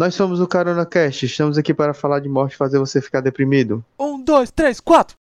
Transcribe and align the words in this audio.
Nós 0.00 0.14
somos 0.14 0.40
o 0.40 0.46
Carona 0.46 0.86
Cast, 0.86 1.26
estamos 1.26 1.58
aqui 1.58 1.74
para 1.74 1.92
falar 1.92 2.20
de 2.20 2.28
morte 2.30 2.54
e 2.54 2.56
fazer 2.56 2.78
você 2.78 3.02
ficar 3.02 3.20
deprimido. 3.20 3.84
Um, 3.98 4.18
dois, 4.18 4.50
três, 4.50 4.80
quatro! 4.80 5.19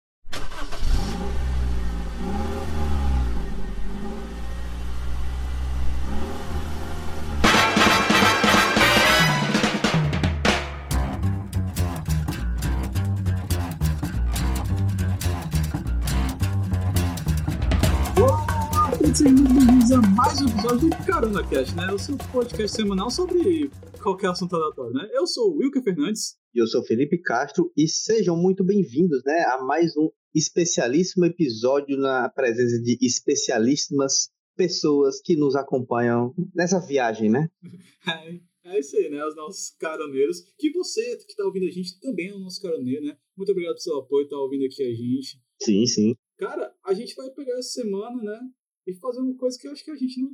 Do 21.47 21.49
Carona 21.49 21.49
Cast, 21.49 21.75
né? 21.75 21.91
O 21.93 21.99
seu 21.99 22.17
podcast 22.31 22.75
semanal 22.75 23.09
sobre 23.09 23.69
qualquer 24.01 24.29
assunto 24.29 24.55
aleatório, 24.55 24.93
né? 24.93 25.09
Eu 25.13 25.25
sou 25.25 25.51
o 25.51 25.57
Wilker 25.57 25.81
Fernandes. 25.81 26.37
E 26.53 26.59
eu 26.59 26.67
sou 26.67 26.83
Felipe 26.83 27.17
Castro 27.19 27.71
e 27.75 27.87
sejam 27.87 28.35
muito 28.35 28.63
bem-vindos, 28.63 29.21
né, 29.25 29.43
a 29.47 29.63
mais 29.63 29.95
um 29.95 30.09
especialíssimo 30.33 31.25
episódio 31.25 31.97
na 31.97 32.29
presença 32.29 32.81
de 32.81 32.97
especialíssimas 33.01 34.29
pessoas 34.55 35.21
que 35.21 35.35
nos 35.35 35.55
acompanham 35.55 36.33
nessa 36.53 36.79
viagem, 36.79 37.29
né? 37.29 37.49
É, 38.65 38.75
é 38.75 38.79
isso 38.79 38.95
aí, 38.97 39.09
né? 39.09 39.25
Os 39.25 39.35
nossos 39.35 39.75
caroneiros. 39.77 40.41
Que 40.57 40.71
você 40.71 41.01
que 41.17 41.31
está 41.31 41.45
ouvindo 41.45 41.67
a 41.67 41.71
gente 41.71 41.99
também 41.99 42.29
é 42.29 42.33
o 42.33 42.39
nosso 42.39 42.61
caroneiro, 42.61 43.05
né? 43.05 43.17
Muito 43.35 43.51
obrigado 43.51 43.73
pelo 43.73 43.81
seu 43.81 43.99
apoio, 43.99 44.27
tá 44.27 44.37
ouvindo 44.37 44.65
aqui 44.65 44.83
a 44.83 44.93
gente. 44.93 45.41
Sim, 45.61 45.85
sim. 45.85 46.15
Cara, 46.37 46.73
a 46.85 46.93
gente 46.93 47.15
vai 47.15 47.29
pegar 47.31 47.57
essa 47.57 47.81
semana, 47.81 48.21
né? 48.21 48.39
E 48.85 48.93
fazer 48.95 49.19
uma 49.19 49.35
coisa 49.35 49.57
que 49.59 49.67
eu 49.67 49.71
acho 49.71 49.83
que 49.83 49.91
a 49.91 49.95
gente 49.95 50.21
não, 50.21 50.31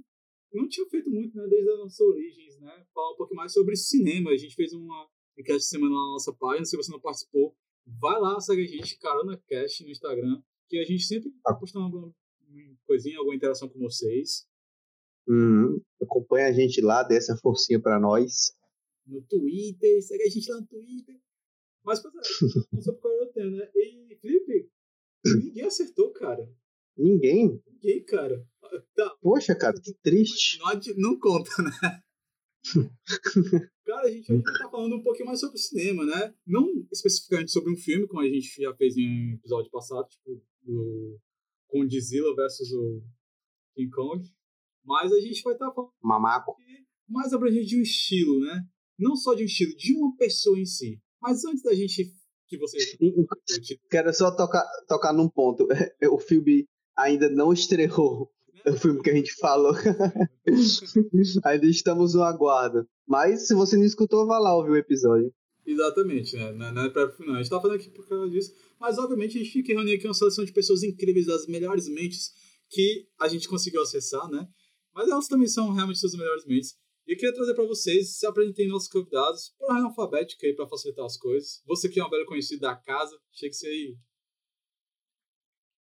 não 0.53 0.67
tinha 0.67 0.87
feito 0.87 1.09
muito, 1.09 1.35
né? 1.35 1.47
Desde 1.47 1.69
as 1.69 1.77
nossas 1.79 1.99
origens, 1.99 2.59
né? 2.59 2.85
Falar 2.93 3.13
um 3.13 3.15
pouco 3.15 3.35
mais 3.35 3.51
sobre 3.51 3.75
cinema. 3.75 4.31
A 4.31 4.37
gente 4.37 4.55
fez 4.55 4.73
uma 4.73 5.09
enquete 5.37 5.63
semana 5.63 5.91
na 5.91 6.11
nossa 6.11 6.33
página. 6.33 6.65
Se 6.65 6.77
você 6.77 6.91
não 6.91 6.99
participou, 6.99 7.55
vai 7.85 8.19
lá, 8.19 8.39
segue 8.39 8.63
a 8.63 8.67
gente, 8.67 8.97
Carona 8.99 9.37
Cast 9.47 9.83
no 9.83 9.89
Instagram. 9.89 10.41
Que 10.69 10.77
a 10.77 10.83
gente 10.83 11.03
sempre 11.03 11.31
tá 11.43 11.53
postando 11.53 11.85
alguma 11.85 12.13
coisinha, 12.85 13.17
alguma 13.17 13.35
interação 13.35 13.67
com 13.67 13.79
vocês. 13.79 14.47
Hum, 15.27 15.81
acompanha 16.01 16.47
a 16.47 16.51
gente 16.51 16.81
lá, 16.81 17.03
dê 17.03 17.17
essa 17.17 17.35
forcinha 17.37 17.79
pra 17.81 17.99
nós. 17.99 18.55
No 19.05 19.21
Twitter, 19.21 20.01
segue 20.01 20.23
a 20.23 20.29
gente 20.29 20.51
lá 20.51 20.61
no 20.61 20.67
Twitter. 20.67 21.19
Mas, 21.83 21.99
pois 21.99 22.13
é, 22.13 22.17
não 22.71 22.81
sei 22.81 22.93
qual 22.95 23.13
é 23.13 23.23
o 23.23 23.33
tema, 23.33 23.57
né? 23.57 23.69
E, 23.75 24.17
Felipe, 24.21 24.69
ninguém 25.25 25.65
acertou, 25.65 26.11
cara. 26.11 26.49
Ninguém? 26.97 27.61
Ninguém, 27.67 28.03
cara. 28.05 28.45
Tá. 28.95 29.15
Poxa, 29.21 29.55
cara, 29.55 29.79
que 29.79 29.93
triste. 30.01 30.59
Não, 30.59 31.11
não 31.11 31.19
conta, 31.19 31.51
né? 31.61 32.01
Cara, 33.85 34.07
a 34.07 34.11
gente 34.11 34.31
hoje 34.31 34.43
tá 34.43 34.69
falando 34.69 34.95
um 34.95 35.03
pouquinho 35.03 35.25
mais 35.25 35.39
sobre 35.39 35.57
cinema, 35.57 36.05
né? 36.05 36.33
Não 36.47 36.65
especificamente 36.91 37.51
sobre 37.51 37.73
um 37.73 37.75
filme, 37.75 38.07
como 38.07 38.21
a 38.21 38.29
gente 38.29 38.61
já 38.61 38.73
fez 38.75 38.95
em 38.95 39.31
um 39.31 39.33
episódio 39.35 39.69
passado, 39.69 40.07
tipo, 40.07 40.41
do 40.61 41.19
Godzilla 41.69 42.33
versus 42.35 42.71
o 42.71 43.03
King 43.75 43.91
Kong. 43.91 44.23
Mas 44.85 45.11
a 45.11 45.19
gente 45.19 45.41
vai 45.43 45.53
estar 45.53 45.71
falando 45.73 45.91
Mamaco. 46.01 46.55
mais 47.07 47.33
abrangente 47.33 47.67
de 47.67 47.77
um 47.77 47.81
estilo, 47.81 48.39
né? 48.39 48.65
Não 48.97 49.15
só 49.15 49.33
de 49.33 49.43
um 49.43 49.45
estilo, 49.45 49.75
de 49.75 49.93
uma 49.93 50.15
pessoa 50.15 50.57
em 50.57 50.65
si. 50.65 51.01
Mas 51.21 51.43
antes 51.43 51.63
da 51.63 51.73
gente 51.73 52.13
que 52.47 52.57
você 52.57 52.77
Quero 53.89 54.13
só 54.13 54.35
tocar, 54.35 54.63
tocar 54.87 55.13
num 55.13 55.29
ponto. 55.29 55.67
O 56.11 56.19
filme 56.19 56.65
ainda 56.97 57.29
não 57.29 57.53
estreou. 57.53 58.31
O 58.65 58.77
filme 58.77 59.01
que 59.01 59.09
a 59.09 59.13
gente 59.13 59.33
falou. 59.33 59.73
ainda 61.43 61.65
estamos 61.65 62.13
no 62.13 62.23
aguardo. 62.23 62.87
Mas 63.05 63.45
se 63.45 63.53
você 63.53 63.75
não 63.75 63.83
escutou, 63.83 64.25
vá 64.25 64.39
lá 64.39 64.55
ouvir 64.55 64.71
o 64.71 64.77
episódio. 64.77 65.33
Exatamente, 65.65 66.37
né? 66.37 66.53
Não 66.53 66.73
não 66.73 66.83
é 66.83 66.89
pra 66.89 67.11
final. 67.11 67.35
A 67.35 67.37
gente 67.39 67.49
tá 67.49 67.59
falando 67.59 67.75
aqui 67.75 67.89
por 67.89 68.07
causa 68.07 68.29
disso, 68.29 68.53
mas 68.79 68.97
obviamente 68.97 69.37
a 69.37 69.41
gente 69.41 69.51
fica 69.51 69.73
reunindo 69.73 69.97
aqui 69.97 70.07
uma 70.07 70.13
seleção 70.13 70.45
de 70.45 70.53
pessoas 70.53 70.81
incríveis, 70.81 71.25
das 71.25 71.45
melhores 71.45 71.89
mentes 71.89 72.31
que 72.69 73.05
a 73.19 73.27
gente 73.27 73.49
conseguiu 73.49 73.81
acessar, 73.81 74.29
né? 74.29 74.47
Mas 74.93 75.09
elas 75.09 75.27
também 75.27 75.47
são 75.47 75.71
realmente 75.71 75.99
suas 75.99 76.13
melhores 76.13 76.45
mentes. 76.45 76.75
E 77.05 77.13
eu 77.13 77.17
queria 77.17 77.33
trazer 77.33 77.53
para 77.53 77.65
vocês, 77.65 78.17
se 78.17 78.25
apresentem 78.25 78.67
nossos 78.67 78.87
convidados, 78.87 79.53
por 79.57 79.69
ordem 79.69 79.85
alfabética 79.85 80.47
aí 80.47 80.55
para 80.55 80.67
facilitar 80.67 81.05
as 81.05 81.17
coisas. 81.17 81.61
Você 81.65 81.89
que 81.89 81.99
é 81.99 82.05
um 82.05 82.09
velho 82.09 82.25
conhecido 82.25 82.61
da 82.61 82.75
casa, 82.75 83.17
chega-se 83.31 83.67
aí. 83.67 83.97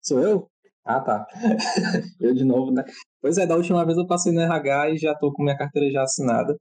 Sou 0.02 0.20
eu? 0.20 0.53
Ah, 0.86 1.00
tá. 1.00 1.26
eu 2.20 2.34
de 2.34 2.44
novo, 2.44 2.72
né? 2.72 2.84
Pois 3.22 3.38
é, 3.38 3.48
da 3.48 3.56
última 3.56 3.86
vez 3.86 3.98
eu 3.98 4.06
passei 4.06 4.34
no 4.34 4.42
RH 4.42 4.92
e 4.92 4.98
já 4.98 5.16
tô 5.16 5.32
com 5.32 5.44
minha 5.44 5.58
carteira 5.58 5.90
já 5.90 6.04
assinada. 6.04 6.58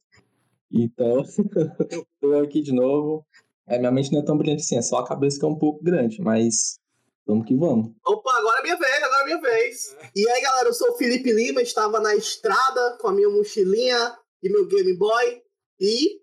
Então, 0.71 1.22
tô 2.21 2.38
aqui 2.38 2.62
de 2.62 2.72
novo. 2.72 3.27
É, 3.66 3.78
minha 3.78 3.91
mente 3.91 4.12
não 4.12 4.21
é 4.21 4.25
tão 4.25 4.38
brilhante 4.38 4.62
assim, 4.62 4.77
é 4.77 4.83
só 4.83 4.99
a 4.99 5.06
cabeça 5.06 5.38
que 5.38 5.44
é 5.44 5.49
um 5.49 5.59
pouco 5.59 5.83
grande, 5.83 6.21
mas 6.21 6.78
vamos 7.27 7.47
que 7.47 7.55
vamos. 7.56 7.93
Opa, 8.06 8.33
agora 8.38 8.60
é 8.60 8.62
minha 8.62 8.77
vez, 8.77 9.03
agora 9.03 9.22
é 9.22 9.25
minha 9.25 9.41
vez. 9.41 9.97
E 10.15 10.28
aí, 10.28 10.43
galera, 10.43 10.69
eu 10.69 10.72
sou 10.72 10.91
o 10.93 10.97
Felipe 10.97 11.33
Lima, 11.33 11.60
estava 11.60 12.00
na 12.00 12.15
estrada 12.15 12.99
com 13.00 13.09
a 13.09 13.12
minha 13.12 13.28
mochilinha 13.28 14.16
e 14.43 14.49
meu 14.49 14.66
Game 14.66 14.97
Boy 14.97 15.43
e 15.81 16.22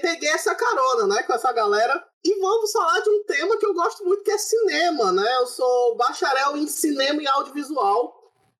peguei 0.00 0.28
essa 0.28 0.54
carona, 0.54 1.06
né, 1.06 1.22
com 1.22 1.32
essa 1.32 1.52
galera. 1.52 2.04
E 2.24 2.38
vamos 2.38 2.70
falar 2.70 3.00
de 3.00 3.08
um 3.08 3.24
tema 3.24 3.56
que 3.58 3.64
eu 3.64 3.72
gosto 3.72 4.04
muito, 4.04 4.22
que 4.22 4.30
é 4.30 4.36
cinema, 4.36 5.10
né? 5.10 5.36
Eu 5.36 5.46
sou 5.46 5.96
bacharel 5.96 6.56
em 6.56 6.66
cinema 6.66 7.22
e 7.22 7.26
audiovisual. 7.26 8.14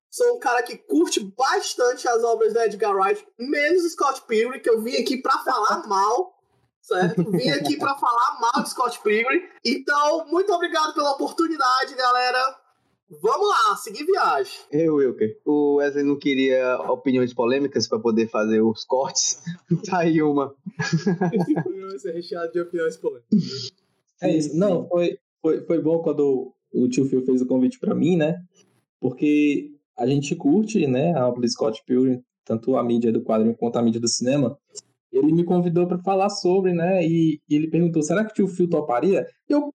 Sou 0.09 0.35
um 0.35 0.39
cara 0.39 0.63
que 0.63 0.77
curte 0.77 1.19
bastante 1.19 2.07
as 2.07 2.23
obras 2.23 2.53
da 2.53 2.65
Edgar 2.65 2.95
Wright, 2.95 3.25
menos 3.39 3.89
Scott 3.93 4.23
Pilgrim, 4.27 4.59
que 4.59 4.69
eu 4.69 4.81
vim 4.81 4.97
aqui 4.97 5.17
pra 5.21 5.37
falar 5.39 5.85
mal, 5.87 6.33
certo? 6.81 7.31
Vim 7.31 7.49
aqui 7.51 7.77
pra 7.77 7.95
falar 7.95 8.39
mal 8.39 8.63
de 8.63 8.69
Scott 8.71 8.99
Pilgrim. 9.01 9.41
Então, 9.63 10.25
muito 10.27 10.51
obrigado 10.51 10.93
pela 10.93 11.11
oportunidade, 11.11 11.93
galera. 11.93 12.60
Vamos 13.19 13.49
lá, 13.49 13.75
seguir 13.75 14.05
viagem. 14.05 14.53
Eu, 14.71 14.95
Wilker. 14.95 15.37
O 15.45 15.75
Wesley 15.75 16.05
não 16.05 16.17
queria 16.17 16.77
opiniões 16.89 17.33
polêmicas 17.33 17.85
para 17.85 17.99
poder 17.99 18.29
fazer 18.29 18.61
os 18.61 18.85
cortes. 18.85 19.41
tá 19.85 19.99
aí 19.99 20.21
uma. 20.21 20.55
Esse 21.33 21.53
programa 21.53 21.89
vai 21.89 21.99
ser 21.99 22.13
recheado 22.13 22.53
de 22.53 22.61
opiniões 22.61 22.95
polêmicas. 22.95 23.73
É 24.21 24.33
isso. 24.33 24.57
Não, 24.57 24.87
foi, 24.87 25.17
foi, 25.41 25.65
foi 25.65 25.81
bom 25.81 25.99
quando 25.99 26.53
o 26.73 26.87
tio 26.87 27.05
Phil 27.05 27.25
fez 27.25 27.41
o 27.41 27.45
convite 27.45 27.79
pra 27.79 27.93
mim, 27.93 28.15
né? 28.15 28.41
Porque 28.97 29.71
a 29.97 30.07
gente 30.07 30.33
curte, 30.35 30.87
né, 30.87 31.13
a 31.13 31.27
obra 31.27 31.41
do 31.41 31.49
Scott 31.49 31.83
Pilgrim, 31.85 32.23
tanto 32.45 32.77
a 32.77 32.83
mídia 32.83 33.11
do 33.11 33.23
quadrinho 33.23 33.55
quanto 33.55 33.77
a 33.77 33.81
mídia 33.81 33.99
do 33.99 34.07
cinema. 34.07 34.57
Ele 35.11 35.33
me 35.33 35.43
convidou 35.43 35.85
pra 35.85 35.99
falar 35.99 36.29
sobre, 36.29 36.71
né? 36.71 37.05
E, 37.05 37.41
e 37.49 37.55
ele 37.55 37.67
perguntou: 37.67 38.01
será 38.01 38.23
que 38.23 38.31
o 38.31 38.33
tio 38.33 38.47
Phil 38.47 38.69
toparia? 38.69 39.27
Eu, 39.49 39.73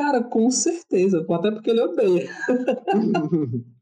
cara, 0.00 0.22
com 0.22 0.50
certeza, 0.50 1.26
até 1.30 1.50
porque 1.50 1.70
ele 1.70 1.80
odeia. 1.82 2.28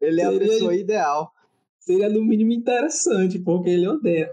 Ele 0.00 0.20
é 0.20 0.24
a 0.24 0.30
Seria- 0.32 0.48
pessoa 0.48 0.74
ideal. 0.74 1.30
Seria 1.78 2.08
no 2.08 2.24
mínimo 2.24 2.52
interessante, 2.52 3.38
porque 3.38 3.68
ele 3.70 3.86
odeia. 3.86 4.30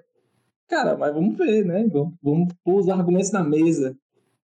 Cara, 0.70 0.96
mas 0.98 1.14
vamos 1.14 1.38
ver, 1.38 1.66
né? 1.66 1.86
Vamos, 1.92 2.14
vamos 2.22 2.54
pôr 2.64 2.80
os 2.80 2.90
argumentos 2.90 3.32
na 3.32 3.44
mesa. 3.44 3.96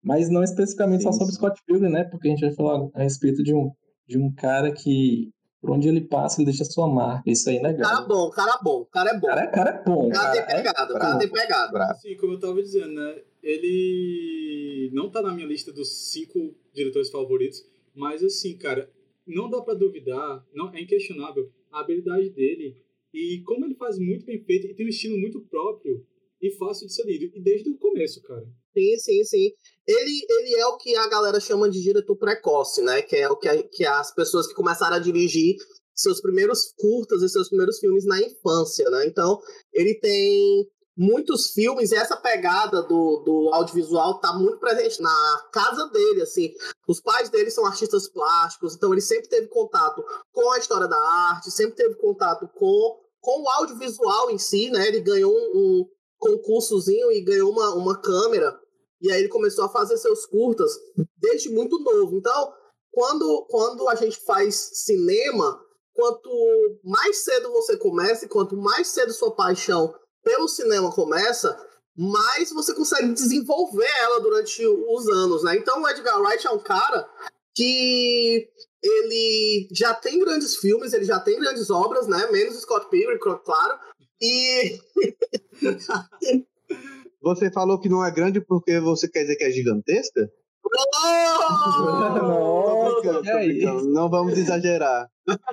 Mas 0.03 0.29
não 0.31 0.43
especificamente 0.43 1.03
só 1.03 1.12
Sim, 1.12 1.19
sobre 1.19 1.33
sim. 1.33 1.39
Scott 1.39 1.61
Pilgrim, 1.67 1.91
né? 1.91 2.05
Porque 2.05 2.29
a 2.29 2.31
gente 2.31 2.41
vai 2.41 2.53
falar 2.55 2.89
a 2.95 3.03
respeito 3.03 3.43
de 3.43 3.55
um, 3.55 3.71
de 4.06 4.19
um 4.19 4.31
cara 4.33 4.71
que, 4.73 5.31
por 5.61 5.71
onde 5.71 5.89
ele 5.89 6.01
passa, 6.03 6.41
ele 6.41 6.47
deixa 6.51 6.65
sua 6.65 6.87
marca. 6.89 7.23
Isso 7.31 7.49
aí 7.51 7.56
é 7.56 7.62
legal. 7.62 7.91
Cara 7.91 8.06
bom, 8.06 8.31
cara 8.31 8.59
bom, 8.62 8.85
cara 8.87 9.11
é 9.11 9.19
bom. 9.19 9.27
Cara, 9.29 9.47
cara 9.49 9.71
é 9.71 9.83
bom, 9.85 10.06
O 10.06 10.11
cara 10.11 10.31
cara. 10.33 10.33
tem 10.47 10.56
pegada, 10.56 10.95
o 10.95 10.99
cara 10.99 11.19
tem 11.19 11.29
pegada. 11.31 11.73
Bravo. 11.73 11.93
Assim, 11.93 12.17
como 12.17 12.33
eu 12.35 12.39
tava 12.41 12.62
dizendo, 12.62 12.93
né? 12.93 13.15
Ele 13.47 14.91
não 14.93 15.11
tá 15.11 15.23
na 15.23 15.33
minha 15.34 15.47
lista 15.47 15.73
dos 15.73 16.11
cinco 16.11 16.55
diretores 16.75 17.11
favoritos, 17.11 17.65
mas 17.95 18.23
assim, 18.23 18.57
cara, 18.57 18.91
não 19.27 19.49
dá 19.49 19.61
pra 19.62 19.75
duvidar, 19.75 20.45
não 20.55 20.73
é 20.75 20.81
inquestionável 20.81 21.51
a 21.71 21.81
habilidade 21.81 22.31
dele 22.31 22.77
e 23.15 23.41
como 23.45 23.65
ele 23.65 23.75
faz 23.75 23.99
muito 23.99 24.27
bem 24.27 24.43
feito 24.45 24.67
e 24.67 24.75
tem 24.75 24.87
um 24.87 24.91
estilo 24.91 25.17
muito 25.17 25.41
próprio 25.41 26.05
e 26.41 26.51
fácil 26.51 26.87
de 26.87 26.93
ser 26.93 27.05
lido. 27.06 27.31
E 27.35 27.41
desde 27.41 27.71
o 27.71 27.79
começo, 27.79 28.23
cara. 28.23 28.47
Sim, 28.76 28.99
sim, 28.99 29.25
sim. 29.25 29.53
Ele, 29.87 30.26
ele 30.29 30.55
é 30.56 30.67
o 30.67 30.76
que 30.76 30.94
a 30.94 31.09
galera 31.09 31.41
chama 31.41 31.70
de 31.70 31.81
diretor 31.82 32.15
precoce, 32.17 32.82
né? 32.82 33.00
Que 33.00 33.17
é 33.17 33.29
o 33.31 33.37
que, 33.37 33.49
a- 33.49 33.62
que 33.62 33.85
as 33.87 34.15
pessoas 34.15 34.47
que 34.47 34.55
começaram 34.55 34.97
a 34.97 35.00
dirigir 35.00 35.56
seus 35.94 36.20
primeiros 36.20 36.75
curtas 36.76 37.23
e 37.23 37.29
seus 37.29 37.49
primeiros 37.49 37.79
filmes 37.79 38.05
na 38.05 38.20
infância, 38.20 38.88
né? 38.91 39.06
Então, 39.06 39.41
ele 39.73 39.94
tem 39.94 40.69
muitos 40.96 41.50
filmes 41.50 41.93
essa 41.93 42.16
pegada 42.16 42.82
do, 42.82 43.22
do 43.25 43.50
audiovisual 43.52 44.19
tá 44.19 44.32
muito 44.32 44.58
presente 44.58 45.00
na 45.02 45.48
casa 45.52 45.88
dele, 45.88 46.22
assim. 46.22 46.52
Os 46.88 47.00
pais 47.00 47.28
dele 47.28 47.50
são 47.50 47.66
artistas 47.66 48.08
plásticos, 48.08 48.75
então 48.75 48.93
ele 48.93 49.02
sempre 49.02 49.28
teve 49.28 49.48
contato 49.48 50.02
com 50.32 50.50
a 50.52 50.58
história 50.58 50.88
da 50.88 50.98
arte, 50.98 51.50
sempre 51.50 51.76
teve 51.76 51.96
contato 51.96 52.48
com, 52.48 52.98
com 53.20 53.43
o 53.43 53.48
audiovisual 53.48 54.31
em 54.31 54.38
si, 54.38 54.70
né? 54.70 54.88
Ele 54.88 55.00
ganhou 55.00 55.32
um, 55.32 55.50
um 55.54 55.88
concursozinho 56.19 57.12
e 57.12 57.20
ganhou 57.20 57.50
uma, 57.50 57.75
uma 57.75 58.00
câmera. 58.00 58.58
E 59.00 59.12
aí 59.12 59.20
ele 59.20 59.28
começou 59.28 59.66
a 59.66 59.69
fazer 59.69 59.98
seus 59.98 60.25
curtas 60.25 60.72
desde 61.19 61.50
muito 61.50 61.78
novo. 61.78 62.16
Então, 62.16 62.52
quando, 62.90 63.46
quando 63.50 63.87
a 63.88 63.94
gente 63.94 64.19
faz 64.25 64.54
cinema, 64.84 65.60
quanto 65.93 66.31
mais 66.82 67.22
cedo 67.22 67.52
você 67.52 67.76
começa 67.76 68.25
e 68.25 68.28
quanto 68.28 68.56
mais 68.56 68.88
cedo 68.88 69.12
sua 69.12 69.34
paixão 69.34 69.94
pelo 70.26 70.49
cinema 70.49 70.90
começa, 70.90 71.56
mais 71.96 72.50
você 72.50 72.75
consegue 72.75 73.12
desenvolver 73.12 73.88
ela 74.02 74.20
durante 74.20 74.67
os 74.67 75.08
anos, 75.08 75.44
né? 75.44 75.56
Então 75.56 75.81
o 75.81 75.88
Edgar 75.88 76.20
Wright 76.20 76.44
é 76.44 76.50
um 76.50 76.58
cara 76.58 77.08
que 77.55 78.49
ele 78.82 79.69
já 79.70 79.94
tem 79.94 80.19
grandes 80.19 80.56
filmes, 80.56 80.93
ele 80.93 81.05
já 81.05 81.20
tem 81.20 81.38
grandes 81.38 81.70
obras, 81.70 82.08
né? 82.08 82.28
Menos 82.32 82.61
Scott 82.61 82.90
Pilgrim, 82.90 83.19
claro. 83.19 83.78
E 84.20 84.81
Você 87.22 87.50
falou 87.50 87.79
que 87.79 87.88
não 87.88 88.05
é 88.05 88.11
grande 88.11 88.40
porque 88.40 88.81
você 88.81 89.08
quer 89.08 89.22
dizer 89.22 89.37
que 89.37 89.44
é 89.44 89.50
gigantesca? 89.50 90.29
Nossa, 90.64 91.82
não, 93.64 93.84
não 93.84 94.11
vamos 94.11 94.37
exagerar. 94.37 95.08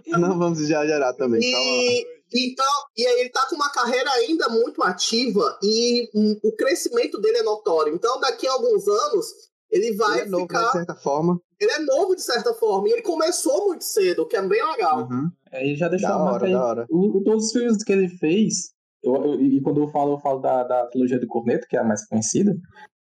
Não 0.07 0.37
vamos 0.37 0.59
exagerar 0.59 1.15
também. 1.15 1.41
E, 1.43 2.05
então, 2.35 2.65
e 2.97 3.06
aí 3.06 3.19
ele 3.21 3.30
tá 3.30 3.45
com 3.50 3.56
uma 3.56 3.71
carreira 3.71 4.09
ainda 4.12 4.50
muito 4.50 4.81
ativa 4.83 5.57
e 5.63 6.09
o 6.44 6.51
crescimento 6.56 7.19
dele 7.19 7.38
é 7.39 7.44
notório. 7.44 7.94
Então, 7.94 8.19
daqui 8.19 8.47
a 8.47 8.51
alguns 8.53 8.88
anos, 8.88 9.27
ele 9.71 9.95
vai 9.95 10.19
ele 10.19 10.27
é 10.27 10.30
novo, 10.30 10.44
ficar. 10.44 10.65
de 10.65 10.71
certa 10.71 10.95
forma. 10.95 11.39
Ele 11.59 11.71
é 11.71 11.80
novo 11.80 12.15
de 12.15 12.21
certa 12.21 12.53
forma. 12.53 12.88
E 12.88 12.91
ele 12.91 13.01
começou 13.01 13.68
muito 13.68 13.83
cedo, 13.83 14.24
o 14.24 14.25
que 14.27 14.35
é 14.35 14.41
bem 14.41 14.63
legal. 14.71 15.01
Uhum. 15.09 15.30
É, 15.51 15.65
ele 15.65 15.75
já 15.75 15.88
deixou 15.88 16.09
Da 16.09 16.15
a 16.15 16.19
marca 16.19 16.35
hora, 16.35 16.45
aí. 16.47 16.53
da 16.53 16.65
hora. 16.65 16.85
O, 16.89 17.18
o- 17.19 17.24
todos 17.24 17.45
os 17.45 17.51
filmes 17.51 17.83
que 17.83 17.91
ele 17.91 18.07
fez, 18.09 18.71
eu- 19.03 19.15
eu- 19.15 19.41
e 19.41 19.62
quando 19.62 19.81
eu 19.81 19.88
falo, 19.88 20.13
eu 20.13 20.19
falo 20.19 20.39
da, 20.39 20.63
da 20.63 20.86
trilogia 20.88 21.19
do 21.19 21.27
Corneto, 21.27 21.68
que 21.68 21.75
é 21.75 21.79
a 21.79 21.83
mais 21.83 22.06
conhecida, 22.07 22.53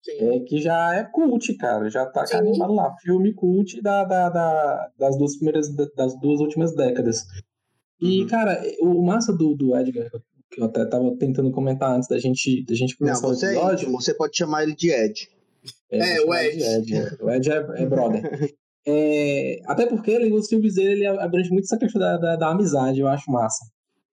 Sim. 0.03 0.29
é 0.35 0.41
que 0.41 0.61
já 0.61 0.95
é 0.95 1.05
cult, 1.05 1.55
cara. 1.57 1.91
Já 1.91 2.07
tá 2.07 2.25
carimbado 2.25 2.73
lá. 2.75 2.95
Filme 3.03 3.35
cult 3.35 3.81
da, 3.83 4.05
da, 4.05 4.29
da- 4.31 4.89
das 4.99 5.17
duas 5.19 5.37
primeiras, 5.37 5.69
das 5.95 6.19
duas 6.21 6.41
últimas 6.41 6.75
décadas. 6.75 7.19
E, 8.03 8.23
Uhum. 8.23 8.27
cara, 8.29 8.63
o 8.81 8.89
o 9.01 9.07
massa 9.07 9.33
do, 9.33 9.55
do 9.55 9.77
Edgar, 9.77 10.11
que 10.51 10.61
eu 10.61 10.65
até 10.67 10.85
tava 10.85 11.15
tentando 11.17 11.51
comentar 11.51 11.95
antes 11.97 12.09
da 12.09 12.19
gente, 12.19 12.65
da 12.65 12.75
gente 12.75 12.93
Não, 13.01 13.07
começar 13.07 13.27
o 13.27 13.35
você 13.35 13.47
é 13.47 13.51
episódio. 13.53 13.83
íntimo, 13.85 14.01
você 14.03 14.13
pode 14.15 14.37
chamar 14.37 14.65
ele 14.65 14.75
de 14.75 14.91
Ed. 14.91 15.29
É, 15.91 16.17
vou 16.19 16.31
o 16.31 16.35
de 16.35 16.63
Ed. 16.63 16.95
é. 16.95 17.17
O 17.25 17.31
Ed 17.31 17.51
é, 17.51 17.55
é 17.83 17.87
brother. 17.87 18.23
É, 18.85 19.61
até 19.67 19.87
porque 19.87 20.11
ele, 20.11 20.33
os 20.33 20.49
filmes 20.49 20.75
dele 20.75 20.91
ele 20.91 21.07
abrange 21.07 21.49
muito 21.51 21.67
essa 21.67 21.79
questão 21.79 22.01
da, 22.01 22.17
da, 22.17 22.35
da 22.35 22.49
amizade, 22.51 22.99
eu 22.99 23.07
acho 23.07 23.31
massa. 23.31 23.65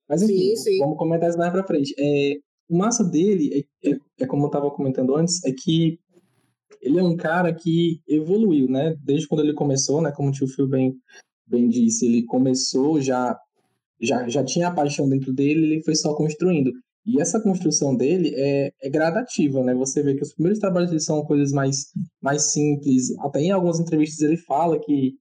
Mas 0.08 0.22
enfim, 0.22 0.38
Sim, 0.38 0.56
sim. 0.58 0.78
vamos 0.78 0.96
comentar 0.96 1.28
isso 1.28 1.40
mais 1.40 1.52
pra 1.52 1.64
frente. 1.66 1.92
É, 1.98 2.36
o 2.70 2.78
massa 2.78 3.04
dele, 3.04 3.66
é, 3.84 3.90
é, 3.90 3.98
é 4.20 4.26
como 4.28 4.46
eu 4.46 4.50
tava 4.52 4.70
comentando 4.70 5.16
antes, 5.16 5.44
é 5.44 5.52
que 5.52 6.00
ele 6.84 7.00
é 7.00 7.04
um 7.04 7.18
cara 7.18 7.52
que 7.52 8.00
evoluiu, 8.08 8.70
né? 8.70 8.96
Desde 9.04 9.28
quando 9.28 9.42
ele 9.44 9.54
começou, 9.56 10.04
né? 10.04 10.12
Como 10.12 10.30
o 10.30 10.32
tio 10.32 10.48
Phil 10.48 10.68
bem, 10.68 10.96
bem 11.48 11.68
disse, 11.68 12.06
ele 12.06 12.22
começou 12.26 13.02
já, 13.02 13.36
já, 14.02 14.28
já 14.28 14.44
tinha 14.44 14.68
a 14.68 14.74
paixão 14.74 15.08
dentro 15.10 15.34
dele, 15.34 15.74
ele 15.74 15.84
foi 15.84 15.96
só 15.96 16.14
construindo. 16.16 16.72
E 17.06 17.20
essa 17.20 17.42
construção 17.42 17.96
dele 17.96 18.34
é, 18.36 18.72
é 18.84 18.90
gradativa, 18.90 19.64
né? 19.64 19.74
Você 19.74 20.04
vê 20.04 20.16
que 20.16 20.24
os 20.24 20.34
primeiros 20.34 20.60
trabalhos 20.60 20.90
dele 20.90 21.02
são 21.02 21.24
coisas 21.24 21.52
mais, 21.52 21.88
mais 22.22 22.52
simples. 22.52 23.18
Até 23.20 23.42
em 23.42 23.52
algumas 23.52 23.80
entrevistas 23.80 24.22
ele 24.22 24.38
fala 24.38 24.80
que, 24.80 25.16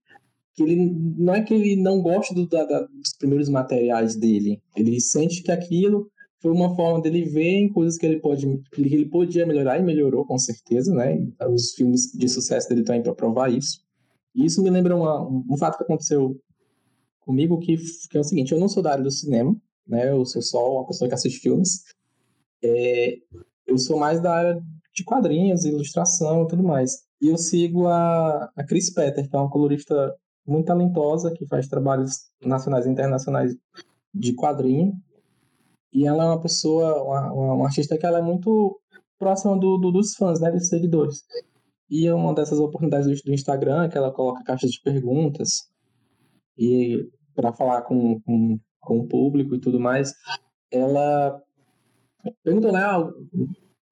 que 0.55 0.63
ele 0.63 0.75
não 1.17 1.33
é 1.33 1.41
que 1.41 1.53
ele 1.53 1.75
não 1.81 2.01
gosta 2.01 2.33
do, 2.35 2.47
da, 2.47 2.63
dos 2.63 3.13
primeiros 3.17 3.49
materiais 3.49 4.15
dele. 4.15 4.61
Ele 4.75 4.99
sente 4.99 5.41
que 5.41 5.51
aquilo 5.51 6.07
foi 6.41 6.51
uma 6.51 6.75
forma 6.75 7.01
dele 7.01 7.23
ver 7.25 7.59
em 7.59 7.69
coisas 7.73 7.97
que 7.97 8.05
ele 8.05 8.19
pode 8.19 8.45
que 8.71 8.81
ele 8.81 9.05
podia 9.05 9.45
melhorar 9.45 9.79
e 9.79 9.83
melhorou 9.83 10.25
com 10.25 10.37
certeza, 10.37 10.93
né? 10.93 11.17
Os 11.49 11.73
filmes 11.73 12.11
de 12.13 12.29
sucesso 12.29 12.69
dele 12.69 12.81
estão 12.81 12.95
aí 12.95 13.01
para 13.01 13.15
provar 13.15 13.51
isso. 13.51 13.79
E 14.35 14.45
isso 14.45 14.61
me 14.61 14.69
lembra 14.69 14.95
uma- 14.95 15.27
um, 15.27 15.43
um 15.49 15.57
fato 15.57 15.77
que 15.77 15.83
aconteceu 15.83 16.39
comigo 17.29 17.59
que, 17.59 17.77
que 18.09 18.17
é 18.17 18.19
o 18.19 18.23
seguinte: 18.23 18.51
eu 18.51 18.59
não 18.59 18.67
sou 18.67 18.81
da 18.81 18.91
área 18.91 19.03
do 19.03 19.11
cinema, 19.11 19.55
né? 19.87 20.09
Eu 20.09 20.25
sou 20.25 20.41
só 20.41 20.77
uma 20.77 20.87
pessoa 20.87 21.07
que 21.07 21.13
assiste 21.13 21.39
filmes. 21.39 21.83
É, 22.63 23.17
eu 23.67 23.77
sou 23.77 23.99
mais 23.99 24.19
da 24.19 24.33
área 24.33 24.61
de 24.95 25.03
quadrinhos, 25.03 25.63
ilustração 25.63 26.43
e 26.43 26.47
tudo 26.47 26.63
mais. 26.63 27.03
E 27.21 27.27
eu 27.27 27.37
sigo 27.37 27.87
a, 27.87 28.51
a 28.55 28.63
Chris 28.65 28.91
Petter, 28.91 29.29
que 29.29 29.35
é 29.35 29.39
uma 29.39 29.49
colorista 29.49 30.15
muito 30.45 30.65
talentosa, 30.65 31.31
que 31.31 31.45
faz 31.45 31.67
trabalhos 31.67 32.31
nacionais 32.43 32.87
e 32.87 32.89
internacionais 32.89 33.55
de 34.11 34.33
quadrinho. 34.33 34.93
E 35.93 36.07
ela 36.07 36.23
é 36.23 36.27
uma 36.27 36.41
pessoa, 36.41 37.03
uma, 37.03 37.55
uma, 37.55 37.65
artista 37.67 37.97
que 37.97 38.05
ela 38.05 38.19
é 38.19 38.21
muito 38.23 38.79
próxima 39.19 39.55
do, 39.57 39.77
do- 39.77 39.91
dos 39.91 40.15
fãs, 40.15 40.39
né, 40.39 40.51
dos 40.51 40.67
seguidores. 40.67 41.23
E 41.89 42.07
é 42.07 42.13
uma 42.13 42.33
dessas 42.33 42.59
oportunidades 42.59 43.07
do, 43.07 43.23
do 43.25 43.33
Instagram, 43.33 43.87
que 43.89 43.97
ela 43.97 44.11
coloca 44.11 44.43
caixas 44.43 44.71
de 44.71 44.81
perguntas 44.81 45.69
e 46.57 47.07
para 47.39 47.53
falar 47.53 47.83
com, 47.83 48.19
com, 48.21 48.59
com 48.81 48.99
o 48.99 49.07
público 49.07 49.55
e 49.55 49.59
tudo 49.61 49.79
mais, 49.79 50.13
ela 50.71 51.41
perguntou 52.43 52.71
lá, 52.71 52.97
ah, 52.97 53.11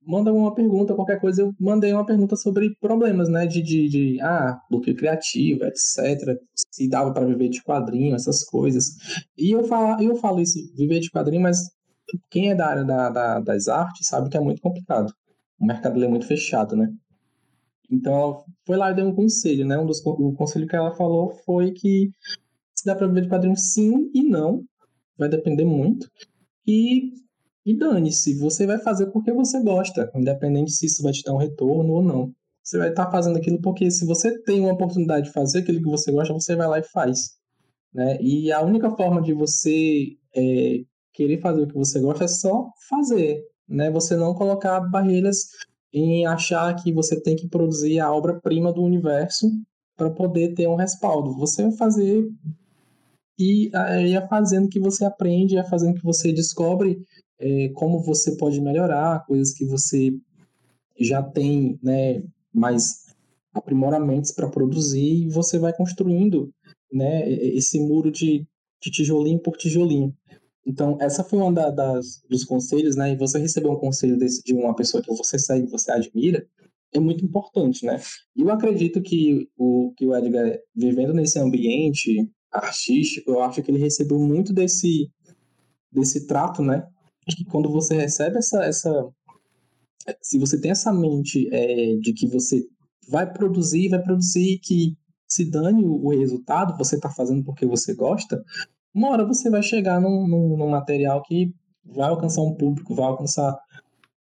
manda 0.05 0.33
uma 0.33 0.53
pergunta, 0.53 0.93
qualquer 0.93 1.19
coisa, 1.19 1.41
eu 1.41 1.53
mandei 1.59 1.93
uma 1.93 2.05
pergunta 2.05 2.35
sobre 2.35 2.75
problemas, 2.81 3.29
né, 3.29 3.45
de, 3.45 3.61
de, 3.61 3.87
de 3.89 4.21
ah, 4.21 4.59
bloqueio 4.69 4.97
criativo, 4.97 5.63
etc, 5.65 6.37
se 6.71 6.89
dava 6.89 7.13
para 7.13 7.25
viver 7.25 7.49
de 7.49 7.63
quadrinho, 7.63 8.15
essas 8.15 8.43
coisas. 8.43 8.85
E 9.37 9.51
eu 9.51 9.63
falo, 9.63 10.01
eu 10.01 10.15
falo 10.17 10.41
isso, 10.41 10.59
viver 10.75 10.99
de 10.99 11.09
quadrinho, 11.09 11.41
mas 11.41 11.57
quem 12.29 12.49
é 12.51 12.55
da 12.55 12.67
área 12.67 12.83
da, 12.85 13.09
da- 13.09 13.39
das 13.39 13.67
artes 13.67 14.07
sabe 14.07 14.29
que 14.29 14.37
é 14.37 14.39
muito 14.41 14.61
complicado. 14.61 15.13
O 15.59 15.65
mercado 15.65 16.03
é 16.03 16.07
muito 16.07 16.27
fechado, 16.27 16.75
né? 16.75 16.89
Então 17.89 18.13
ela 18.13 18.43
foi 18.65 18.77
lá 18.77 18.91
e 18.91 18.95
deu 18.95 19.07
um 19.07 19.15
conselho, 19.15 19.65
né? 19.65 19.77
Um 19.77 19.85
dos 19.85 20.05
o 20.05 20.33
conselho 20.33 20.67
que 20.67 20.75
ela 20.75 20.91
falou 20.95 21.31
foi 21.45 21.71
que 21.71 22.09
dá 22.85 22.95
para 22.95 23.07
viver 23.07 23.21
de 23.21 23.29
quadrinhos 23.29 23.73
sim 23.73 24.09
e 24.13 24.23
não, 24.23 24.63
vai 25.17 25.29
depender 25.29 25.65
muito. 25.65 26.09
E, 26.65 27.13
e 27.65 27.77
dane-se, 27.77 28.37
você 28.37 28.65
vai 28.65 28.77
fazer 28.79 29.07
porque 29.07 29.31
você 29.31 29.61
gosta, 29.61 30.11
independente 30.15 30.71
se 30.71 30.85
isso 30.85 31.01
vai 31.01 31.11
te 31.11 31.23
dar 31.23 31.33
um 31.33 31.37
retorno 31.37 31.93
ou 31.93 32.03
não. 32.03 32.31
Você 32.63 32.77
vai 32.77 32.89
estar 32.89 33.09
fazendo 33.09 33.37
aquilo 33.37 33.61
porque 33.61 33.89
se 33.89 34.05
você 34.05 34.41
tem 34.43 34.59
uma 34.59 34.73
oportunidade 34.73 35.27
de 35.27 35.31
fazer 35.31 35.59
aquilo 35.59 35.81
que 35.81 35.89
você 35.89 36.11
gosta, 36.11 36.33
você 36.33 36.55
vai 36.55 36.67
lá 36.67 36.79
e 36.79 36.83
faz. 36.83 37.37
Né? 37.93 38.17
E 38.21 38.51
a 38.51 38.61
única 38.61 38.91
forma 38.91 39.21
de 39.21 39.33
você 39.33 40.17
é, 40.35 40.81
querer 41.13 41.39
fazer 41.39 41.61
o 41.61 41.67
que 41.67 41.73
você 41.73 41.99
gosta 41.99 42.25
é 42.25 42.27
só 42.27 42.69
fazer. 42.89 43.41
Né? 43.67 43.89
Você 43.91 44.15
não 44.15 44.33
colocar 44.33 44.81
barreiras 44.81 45.47
em 45.93 46.25
achar 46.25 46.75
que 46.75 46.91
você 46.91 47.19
tem 47.21 47.35
que 47.35 47.47
produzir 47.47 47.99
a 47.99 48.13
obra-prima 48.13 48.73
do 48.73 48.83
universo 48.83 49.49
para 49.95 50.11
poder 50.11 50.53
ter 50.53 50.67
um 50.67 50.75
respaldo. 50.75 51.35
Você 51.37 51.63
vai 51.63 51.71
fazer 51.71 52.27
e 53.39 53.69
aí 53.73 54.13
é 54.15 54.27
fazendo 54.27 54.69
que 54.69 54.79
você 54.79 55.05
aprende, 55.05 55.57
é 55.57 55.63
fazendo 55.63 55.95
que 55.95 56.03
você 56.03 56.33
descobre 56.33 56.99
é, 57.39 57.69
como 57.69 58.01
você 58.01 58.35
pode 58.37 58.59
melhorar, 58.61 59.25
coisas 59.25 59.53
que 59.53 59.65
você 59.65 60.11
já 60.99 61.21
tem 61.21 61.79
né, 61.81 62.23
mais 62.53 63.05
aprimoramentos 63.53 64.31
para 64.31 64.49
produzir 64.49 65.25
e 65.25 65.29
você 65.29 65.57
vai 65.59 65.73
construindo 65.73 66.51
né, 66.91 67.29
esse 67.31 67.79
muro 67.79 68.11
de, 68.11 68.45
de 68.81 68.91
tijolinho 68.91 69.39
por 69.39 69.57
tijolinho. 69.57 70.13
Então, 70.65 70.97
essa 70.99 71.23
foi 71.23 71.39
uma 71.39 71.51
da- 71.53 71.71
das, 71.71 72.21
dos 72.29 72.43
conselhos, 72.43 72.95
né? 72.95 73.13
E 73.13 73.17
você 73.17 73.39
receber 73.39 73.69
um 73.69 73.77
conselho 73.77 74.17
desse 74.17 74.43
de 74.43 74.53
uma 74.53 74.75
pessoa 74.75 75.01
que 75.01 75.09
você 75.15 75.39
segue, 75.39 75.69
você 75.71 75.91
admira, 75.91 76.45
é 76.93 76.99
muito 76.99 77.23
importante, 77.23 77.85
né? 77.85 77.99
E 78.35 78.41
eu 78.41 78.49
acredito 78.49 79.01
que 79.01 79.47
o, 79.57 79.93
que 79.95 80.05
o 80.05 80.15
Edgar, 80.15 80.59
vivendo 80.75 81.13
nesse 81.13 81.39
ambiente 81.39 82.29
artístico, 82.57 83.31
eu 83.31 83.41
acho 83.41 83.61
que 83.61 83.71
ele 83.71 83.79
recebeu 83.79 84.19
muito 84.19 84.53
desse, 84.53 85.11
desse 85.91 86.27
trato, 86.27 86.61
né? 86.61 86.87
Que 87.29 87.43
quando 87.45 87.69
você 87.69 87.95
recebe 87.95 88.37
essa, 88.37 88.63
essa 88.63 88.91
se 90.21 90.39
você 90.39 90.59
tem 90.59 90.71
essa 90.71 90.93
mente 90.93 91.49
é, 91.51 91.95
de 91.95 92.13
que 92.13 92.27
você 92.27 92.63
vai 93.09 93.31
produzir, 93.31 93.89
vai 93.89 94.01
produzir 94.01 94.59
que 94.59 94.95
se 95.27 95.49
dane 95.49 95.83
o, 95.85 96.05
o 96.05 96.09
resultado, 96.09 96.77
você 96.77 96.95
está 96.95 97.09
fazendo 97.09 97.43
porque 97.43 97.65
você 97.65 97.93
gosta, 97.93 98.41
uma 98.93 99.09
hora 99.09 99.25
você 99.25 99.49
vai 99.49 99.61
chegar 99.61 99.99
num, 99.99 100.27
num, 100.27 100.57
num 100.57 100.69
material 100.69 101.21
que 101.23 101.53
vai 101.85 102.09
alcançar 102.09 102.41
um 102.41 102.55
público, 102.55 102.95
vai 102.95 103.05
alcançar 103.05 103.57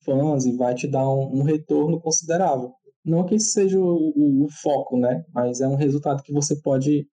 fãs 0.04 0.46
e 0.46 0.56
vai 0.56 0.76
te 0.76 0.88
dar 0.88 1.10
um, 1.10 1.40
um 1.40 1.44
retorno 1.44 2.00
considerável. 2.00 2.74
Não 3.04 3.26
que 3.26 3.36
esse 3.36 3.52
seja 3.52 3.80
o, 3.80 4.14
o, 4.16 4.46
o 4.46 4.50
foco, 4.50 4.98
né? 4.98 5.24
Mas 5.34 5.62
é 5.62 5.68
um 5.68 5.76
resultado 5.76 6.22
que 6.22 6.34
você 6.34 6.56
pode 6.62 7.08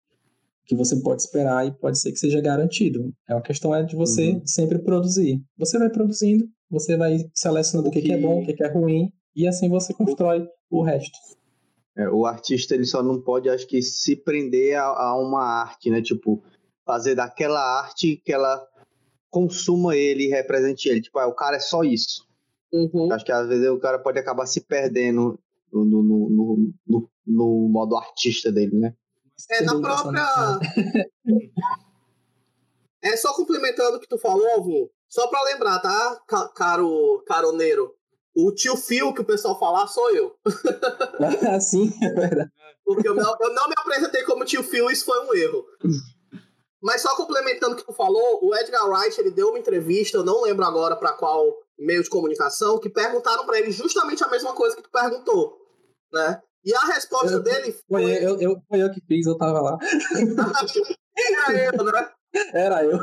que 0.65 0.75
você 0.75 0.95
pode 1.01 1.21
esperar 1.21 1.65
e 1.67 1.71
pode 1.71 1.99
ser 1.99 2.11
que 2.11 2.17
seja 2.19 2.41
garantido. 2.41 3.13
É 3.29 3.33
uma 3.35 3.41
questão 3.41 3.73
é 3.73 3.83
de 3.83 3.95
você 3.95 4.31
Uhum. 4.31 4.41
sempre 4.45 4.79
produzir. 4.79 5.41
Você 5.57 5.77
vai 5.77 5.89
produzindo, 5.89 6.47
você 6.69 6.97
vai 6.97 7.17
selecionando 7.33 7.89
o 7.89 7.91
que, 7.91 8.01
que 8.01 8.11
é 8.11 8.17
bom, 8.19 8.41
o 8.41 8.45
que, 8.45 8.53
que 8.53 8.63
é 8.63 8.67
ruim, 8.71 9.11
e 9.35 9.47
assim 9.47 9.69
você 9.69 9.93
constrói 9.93 10.47
o 10.69 10.81
resto. 10.81 11.17
É, 11.97 12.09
o 12.09 12.25
artista 12.25 12.73
ele 12.75 12.85
só 12.85 13.01
não 13.03 13.21
pode, 13.21 13.47
acho 13.49 13.65
que, 13.67 13.81
se 13.81 14.15
prender 14.15 14.75
a, 14.77 14.83
a 14.85 15.17
uma 15.17 15.41
arte, 15.43 15.89
né? 15.89 16.01
Tipo, 16.01 16.43
fazer 16.85 17.15
daquela 17.15 17.59
arte 17.81 18.21
que 18.25 18.33
ela 18.33 18.61
consuma 19.29 19.95
ele 19.95 20.25
e 20.25 20.29
represente 20.29 20.89
ele. 20.89 21.01
Tipo, 21.01 21.19
ah, 21.19 21.27
o 21.27 21.35
cara 21.35 21.57
é 21.57 21.59
só 21.59 21.83
isso. 21.83 22.25
Uhum. 22.73 23.11
Acho 23.11 23.23
que 23.25 23.31
às 23.31 23.47
vezes 23.47 23.67
o 23.69 23.79
cara 23.79 23.99
pode 23.99 24.19
acabar 24.19 24.45
se 24.45 24.61
perdendo 24.61 25.39
no, 25.71 25.85
no, 25.85 26.03
no, 26.03 26.29
no, 26.29 26.73
no- 26.87 27.09
no 27.27 27.69
modo 27.69 27.95
artista 27.95 28.51
dele, 28.51 28.75
né? 28.77 28.93
É 29.51 29.61
na 29.63 29.79
própria. 29.79 30.25
É 33.03 33.15
só 33.17 33.33
complementando 33.35 33.97
o 33.97 33.99
que 33.99 34.07
tu 34.07 34.17
falou, 34.17 34.47
Alvin. 34.53 34.89
Só 35.07 35.27
pra 35.27 35.39
lembrar, 35.43 35.79
tá, 35.79 36.19
ca- 36.27 36.47
caro 36.49 37.23
caroneiro? 37.27 37.93
O 38.35 38.51
tio 38.51 38.75
Phil 38.75 39.13
que 39.13 39.21
o 39.21 39.25
pessoal 39.25 39.59
fala 39.59 39.85
sou 39.85 40.09
eu. 40.09 40.35
Assim, 41.55 41.93
é 42.01 42.09
verdade. 42.11 42.51
Porque 42.83 43.07
eu 43.07 43.13
não, 43.13 43.35
eu 43.39 43.53
não 43.53 43.67
me 43.67 43.75
apresentei 43.77 44.23
como 44.23 44.43
tio 44.43 44.63
Phil, 44.63 44.89
isso 44.89 45.05
foi 45.05 45.19
um 45.23 45.33
erro. 45.35 45.63
Mas 46.81 47.01
só 47.01 47.15
complementando 47.15 47.73
o 47.73 47.77
que 47.77 47.85
tu 47.85 47.93
falou, 47.93 48.39
o 48.43 48.55
Edgar 48.55 48.89
Wright 48.89 49.19
ele 49.21 49.31
deu 49.31 49.49
uma 49.49 49.59
entrevista, 49.59 50.17
eu 50.17 50.23
não 50.23 50.41
lembro 50.41 50.65
agora 50.65 50.95
para 50.95 51.13
qual 51.13 51.45
meio 51.77 52.01
de 52.03 52.09
comunicação, 52.09 52.79
que 52.79 52.89
perguntaram 52.89 53.45
para 53.45 53.59
ele 53.59 53.71
justamente 53.71 54.23
a 54.23 54.27
mesma 54.27 54.53
coisa 54.53 54.75
que 54.75 54.81
tu 54.83 54.89
perguntou, 54.91 55.57
né? 56.11 56.41
E 56.65 56.73
a 56.73 56.85
resposta 56.85 57.33
Eu- 57.33 57.43
dele 57.43 57.71
Foi 57.87 58.01
foi. 58.03 58.11
eu, 58.25 58.41
eu, 58.41 58.55
foi 58.67 58.81
eu 58.81 58.91
que 58.91 59.01
fiz, 59.07 59.25
eu 59.27 59.37
tava 59.37 59.61
lá. 59.61 59.77
Era 61.17 61.65
eu, 61.65 61.83
né? 61.83 62.11
Era 62.53 62.83
eu. 62.83 62.97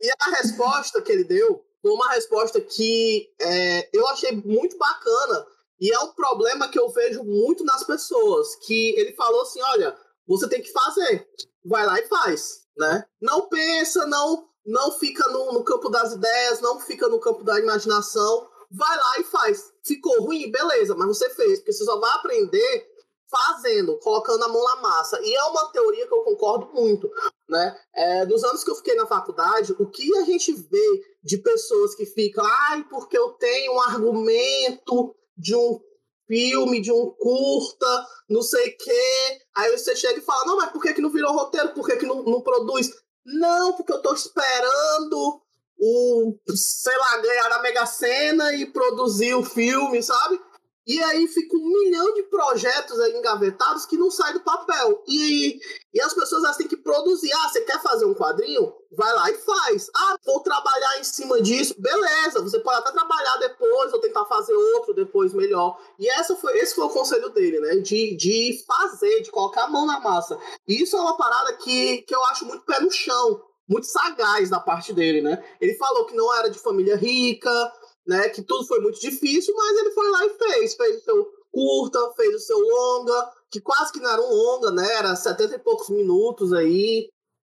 E 0.00 0.10
a 0.20 0.30
resposta 0.36 1.00
que 1.02 1.12
ele 1.12 1.24
deu 1.24 1.64
foi 1.80 1.92
uma 1.92 2.10
resposta 2.12 2.60
que 2.60 3.28
é, 3.40 3.88
eu 3.96 4.06
achei 4.08 4.32
muito 4.32 4.76
bacana. 4.78 5.46
E 5.80 5.92
é 5.92 5.98
um 6.00 6.12
problema 6.12 6.68
que 6.68 6.78
eu 6.78 6.88
vejo 6.90 7.22
muito 7.24 7.64
nas 7.64 7.84
pessoas. 7.84 8.56
Que 8.66 8.94
ele 8.98 9.12
falou 9.14 9.42
assim: 9.42 9.60
olha, 9.62 9.96
você 10.26 10.48
tem 10.48 10.62
que 10.62 10.72
fazer. 10.72 11.28
Vai 11.64 11.84
lá 11.86 11.98
e 12.00 12.06
faz. 12.08 12.62
Né? 12.76 13.04
Não 13.20 13.48
pensa, 13.48 14.06
não, 14.06 14.48
não 14.64 14.92
fica 14.98 15.28
no, 15.28 15.52
no 15.52 15.62
campo 15.64 15.88
das 15.90 16.12
ideias, 16.12 16.60
não 16.60 16.80
fica 16.80 17.06
no 17.08 17.20
campo 17.20 17.44
da 17.44 17.58
imaginação. 17.60 18.48
Vai 18.70 18.96
lá 18.96 19.18
e 19.20 19.24
faz. 19.24 19.70
Ficou 19.84 20.22
ruim? 20.22 20.50
Beleza, 20.50 20.94
mas 20.94 21.06
você 21.08 21.28
fez. 21.30 21.58
Porque 21.58 21.72
você 21.72 21.84
só 21.84 22.00
vai 22.00 22.10
aprender 22.12 22.86
fazendo, 23.32 23.98
colocando 23.98 24.44
a 24.44 24.48
mão 24.48 24.62
na 24.62 24.76
massa. 24.76 25.18
E 25.22 25.34
é 25.34 25.42
uma 25.44 25.72
teoria 25.72 26.06
que 26.06 26.14
eu 26.14 26.20
concordo 26.20 26.70
muito 26.72 27.10
né? 27.52 27.78
É, 27.94 28.24
nos 28.24 28.42
anos 28.42 28.64
que 28.64 28.70
eu 28.70 28.74
fiquei 28.74 28.94
na 28.94 29.06
faculdade, 29.06 29.74
o 29.78 29.86
que 29.86 30.16
a 30.18 30.22
gente 30.22 30.52
vê 30.52 31.02
de 31.22 31.36
pessoas 31.36 31.94
que 31.94 32.06
ficam, 32.06 32.44
ai, 32.44 32.84
porque 32.88 33.16
eu 33.16 33.30
tenho 33.32 33.74
um 33.74 33.80
argumento 33.80 35.14
de 35.36 35.54
um 35.54 35.78
filme, 36.26 36.80
de 36.80 36.90
um 36.90 37.10
curta, 37.10 38.06
não 38.28 38.42
sei 38.42 38.70
o 38.70 38.76
quê. 38.78 39.40
Aí 39.54 39.76
você 39.76 39.94
chega 39.94 40.18
e 40.18 40.22
fala, 40.22 40.46
não, 40.46 40.56
mas 40.56 40.72
por 40.72 40.80
que, 40.82 40.94
que 40.94 41.02
não 41.02 41.10
virou 41.10 41.32
roteiro? 41.32 41.74
Por 41.74 41.86
que, 41.86 41.96
que 41.96 42.06
não, 42.06 42.22
não 42.24 42.40
produz? 42.40 42.90
Não, 43.24 43.74
porque 43.74 43.92
eu 43.92 44.00
tô 44.00 44.14
esperando 44.14 45.42
o, 45.78 46.34
sei 46.54 46.96
lá, 46.96 47.18
ganhar 47.18 47.50
na 47.50 47.60
Mega 47.60 47.84
Sena 47.84 48.54
e 48.54 48.66
produzir 48.66 49.34
o 49.34 49.44
filme, 49.44 50.02
sabe? 50.02 50.40
E 50.86 51.00
aí 51.00 51.28
fica 51.28 51.56
um 51.56 51.68
milhão 51.68 52.12
de 52.14 52.24
projetos 52.24 52.98
engavetados 53.14 53.86
que 53.86 53.96
não 53.96 54.10
saem 54.10 54.34
do 54.34 54.40
papel. 54.40 55.02
E, 55.06 55.60
e 55.94 56.00
as 56.00 56.12
pessoas 56.12 56.42
elas 56.42 56.56
têm 56.56 56.66
que 56.66 56.76
produzir. 56.76 57.30
Ah, 57.32 57.48
você 57.48 57.60
quer 57.60 57.80
fazer 57.80 58.04
um 58.04 58.14
quadrinho? 58.14 58.72
Vai 58.90 59.12
lá 59.14 59.30
e 59.30 59.34
faz. 59.34 59.88
Ah, 59.94 60.16
vou 60.24 60.40
trabalhar 60.40 60.98
em 60.98 61.04
cima 61.04 61.40
disso. 61.40 61.74
Beleza, 61.78 62.42
você 62.42 62.58
pode 62.58 62.78
até 62.80 62.90
trabalhar 62.90 63.36
depois 63.36 63.92
ou 63.92 64.00
tentar 64.00 64.24
fazer 64.24 64.54
outro 64.54 64.92
depois 64.92 65.32
melhor. 65.32 65.78
E 65.98 66.08
essa 66.08 66.34
foi, 66.34 66.58
esse 66.58 66.74
foi 66.74 66.84
o 66.84 66.90
conselho 66.90 67.28
dele, 67.30 67.60
né? 67.60 67.76
De, 67.76 68.16
de 68.16 68.64
fazer, 68.66 69.20
de 69.22 69.30
colocar 69.30 69.64
a 69.64 69.70
mão 69.70 69.86
na 69.86 70.00
massa. 70.00 70.36
E 70.66 70.82
isso 70.82 70.96
é 70.96 71.00
uma 71.00 71.16
parada 71.16 71.52
que, 71.58 72.02
que 72.02 72.14
eu 72.14 72.24
acho 72.24 72.44
muito 72.44 72.64
pé 72.64 72.80
no 72.80 72.90
chão. 72.90 73.40
Muito 73.68 73.86
sagaz 73.86 74.50
da 74.50 74.58
parte 74.58 74.92
dele, 74.92 75.22
né? 75.22 75.42
Ele 75.60 75.74
falou 75.74 76.04
que 76.04 76.16
não 76.16 76.34
era 76.34 76.50
de 76.50 76.58
família 76.58 76.96
rica, 76.96 77.72
né? 78.06 78.28
Que 78.28 78.42
tudo 78.42 78.66
foi 78.66 78.80
muito 78.80 79.00
difícil, 79.00 79.54
mas 79.54 79.78
ele 79.78 79.90
foi 79.92 80.10
lá 80.10 80.26
e 80.26 80.30
fez. 80.30 80.74
Fez 80.74 80.96
o 80.98 81.04
seu 81.04 81.32
curta, 81.50 82.12
fez 82.16 82.34
o 82.34 82.38
seu 82.38 82.58
longa, 82.58 83.30
que 83.50 83.60
quase 83.60 83.92
que 83.92 84.00
não 84.00 84.10
era 84.10 84.22
um 84.22 84.34
longa, 84.34 84.70
né? 84.70 84.92
Era 84.94 85.14
70 85.14 85.54
e 85.54 85.58
poucos 85.58 85.90
minutos 85.90 86.52
aí. 86.52 87.08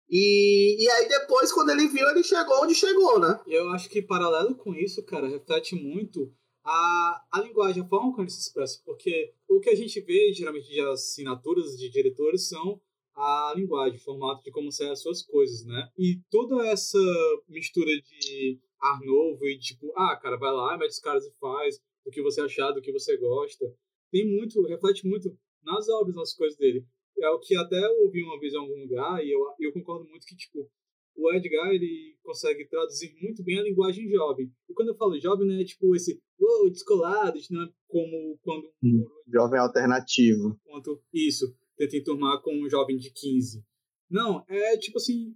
E, 0.09 0.83
e 0.83 0.89
aí 0.89 1.07
depois, 1.07 1.51
quando 1.51 1.71
ele 1.71 1.87
viu, 1.87 2.07
ele 2.09 2.23
chegou 2.23 2.63
onde 2.63 2.75
chegou, 2.75 3.19
né? 3.19 3.39
Eu 3.47 3.69
acho 3.69 3.89
que 3.89 4.01
paralelo 4.01 4.55
com 4.55 4.75
isso, 4.75 5.03
cara, 5.03 5.27
reflete 5.27 5.75
muito 5.75 6.31
a, 6.63 7.23
a 7.31 7.41
linguagem, 7.41 7.81
a 7.81 7.87
forma 7.87 8.11
como 8.11 8.23
ele 8.23 8.29
se 8.29 8.41
expressa. 8.41 8.79
Porque 8.85 9.33
o 9.49 9.59
que 9.59 9.69
a 9.69 9.75
gente 9.75 9.99
vê, 10.01 10.31
geralmente, 10.33 10.69
de 10.69 10.81
assinaturas 10.81 11.77
de 11.77 11.89
diretores 11.89 12.47
são 12.47 12.79
a 13.15 13.53
linguagem, 13.55 13.97
o 13.97 14.03
formato 14.03 14.43
de 14.43 14.51
como 14.51 14.71
saem 14.71 14.91
as 14.91 15.01
suas 15.01 15.21
coisas, 15.21 15.65
né? 15.65 15.89
E 15.97 16.19
toda 16.29 16.65
essa 16.67 16.99
mistura 17.47 17.91
de 17.91 18.59
ar 18.83 18.99
novo 19.01 19.45
e 19.47 19.57
tipo, 19.57 19.91
ah, 19.97 20.15
cara, 20.21 20.37
vai 20.37 20.51
lá, 20.51 20.77
mete 20.77 20.91
os 20.91 20.99
caras 20.99 21.25
e 21.25 21.31
faz 21.39 21.79
o 22.05 22.11
que 22.11 22.21
você 22.21 22.41
achar, 22.41 22.71
do 22.71 22.81
que 22.81 22.91
você 22.91 23.17
gosta. 23.17 23.65
Tem 24.11 24.27
muito, 24.29 24.61
reflete 24.67 25.07
muito 25.07 25.35
nas 25.63 25.87
obras, 25.89 26.15
nas 26.15 26.33
coisas 26.35 26.57
dele. 26.57 26.85
É 27.19 27.29
o 27.29 27.39
que 27.39 27.55
até 27.55 27.77
eu 27.77 28.03
ouvi 28.05 28.21
uma 28.23 28.39
vez 28.39 28.53
em 28.53 28.57
algum 28.57 28.81
lugar 28.81 29.23
e 29.23 29.31
eu, 29.31 29.39
eu 29.59 29.71
concordo 29.71 30.07
muito 30.09 30.25
que, 30.25 30.35
tipo, 30.35 30.69
o 31.15 31.31
Edgar, 31.31 31.69
ele 31.71 32.17
consegue 32.23 32.67
traduzir 32.67 33.15
muito 33.21 33.43
bem 33.43 33.59
a 33.59 33.63
linguagem 33.63 34.09
jovem. 34.09 34.51
E 34.69 34.73
quando 34.73 34.89
eu 34.89 34.95
falo 34.95 35.19
jovem, 35.19 35.47
não 35.47 35.55
é 35.59 35.63
tipo 35.63 35.95
esse, 35.95 36.19
uou, 36.39 36.69
descolado, 36.71 37.39
não 37.51 37.63
é 37.63 37.69
como 37.87 38.37
quando 38.41 38.65
um 38.65 38.71
Hum. 38.83 39.05
Jovem 39.31 39.59
alternativo. 39.59 40.59
quanto 40.65 41.01
isso, 41.13 41.55
tenta 41.77 41.95
enturmar 41.97 42.41
com 42.41 42.53
um 42.55 42.69
jovem 42.69 42.97
de 42.97 43.11
15. 43.11 43.63
Não, 44.09 44.43
é 44.47 44.77
tipo 44.77 44.97
assim, 44.97 45.35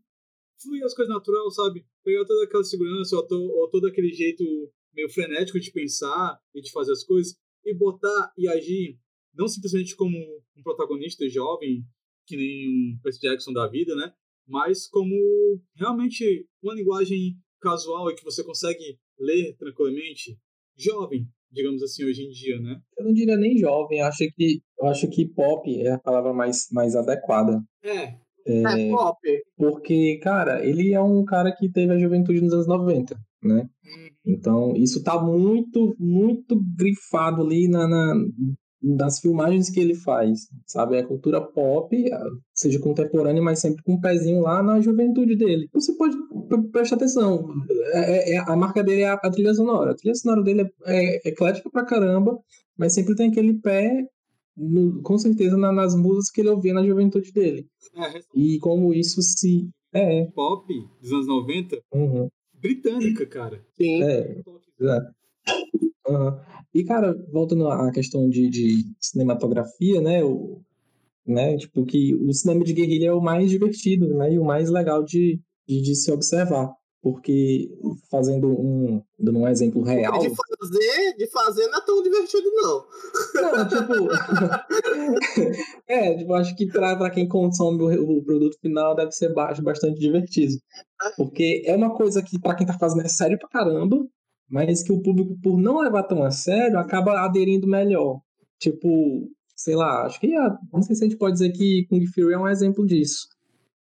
fluir 0.61 0.83
as 0.83 0.93
coisas 0.93 1.13
natural, 1.13 1.49
sabe? 1.51 1.85
Pegar 2.03 2.25
toda 2.25 2.45
aquela 2.45 2.63
segurança 2.63 3.15
ou, 3.15 3.27
to, 3.27 3.35
ou 3.35 3.69
todo 3.69 3.87
aquele 3.87 4.11
jeito 4.11 4.43
meio 4.93 5.09
frenético 5.09 5.59
de 5.59 5.71
pensar 5.71 6.39
e 6.53 6.61
de 6.61 6.71
fazer 6.71 6.91
as 6.91 7.03
coisas 7.03 7.35
e 7.65 7.73
botar 7.73 8.31
e 8.37 8.47
agir 8.47 8.97
não 9.33 9.47
simplesmente 9.47 9.95
como 9.95 10.17
um 10.17 10.63
protagonista 10.63 11.27
jovem, 11.29 11.83
que 12.25 12.35
nem 12.35 12.67
um 12.67 12.99
Percy 13.03 13.21
Jackson 13.21 13.53
da 13.53 13.67
vida, 13.67 13.95
né? 13.95 14.11
Mas 14.47 14.87
como 14.87 15.13
realmente 15.75 16.47
uma 16.63 16.73
linguagem 16.73 17.37
casual 17.61 18.09
e 18.09 18.15
que 18.15 18.23
você 18.23 18.43
consegue 18.43 18.97
ler 19.19 19.55
tranquilamente, 19.57 20.37
jovem, 20.75 21.27
digamos 21.51 21.83
assim, 21.83 22.03
hoje 22.05 22.23
em 22.23 22.29
dia, 22.29 22.59
né? 22.59 22.81
Eu 22.97 23.05
não 23.05 23.13
diria 23.13 23.37
nem 23.37 23.57
jovem, 23.57 24.01
acho 24.01 24.27
que, 24.35 24.61
acho 24.83 25.09
que 25.09 25.27
pop 25.27 25.69
é 25.81 25.91
a 25.91 25.99
palavra 25.99 26.33
mais, 26.33 26.67
mais 26.71 26.95
adequada. 26.95 27.61
É, 27.83 28.17
É, 28.47 28.89
pop. 28.89 29.17
Porque, 29.57 30.17
cara, 30.21 30.65
ele 30.65 30.93
é 30.93 31.01
um 31.01 31.23
cara 31.25 31.51
que 31.51 31.69
teve 31.69 31.93
a 31.93 31.99
juventude 31.99 32.41
nos 32.41 32.53
anos 32.53 32.67
90, 32.67 33.17
né? 33.43 33.61
Uhum. 33.61 34.09
Então, 34.25 34.75
isso 34.75 35.03
tá 35.03 35.21
muito, 35.21 35.95
muito 35.99 36.61
grifado 36.75 37.41
ali 37.43 37.67
na, 37.67 37.87
na- 37.87 38.15
nas 38.81 39.19
filmagens 39.19 39.69
que 39.69 39.79
ele 39.79 39.95
faz, 39.95 40.41
sabe? 40.65 40.97
É 40.97 41.03
cultura 41.03 41.41
pop, 41.41 41.95
seja 42.53 42.79
contemporânea, 42.79 43.41
mas 43.41 43.59
sempre 43.59 43.81
com 43.83 43.93
um 43.93 43.99
pezinho 43.99 44.41
lá 44.41 44.61
na 44.61 44.79
juventude 44.79 45.35
dele. 45.35 45.67
Você 45.73 45.93
pode 45.97 46.15
prestar 46.71 46.95
atenção, 46.95 47.47
é- 47.93 48.35
é- 48.35 48.37
a 48.39 48.55
marca 48.55 48.83
dele 48.83 49.01
é 49.01 49.09
a, 49.09 49.13
a 49.13 49.31
trilha 49.31 49.53
sonora. 49.53 49.91
A 49.91 49.95
trilha 49.95 50.15
sonora 50.15 50.43
dele 50.43 50.61
é, 50.85 51.25
é 51.25 51.29
eclética 51.29 51.69
pra 51.71 51.85
caramba, 51.85 52.37
mas 52.77 52.93
sempre 52.93 53.15
tem 53.15 53.29
aquele 53.29 53.55
pé, 53.55 54.05
no- 54.57 55.01
com 55.01 55.17
certeza, 55.17 55.55
na- 55.55 55.71
nas 55.71 55.95
músicas 55.95 56.31
que 56.31 56.41
ele 56.41 56.49
ouvia 56.49 56.73
na 56.73 56.85
juventude 56.85 57.31
dele. 57.31 57.67
é 57.95 58.19
E 58.35 58.57
como 58.59 58.93
isso 58.93 59.21
se... 59.21 59.69
É, 59.93 60.25
pop 60.25 60.67
dos 61.01 61.11
anos 61.13 61.27
90, 61.27 61.79
uhum, 61.93 62.27
britânica, 62.59 63.25
cara. 63.25 63.63
Sim. 63.77 64.03
é. 64.03 64.41
Aham. 66.07 66.39
E, 66.73 66.83
cara, 66.83 67.13
voltando 67.31 67.67
à 67.69 67.91
questão 67.91 68.29
de, 68.29 68.49
de 68.49 68.85
cinematografia, 68.99 69.99
né? 70.01 70.23
O, 70.23 70.61
né? 71.25 71.57
Tipo, 71.57 71.85
que 71.85 72.13
o 72.15 72.31
cinema 72.33 72.63
de 72.63 72.73
guerrilha 72.73 73.07
é 73.07 73.13
o 73.13 73.21
mais 73.21 73.49
divertido, 73.49 74.07
né? 74.15 74.33
E 74.33 74.39
o 74.39 74.45
mais 74.45 74.69
legal 74.69 75.03
de, 75.03 75.39
de, 75.67 75.81
de 75.81 75.95
se 75.95 76.11
observar. 76.11 76.71
Porque, 77.09 77.69
fazendo 78.11 78.49
um... 78.49 79.01
Dando 79.17 79.39
um 79.39 79.47
exemplo 79.47 79.81
real... 79.81 80.19
De 80.19 80.29
fazer, 80.29 81.15
de 81.17 81.27
fazer 81.27 81.67
não 81.67 81.77
é 81.79 81.85
tão 81.85 82.03
divertido, 82.03 82.51
não. 82.53 82.85
Não, 83.33 83.67
tipo... 83.69 84.09
é, 85.87 86.17
tipo, 86.17 86.33
acho 86.33 86.53
que 86.53 86.65
pra, 86.67 86.97
pra 86.97 87.09
quem 87.09 87.25
consome 87.25 87.81
o, 87.81 88.17
o 88.17 88.23
produto 88.25 88.57
final 88.59 88.93
deve 88.93 89.13
ser 89.13 89.33
ba- 89.33 89.53
bastante 89.63 89.97
divertido. 89.97 90.55
Porque 91.15 91.63
é 91.65 91.73
uma 91.77 91.95
coisa 91.95 92.21
que, 92.21 92.37
pra 92.37 92.55
quem 92.55 92.67
tá 92.67 92.77
fazendo, 92.77 93.05
é 93.05 93.07
sério 93.07 93.39
pra 93.39 93.47
caramba, 93.47 94.05
mas 94.49 94.83
que 94.83 94.91
o 94.91 95.01
público, 95.01 95.37
por 95.41 95.57
não 95.57 95.79
levar 95.79 96.03
tão 96.03 96.23
a 96.23 96.29
sério, 96.31 96.77
acaba 96.77 97.21
aderindo 97.21 97.67
melhor. 97.67 98.19
Tipo, 98.59 99.31
sei 99.55 99.77
lá, 99.77 100.05
acho 100.05 100.19
que 100.19 100.27
não 100.73 100.81
sei 100.81 100.93
se 100.93 101.05
a 101.05 101.07
gente 101.07 101.17
pode 101.17 101.33
dizer 101.33 101.53
que 101.53 101.85
Kung 101.89 102.05
Fury 102.07 102.33
é 102.33 102.37
um 102.37 102.49
exemplo 102.49 102.85
disso, 102.85 103.27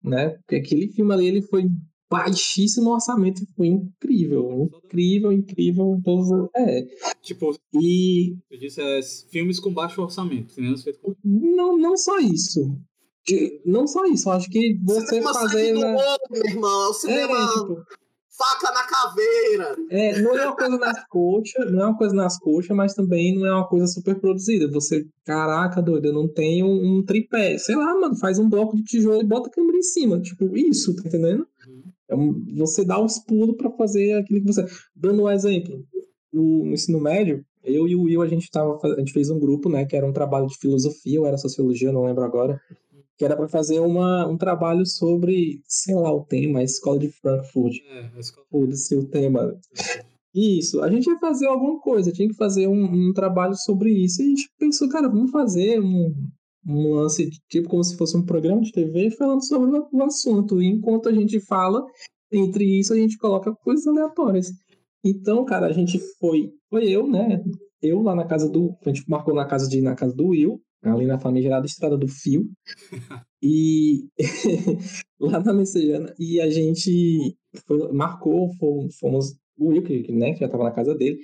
né? 0.04 0.30
Porque 0.30 0.58
aquele 0.58 0.90
filme 0.90 1.12
ali, 1.12 1.26
ele 1.26 1.42
foi 1.42 1.66
baixíssimo 2.10 2.92
orçamento, 2.92 3.42
foi 3.56 3.68
incrível, 3.68 4.70
incrível, 4.86 5.32
incrível, 5.32 6.00
todos, 6.04 6.28
é. 6.56 6.86
Tipo, 7.22 7.56
E 7.82 8.36
eu 8.52 8.60
disse, 8.60 8.82
é 8.82 9.00
filmes 9.32 9.60
com 9.60 9.74
baixo 9.74 10.02
orçamento, 10.02 10.54
com... 11.02 11.16
não, 11.24 11.78
não 11.78 11.98
só 11.98 12.20
isso. 12.20 12.78
De- 13.28 13.60
não 13.66 13.88
só 13.88 14.06
isso, 14.06 14.30
acho 14.30 14.50
que 14.50 14.78
você 14.84 15.08
cinema 15.08 15.34
fazer. 15.34 15.74
né? 15.74 15.96
meu 16.30 16.46
irmão. 16.46 16.70
É 16.84 16.88
o 16.88 16.92
É, 16.92 16.94
cinema 16.94 17.48
tipo, 17.54 17.84
faca 18.38 18.72
na 18.72 18.84
caveira. 18.84 19.76
é, 19.90 20.22
não 20.22 20.38
é 20.38 20.46
uma 20.46 20.56
coisa 20.56 20.78
nas 20.78 21.08
coxas, 21.08 21.72
não 21.72 21.82
é 21.82 21.86
uma 21.88 21.98
coisa 21.98 22.14
nas 22.16 22.38
coxas, 22.38 22.78
mas 22.78 22.94
também 22.94 23.34
não 23.34 23.46
é 23.48 23.52
uma 23.52 23.68
coisa 23.68 23.88
super 23.88 24.20
produzida. 24.20 24.70
Você, 24.72 25.08
caraca, 25.26 25.82
doido, 25.82 26.06
eu 26.06 26.14
não 26.14 26.28
tenho 26.32 26.68
um 26.68 27.04
tripé. 27.04 27.58
Sei 27.58 27.76
lá, 27.76 28.00
mano, 28.00 28.16
faz 28.16 28.38
um 28.38 28.48
bloco 28.48 28.76
de 28.78 28.84
tijolo 28.84 29.22
e 29.22 29.26
bota 29.26 29.50
a 29.50 29.52
câmera 29.52 29.78
em 29.80 29.82
cima. 29.84 30.22
Tipo, 30.22 30.56
isso, 30.56 30.96
tá 30.96 31.04
entendendo? 31.08 31.48
É 32.10 32.16
um- 32.16 32.44
você 32.56 32.86
dá 32.86 33.00
os 33.00 33.20
pulos 33.20 33.56
pra 33.58 33.72
fazer 33.72 34.14
aquilo 34.14 34.42
que 34.42 34.48
você. 34.48 34.66
Dando 34.96 35.24
um 35.24 35.30
exemplo, 35.30 35.84
no, 36.32 36.66
no 36.66 36.74
ensino 36.74 37.00
médio, 37.00 37.44
eu 37.64 37.88
e 37.88 37.96
o 37.96 38.04
Will, 38.04 38.22
a 38.22 38.28
gente, 38.28 38.50
tava, 38.52 38.80
a 38.84 39.00
gente 39.00 39.12
fez 39.12 39.30
um 39.30 39.40
grupo, 39.40 39.70
né, 39.70 39.86
que 39.86 39.96
era 39.96 40.06
um 40.06 40.14
trabalho 40.14 40.48
de 40.48 40.58
filosofia, 40.58 41.20
ou 41.20 41.26
era 41.26 41.38
sociologia, 41.38 41.92
não 41.92 42.04
lembro 42.06 42.24
agora, 42.24 42.60
que 43.18 43.26
era 43.26 43.36
para 43.36 43.48
fazer 43.48 43.80
uma, 43.80 44.28
um 44.28 44.38
trabalho 44.38 44.86
sobre, 44.86 45.62
sei 45.68 45.96
lá, 45.96 46.14
o 46.14 46.24
tema, 46.26 46.60
a 46.60 46.64
escola 46.64 47.00
de 47.00 47.10
Frankfurt. 47.10 47.76
É, 47.90 48.12
a 48.16 48.20
escola. 48.20 48.46
Foda-se 48.52 48.96
o 48.96 49.06
tema. 49.08 49.58
Isso, 50.34 50.82
a 50.82 50.92
gente 50.92 51.10
ia 51.10 51.18
fazer 51.18 51.48
alguma 51.48 51.80
coisa, 51.80 52.12
tinha 52.12 52.28
que 52.28 52.36
fazer 52.36 52.68
um, 52.68 52.84
um 53.10 53.14
trabalho 53.14 53.56
sobre 53.56 53.90
isso. 53.92 54.22
E 54.22 54.26
a 54.26 54.30
gente 54.30 54.50
pensou, 54.60 54.90
cara, 54.90 55.08
vamos 55.08 55.32
fazer 55.32 55.80
um, 55.80 56.14
um 56.68 56.94
lance, 56.94 57.30
tipo 57.50 57.70
como 57.70 57.84
se 57.84 57.96
fosse 57.96 58.18
um 58.18 58.26
programa 58.26 58.62
de 58.62 58.72
TV 58.72 59.12
falando 59.12 59.46
sobre 59.46 59.80
o, 59.92 60.04
assunto. 60.04 60.62
E 60.62 60.66
enquanto 60.66 61.10
a 61.10 61.14
gente 61.14 61.40
fala, 61.40 61.86
entre 62.32 62.80
isso 62.80 62.94
a 62.94 62.98
gente 62.98 63.18
coloca 63.18 63.54
coisas 63.56 63.86
aleatórias. 63.88 64.48
Então, 65.04 65.46
cara, 65.46 65.68
a 65.68 65.72
gente 65.72 66.00
foi, 66.20 66.52
foi 66.70 66.90
eu, 66.90 67.08
né? 67.08 67.44
Eu 67.82 68.02
lá 68.02 68.16
na 68.16 68.26
casa 68.26 68.50
do, 68.50 68.76
a 68.84 68.90
gente 68.90 69.08
marcou 69.08 69.36
na 69.36 69.46
casa 69.46 69.70
de 69.70 69.80
na 69.82 69.96
casa 69.96 70.16
do 70.16 70.28
Will, 70.28 70.60
ali 70.82 71.06
na 71.06 71.20
famigerada 71.20 71.66
Estrada 71.66 71.98
do 71.98 72.08
Fio. 72.08 72.50
e 73.42 74.08
lá 75.20 75.40
na 75.40 75.54
Messejana. 75.54 76.14
E 76.18 76.42
a 76.42 76.50
gente 76.50 77.38
foi, 77.68 77.92
marcou, 77.92 78.50
fomos, 79.00 79.36
o 79.58 79.68
Will, 79.70 79.84
que, 79.84 80.12
né, 80.12 80.34
que 80.34 80.40
já 80.40 80.48
estava 80.48 80.64
na 80.64 80.72
casa 80.72 80.96
dele, 80.96 81.20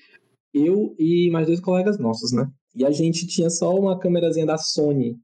eu 0.54 0.96
e 1.00 1.30
mais 1.32 1.48
dois 1.48 1.60
colegas 1.60 1.98
nossos, 1.98 2.32
né? 2.32 2.48
E 2.76 2.86
a 2.86 2.92
gente 2.92 3.28
tinha 3.28 3.50
só 3.50 3.74
uma 3.76 4.00
câmerazinha 4.00 4.46
da 4.46 4.58
Sony. 4.58 5.18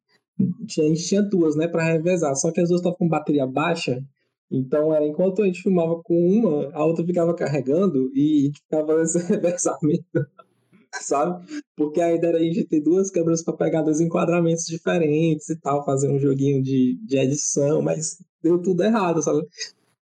Tinha, 0.68 0.94
tinha 0.94 1.22
duas, 1.22 1.56
né, 1.56 1.68
para 1.68 1.84
revezar. 1.84 2.36
Só 2.36 2.52
que 2.52 2.62
as 2.62 2.70
duas 2.70 2.82
estavam 2.82 2.98
com 2.98 3.08
bateria 3.08 3.48
baixa. 3.48 4.04
Então, 4.52 4.94
era 4.94 5.06
enquanto 5.06 5.42
a 5.42 5.46
gente 5.46 5.62
filmava 5.62 6.02
com 6.04 6.16
uma, 6.16 6.72
a 6.74 6.86
outra 6.86 7.06
ficava 7.06 7.34
carregando 7.34 8.12
e 8.16 8.52
ficava 8.56 8.98
nesse 9.00 9.20
revezamento 9.28 10.28
sabe? 11.02 11.46
Porque 11.76 12.02
a 12.02 12.14
ideia 12.14 12.32
era 12.32 12.38
a 12.40 12.44
gente 12.44 12.66
ter 12.66 12.82
duas 12.82 13.12
câmeras 13.12 13.44
para 13.44 13.56
pegar 13.56 13.82
dois 13.82 14.00
enquadramentos 14.00 14.66
diferentes 14.66 15.50
e 15.50 15.60
tal, 15.60 15.86
fazer 15.86 16.10
um 16.10 16.20
joguinho 16.20 16.62
de, 16.62 16.98
de 17.06 17.18
edição, 17.18 17.82
mas 17.82 18.18
deu 18.42 18.62
tudo 18.62 18.84
errado, 18.84 19.22
sabe? 19.22 19.46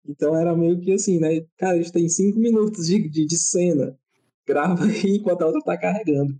Então 0.06 0.36
era 0.36 0.56
meio 0.56 0.80
que 0.80 0.92
assim, 0.92 1.18
né? 1.18 1.44
Cara, 1.56 1.74
a 1.74 1.76
gente 1.76 1.92
tem 1.92 2.08
cinco 2.08 2.38
minutos 2.38 2.86
de, 2.86 3.08
de, 3.08 3.26
de 3.26 3.38
cena, 3.38 3.96
grava 4.46 4.84
aí 4.84 5.16
enquanto 5.16 5.42
a 5.42 5.46
outra 5.46 5.62
tá 5.62 5.78
carregando. 5.78 6.34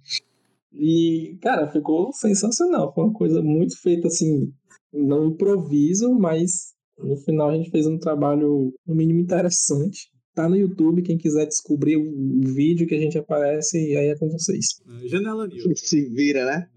E, 0.75 1.39
cara, 1.43 1.71
ficou 1.71 2.13
sensacional. 2.13 2.93
Foi 2.95 3.05
uma 3.05 3.13
coisa 3.13 3.43
muito 3.43 3.81
feita 3.81 4.09
assim, 4.09 4.53
não 4.93 5.27
improviso, 5.27 6.13
mas 6.15 6.73
no 6.99 7.17
final 7.17 7.51
a 7.51 7.57
gente 7.57 7.71
fez 7.71 7.87
um 7.87 7.99
trabalho, 7.99 8.73
no 8.87 8.95
mínimo, 8.95 9.21
interessante. 9.21 10.11
Tá 10.35 10.49
no 10.49 10.57
YouTube, 10.57 11.03
quem 11.03 11.19
quiser 11.19 11.47
descobrir 11.47 11.97
o 11.97 12.41
vídeo 12.55 12.87
que 12.87 12.95
a 12.95 12.99
gente 12.99 13.19
aparece, 13.19 13.77
e 13.77 13.97
aí 13.97 14.09
é 14.09 14.17
com 14.17 14.31
vocês. 14.31 14.81
É, 15.03 15.09
Janela 15.09 15.47
News. 15.47 15.65
Se 15.81 16.09
vira, 16.09 16.47
né? 16.47 16.69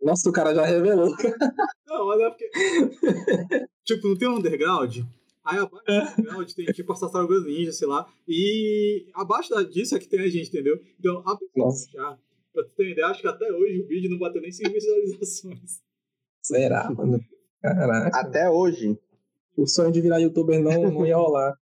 Nossa, 0.00 0.28
o 0.28 0.32
cara 0.32 0.54
já 0.54 0.64
revelou. 0.64 1.12
Não, 1.86 2.06
mas 2.06 2.20
é 2.20 2.30
porque. 2.30 2.48
tipo, 3.84 4.08
não 4.08 4.16
tem 4.16 4.28
um 4.28 4.36
underground? 4.36 4.98
Aí 5.44 5.58
abaixo 5.58 5.84
do 5.84 5.92
underground 5.92 6.50
tem 6.52 6.66
tipo 6.66 6.92
as 6.92 7.00
tartarugas 7.00 7.44
ninja, 7.44 7.72
sei 7.72 7.88
lá. 7.88 8.06
E 8.28 9.06
abaixo 9.14 9.52
disso 9.64 9.96
é 9.96 9.98
que 9.98 10.08
tem 10.08 10.20
a 10.20 10.28
gente, 10.28 10.48
entendeu? 10.48 10.80
Então, 10.98 11.22
a 11.26 11.36
Nossa. 11.56 11.90
já, 11.92 12.18
pra 12.52 12.64
tu 12.64 12.70
ter 12.76 12.90
ideia, 12.90 13.06
acho 13.08 13.20
que 13.20 13.28
até 13.28 13.50
hoje 13.52 13.80
o 13.80 13.86
vídeo 13.86 14.10
não 14.10 14.18
bateu 14.18 14.42
nem 14.42 14.52
100 14.52 14.72
visualizações. 14.72 15.80
Será, 16.42 16.90
mano? 16.90 17.20
Caraca. 17.60 18.18
Até 18.18 18.50
hoje. 18.50 18.98
O 19.56 19.66
sonho 19.66 19.92
de 19.92 20.00
virar 20.00 20.18
youtuber 20.18 20.60
não, 20.60 20.90
não 20.90 21.06
ia 21.06 21.16
rolar. 21.16 21.56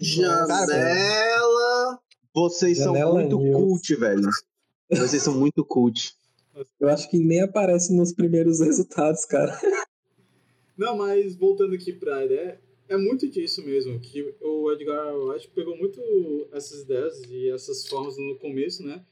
Janela. 0.00 2.00
Vocês 2.34 2.78
são 2.78 2.94
Janela 2.94 3.14
muito 3.14 3.38
News. 3.38 3.56
cult, 3.56 3.94
velho. 3.96 4.30
Vocês 4.90 5.22
são 5.22 5.34
muito 5.34 5.64
cult. 5.64 6.14
Eu 6.80 6.88
acho 6.88 7.08
que 7.10 7.18
nem 7.18 7.42
aparece 7.42 7.94
nos 7.94 8.12
primeiros 8.12 8.60
resultados, 8.60 9.24
cara. 9.24 9.58
Não, 10.76 10.96
mas 10.96 11.36
voltando 11.36 11.74
aqui 11.74 11.92
pra 11.92 12.24
ideia, 12.24 12.60
é 12.88 12.96
muito 12.96 13.28
disso 13.28 13.64
mesmo, 13.64 14.00
que 14.00 14.34
o 14.40 14.72
Edgar 14.72 15.14
Wright 15.14 15.48
pegou 15.50 15.76
muito 15.76 16.00
essas 16.52 16.82
ideias 16.82 17.20
e 17.28 17.50
essas 17.50 17.86
formas 17.86 18.16
no 18.16 18.36
começo, 18.38 18.82
né? 18.82 19.04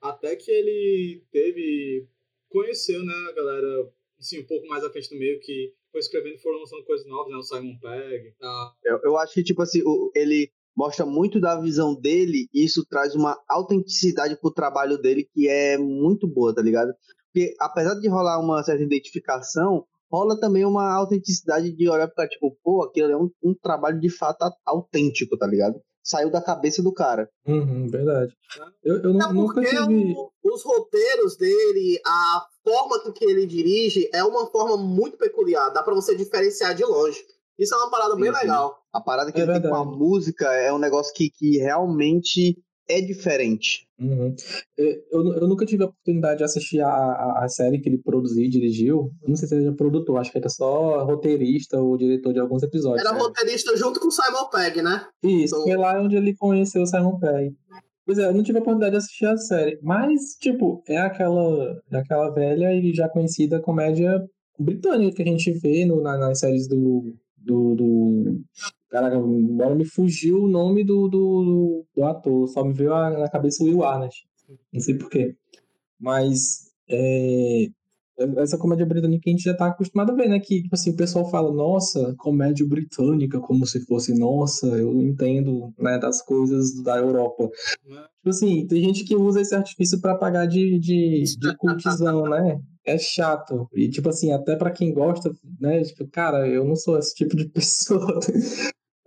Até 0.00 0.36
que 0.36 0.50
ele 0.50 1.24
teve, 1.32 2.06
conheceu, 2.50 3.04
né, 3.04 3.14
a 3.30 3.32
galera, 3.32 3.90
assim, 4.18 4.40
um 4.40 4.46
pouco 4.46 4.66
mais 4.68 4.84
à 4.84 4.90
frente 4.90 5.10
do 5.10 5.18
meio, 5.18 5.40
que 5.40 5.72
foi 5.90 6.00
escrevendo 6.00 6.36
e 6.36 6.40
foram 6.42 6.58
lançando 6.60 6.84
coisas 6.84 7.06
novas, 7.06 7.32
né? 7.32 7.36
O 7.38 7.42
Simon 7.42 7.78
Pegg, 7.80 8.34
a 8.42 8.72
Eu, 8.84 9.00
eu 9.04 9.16
acho 9.16 9.34
que, 9.34 9.42
tipo 9.42 9.62
assim, 9.62 9.82
o- 9.84 10.10
ele 10.14 10.50
mostra 10.76 11.04
muito 11.04 11.40
da 11.40 11.60
visão 11.60 11.94
dele 11.98 12.46
e 12.54 12.64
isso 12.64 12.86
traz 12.88 13.14
uma 13.14 13.36
autenticidade 13.48 14.38
pro 14.40 14.52
trabalho 14.52 14.96
dele 14.98 15.28
que 15.34 15.48
é 15.48 15.76
muito 15.76 16.28
boa, 16.28 16.54
tá 16.54 16.62
ligado? 16.62 16.92
Porque 17.32 17.54
apesar 17.60 17.94
de 17.94 18.08
rolar 18.08 18.38
uma 18.40 18.62
certa 18.62 18.82
identificação, 18.84 19.84
rola 20.10 20.38
também 20.38 20.64
uma 20.64 20.94
autenticidade 20.94 21.72
de 21.74 21.88
olhar 21.88 22.08
pra, 22.08 22.28
tipo, 22.28 22.56
pô, 22.62 22.84
aquilo 22.84 23.10
é 23.10 23.16
um, 23.16 23.28
um 23.42 23.54
trabalho 23.54 23.98
de 24.00 24.08
fato 24.08 24.44
autêntico, 24.64 25.36
tá 25.36 25.46
ligado? 25.46 25.80
Saiu 26.08 26.30
da 26.30 26.40
cabeça 26.40 26.82
do 26.82 26.90
cara. 26.92 27.28
Uhum, 27.46 27.86
verdade. 27.90 28.32
Eu, 28.82 28.96
eu 29.02 29.10
É 29.10 29.32
nunca 29.32 29.54
porque 29.54 29.68
tive. 29.68 30.14
o- 30.16 30.30
os 30.42 30.62
roteiros 30.64 31.36
dele, 31.36 32.00
a 32.06 32.46
forma 32.64 32.98
com 33.00 33.12
que 33.12 33.24
ele 33.26 33.44
dirige 33.46 34.08
é 34.14 34.24
uma 34.24 34.46
forma 34.50 34.76
muito 34.78 35.18
peculiar. 35.18 35.68
Dá 35.70 35.82
pra 35.82 35.94
você 35.94 36.16
diferenciar 36.16 36.74
de 36.74 36.82
longe. 36.82 37.22
Isso 37.58 37.74
é 37.74 37.76
uma 37.76 37.90
parada 37.90 38.14
bem 38.16 38.26
Sim, 38.32 38.32
sim. 38.32 38.40
legal. 38.40 38.78
A 38.90 39.00
parada 39.02 39.30
que 39.30 39.38
É 39.38 39.42
ele 39.42 39.52
tem 39.52 39.62
com 39.68 39.74
a 39.74 39.80
verdade. 39.80 39.98
música 39.98 40.50
é 40.54 40.72
um 40.72 40.78
negócio 40.78 41.12
que, 41.12 41.28
que 41.28 41.58
realmente 41.58 42.56
é 42.88 43.00
diferente. 43.00 43.86
Uhum. 44.00 44.34
Eu, 44.76 45.32
eu, 45.34 45.48
nunca 45.48 45.66
tive 45.66 45.82
a 45.82 45.86
oportunidade 45.86 46.38
de 46.38 46.44
assistir 46.44 46.80
a, 46.80 46.88
a, 46.88 47.44
a 47.44 47.48
série 47.48 47.80
que 47.80 47.88
ele 47.88 47.98
produziu 47.98 48.44
e 48.44 48.48
dirigiu. 48.48 49.10
Eu 49.22 49.28
não 49.28 49.36
sei 49.36 49.48
se 49.48 49.54
ele 49.54 49.66
era 49.66 49.74
produtor, 49.74 50.18
acho 50.18 50.30
que 50.32 50.38
era 50.38 50.48
só 50.48 51.04
roteirista 51.04 51.80
ou 51.80 51.96
diretor 51.96 52.32
de 52.32 52.40
alguns 52.40 52.62
episódios. 52.62 53.04
Era 53.06 53.16
roteirista 53.16 53.76
junto 53.76 54.00
com 54.00 54.08
o 54.08 54.12
Simon 54.12 54.48
Pegg, 54.50 54.82
né? 54.82 55.06
Isso, 55.22 55.54
Então- 55.56 55.64
foi 55.64 55.76
lá 55.76 56.00
onde 56.00 56.16
ele 56.16 56.34
conheceu 56.36 56.82
o 56.82 56.86
Simon 56.86 57.18
Pegg. 57.18 57.54
Pois 58.06 58.18
é, 58.18 58.26
eu 58.26 58.32
não 58.32 58.42
tive 58.42 58.58
a 58.58 58.62
oportunidade 58.62 58.92
de 58.92 58.96
assistir 58.98 59.26
a 59.26 59.36
série, 59.36 59.78
mas, 59.82 60.34
tipo, 60.40 60.82
é 60.88 60.96
aquela, 60.96 61.78
é 61.92 61.96
aquela 61.98 62.30
velha 62.30 62.72
e 62.72 62.94
já 62.94 63.06
conhecida 63.08 63.60
comédia 63.60 64.24
britânica 64.58 65.16
que 65.16 65.22
a 65.22 65.26
gente 65.32 65.52
vê 65.52 65.84
no, 65.84 66.00
na- 66.00 66.16
nas 66.16 66.38
séries 66.38 66.66
do, 66.66 67.14
do, 67.36 67.74
do... 67.74 68.40
Caraca, 68.90 69.16
agora 69.16 69.74
me 69.74 69.84
fugiu 69.84 70.44
o 70.44 70.48
nome 70.48 70.84
do, 70.84 71.08
do, 71.08 71.84
do 71.94 72.04
ator, 72.04 72.48
só 72.48 72.64
me 72.64 72.72
veio 72.72 72.90
na 72.90 73.28
cabeça 73.28 73.62
o 73.62 73.66
Will 73.66 73.84
Arnett, 73.84 74.26
não 74.72 74.80
sei 74.80 74.96
porquê. 74.96 75.36
Mas, 76.00 76.72
é, 76.88 77.68
essa 78.38 78.58
comédia 78.58 78.84
britânica 78.84 79.22
a 79.26 79.30
gente 79.30 79.44
já 79.44 79.54
tá 79.54 79.66
acostumado 79.66 80.12
a 80.12 80.14
ver, 80.14 80.28
né? 80.28 80.40
Que, 80.40 80.62
tipo 80.62 80.74
assim, 80.74 80.90
o 80.90 80.96
pessoal 80.96 81.30
fala, 81.30 81.52
nossa, 81.52 82.14
comédia 82.18 82.66
britânica, 82.66 83.38
como 83.40 83.64
se 83.66 83.84
fosse, 83.86 84.18
nossa, 84.18 84.66
eu 84.66 85.00
entendo, 85.00 85.72
né, 85.78 85.98
das 85.98 86.20
coisas 86.22 86.82
da 86.82 86.96
Europa. 86.96 87.48
Tipo 87.84 88.30
assim, 88.30 88.66
tem 88.66 88.82
gente 88.82 89.04
que 89.04 89.14
usa 89.14 89.40
esse 89.40 89.54
artifício 89.54 90.00
pra 90.00 90.16
pagar 90.16 90.46
de, 90.46 90.78
de, 90.78 91.22
de 91.38 91.56
cultizão, 91.56 92.22
né? 92.24 92.58
É 92.84 92.98
chato. 92.98 93.68
E, 93.74 93.88
tipo 93.88 94.08
assim, 94.08 94.32
até 94.32 94.56
pra 94.56 94.70
quem 94.70 94.92
gosta, 94.92 95.30
né? 95.60 95.82
Tipo, 95.82 96.08
cara, 96.08 96.48
eu 96.48 96.64
não 96.64 96.74
sou 96.74 96.98
esse 96.98 97.14
tipo 97.14 97.36
de 97.36 97.48
pessoa. 97.50 98.18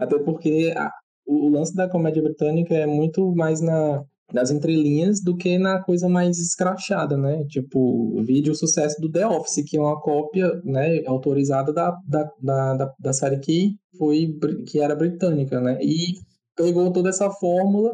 Até 0.02 0.20
porque 0.20 0.74
a- 0.76 0.92
o, 1.26 1.48
o 1.48 1.50
lance 1.50 1.76
da 1.76 1.90
comédia 1.90 2.24
britânica 2.24 2.74
é 2.76 2.86
muito 2.86 3.34
mais 3.36 3.62
na, 3.62 4.04
nas 4.34 4.52
entrelinhas 4.52 5.22
do 5.22 5.36
que 5.36 5.58
na 5.58 5.82
coisa 5.84 6.10
mais 6.10 6.40
escrachada, 6.40 7.18
né? 7.18 7.46
Tipo, 7.46 8.22
vídeo 8.24 8.54
o 8.54 8.56
sucesso 8.56 9.00
do 9.00 9.12
The 9.12 9.28
Office, 9.28 9.64
que 9.68 9.78
é 9.78 9.82
uma 9.82 10.00
cópia, 10.02 10.50
né, 10.64 11.04
autorizada 11.06 11.74
da, 11.74 11.92
da, 12.08 12.30
da, 12.42 12.74
da, 12.76 12.94
da 13.00 13.14
série 13.14 13.40
que, 13.40 13.76
foi, 13.98 14.38
que 14.68 14.80
era 14.80 14.96
britânica, 14.96 15.60
né? 15.62 15.78
E 15.82 16.16
pegou 16.56 16.92
toda 16.92 17.10
essa 17.10 17.30
fórmula 17.30 17.92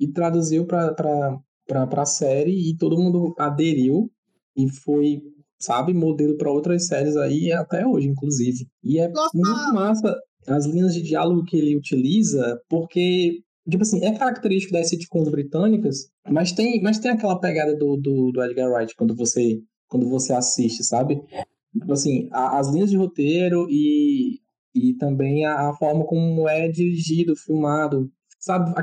e 0.00 0.08
traduziu 0.08 0.66
para 0.66 0.94
para 1.66 2.02
a 2.02 2.06
série 2.06 2.70
e 2.70 2.76
todo 2.78 2.96
mundo 2.98 3.34
aderiu 3.38 4.10
e 4.56 4.70
foi, 4.70 5.20
sabe, 5.58 5.92
modelo 5.92 6.34
para 6.38 6.50
outras 6.50 6.86
séries 6.86 7.14
aí 7.16 7.52
até 7.52 7.86
hoje, 7.86 8.08
inclusive. 8.08 8.66
E 8.82 8.98
é 8.98 9.08
Nossa! 9.08 9.30
muito 9.34 9.74
massa 9.74 10.16
as 10.48 10.66
linhas 10.66 10.94
de 10.94 11.02
diálogo 11.02 11.44
que 11.44 11.56
ele 11.56 11.76
utiliza, 11.76 12.60
porque 12.68 13.40
tipo 13.68 13.82
assim, 13.82 14.04
é 14.04 14.16
característico 14.16 14.72
das 14.72 14.88
sitcoms 14.88 15.28
britânicas, 15.28 16.10
mas 16.28 16.52
tem, 16.52 16.80
mas 16.82 16.98
tem 16.98 17.10
aquela 17.10 17.38
pegada 17.38 17.76
do, 17.76 17.96
do, 17.96 18.32
do 18.32 18.42
Edgar 18.42 18.70
Wright 18.70 18.94
quando 18.96 19.14
você 19.14 19.60
quando 19.88 20.08
você 20.08 20.32
assiste, 20.34 20.84
sabe? 20.84 21.20
Tipo 21.78 21.92
assim, 21.92 22.28
a- 22.32 22.58
as 22.58 22.68
linhas 22.68 22.90
de 22.90 22.96
roteiro 22.96 23.66
e, 23.70 24.38
e 24.74 24.94
também 24.94 25.46
a, 25.46 25.70
a 25.70 25.74
forma 25.74 26.04
como 26.04 26.46
é 26.48 26.68
dirigido, 26.68 27.34
filmado, 27.36 28.10
sabe? 28.38 28.74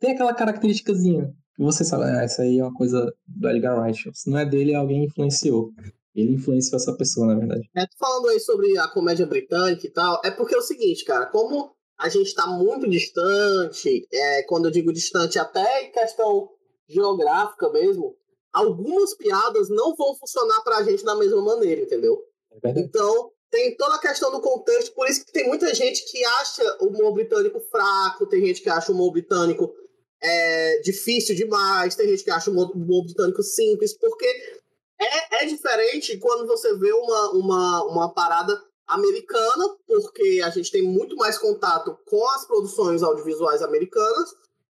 Tem 0.00 0.12
aquela 0.12 0.34
característicazinha 0.34 1.32
você 1.58 1.84
sabe, 1.84 2.04
ah, 2.04 2.22
essa 2.22 2.42
aí 2.42 2.58
é 2.58 2.64
uma 2.64 2.72
coisa 2.72 3.12
do 3.26 3.48
Edgar 3.48 3.78
Wright. 3.78 4.10
Se 4.14 4.28
não 4.30 4.38
é 4.38 4.44
dele, 4.44 4.74
alguém 4.74 5.04
influenciou. 5.04 5.70
Ele 6.14 6.34
influenciou 6.34 6.76
essa 6.76 6.94
pessoa, 6.94 7.26
na 7.26 7.34
verdade. 7.34 7.68
É, 7.76 7.86
falando 7.98 8.28
aí 8.28 8.38
sobre 8.38 8.76
a 8.78 8.88
comédia 8.88 9.26
britânica 9.26 9.86
e 9.86 9.90
tal, 9.90 10.20
é 10.24 10.30
porque 10.30 10.54
é 10.54 10.58
o 10.58 10.62
seguinte, 10.62 11.04
cara, 11.04 11.26
como 11.26 11.74
a 11.98 12.08
gente 12.08 12.34
tá 12.34 12.46
muito 12.46 12.88
distante, 12.88 14.06
é, 14.12 14.42
quando 14.42 14.66
eu 14.66 14.70
digo 14.70 14.92
distante, 14.92 15.38
até 15.38 15.84
em 15.84 15.92
questão 15.92 16.50
geográfica 16.88 17.70
mesmo, 17.70 18.16
algumas 18.52 19.14
piadas 19.14 19.68
não 19.70 19.94
vão 19.94 20.14
funcionar 20.14 20.60
pra 20.62 20.82
gente 20.82 21.04
da 21.04 21.14
mesma 21.14 21.40
maneira, 21.40 21.82
entendeu? 21.82 22.22
É 22.64 22.70
então, 22.76 23.30
tem 23.50 23.76
toda 23.76 23.96
a 23.96 24.00
questão 24.00 24.30
do 24.30 24.40
contexto, 24.40 24.94
por 24.94 25.08
isso 25.08 25.24
que 25.24 25.32
tem 25.32 25.46
muita 25.46 25.74
gente 25.74 26.04
que 26.10 26.24
acha 26.24 26.78
o 26.80 26.88
humor 26.88 27.14
britânico 27.14 27.60
fraco, 27.60 28.26
tem 28.26 28.44
gente 28.46 28.62
que 28.62 28.68
acha 28.68 28.92
o 28.92 28.94
humor 28.94 29.12
britânico 29.12 29.72
é, 30.20 30.80
difícil 30.80 31.34
demais, 31.34 31.94
tem 31.94 32.08
gente 32.08 32.24
que 32.24 32.30
acha 32.30 32.50
o 32.50 32.52
humor, 32.52 32.70
humor 32.74 33.04
britânico 33.04 33.42
simples, 33.42 33.96
porque 33.96 34.61
é, 35.04 35.44
é 35.44 35.46
diferente 35.46 36.18
quando 36.18 36.46
você 36.46 36.76
vê 36.76 36.92
uma, 36.92 37.30
uma, 37.32 37.84
uma 37.84 38.14
parada 38.14 38.60
americana, 38.86 39.64
porque 39.86 40.40
a 40.44 40.50
gente 40.50 40.70
tem 40.70 40.82
muito 40.82 41.16
mais 41.16 41.38
contato 41.38 41.96
com 42.08 42.28
as 42.30 42.44
produções 42.46 43.02
audiovisuais 43.02 43.62
americanas, 43.62 44.30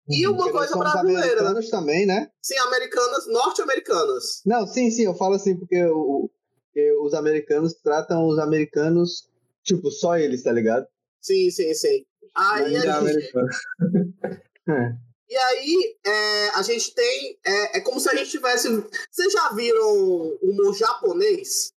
e 0.10 0.26
Uhum. 0.26 0.34
uma 0.34 0.44
Porque 0.46 0.58
coisa 0.58 0.76
brasileira, 0.78 1.22
né? 1.22 1.30
americanos 1.30 1.70
também, 1.70 2.06
né? 2.06 2.32
Sim, 2.42 2.58
americanas, 2.58 3.28
norte-americanas. 3.28 4.42
Não, 4.46 4.66
sim, 4.66 4.90
sim, 4.90 5.06
eu 5.06 5.14
falo 5.14 5.36
assim 5.36 5.56
porque, 5.56 5.86
o, 5.86 6.30
porque 6.66 6.92
os 6.94 7.14
americanos 7.14 7.76
tratam 7.76 8.28
os 8.28 8.40
americanos, 8.40 9.30
tipo, 9.64 9.92
só 9.92 10.18
eles, 10.18 10.42
tá 10.42 10.52
ligado? 10.52 10.88
Sim, 11.22 11.52
sim, 11.52 11.72
sim. 11.76 12.06
Aí 12.36 12.76
a 12.76 12.80
é 12.80 13.14
gente, 13.14 13.32
É. 14.70 15.09
E 15.30 15.38
aí, 15.38 15.96
é, 16.06 16.50
a 16.56 16.62
gente 16.64 16.94
tem. 16.96 17.38
É, 17.46 17.78
é 17.78 17.82
como 17.82 18.00
se 18.00 18.10
a 18.10 18.16
gente 18.16 18.32
tivesse. 18.32 18.68
Vocês 19.12 19.32
já 19.32 19.50
viram 19.54 20.38
humor 20.42 20.76
japonês? 20.76 21.72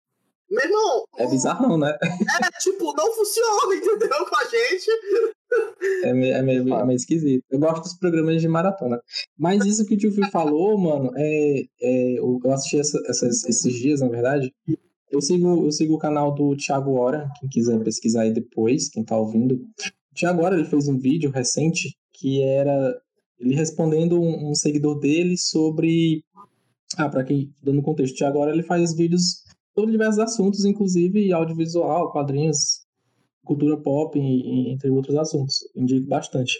Meu 0.50 0.62
irmão, 0.64 1.04
É 1.16 1.26
bizarrão, 1.26 1.78
né? 1.78 1.96
é 2.02 2.58
tipo, 2.60 2.92
não 2.94 3.10
funciona, 3.14 3.74
entendeu? 3.74 4.26
Com 4.26 4.36
a 4.36 4.44
gente. 4.44 4.90
É 6.04 6.12
meio, 6.12 6.34
é, 6.34 6.42
meio, 6.42 6.74
é 6.74 6.84
meio 6.84 6.96
esquisito. 6.96 7.42
Eu 7.50 7.58
gosto 7.58 7.82
dos 7.84 7.94
programas 7.98 8.40
de 8.40 8.48
maratona. 8.48 9.00
Mas 9.38 9.64
isso 9.64 9.84
que 9.86 9.94
o 9.94 9.98
tio 9.98 10.12
Phil 10.12 10.30
falou, 10.30 10.76
mano, 10.78 11.10
é, 11.16 11.62
é, 11.80 12.18
eu 12.18 12.38
eu 12.44 12.52
assisti 12.52 12.78
essa- 12.80 13.02
essas- 13.06 13.44
esses 13.44 13.72
dias, 13.74 14.00
na 14.00 14.08
verdade. 14.08 14.52
Eu 15.10 15.20
sigo, 15.22 15.64
eu 15.66 15.72
sigo 15.72 15.94
o 15.94 15.98
canal 15.98 16.34
do 16.34 16.54
Thiago 16.56 16.94
Hora, 16.98 17.28
quem 17.40 17.48
quiser 17.48 17.82
pesquisar 17.82 18.22
aí 18.22 18.30
depois, 18.32 18.88
quem 18.90 19.04
tá 19.04 19.16
ouvindo. 19.16 19.54
O 19.54 20.14
Thiago 20.14 20.42
Hora, 20.42 20.54
ele 20.54 20.64
fez 20.68 20.86
um 20.88 20.98
vídeo 20.98 21.30
recente 21.30 21.94
que 22.14 22.42
era 22.42 22.94
ele 23.42 23.54
respondendo 23.54 24.20
um, 24.20 24.50
um 24.50 24.54
seguidor 24.54 24.98
dele 24.98 25.36
sobre. 25.36 26.24
Ah, 26.96 27.08
pra 27.08 27.24
quem, 27.24 27.52
dando 27.62 27.82
contexto, 27.82 28.22
Hora, 28.24 28.52
ele 28.52 28.62
faz 28.62 28.94
vídeos 28.94 29.42
sobre 29.74 29.92
diversos 29.92 30.18
assuntos, 30.18 30.64
inclusive 30.64 31.32
audiovisual, 31.32 32.12
quadrinhos, 32.12 32.82
cultura 33.44 33.76
pop, 33.76 34.18
entre 34.18 34.90
outros 34.90 35.16
assuntos. 35.16 35.56
Indico 35.74 36.06
bastante. 36.06 36.54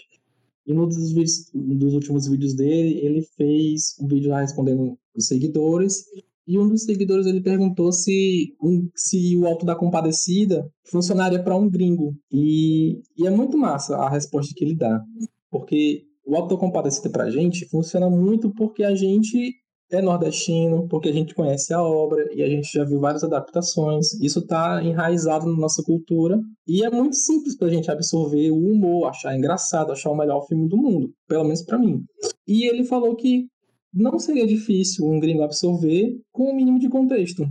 E 0.65 0.73
num 0.73 0.87
dos, 0.87 1.11
vídeos- 1.11 1.51
um 1.53 1.77
dos 1.77 1.93
últimos 1.93 2.27
vídeos 2.27 2.55
dele, 2.55 2.99
ele 3.05 3.21
fez 3.37 3.95
um 3.99 4.07
vídeo 4.07 4.31
lá 4.31 4.41
respondendo 4.41 4.97
os 5.15 5.27
seguidores. 5.27 6.03
E 6.47 6.57
um 6.57 6.67
dos 6.67 6.83
seguidores 6.83 7.25
ele 7.25 7.41
perguntou 7.41 7.91
se, 7.93 8.55
um, 8.61 8.89
se 8.95 9.37
o 9.37 9.45
Alto 9.45 9.65
da 9.65 9.75
Compadecida 9.75 10.67
funcionaria 10.89 11.41
para 11.41 11.55
um 11.55 11.69
gringo. 11.69 12.15
E, 12.31 13.01
e 13.17 13.27
é 13.27 13.29
muito 13.29 13.57
massa 13.57 13.95
a 13.97 14.09
resposta 14.09 14.53
que 14.55 14.63
ele 14.63 14.75
dá. 14.75 15.01
Porque 15.49 16.05
o 16.25 16.57
Compadecida 16.57 17.09
pra 17.09 17.29
gente 17.29 17.67
funciona 17.69 18.09
muito 18.09 18.53
porque 18.53 18.83
a 18.83 18.95
gente 18.95 19.53
é 19.91 20.01
nordestino, 20.01 20.87
porque 20.87 21.09
a 21.09 21.13
gente 21.13 21.35
conhece 21.35 21.73
a 21.73 21.81
obra 21.81 22.27
e 22.33 22.41
a 22.41 22.49
gente 22.49 22.71
já 22.71 22.83
viu 22.83 22.99
várias 22.99 23.23
adaptações. 23.23 24.13
Isso 24.21 24.39
está 24.39 24.83
enraizado 24.83 25.45
na 25.45 25.57
nossa 25.57 25.83
cultura 25.83 26.39
e 26.67 26.83
é 26.83 26.89
muito 26.89 27.15
simples 27.15 27.55
pra 27.55 27.69
gente 27.69 27.91
absorver 27.91 28.49
o 28.51 28.57
humor, 28.57 29.07
achar 29.07 29.35
engraçado, 29.35 29.91
achar 29.91 30.09
o 30.09 30.17
melhor 30.17 30.45
filme 30.47 30.67
do 30.67 30.77
mundo, 30.77 31.13
pelo 31.27 31.43
menos 31.43 31.61
pra 31.61 31.77
mim. 31.77 32.03
E 32.47 32.67
ele 32.67 32.83
falou 32.83 33.15
que 33.15 33.47
não 33.93 34.17
seria 34.17 34.47
difícil 34.47 35.05
um 35.05 35.19
gringo 35.19 35.43
absorver 35.43 36.17
com 36.31 36.45
o 36.45 36.55
mínimo 36.55 36.79
de 36.79 36.89
contexto. 36.89 37.45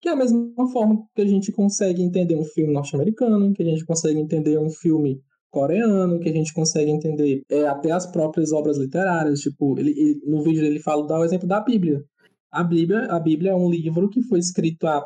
Que 0.00 0.08
é 0.08 0.12
a 0.12 0.16
mesma 0.16 0.70
forma 0.72 1.02
que 1.14 1.20
a 1.20 1.26
gente 1.26 1.52
consegue 1.52 2.00
entender 2.00 2.34
um 2.34 2.44
filme 2.44 2.72
norte-americano, 2.72 3.52
que 3.52 3.62
a 3.62 3.66
gente 3.66 3.84
consegue 3.84 4.18
entender 4.18 4.58
um 4.58 4.70
filme 4.70 5.20
coreano, 5.50 6.18
que 6.20 6.28
a 6.28 6.32
gente 6.32 6.52
consegue 6.54 6.90
entender 6.90 7.42
é, 7.50 7.66
até 7.66 7.90
as 7.90 8.06
próprias 8.06 8.52
obras 8.52 8.78
literárias. 8.78 9.40
Tipo, 9.40 9.78
ele, 9.78 9.90
ele- 9.90 10.20
no 10.26 10.42
vídeo 10.42 10.64
ele 10.64 10.80
fala, 10.80 11.06
dá 11.06 11.18
o 11.18 11.24
exemplo 11.24 11.46
da 11.48 11.60
Bíblia. 11.60 12.02
A 12.52 12.62
Bíblia, 12.64 13.06
a 13.06 13.20
Bíblia 13.20 13.50
é 13.52 13.54
um 13.54 13.70
livro 13.70 14.08
que 14.08 14.22
foi 14.22 14.38
escrito 14.38 14.86
há 14.86 15.04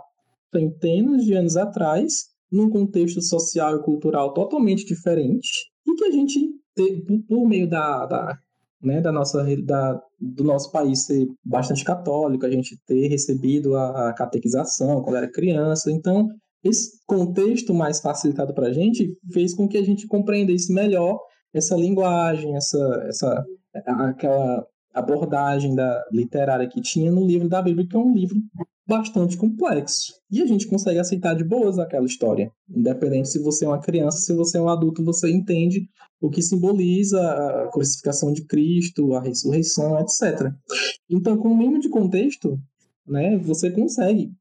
centenas 0.54 1.24
de 1.24 1.34
anos 1.34 1.56
atrás, 1.56 2.26
num 2.50 2.70
contexto 2.70 3.20
social 3.20 3.76
e 3.76 3.82
cultural 3.82 4.32
totalmente 4.32 4.84
diferente, 4.86 5.48
e 5.86 5.94
que 5.94 6.04
a 6.04 6.10
gente, 6.10 6.38
te- 6.74 7.02
por, 7.28 7.46
meio 7.46 7.68
da, 7.68 8.06
da, 8.06 8.38
né, 8.80 9.00
da 9.00 9.10
nossa, 9.10 9.44
da, 9.64 10.00
do 10.20 10.44
nosso 10.44 10.70
país 10.70 11.04
ser 11.04 11.26
bastante 11.44 11.84
católico, 11.84 12.46
a 12.46 12.50
gente 12.50 12.78
ter 12.86 13.08
recebido 13.08 13.76
a 13.76 14.12
catequização 14.12 15.02
quando 15.02 15.16
era 15.16 15.30
criança, 15.30 15.90
então 15.90 16.28
esse 16.64 16.98
contexto 17.06 17.74
mais 17.74 18.00
facilitado 18.00 18.54
para 18.54 18.68
a 18.68 18.72
gente 18.72 19.16
fez 19.32 19.54
com 19.54 19.68
que 19.68 19.76
a 19.76 19.84
gente 19.84 20.06
compreendesse 20.06 20.72
melhor 20.72 21.20
essa 21.52 21.76
linguagem, 21.76 22.56
essa, 22.56 23.04
essa 23.06 23.44
aquela 23.74 24.66
abordagem 24.92 25.74
da 25.74 26.04
literária 26.10 26.68
que 26.68 26.80
tinha 26.80 27.10
no 27.10 27.26
livro 27.26 27.48
da 27.48 27.60
Bíblia, 27.60 27.86
que 27.86 27.96
é 27.96 27.98
um 27.98 28.14
livro 28.14 28.36
bastante 28.86 29.36
complexo. 29.36 30.12
E 30.30 30.42
a 30.42 30.46
gente 30.46 30.66
consegue 30.66 30.98
aceitar 30.98 31.34
de 31.34 31.44
boas 31.44 31.78
aquela 31.78 32.06
história. 32.06 32.50
Independente 32.68 33.30
se 33.30 33.38
você 33.38 33.64
é 33.64 33.68
uma 33.68 33.80
criança, 33.80 34.18
se 34.18 34.34
você 34.34 34.58
é 34.58 34.60
um 34.60 34.68
adulto, 34.68 35.04
você 35.04 35.30
entende 35.30 35.88
o 36.20 36.30
que 36.30 36.42
simboliza 36.42 37.20
a 37.20 37.68
crucificação 37.68 38.32
de 38.32 38.44
Cristo, 38.44 39.14
a 39.14 39.22
ressurreição, 39.22 39.98
etc. 40.00 40.52
Então, 41.08 41.36
com 41.36 41.48
o 41.48 41.56
mínimo 41.56 41.80
de 41.80 41.88
contexto, 41.88 42.58
né, 43.06 43.36
você 43.38 43.70
consegue 43.70 44.32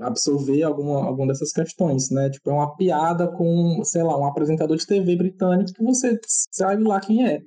absorver 0.00 0.62
alguma, 0.62 1.04
alguma 1.04 1.28
dessas 1.28 1.52
questões, 1.52 2.10
né? 2.10 2.30
Tipo, 2.30 2.50
é 2.50 2.52
uma 2.52 2.76
piada 2.76 3.26
com, 3.28 3.82
sei 3.84 4.02
lá, 4.02 4.18
um 4.18 4.26
apresentador 4.26 4.76
de 4.76 4.86
TV 4.86 5.16
britânico 5.16 5.72
que 5.72 5.82
você 5.82 6.18
sabe 6.50 6.84
lá 6.84 7.00
quem 7.00 7.26
é. 7.26 7.40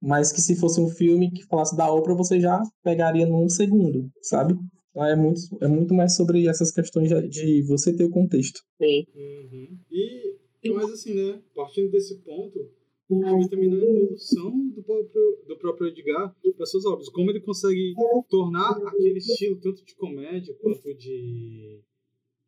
Mas 0.00 0.32
que 0.32 0.40
se 0.40 0.56
fosse 0.56 0.80
um 0.80 0.88
filme 0.88 1.30
que 1.30 1.46
falasse 1.46 1.76
da 1.76 1.90
ópera, 1.90 2.14
você 2.14 2.38
já 2.38 2.60
pegaria 2.82 3.26
num 3.26 3.48
segundo, 3.48 4.10
sabe? 4.22 4.54
Então 4.90 5.04
é 5.04 5.16
muito, 5.16 5.40
é 5.60 5.66
muito 5.66 5.94
mais 5.94 6.14
sobre 6.14 6.46
essas 6.46 6.70
questões 6.70 7.08
de, 7.08 7.28
de 7.28 7.62
você 7.62 7.94
ter 7.94 8.04
o 8.04 8.10
contexto. 8.10 8.60
Sim. 8.80 9.04
Uhum. 9.14 9.78
E, 9.90 10.70
mas 10.72 10.90
assim, 10.90 11.14
né? 11.14 11.40
Partindo 11.54 11.90
desse 11.90 12.16
ponto, 12.22 12.70
o 13.08 13.20
na 13.20 13.30
evolução 13.32 14.68
do 14.70 14.82
próprio, 14.82 15.38
do 15.46 15.56
próprio 15.58 15.88
Edgar 15.88 16.34
para 16.56 16.66
suas 16.66 16.84
obras. 16.84 17.08
Como 17.08 17.30
ele 17.30 17.40
consegue 17.40 17.94
tornar 18.28 18.72
aquele 18.86 19.18
estilo, 19.18 19.60
tanto 19.60 19.84
de 19.84 19.94
comédia 19.94 20.54
quanto 20.60 20.94
de 20.94 21.80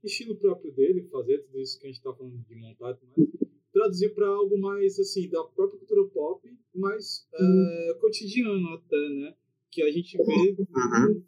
estilo 0.03 0.37
próprio 0.37 0.73
dele, 0.73 1.03
fazer 1.11 1.38
tudo 1.38 1.61
isso 1.61 1.79
que 1.79 1.87
a 1.87 1.88
gente 1.88 1.99
está 1.99 2.12
falando 2.12 2.38
de 2.38 2.55
montar 2.55 2.92
e 2.92 2.95
tudo 2.95 3.12
mais, 3.16 3.31
traduzir 3.73 4.14
para 4.14 4.29
algo 4.29 4.57
mais, 4.59 4.99
assim, 4.99 5.29
da 5.29 5.42
própria 5.45 5.79
cultura 5.79 6.09
pop, 6.09 6.49
mais 6.75 7.27
é, 7.35 7.95
cotidiano 8.01 8.69
até, 8.75 8.97
né? 8.97 9.35
Que 9.71 9.83
a 9.83 9.90
gente 9.90 10.16
vê, 10.16 10.57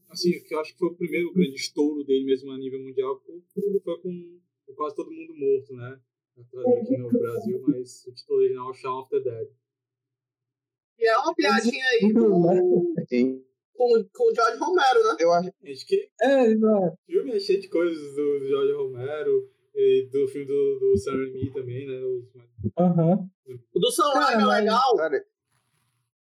assim, 0.08 0.40
que 0.40 0.54
eu 0.54 0.60
acho 0.60 0.72
que 0.72 0.78
foi 0.78 0.88
o 0.88 0.94
primeiro 0.94 1.32
grande 1.32 1.56
estouro 1.56 2.04
dele 2.04 2.24
mesmo 2.24 2.50
a 2.50 2.58
nível 2.58 2.80
mundial, 2.80 3.20
foi, 3.20 3.42
com 4.00 4.40
Quase 4.74 4.94
Todo 4.94 5.10
Mundo 5.10 5.34
Morto, 5.34 5.74
né? 5.74 6.00
Aqui 6.40 6.96
no 6.96 7.10
Brasil, 7.10 7.62
mas 7.66 8.06
o 8.06 8.12
título 8.12 8.38
original 8.38 8.70
é 8.70 8.74
Shaun 8.74 9.00
of 9.00 9.10
the 9.10 9.20
Dead. 9.20 9.48
E 10.98 11.06
é 11.06 11.18
uma 11.18 11.34
piadinha 11.34 11.84
aí 11.84 12.12
com, 12.12 12.94
Sim. 13.08 13.44
com, 13.74 14.04
com 14.12 14.30
o 14.30 14.34
George 14.34 14.58
Romero, 14.58 15.02
né? 15.04 15.16
Eu 15.20 15.32
acho. 15.32 15.48
Acho 15.64 15.86
que 15.86 16.10
É, 16.20 16.46
exato. 16.46 16.86
o 16.86 16.98
filme 17.06 17.36
é 17.36 17.40
cheio 17.40 17.60
de 17.60 17.68
coisas 17.68 18.14
do, 18.16 18.48
Jorge 18.48 18.72
Romero 18.72 19.48
e 19.74 20.08
do 20.10 20.26
filme 20.28 20.46
do, 20.46 20.78
do 20.80 20.98
Sam 20.98 21.12
Raimi 21.12 21.52
também, 21.52 21.86
né? 21.86 22.00
Os. 22.04 22.24
O 23.74 23.78
do 23.78 23.90
Sam 23.92 24.12
Raimi 24.14 24.42
é 24.42 24.46
legal. 24.46 24.96
Cara, 24.96 25.24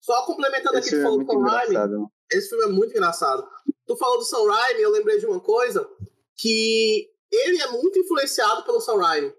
Só 0.01 0.27
complementando 0.27 0.77
aqui, 0.77 0.91
filme 0.91 1.03
é 1.03 1.07
falou 1.07 1.25
do 1.25 1.33
Sam 1.33 1.41
Raimi. 1.41 2.07
Esse 2.31 2.49
filme 2.51 2.65
é 2.65 2.69
muito 2.69 2.91
engraçado. 2.91 3.49
Tu 3.87 3.97
falou 3.97 4.19
do 4.19 4.25
Sam 4.25 4.47
Raimi, 4.47 4.83
eu 4.83 4.91
lembrei 4.91 5.19
de 5.19 5.27
uma 5.27 5.41
coisa, 5.41 5.89
que 6.35 7.11
ele 7.31 7.63
é 7.63 7.71
muito 7.71 7.99
influenciado 7.99 8.65
pelo 8.65 8.81
Sam 8.81 8.99
Raimi. 8.99 9.33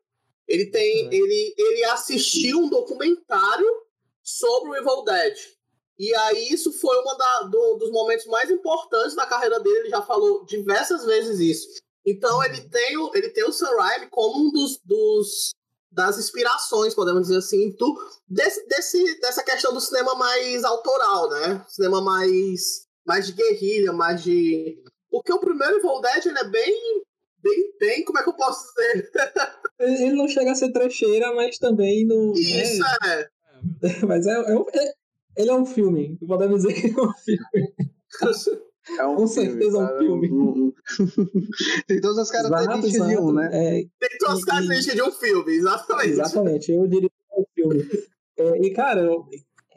Ele 0.47 0.67
tem, 0.67 1.05
Uhum. 1.05 1.13
ele, 1.13 1.53
ele 1.57 1.83
assistiu 1.85 2.59
um 2.59 2.69
documentário 2.69 3.67
sobre 4.23 4.69
o 4.69 4.75
Evil 4.75 5.03
Dead. 5.03 5.37
E 5.99 6.13
aí 6.15 6.49
isso 6.49 6.71
foi 6.73 6.95
um 6.99 7.77
dos 7.77 7.91
momentos 7.91 8.25
mais 8.27 8.49
importantes 8.51 9.15
da 9.15 9.25
carreira 9.25 9.59
dele, 9.59 9.79
ele 9.79 9.89
já 9.89 10.01
falou 10.01 10.45
diversas 10.45 11.05
vezes 11.05 11.39
isso. 11.39 11.67
Então 12.05 12.43
ele 12.43 12.61
tem 12.69 12.97
o, 12.97 13.11
ele 13.15 13.29
tem 13.29 13.43
o 13.43 13.51
Sam 13.51 13.75
Raimi 13.75 14.07
como 14.09 14.47
um 14.47 14.51
dos, 14.51 14.79
dos 14.85 15.51
das 15.91 16.17
inspirações, 16.17 16.93
podemos 16.93 17.23
dizer 17.23 17.37
assim, 17.37 17.71
do, 17.71 17.97
desse, 18.27 18.65
desse, 18.67 19.19
dessa 19.19 19.43
questão 19.43 19.73
do 19.73 19.81
cinema 19.81 20.13
mais 20.15 20.63
autoral, 20.63 21.29
né? 21.29 21.65
Cinema 21.67 22.01
mais, 22.01 22.85
mais 23.05 23.25
de 23.25 23.33
guerrilha, 23.33 23.91
mais 23.91 24.23
de. 24.23 24.77
Porque 25.09 25.33
o 25.33 25.39
primeiro 25.39 25.77
Evil 25.77 25.99
Dead 26.01 26.25
ele 26.27 26.39
é 26.39 26.43
bem. 26.43 27.03
Bem, 27.43 27.73
bem, 27.79 28.03
como 28.03 28.19
é 28.19 28.23
que 28.23 28.29
eu 28.29 28.35
posso 28.35 28.65
dizer? 28.75 29.09
Ele 29.79 30.13
não 30.13 30.27
chega 30.27 30.51
a 30.51 30.55
ser 30.55 30.71
trecheira, 30.71 31.33
mas 31.35 31.57
também 31.57 32.05
não. 32.05 32.33
Isso, 32.33 32.83
é. 33.05 33.21
É, 33.21 33.29
Mas 34.07 34.25
é, 34.27 34.31
é, 34.33 34.55
um- 34.57 34.65
é- 34.73 34.93
ele 35.35 35.49
é 35.49 35.53
um 35.53 35.65
filme. 35.65 36.17
Podemos 36.27 36.63
dizer 36.63 36.73
que 36.81 36.87
é 36.99 37.01
um 37.03 37.13
filme. 37.13 37.73
É 38.99 39.05
um 39.05 39.15
Com 39.15 39.27
filme, 39.27 39.49
certeza 39.49 39.77
é 39.77 39.81
um 39.95 39.97
filme. 39.99 40.31
um- 40.31 40.49
um- 40.67 40.73
Tem 41.87 41.99
todas 42.01 42.17
as 42.19 42.31
características 42.31 42.95
Exato, 42.95 43.09
de 43.09 43.17
um, 43.17 43.31
né? 43.33 43.49
É, 43.51 43.71
Tem 43.99 44.17
todas 44.19 44.35
as 44.37 44.41
E- 44.41 44.45
características 44.45 44.95
de 44.95 45.01
um 45.03 45.11
filme, 45.11 45.51
exatamente. 45.53 46.09
Exatamente, 46.09 46.71
eu 46.71 46.87
diria 46.87 47.09
que 47.09 47.15
é 47.31 47.39
um 47.39 47.45
filme. 47.53 47.89
É, 48.37 48.65
e, 48.65 48.71
cara, 48.71 49.01
eu- 49.01 49.25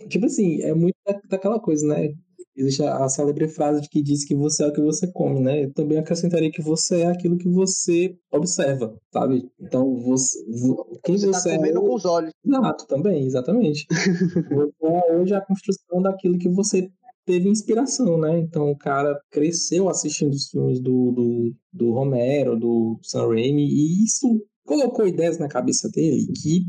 tipo 0.09 0.27
assim, 0.27 0.63
é 0.63 0.73
muito 0.75 0.97
da- 1.07 1.21
daquela 1.29 1.59
coisa, 1.59 1.87
né? 1.87 2.15
Existe 2.57 2.83
a, 2.83 3.05
a 3.05 3.09
célebre 3.09 3.49
frase 3.49 3.81
de 3.81 3.89
que 3.89 4.03
diz 4.03 4.25
que 4.25 4.35
você 4.35 4.65
é 4.65 4.67
o 4.69 4.73
que 4.73 4.81
você 4.81 5.11
come, 5.13 5.41
né? 5.41 5.65
Eu 5.65 5.73
também 5.73 5.99
acrescentaria 5.99 6.51
que 6.51 6.61
você 6.63 7.03
é 7.03 7.07
aquilo 7.07 7.39
que 7.39 7.49
você 7.49 8.17
observa, 8.33 8.95
sabe? 9.13 9.49
Então, 9.61 9.97
você, 10.01 10.39
vo- 10.47 10.99
quem 11.05 11.17
Você 11.17 11.27
você, 11.27 11.51
tá 11.51 11.57
comendo 11.57 11.81
com 11.81 11.95
os 11.95 12.05
olhos. 12.05 12.33
Exato, 12.45 12.87
também, 12.87 13.25
exatamente. 13.27 13.87
Você 14.51 14.87
é 14.87 15.17
hoje 15.17 15.35
a 15.35 15.41
construção 15.41 16.03
daquilo 16.03 16.39
que 16.39 16.49
você 16.49 16.91
teve 17.25 17.49
inspiração, 17.49 18.19
né? 18.19 18.39
Então 18.39 18.71
o 18.71 18.77
cara 18.77 19.19
cresceu 19.31 19.89
assistindo 19.89 20.33
os 20.33 20.49
filmes 20.49 20.81
do, 20.81 21.13
do, 21.13 21.55
do 21.73 21.93
Romero, 21.93 22.59
do 22.59 22.99
Sam 23.03 23.29
Raimi, 23.29 23.65
e 23.69 24.05
isso 24.05 24.27
colocou 24.65 25.07
ideias 25.07 25.39
na 25.39 25.49
cabeça 25.49 25.89
dele 25.91 26.27
que, 26.43 26.63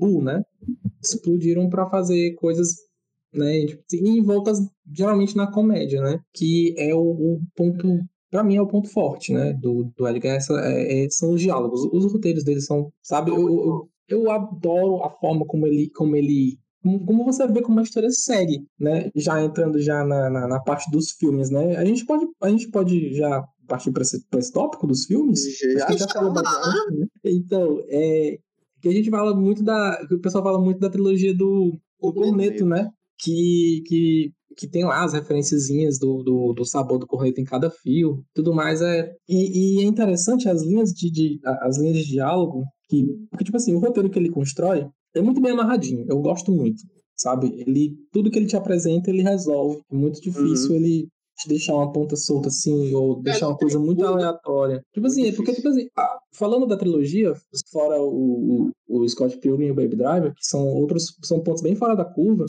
uh, 0.00 0.22
né? 0.22 0.42
Explodiram 1.02 1.68
para 1.68 1.88
fazer 1.88 2.34
coisas, 2.34 2.74
né? 3.32 3.66
Tipo, 3.66 3.82
assim, 3.86 4.08
em 4.08 4.22
voltas 4.22 4.58
geralmente 4.92 5.36
na 5.36 5.50
comédia, 5.50 6.00
né? 6.00 6.20
Que 6.32 6.74
é 6.78 6.94
o, 6.94 7.00
o 7.00 7.40
ponto 7.54 7.86
Pra 8.30 8.44
mim 8.44 8.54
é 8.56 8.62
o 8.62 8.66
ponto 8.66 8.88
forte, 8.88 9.32
né, 9.32 9.52
do, 9.54 9.90
do 9.96 10.06
Edgar, 10.06 10.36
essa, 10.36 10.54
é, 10.60 11.04
é- 11.04 11.10
são 11.10 11.32
os 11.32 11.40
diálogos. 11.40 11.80
Os 11.92 12.12
roteiros 12.12 12.44
dele 12.44 12.60
são, 12.60 12.92
sabe, 13.02 13.32
eu, 13.32 13.36
eu, 13.36 13.90
eu 14.08 14.30
adoro 14.30 15.02
a 15.02 15.10
forma 15.10 15.44
como 15.44 15.66
ele, 15.66 15.90
como 15.90 16.14
ele 16.14 16.56
como, 16.82 17.24
você 17.24 17.46
vê 17.46 17.60
como 17.60 17.78
a 17.78 17.82
história 17.82 18.10
segue, 18.10 18.64
né? 18.78 19.10
Já 19.14 19.42
entrando 19.42 19.78
já 19.80 20.02
na, 20.04 20.30
na, 20.30 20.48
na 20.48 20.60
parte 20.60 20.90
dos 20.90 21.10
filmes, 21.10 21.50
né? 21.50 21.76
A 21.76 21.84
gente 21.84 22.06
pode, 22.06 22.26
a 22.40 22.48
gente 22.48 22.70
pode 22.70 23.14
já 23.14 23.44
partir 23.68 23.90
para 23.92 24.02
esse, 24.02 24.26
pra 24.28 24.40
esse 24.40 24.50
tópico 24.52 24.86
dos 24.86 25.04
filmes? 25.04 25.40
Já 25.58 25.94
já 25.94 26.08
falou 26.08 26.32
bastante, 26.32 26.96
né? 26.96 27.06
Então, 27.24 27.82
é, 27.88 28.38
que 28.80 28.88
a 28.88 28.92
gente 28.92 29.10
fala 29.10 29.36
muito 29.36 29.62
da. 29.62 30.00
o 30.10 30.18
pessoal 30.20 30.42
fala 30.42 30.58
muito 30.58 30.80
da 30.80 30.88
trilogia 30.88 31.34
do, 31.34 31.72
do 31.72 31.80
O 32.00 32.14
Corneto, 32.14 32.64
né? 32.64 32.90
Que, 33.22 33.82
que, 33.86 34.32
que 34.56 34.68
tem 34.68 34.84
lá 34.84 35.04
as 35.04 35.12
referenciazinhas 35.12 35.98
do, 35.98 36.22
do, 36.22 36.52
do 36.52 36.64
sabor 36.64 36.98
do 36.98 37.06
corneto 37.06 37.40
em 37.40 37.44
cada 37.44 37.70
fio, 37.70 38.24
tudo 38.34 38.54
mais. 38.54 38.80
É, 38.80 39.12
e, 39.28 39.78
e 39.78 39.80
é 39.80 39.84
interessante 39.84 40.48
as 40.48 40.62
linhas 40.62 40.92
de, 40.92 41.10
de, 41.10 41.40
as 41.44 41.78
linhas 41.78 41.96
de 41.98 42.06
diálogo, 42.06 42.64
que, 42.88 43.06
porque, 43.30 43.44
tipo 43.44 43.56
assim, 43.56 43.74
o 43.74 43.78
roteiro 43.78 44.10
que 44.10 44.18
ele 44.18 44.30
constrói 44.30 44.86
é 45.14 45.20
muito 45.20 45.40
bem 45.40 45.52
amarradinho. 45.52 46.04
Eu 46.08 46.20
gosto 46.20 46.52
muito, 46.52 46.82
sabe? 47.16 47.52
Ele, 47.66 47.96
tudo 48.12 48.30
que 48.30 48.38
ele 48.38 48.46
te 48.46 48.56
apresenta, 48.56 49.10
ele 49.10 49.22
resolve. 49.22 49.80
É 49.90 49.94
muito 49.94 50.20
difícil 50.20 50.74
ele 50.74 51.02
te 51.02 51.08
deixar 51.48 51.74
uma 51.74 51.92
ponta 51.92 52.16
solta 52.16 52.48
assim, 52.48 52.94
ou 52.94 53.20
deixar 53.22 53.48
uma 53.48 53.56
coisa 53.56 53.78
muito 53.78 54.04
aleatória. 54.06 54.82
Tipo 54.92 55.06
assim, 55.06 55.26
é 55.28 55.32
porque, 55.32 55.52
tipo 55.52 55.68
assim, 55.68 55.86
falando 56.34 56.66
da 56.66 56.76
trilogia, 56.76 57.32
fora 57.72 58.00
o, 58.00 58.70
o, 58.88 59.00
o 59.02 59.08
Scott 59.08 59.38
Pilgrim 59.38 59.66
e 59.66 59.70
o 59.70 59.74
Baby 59.74 59.96
Driver, 59.96 60.32
que 60.34 60.44
são 60.46 60.66
outros, 60.68 61.04
são 61.22 61.40
pontos 61.40 61.62
bem 61.62 61.74
fora 61.74 61.94
da 61.94 62.04
curva, 62.04 62.44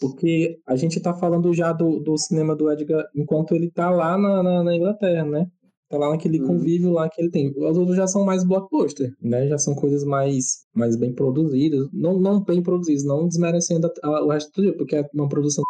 porque 0.00 0.56
a 0.66 0.76
gente 0.76 1.00
tá 1.00 1.12
falando 1.14 1.52
já 1.52 1.72
do, 1.72 2.00
do 2.00 2.16
cinema 2.16 2.56
do 2.56 2.70
Edgar 2.70 3.04
enquanto 3.14 3.54
ele 3.54 3.70
tá 3.70 3.90
lá 3.90 4.16
na, 4.16 4.42
na, 4.42 4.64
na 4.64 4.74
Inglaterra, 4.74 5.24
né? 5.24 5.46
Tá 5.90 5.98
lá 5.98 6.10
naquele 6.10 6.40
Uhum. 6.40 6.46
convívio 6.46 6.92
lá 6.92 7.08
que 7.10 7.20
ele 7.20 7.30
tem. 7.32 7.52
Os 7.56 7.76
outros 7.76 7.96
já 7.96 8.06
são 8.06 8.24
mais 8.24 8.44
blockbuster, 8.46 9.10
né? 9.20 9.48
Já 9.48 9.58
são 9.58 9.74
coisas 9.74 10.04
mais, 10.04 10.60
mais 10.72 10.96
bem 10.96 11.12
produzidas. 11.12 11.88
Não, 11.92 12.16
não 12.18 12.40
bem 12.44 12.62
produzidas, 12.62 13.02
não 13.04 13.26
desmerecendo 13.26 13.88
a- 14.04 14.06
a- 14.08 14.24
o 14.24 14.28
resto 14.28 14.52
do 14.54 14.62
dia, 14.62 14.76
porque 14.76 14.94
é 14.94 15.04
uma 15.12 15.28
produção. 15.28 15.64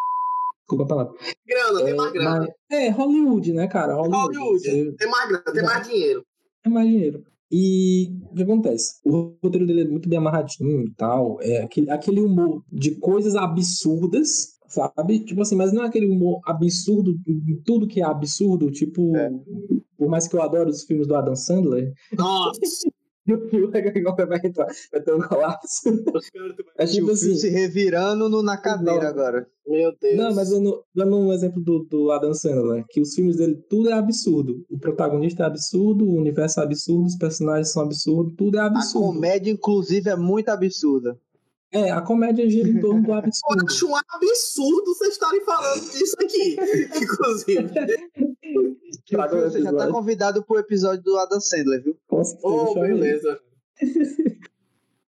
Desculpa 0.71 0.85
a 0.85 0.87
palavra. 0.87 1.13
Grana, 1.47 1.79
tem 1.85 1.93
É, 1.93 1.97
mais 1.97 2.13
grana. 2.13 2.31
mas- 2.41 2.49
é, 2.71 2.89
Hollywood, 2.91 3.53
né, 3.53 3.67
cara? 3.67 3.95
Hollywood. 3.95 4.37
Hollywood. 4.39 4.61
Você- 4.63 4.93
Tem 4.93 5.11
mais 5.11 5.29
grana, 5.29 5.45
tem 5.53 5.63
mais 5.65 5.89
dinheiro. 5.89 6.25
é 6.65 6.69
mais 6.69 6.89
dinheiro. 6.89 7.25
E 7.51 8.13
o 8.31 8.35
que 8.37 8.43
acontece? 8.45 9.01
O 9.05 9.35
roteiro 9.43 9.67
dele 9.67 9.81
é 9.83 9.85
muito 9.85 10.09
bem 10.09 10.19
amarradinho 10.19 10.83
e 10.85 10.91
tal. 10.95 11.39
É 11.43 11.63
aquele, 11.63 11.91
aquele 11.91 12.21
humor 12.21 12.63
de 12.71 12.93
coisas 12.97 13.35
absurdas, 13.35 14.57
sabe? 14.69 15.19
Tipo 15.25 15.43
assim, 15.43 15.57
mas 15.57 15.73
não 15.73 15.83
é 15.83 15.87
aquele 15.89 16.07
humor 16.07 16.41
absurdo, 16.47 17.17
em 17.27 17.61
tudo 17.65 17.89
que 17.89 18.01
é 18.01 18.05
absurdo, 18.05 18.71
tipo. 18.71 19.17
É. 19.17 19.31
Por 19.99 20.09
mais 20.09 20.29
que 20.29 20.37
eu 20.37 20.43
adore 20.43 20.71
os 20.71 20.85
filmes 20.85 21.09
do 21.09 21.17
Adam 21.17 21.35
Sandler, 21.35 21.93
Nossa, 22.17 22.61
o 23.35 23.49
filme 23.49 23.67
vai 23.69 24.41
entrar, 24.45 24.67
vai 24.93 25.01
ter 25.03 25.15
um 25.15 25.21
colapso. 25.21 25.89
É 26.77 26.87
Tipo, 26.87 27.11
assim. 27.13 27.35
se 27.37 27.49
revirando 27.49 28.29
no- 28.29 28.43
na 28.43 28.57
cadeira 28.57 29.03
Não. 29.03 29.09
agora. 29.09 29.47
meu 29.67 29.93
Deus. 30.01 30.17
Não, 30.17 30.35
mas 30.35 30.51
dando, 30.51 30.85
dando 30.95 31.17
um 31.17 31.33
exemplo 31.33 31.61
do, 31.61 31.85
do 31.85 32.11
Adam 32.11 32.35
Sandler, 32.35 32.85
que 32.89 33.01
os 33.01 33.15
filmes 33.15 33.37
dele, 33.37 33.55
tudo 33.69 33.89
é 33.91 33.93
absurdo. 33.93 34.65
O 34.71 34.79
protagonista 34.79 35.45
é 35.45 35.47
absurdo, 35.47 36.05
o 36.05 36.17
universo 36.17 36.61
é 36.61 36.65
absurdo, 36.65 37.07
os 37.07 37.17
personagens 37.17 37.71
são 37.73 37.83
absurdos, 37.83 38.35
tudo 38.37 38.59
é 38.59 38.61
A 38.61 38.67
absurdo. 38.67 39.07
comédia, 39.15 39.51
inclusive, 39.53 40.11
é 40.11 40.17
muito 40.17 40.49
absurda. 40.49 41.19
É, 41.73 41.89
a 41.93 42.01
comédia 42.01 42.51
gira 42.51 42.69
em 42.69 42.81
torno 42.81 43.01
do 43.03 43.11
Eu 43.13 43.15
absurdo. 43.15 43.65
acho 43.65 43.87
um 43.87 43.95
absurdo 43.97 44.87
vocês 44.95 45.13
estarem 45.13 45.41
falando 45.45 45.81
disso 45.89 46.17
aqui, 46.21 46.57
inclusive. 47.01 47.71
Você 49.51 49.63
já 49.63 49.73
tá 49.73 49.91
convidado 49.93 50.45
pro 50.45 50.59
episódio 50.59 51.03
do 51.03 51.17
Adam 51.19 51.41
Sandler, 51.41 51.83
viu? 51.83 51.97
Com 52.09 52.25
certeza, 52.25 52.49
Oh, 52.49 52.75
beleza. 52.75 53.41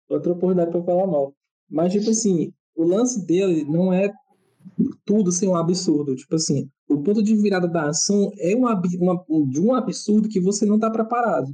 Outra 0.10 0.32
oportunidade 0.34 0.72
pra 0.72 0.84
falar 0.84 1.08
mal. 1.08 1.34
Mas, 1.70 1.94
tipo 1.94 2.10
assim, 2.10 2.54
o 2.76 2.84
lance 2.84 3.26
dele 3.26 3.63
não 3.63 3.94
é 3.94 4.12
tudo 5.06 5.32
ser 5.32 5.48
um 5.48 5.56
absurdo. 5.56 6.15
Tipo 6.15 6.36
assim, 6.36 6.70
o 6.89 7.02
ponto 7.02 7.24
de 7.24 7.36
virada 7.36 7.67
da 7.67 7.89
ação 7.89 8.32
é 8.38 8.56
um, 8.56 8.65
uma- 8.65 9.26
de 9.50 9.62
um 9.62 9.74
absurdo 9.74 10.28
que 10.28 10.39
você 10.41 10.65
não 10.65 10.78
tá 10.78 10.89
preparado, 10.89 11.48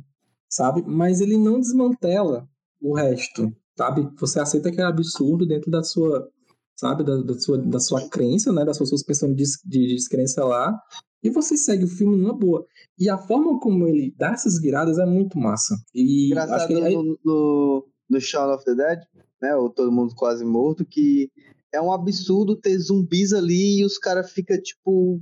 sabe? 0.50 0.84
Mas 0.88 1.22
ele 1.22 1.38
não 1.38 1.60
desmantela 1.60 2.48
o 2.82 2.96
resto, 2.96 3.54
sabe? 3.78 4.10
Você 4.20 4.40
aceita 4.40 4.72
que 4.72 4.82
é 4.82 4.84
absurdo 4.84 5.46
dentro 5.46 5.70
da 5.70 5.84
sua, 5.84 6.28
sabe? 6.76 7.04
Da, 7.04 7.22
da 7.22 7.40
sua, 7.40 7.58
da 7.60 7.80
sua 7.80 8.10
crença, 8.10 8.52
né? 8.52 8.66
Da 8.66 8.74
sua 8.74 8.88
suspensão 8.88 9.32
de 9.34 9.44
descrença 9.66 10.44
lá. 10.44 10.76
E 11.23 11.30
você 11.30 11.58
segue 11.58 11.84
o 11.84 11.88
filme 11.88 12.15
numa 12.15 12.34
boa. 12.34 12.65
E 12.97 13.10
a 13.10 13.17
forma 13.17 13.60
como 13.60 13.88
ele 13.88 14.13
dá 14.17 14.32
essas 14.32 14.60
viradas 14.62 14.97
é 14.99 15.06
muito 15.06 15.38
massa. 15.38 15.75
E 15.93 16.32
acho 16.34 16.45
Engraçado 16.45 16.67
que 16.67 16.73
é 16.75 16.84
aí- 16.86 16.95
no, 16.95 17.19
no, 17.25 17.88
no 18.10 18.21
Shaun 18.21 18.53
of 18.53 18.63
the 18.65 18.75
Dead, 18.75 18.99
né? 19.41 19.56
O 19.56 19.69
Todo 19.69 19.91
Mundo 19.91 20.13
Quase 20.15 20.45
Morto, 20.45 20.86
que 20.86 21.32
é 21.73 21.82
um 21.82 21.91
absurdo 21.91 22.56
ter 22.56 22.77
zumbis 22.80 23.34
ali 23.34 23.80
e 23.80 23.86
os 23.86 23.97
caras 23.97 24.32
ficam, 24.32 24.60
tipo. 24.62 25.19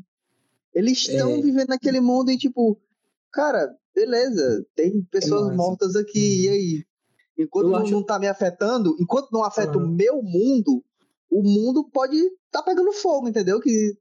Eles 0.73 0.97
estão 1.07 1.31
É. 1.31 1.41
vivendo 1.41 1.69
naquele 1.69 2.01
mundo 2.01 2.29
e, 2.29 2.37
tipo, 2.37 2.77
cara, 3.31 3.73
beleza, 3.95 4.65
tem 4.75 5.01
pessoas 5.09 5.43
massa. 5.45 5.55
mortas 5.55 5.95
aqui, 5.95 6.43
e 6.45 6.49
aí? 6.49 6.85
Enquanto 7.37 7.67
Eu 7.69 7.75
acho- 7.77 7.91
não 7.91 8.03
tá 8.03 8.19
me 8.19 8.27
afetando, 8.27 8.95
enquanto 8.99 9.31
não 9.31 9.43
afeta 9.43 9.77
o 9.77 9.81
Aham. 9.81 9.91
meu 9.95 10.21
mundo, 10.21 10.83
o 11.31 11.41
mundo 11.41 11.89
pode 11.91 12.17
tá 12.51 12.61
pegando 12.61 12.91
fogo, 12.93 13.27
entendeu? 13.29 13.59
Que 13.59 13.93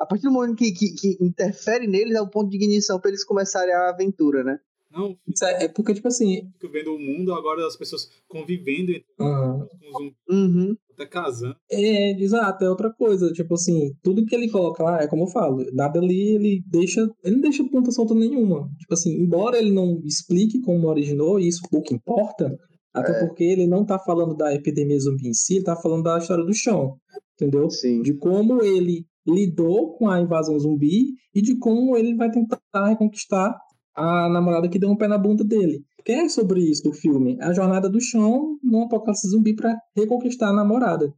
a 0.00 0.06
partir 0.06 0.24
do 0.24 0.32
momento 0.32 0.56
que, 0.56 0.72
que, 0.72 0.94
que 0.94 1.16
interfere 1.20 1.86
neles 1.86 2.14
é 2.16 2.20
o 2.22 2.28
ponto 2.30 2.48
de 2.50 2.56
ignição 2.56 2.98
pra 2.98 3.10
eles 3.10 3.24
começarem 3.24 3.74
a 3.74 3.90
aventura, 3.90 4.42
né? 4.42 4.58
Não, 4.92 5.16
Isso 5.28 5.44
é, 5.44 5.66
é 5.66 5.68
porque, 5.68 5.94
tipo 5.94 6.08
assim. 6.08 6.50
fico 6.58 6.72
vendo 6.72 6.92
o 6.92 6.98
mundo 6.98 7.32
agora 7.32 7.62
das 7.62 7.76
pessoas 7.76 8.08
convivendo 8.26 8.90
entre- 8.90 9.04
aham. 9.20 9.68
com 9.92 10.06
os 10.08 10.12
Uhum. 10.36 10.74
até 10.94 11.06
casando. 11.06 11.54
É, 11.70 12.20
exato, 12.20 12.64
é 12.64 12.68
outra 12.68 12.92
coisa. 12.92 13.30
Tipo 13.32 13.54
assim, 13.54 13.92
tudo 14.02 14.26
que 14.26 14.34
ele 14.34 14.50
coloca 14.50 14.82
lá, 14.82 15.00
é 15.00 15.06
como 15.06 15.22
eu 15.22 15.28
falo, 15.28 15.64
nada 15.72 16.00
ali 16.00 16.34
ele 16.34 16.60
deixa. 16.66 17.08
Ele 17.22 17.36
não 17.36 17.42
deixa 17.42 17.62
ponta 17.70 17.92
solta 17.92 18.16
nenhuma. 18.16 18.68
Tipo 18.80 18.94
assim, 18.94 19.12
embora 19.12 19.58
ele 19.58 19.70
não 19.70 20.00
explique 20.04 20.60
como 20.60 20.88
originou, 20.88 21.38
e 21.38 21.46
isso 21.46 21.60
pouco 21.70 21.94
importa, 21.94 22.52
até 22.92 23.12
É. 23.12 23.20
porque 23.24 23.44
ele 23.44 23.68
não 23.68 23.84
tá 23.86 23.96
falando 23.96 24.34
da 24.36 24.52
epidemia 24.52 24.98
zumbi 24.98 25.28
em 25.28 25.34
si, 25.34 25.54
ele 25.56 25.64
tá 25.64 25.76
falando 25.76 26.02
da 26.02 26.18
história 26.18 26.44
do 26.44 26.52
chão. 26.52 26.96
Entendeu? 27.34 27.70
Sim. 27.70 28.02
De 28.02 28.12
como 28.14 28.60
ele 28.60 29.06
lidou 29.26 29.94
com 29.96 30.08
a 30.08 30.20
invasão 30.20 30.58
zumbi 30.58 31.14
e 31.34 31.42
de 31.42 31.56
como 31.58 31.96
ele 31.96 32.14
vai 32.14 32.30
tentar 32.30 32.60
reconquistar 32.88 33.56
a 33.94 34.28
namorada 34.28 34.68
que 34.68 34.78
deu 34.78 34.88
um 34.90 34.96
pé 34.96 35.06
na 35.08 35.18
bunda 35.18 35.44
dele. 35.44 35.82
Que 36.04 36.12
é 36.12 36.28
sobre 36.28 36.60
isso 36.60 36.88
o 36.88 36.92
filme. 36.94 37.36
A 37.40 37.52
jornada 37.52 37.88
do 37.88 38.00
chão 38.00 38.56
num 38.62 38.82
apocalipse 38.84 39.28
zumbi 39.28 39.54
para 39.54 39.76
reconquistar 39.94 40.48
a 40.48 40.52
namorada. 40.52 41.12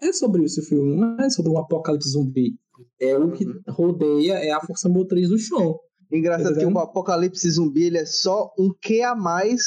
É 0.00 0.12
sobre 0.12 0.44
isso 0.44 0.60
o 0.60 0.64
filme, 0.64 0.94
não 0.96 1.16
é 1.18 1.30
sobre 1.30 1.50
um 1.50 1.58
apocalipse 1.58 2.10
zumbi. 2.10 2.52
É 3.00 3.16
o 3.16 3.30
que 3.32 3.44
Uhum. 3.44 3.60
rodeia, 3.70 4.34
é 4.34 4.50
a 4.50 4.60
força 4.60 4.88
motriz 4.88 5.28
do 5.28 5.38
chão. 5.38 5.78
Engraçado 6.12 6.54
que 6.54 6.60
Entendeu? 6.62 6.76
o 6.76 6.78
apocalipse 6.80 7.50
zumbi 7.50 7.84
ele 7.84 7.98
é 7.98 8.06
só 8.06 8.50
um 8.58 8.70
que 8.80 9.02
a 9.02 9.14
mais 9.14 9.62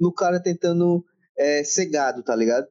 no 0.00 0.12
cara 0.12 0.40
tentando 0.42 1.04
é, 1.38 1.62
ser 1.62 1.86
gado, 1.86 2.22
tá 2.22 2.34
ligado? 2.34 2.66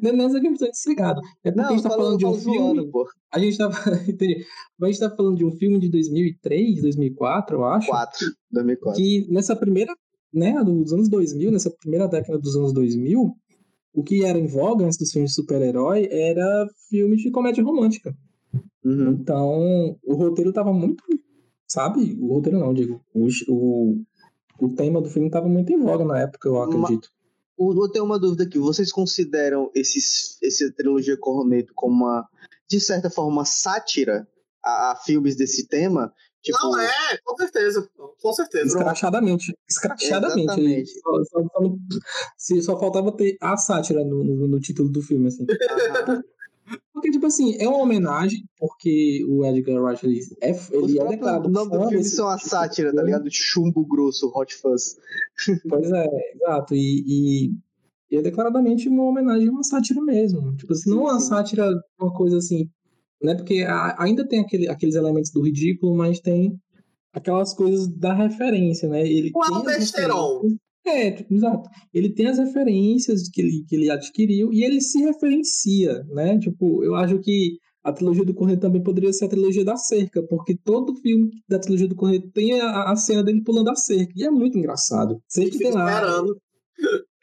Não 0.00 0.10
é 0.10 0.12
nessa 0.12 0.40
questão 0.40 0.68
de 0.70 0.78
cegado. 0.78 1.20
É 1.44 1.50
porque 1.50 1.66
a 1.66 1.70
gente 1.72 1.82
tá 1.82 1.88
falo- 1.90 2.02
falando 2.02 2.18
de 2.18 2.26
um 2.26 2.34
filme. 2.34 2.90
A 3.30 3.38
gente 3.38 3.58
tá, 3.58 3.68
entendi. 4.08 4.44
Mas 4.78 4.88
a 4.88 4.92
gente 4.92 5.00
tá 5.00 5.16
falando 5.16 5.36
de 5.36 5.44
um 5.44 5.50
filme 5.52 5.78
de 5.78 5.88
2003, 5.90 6.80
2004, 6.82 7.56
eu 7.56 7.64
acho. 7.64 7.88
4, 7.88 8.26
2004. 8.50 9.00
que 9.02 9.26
nessa 9.30 9.54
primeira, 9.54 9.94
né, 10.32 10.62
dos 10.64 10.92
anos 10.92 11.08
2000, 11.08 11.50
nessa 11.50 11.70
primeira 11.70 12.08
década 12.08 12.38
dos 12.38 12.56
anos 12.56 12.72
2000, 12.72 13.34
o 13.94 14.02
que 14.02 14.24
era 14.24 14.38
em 14.38 14.46
voga 14.46 14.84
antes 14.86 14.96
dos 14.98 15.10
filmes 15.12 15.30
de 15.32 15.36
super-herói 15.36 16.08
era 16.10 16.66
filmes 16.88 17.20
de 17.22 17.30
comédia 17.30 17.62
romântica, 17.62 18.14
Uhum. 18.84 19.12
Então, 19.12 19.96
o 20.02 20.14
roteiro 20.14 20.52
tava 20.52 20.72
muito. 20.72 21.04
Sabe? 21.68 22.18
O 22.20 22.34
roteiro 22.34 22.58
não, 22.58 22.74
digo. 22.74 23.00
O, 23.14 23.28
o, 23.48 24.02
o 24.60 24.68
tema 24.74 25.00
do 25.00 25.08
filme 25.08 25.30
tava 25.30 25.48
muito 25.48 25.72
em 25.72 25.78
voga 25.78 26.04
na 26.04 26.18
época, 26.20 26.48
eu 26.48 26.60
acredito. 26.60 27.08
Eu 27.70 27.88
tenho 27.90 28.04
uma 28.04 28.18
dúvida 28.18 28.44
aqui. 28.44 28.58
Vocês 28.58 28.90
consideram 28.90 29.70
esses, 29.74 30.38
essa 30.42 30.70
trilogia 30.72 31.16
Corneto 31.16 31.72
como 31.74 32.04
uma, 32.04 32.28
de 32.68 32.80
certa 32.80 33.10
forma, 33.10 33.44
sátira 33.44 34.26
a, 34.64 34.92
a 34.92 34.96
filmes 34.96 35.36
desse 35.36 35.66
tema? 35.68 36.12
Tipo, 36.42 36.58
Não 36.58 36.80
é, 36.80 37.18
com 37.24 37.36
certeza. 37.36 37.88
Com 38.20 38.32
certeza. 38.32 38.66
Escrachadamente. 38.66 39.56
Escrachadamente. 39.68 40.42
Exatamente. 40.42 40.90
Só, 41.00 41.24
só, 41.24 41.42
só, 42.36 42.60
só 42.62 42.80
faltava 42.80 43.16
ter 43.16 43.36
a 43.40 43.56
sátira 43.56 44.04
no, 44.04 44.24
no, 44.24 44.48
no 44.48 44.60
título 44.60 44.88
do 44.88 45.00
filme, 45.00 45.28
assim. 45.28 45.46
aham. 46.08 46.22
Porque, 46.92 47.10
tipo 47.10 47.26
assim, 47.26 47.56
é 47.58 47.68
uma 47.68 47.78
homenagem, 47.78 48.44
porque 48.58 49.24
o 49.28 49.44
Edgar 49.44 49.82
Wright, 49.82 50.06
ele 50.06 50.20
é, 50.40 50.50
ele 50.72 50.98
é 50.98 51.06
declarado 51.08 51.48
nomes 51.48 51.68
do 51.70 51.78
fã 51.78 51.88
filme 51.88 52.02
desse 52.02 52.16
são 52.16 52.28
a 52.28 52.36
tipo 52.36 52.48
sátira, 52.50 52.94
tá 52.94 53.02
ligado? 53.02 53.28
Chumbo 53.30 53.84
grosso, 53.86 54.30
Hot 54.34 54.54
Fuzz. 54.54 54.96
Pois 55.68 55.90
é, 55.90 56.06
exato. 56.34 56.74
E, 56.74 57.04
e, 57.06 57.52
e 58.10 58.16
é 58.16 58.22
declaradamente 58.22 58.88
uma 58.88 59.04
homenagem 59.04 59.48
a 59.48 59.52
uma 59.52 59.62
sátira 59.62 60.00
mesmo. 60.02 60.54
Tipo 60.56 60.72
assim, 60.72 60.90
não 60.90 60.98
Sim, 60.98 61.04
uma 61.04 61.20
sim. 61.20 61.28
sátira, 61.28 61.70
uma 62.00 62.12
coisa 62.12 62.36
assim, 62.38 62.68
né? 63.22 63.34
Porque 63.34 63.62
a- 63.62 63.96
ainda 63.98 64.26
tem 64.26 64.40
aquele, 64.40 64.68
aqueles 64.68 64.94
elementos 64.94 65.30
do 65.30 65.42
ridículo, 65.42 65.96
mas 65.96 66.20
tem 66.20 66.58
aquelas 67.12 67.52
coisas 67.54 67.88
da 67.88 68.12
referência, 68.14 68.88
né? 68.88 69.02
Ele 69.06 69.30
é 69.34 69.38
o 69.38 69.62
referências- 69.62 69.90
É, 70.84 71.24
exato. 71.32 71.68
Ele 71.94 72.10
tem 72.12 72.26
as 72.26 72.38
referências 72.38 73.28
que 73.28 73.40
ele, 73.40 73.64
que 73.68 73.74
ele 73.76 73.90
adquiriu 73.90 74.52
e 74.52 74.64
ele 74.64 74.80
se 74.80 74.98
referencia, 75.00 76.02
né? 76.10 76.38
Tipo, 76.38 76.82
eu 76.84 76.94
acho 76.94 77.18
que 77.20 77.58
a 77.84 77.92
trilogia 77.92 78.24
do 78.24 78.34
Correio 78.34 78.58
também 78.60 78.82
poderia 78.82 79.12
ser 79.12 79.26
a 79.26 79.28
trilogia 79.28 79.64
da 79.64 79.76
cerca, 79.76 80.22
porque 80.24 80.56
todo 80.56 80.94
filme 80.96 81.30
da 81.48 81.58
trilogia 81.58 81.88
do 81.88 81.94
Correio 81.96 82.22
tem 82.32 82.60
a, 82.60 82.90
a 82.92 82.96
cena 82.96 83.22
dele 83.24 83.42
pulando 83.42 83.70
a 83.70 83.74
cerca, 83.74 84.12
e 84.16 84.24
é 84.24 84.30
muito 84.30 84.56
engraçado. 84.58 85.20
Sempre 85.28 85.58
tem 85.58 85.72
lá. 85.72 85.92
esperando. 85.92 86.36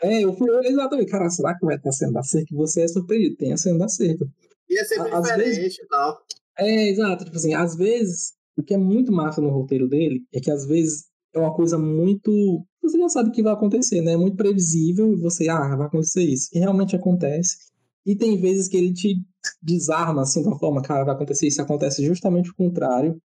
É, 0.01 0.23
eu 0.23 0.33
fui 0.33 0.49
exatamente, 0.65 1.11
cara, 1.11 1.29
será 1.29 1.57
que 1.57 1.65
vai 1.65 1.77
ter 1.77 1.89
a 1.89 1.91
cena 1.93 2.13
da 2.13 2.23
cerca? 2.23 2.55
Você 2.55 2.81
é 2.81 2.87
surpreendido, 2.87 3.35
tem 3.35 3.51
a 3.53 3.57
cena 3.57 3.79
da 3.79 3.87
cerca. 3.89 4.25
E 4.69 4.77
é 4.79 4.83
sempre 4.85 5.11
Às 5.11 5.23
diferente 5.23 5.55
vezes- 5.61 5.77
e 5.79 5.87
tal. 5.87 6.17
É, 6.57 6.89
exato, 6.89 7.25
tipo 7.25 7.35
assim, 7.37 7.53
às 7.53 7.75
vezes, 7.75 8.33
o 8.57 8.63
que 8.63 8.73
é 8.73 8.77
muito 8.77 9.11
massa 9.11 9.41
no 9.41 9.49
roteiro 9.49 9.87
dele 9.87 10.21
é 10.33 10.39
que 10.41 10.51
às 10.51 10.65
vezes 10.65 11.05
é 11.33 11.39
uma 11.39 11.53
coisa 11.53 11.77
muito. 11.77 12.65
Você 12.81 12.97
já 12.97 13.09
sabe 13.09 13.29
o 13.29 13.31
que 13.31 13.43
vai 13.43 13.53
acontecer, 13.53 14.01
né? 14.01 14.13
É 14.13 14.17
muito 14.17 14.37
previsível 14.37 15.11
e 15.13 15.15
você, 15.17 15.49
ah, 15.49 15.75
vai 15.75 15.87
acontecer 15.87 16.23
isso. 16.23 16.49
E 16.53 16.59
realmente 16.59 16.95
acontece. 16.95 17.57
E 18.05 18.15
tem 18.15 18.37
vezes 18.39 18.67
que 18.67 18.77
ele 18.77 18.93
te 18.93 19.15
desarma 19.61 20.21
assim, 20.23 20.41
de 20.41 20.47
uma 20.47 20.57
forma, 20.59 20.81
cara, 20.81 21.03
vai 21.05 21.13
acontecer 21.15 21.47
isso. 21.47 21.61
Acontece 21.61 22.03
justamente 22.05 22.49
o 22.51 22.55
contrário. 22.55 23.21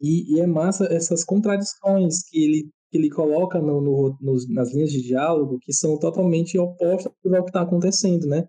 E, 0.00 0.34
e 0.36 0.40
é 0.40 0.46
massa 0.46 0.86
essas 0.92 1.24
contradições 1.24 2.22
que 2.28 2.44
ele, 2.44 2.70
que 2.90 2.98
ele 2.98 3.10
coloca 3.10 3.60
no, 3.60 3.80
no- 3.80 4.18
nos- 4.20 4.48
nas 4.48 4.72
linhas 4.74 4.92
de 4.92 5.02
diálogo 5.02 5.58
que 5.60 5.72
são 5.72 5.98
totalmente 5.98 6.58
opostas 6.58 7.12
ao 7.26 7.44
que 7.44 7.50
está 7.50 7.62
acontecendo, 7.62 8.26
né? 8.26 8.48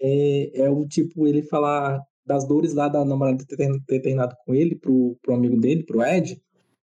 É, 0.00 0.62
é 0.64 0.70
o 0.70 0.86
tipo, 0.86 1.26
ele 1.26 1.42
falar 1.42 2.00
das 2.26 2.46
dores 2.46 2.74
lá 2.74 2.88
da 2.88 3.04
namorada 3.04 3.44
ter, 3.46 3.56
ter 3.86 4.00
terminado 4.00 4.34
com 4.44 4.54
ele 4.54 4.76
pro, 4.76 5.16
pro 5.22 5.34
amigo 5.34 5.58
dele, 5.60 5.84
pro 5.84 6.02
Ed, 6.02 6.40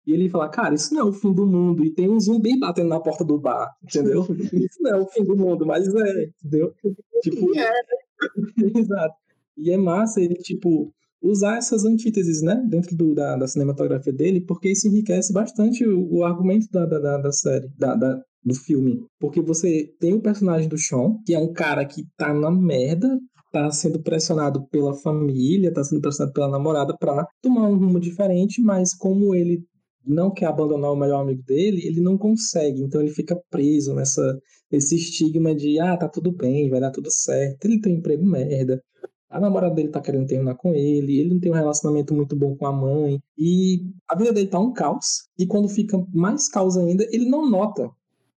e 0.06 0.14
ele 0.14 0.30
fala, 0.30 0.50
cara, 0.50 0.76
isso 0.76 0.94
não 0.94 1.02
é 1.02 1.04
o 1.06 1.14
fim 1.14 1.34
do 1.34 1.46
mundo, 1.46 1.84
e 1.84 1.92
tem 1.92 2.10
um 2.10 2.20
zumbi 2.20 2.58
batendo 2.60 2.90
na 2.90 3.00
porta 3.00 3.24
do 3.24 3.38
bar, 3.40 3.72
entendeu? 3.84 4.26
isso 4.54 4.82
não 4.82 4.92
é 4.92 4.98
o 5.02 5.08
fim 5.08 5.24
do 5.24 5.36
mundo, 5.36 5.66
mas 5.66 5.88
é, 5.88 6.32
entendeu? 6.44 6.74
Tipo, 7.22 7.58
é, 7.58 7.72
Exato. 8.76 9.16
E 9.58 9.72
é 9.72 9.78
massa 9.78 10.22
ele, 10.22 10.36
tipo, 10.36 10.94
usar 11.22 11.58
essas 11.58 11.86
antíteses, 11.86 12.42
né, 12.42 12.62
dentro 12.68 12.96
do, 12.96 13.16
da, 13.16 13.36
da 13.38 13.48
cinematografia 13.48 14.14
dele, 14.14 14.42
porque 14.42 14.70
isso 14.70 14.88
enriquece 14.88 15.32
bastante 15.34 15.86
o, 15.86 16.18
o 16.18 16.24
argumento 16.24 16.68
da, 16.72 16.86
da, 16.86 17.18
da, 17.18 17.32
série, 17.32 17.70
da, 17.78 17.96
da- 17.96 18.22
do 18.44 18.54
filme. 18.54 19.04
Porque 19.20 19.42
você 19.42 19.92
tem 20.00 20.14
o 20.14 20.22
personagem 20.22 20.70
do 20.70 20.78
Sean, 20.78 21.18
que 21.26 21.34
é 21.34 21.40
um 21.40 21.52
cara 21.52 21.84
que 21.86 22.06
tá 22.18 22.34
na 22.34 22.52
merda, 22.52 23.20
tá 23.52 23.72
sendo 23.72 24.00
pressionado 24.04 24.68
pela 24.68 24.94
família, 24.94 25.74
tá 25.74 25.84
sendo 25.84 26.02
pressionado 26.02 26.34
pela 26.34 26.50
namorada 26.50 26.96
pra 26.98 27.26
tomar 27.42 27.68
um 27.70 27.78
rumo 27.78 28.00
diferente, 28.00 28.62
mas 28.62 28.94
como 28.94 29.34
ele 29.34 29.64
não 30.08 30.32
quer 30.32 30.48
abandonar 30.48 30.92
o 30.92 30.96
melhor 30.96 31.22
amigo 31.22 31.44
dele, 31.44 31.86
ele 31.86 32.02
não 32.02 32.18
consegue, 32.18 32.82
então 32.82 33.02
ele 33.02 33.12
fica 33.12 33.40
preso 33.50 33.94
nessa 33.94 34.40
esse 34.72 34.96
estigma 34.96 35.56
de 35.56 35.80
ah, 35.80 35.96
tá 35.96 36.10
tudo 36.10 36.32
bem, 36.32 36.70
vai 36.70 36.80
dar 36.80 36.92
tudo 36.92 37.10
certo, 37.12 37.66
ele 37.66 37.80
tem 37.80 37.94
um 37.96 37.98
emprego 38.00 38.26
merda, 38.26 38.82
a 39.30 39.40
namorada 39.40 39.76
dele 39.76 39.90
tá 39.90 40.02
querendo 40.02 40.28
terminar 40.28 40.56
com 40.56 40.74
ele, 40.74 41.20
ele 41.20 41.30
não 41.34 41.40
tem 41.40 41.52
um 41.52 41.56
relacionamento 41.56 42.14
muito 42.14 42.36
bom 42.36 42.56
com 42.56 42.66
a 42.66 42.72
mãe, 42.74 43.20
e 43.38 43.82
a 44.10 44.16
vida 44.18 44.34
dele 44.34 44.48
tá 44.48 44.60
um 44.60 44.74
caos, 44.74 45.28
e 45.38 45.46
quando 45.46 45.68
fica 45.70 45.98
mais 46.14 46.48
caos 46.50 46.78
ainda, 46.78 47.06
ele 47.12 47.30
não 47.30 47.50
nota, 47.50 47.90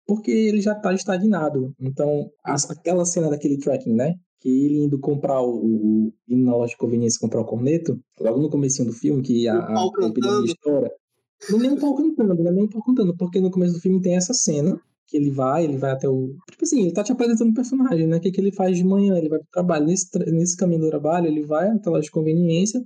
porque 0.05 0.31
ele 0.31 0.61
já 0.61 0.73
tá 0.73 0.93
estagnado. 0.93 1.73
Então, 1.79 2.29
as- 2.43 2.69
aquela 2.71 3.05
cena 3.05 3.29
daquele 3.29 3.57
tracking, 3.57 3.93
né? 3.93 4.15
Que 4.39 4.49
ele 4.49 4.77
indo 4.85 4.97
comprar 4.99 5.41
o, 5.41 5.49
o 6.07 6.13
indo 6.27 6.45
na 6.45 6.55
loja 6.55 6.71
de 6.71 6.77
conveniência 6.77 7.19
comprar 7.19 7.41
o 7.41 7.45
corneto, 7.45 7.99
logo 8.19 8.39
no 8.41 8.49
comecinho 8.49 8.87
do 8.87 8.93
filme, 8.93 9.21
que 9.21 9.47
a, 9.47 9.55
a, 9.55 9.83
epidemia 10.07 10.45
estoura. 10.45 10.91
Nem 11.59 11.71
o 11.71 11.79
pau 11.79 11.95
cantando, 11.95 12.35
não 12.35 12.49
é 12.49 12.53
nem 12.53 12.63
o 12.65 12.69
pau 12.69 12.83
cantando, 12.83 13.15
porque 13.15 13.39
no 13.39 13.51
começo 13.51 13.73
do 13.75 13.79
filme 13.79 14.01
tem 14.01 14.15
essa 14.15 14.33
cena 14.33 14.79
que 15.07 15.15
ele 15.15 15.31
vai, 15.31 15.63
ele 15.63 15.77
vai 15.77 15.91
até 15.91 16.07
o. 16.09 16.35
Tipo 16.51 16.63
assim, 16.63 16.81
ele 16.81 16.91
tá 16.93 17.03
te 17.03 17.11
apresentando 17.11 17.51
o 17.51 17.53
personagem, 17.53 18.07
né? 18.07 18.17
O 18.17 18.19
que, 18.19 18.31
que 18.31 18.41
ele 18.41 18.51
faz 18.51 18.75
de 18.77 18.83
manhã? 18.83 19.17
Ele 19.17 19.29
vai 19.29 19.39
pro 19.39 19.47
trabalho. 19.51 19.85
Nesse, 19.85 20.07
nesse 20.31 20.57
caminho 20.57 20.81
do 20.81 20.89
trabalho, 20.89 21.27
ele 21.27 21.43
vai 21.45 21.69
até 21.69 21.89
loja 21.89 22.03
de 22.03 22.11
conveniência, 22.11 22.83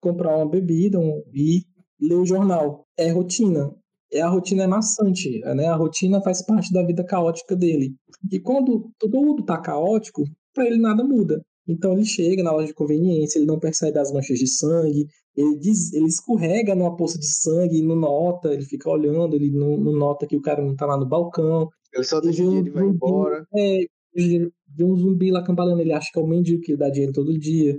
comprar 0.00 0.36
uma 0.36 0.48
bebida 0.48 0.98
um- 0.98 1.22
e 1.32 1.62
ler 2.00 2.16
o 2.16 2.26
jornal. 2.26 2.84
É 2.96 3.10
rotina. 3.10 3.70
É 4.12 4.20
a 4.20 4.28
rotina 4.28 4.64
é 4.64 4.66
maçante, 4.66 5.40
né? 5.54 5.66
A 5.68 5.76
rotina 5.76 6.20
faz 6.20 6.44
parte 6.44 6.72
da 6.72 6.82
vida 6.82 7.04
caótica 7.04 7.54
dele. 7.56 7.94
E 8.30 8.40
quando 8.40 8.90
tudo 8.98 9.42
tá 9.44 9.58
caótico, 9.58 10.24
pra 10.52 10.66
ele 10.66 10.78
nada 10.78 11.04
muda. 11.04 11.40
Então 11.66 11.92
ele 11.92 12.04
chega 12.04 12.42
na 12.42 12.52
loja 12.52 12.66
de 12.66 12.74
conveniência, 12.74 13.38
ele 13.38 13.46
não 13.46 13.58
percebe 13.58 13.98
as 13.98 14.12
manchas 14.12 14.38
de 14.38 14.48
sangue, 14.48 15.06
ele, 15.36 15.58
diz, 15.58 15.92
ele 15.92 16.06
escorrega 16.06 16.74
numa 16.74 16.94
poça 16.96 17.18
de 17.18 17.26
sangue 17.26 17.78
e 17.78 17.82
não 17.82 17.96
nota, 17.96 18.52
ele 18.52 18.64
fica 18.64 18.88
olhando, 18.90 19.34
ele 19.34 19.50
não, 19.50 19.76
não 19.76 19.92
nota 19.92 20.26
que 20.26 20.36
o 20.36 20.42
cara 20.42 20.62
não 20.62 20.74
tá 20.76 20.86
lá 20.86 20.96
no 20.96 21.06
balcão. 21.06 21.68
Ele 21.92 22.04
só 22.04 22.18
Ele 22.18 22.26
o 22.28 22.30
um 22.30 22.32
dinheiro 22.32 22.66
e 22.68 22.70
vai 22.70 22.84
zumbi, 22.84 22.96
embora. 22.96 23.46
é, 23.54 23.78
vê 24.14 24.84
um 24.84 24.96
zumbi 24.96 25.30
lá 25.30 25.42
cambalhando, 25.42 25.80
ele 25.80 25.92
acha 25.92 26.08
que 26.12 26.18
é 26.18 26.22
o 26.22 26.26
mendigo 26.26 26.62
que 26.62 26.76
dá 26.76 26.88
dinheiro 26.90 27.12
todo 27.12 27.38
dia, 27.38 27.78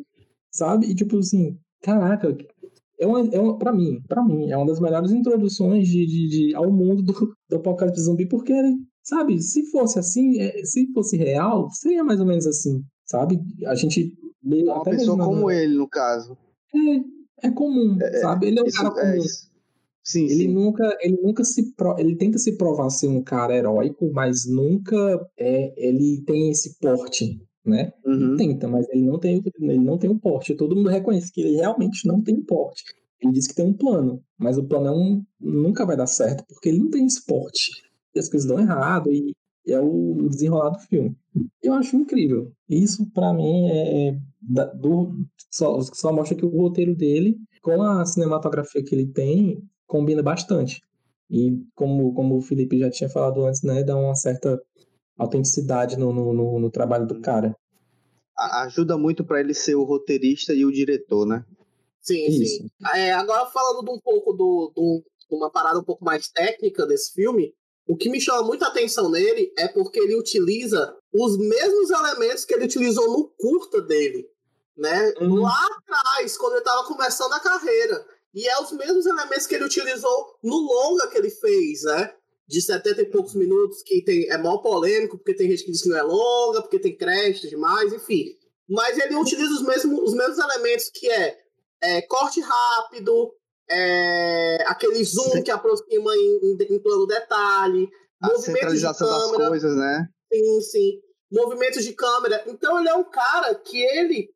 sabe? 0.52 0.88
E 0.88 0.96
tipo 0.96 1.18
assim, 1.18 1.58
caraca, 1.82 2.36
é 3.00 3.08
uma, 3.08 3.20
é 3.34 3.40
uma, 3.40 3.58
pra 3.58 3.74
mim, 3.74 4.02
pra 4.08 4.24
mim, 4.24 4.50
é 4.52 4.58
uma 4.58 4.66
das 4.68 4.80
melhores 4.80 5.12
introduções 5.12 5.88
de, 5.88 6.06
de, 6.06 6.28
de- 6.30 6.56
ao 6.56 6.72
mundo 6.72 7.02
do, 7.02 7.14
do 7.50 7.56
apocalipse 7.58 8.02
zumbi, 8.04 8.28
porque, 8.28 8.54
sabe, 9.04 9.42
se 9.42 9.64
fosse 9.72 10.00
assim, 10.00 10.40
é, 10.40 10.64
se 10.64 10.92
fosse 10.94 11.18
real, 11.18 11.70
seria 11.72 12.04
mais 12.04 12.20
ou 12.20 12.26
menos 12.26 12.46
assim, 12.48 12.84
sabe? 13.06 13.40
A 13.66 13.76
gente 13.76 14.14
meio, 14.42 14.66
Uma 14.72 14.84
pessoa 14.84 15.18
mesmo 15.18 15.18
como 15.18 15.52
ele, 15.52 15.76
no 15.76 15.88
caso. 15.88 16.38
é, 16.74 17.23
é 17.42 17.52
comum, 17.52 18.04
sabe? 18.22 18.48
Ele 18.48 18.60
é 18.60 18.64
um 18.64 18.68
Isso, 18.68 18.78
cara 18.82 18.90
é, 19.02 19.12
comum. 19.14 19.24
sim, 20.04 20.26
Ele 20.26 20.36
sim. 20.36 20.48
nunca, 20.48 20.98
ele 21.02 21.18
nunca 21.22 21.44
se 21.44 21.74
pro, 21.76 21.98
ele 22.00 22.16
tenta 22.16 22.38
se 22.38 22.58
provar 22.58 22.90
ser 22.90 23.08
um 23.08 23.22
cara 23.24 23.56
heróico, 23.56 24.12
mas 24.14 24.46
nunca 24.46 24.98
é, 25.38 25.74
ele 25.78 26.22
tem 26.26 26.50
esse 26.52 26.78
porte, 26.80 27.42
né? 27.66 27.94
Ele 28.06 28.32
Uhum. 28.32 28.36
tenta, 28.38 28.68
mas 28.68 28.88
ele 28.90 29.02
não 29.04 29.20
tem, 29.20 29.42
ele 29.62 29.80
não 29.80 29.98
tem 29.98 30.10
um 30.10 30.18
porte. 30.20 30.56
Todo 30.56 30.76
mundo 30.76 30.90
reconhece 30.90 31.32
que 31.32 31.42
ele 31.42 31.56
realmente 31.58 32.08
não 32.08 32.22
tem 32.22 32.36
um 32.36 32.44
porte. 32.46 32.84
Ele 33.22 33.32
diz 33.34 33.48
que 33.48 33.56
tem 33.56 33.66
um 33.66 33.74
plano, 33.74 34.22
mas 34.38 34.58
o 34.58 34.64
plano 34.66 34.88
é 34.88 34.92
um, 34.92 35.24
nunca 35.40 35.86
vai 35.86 35.96
dar 35.98 36.08
certo 36.08 36.44
porque 36.48 36.70
ele 36.70 36.80
não 36.80 36.90
tem 36.90 37.06
esse 37.06 37.26
porte. 37.26 37.72
E 38.16 38.20
as 38.20 38.30
coisas 38.30 38.48
dão 38.48 38.60
errado 38.60 39.12
e 39.12 39.34
é 39.68 39.80
o 39.80 40.28
desenrolar 40.30 40.70
do 40.72 40.80
filme. 40.80 41.16
Eu 41.62 41.74
acho 41.74 41.96
incrível. 41.96 42.52
Isso 42.70 43.10
pra 43.12 43.34
mim 43.34 43.68
é, 43.70 44.10
é 44.10 44.18
da- 44.42 44.66
do, 44.74 45.26
só, 45.52 45.80
só 45.82 46.12
mostra 46.14 46.36
que 46.38 46.46
o 46.46 46.50
roteiro 46.50 46.96
dele 46.96 47.38
com 47.62 47.82
a 47.82 48.06
cinematografia 48.06 48.84
que 48.84 48.94
ele 48.94 49.08
tem 49.08 49.64
combina 49.88 50.22
bastante. 50.22 50.82
E 51.30 51.58
como, 51.76 52.14
como 52.14 52.38
o 52.38 52.42
Felipe 52.42 52.78
já 52.78 52.90
tinha 52.92 53.10
falado 53.10 53.46
antes, 53.46 53.62
né, 53.64 53.84
dá 53.84 53.96
uma 53.96 54.16
certa 54.16 54.62
autenticidade 55.18 55.98
no, 55.98 56.12
no, 56.14 56.34
no, 56.34 56.60
no 56.60 56.70
trabalho 56.70 57.08
do 57.08 57.20
cara. 57.22 57.56
Ajuda 58.38 58.98
muito 58.98 59.24
pra 59.24 59.40
ele 59.40 59.54
ser 59.54 59.76
o 59.76 59.84
roteirista 59.84 60.54
e 60.54 60.66
o 60.66 60.72
diretor, 60.72 61.26
né? 61.26 61.46
Sim, 62.02 62.26
Isso. 62.28 62.64
sim. 62.64 62.68
É, 62.96 63.12
agora 63.14 63.46
falando 63.46 63.86
de 63.86 63.92
um 63.92 64.00
pouco 64.00 64.34
do, 64.34 64.72
do- 64.76 65.04
de 65.30 65.36
uma 65.36 65.50
parada 65.50 65.80
um 65.80 65.84
pouco 65.84 66.04
mais 66.04 66.28
técnica 66.28 66.86
desse 66.86 67.14
filme, 67.14 67.54
o 67.88 67.98
que 67.98 68.10
me 68.10 68.20
chama 68.20 68.44
muita 68.44 68.68
atenção 68.68 69.10
nele 69.10 69.54
é 69.58 69.68
porque 69.68 70.00
ele 70.00 70.16
utiliza 70.16 70.96
os 71.14 71.38
mesmos 71.38 71.90
elementos 71.90 72.46
que 72.46 72.54
ele 72.54 72.66
utilizou 72.66 73.12
no 73.12 73.28
curta 73.38 73.82
dele, 73.82 74.30
né? 74.76 75.14
Uhum. 75.20 75.42
Lá 75.42 75.68
atrás, 75.78 76.38
quando 76.38 76.54
ele 76.54 76.62
estava 76.62 76.88
começando 76.88 77.34
a 77.34 77.40
carreira. 77.40 78.06
E 78.34 78.48
é 78.48 78.60
os 78.60 78.72
mesmos 78.72 79.06
elementos 79.06 79.46
que 79.46 79.54
ele 79.54 79.66
utilizou 79.66 80.38
no 80.42 80.58
longa 80.58 81.08
que 81.08 81.18
ele 81.18 81.30
fez, 81.30 81.84
né? 81.84 82.14
De 82.48 82.62
70 82.62 83.02
e 83.02 83.06
poucos 83.06 83.36
minutos, 83.36 83.84
que 83.84 84.02
tem, 84.02 84.30
é 84.30 84.38
mó 84.38 84.58
polêmico, 84.58 85.18
porque 85.18 85.36
tem 85.36 85.50
gente 85.50 85.66
que 85.66 85.72
diz 85.72 85.84
que 85.84 85.90
não 85.90 85.98
é 85.98 86.04
longa, 86.04 86.62
porque 86.62 86.80
tem 86.80 86.98
crédito 86.98 87.48
demais, 87.48 87.94
enfim. 87.94 88.38
Mas 88.68 88.98
ele 88.98 89.16
utiliza 89.16 89.54
os 89.54 89.62
mesmos, 89.62 90.00
os 90.02 90.14
mesmos 90.14 90.40
elementos 90.40 90.90
que 90.90 91.10
é 91.10 91.44
é, 91.84 92.02
corte 92.04 92.40
rápido, 92.40 93.36
é, 93.70 94.64
aquele 94.68 95.04
zoom 95.04 95.32
Sim. 95.32 95.44
que 95.44 95.52
aproxima 95.52 96.16
em, 96.16 96.40
em, 96.44 96.76
em 96.76 96.80
plano 96.80 97.08
detalhe, 97.08 97.90
a 98.22 98.30
centralização 98.38 99.08
de 99.08 99.14
câmera, 99.14 99.38
das 99.38 99.50
coisas, 99.50 99.76
né? 99.76 100.10
Sim, 100.32 100.62
sim. 100.62 101.02
Movimentos 101.32 101.84
de 101.84 101.94
câmera. 101.94 102.44
Então 102.48 102.80
ele 102.80 102.90
é 102.90 102.96
um 102.96 103.04
cara 103.04 103.54
que 103.56 103.82
ele 103.82 104.30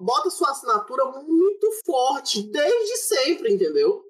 bota 0.00 0.30
sua 0.30 0.50
assinatura 0.50 1.04
muito 1.22 1.70
forte 1.84 2.42
desde 2.42 2.96
sempre, 2.98 3.52
entendeu? 3.52 4.04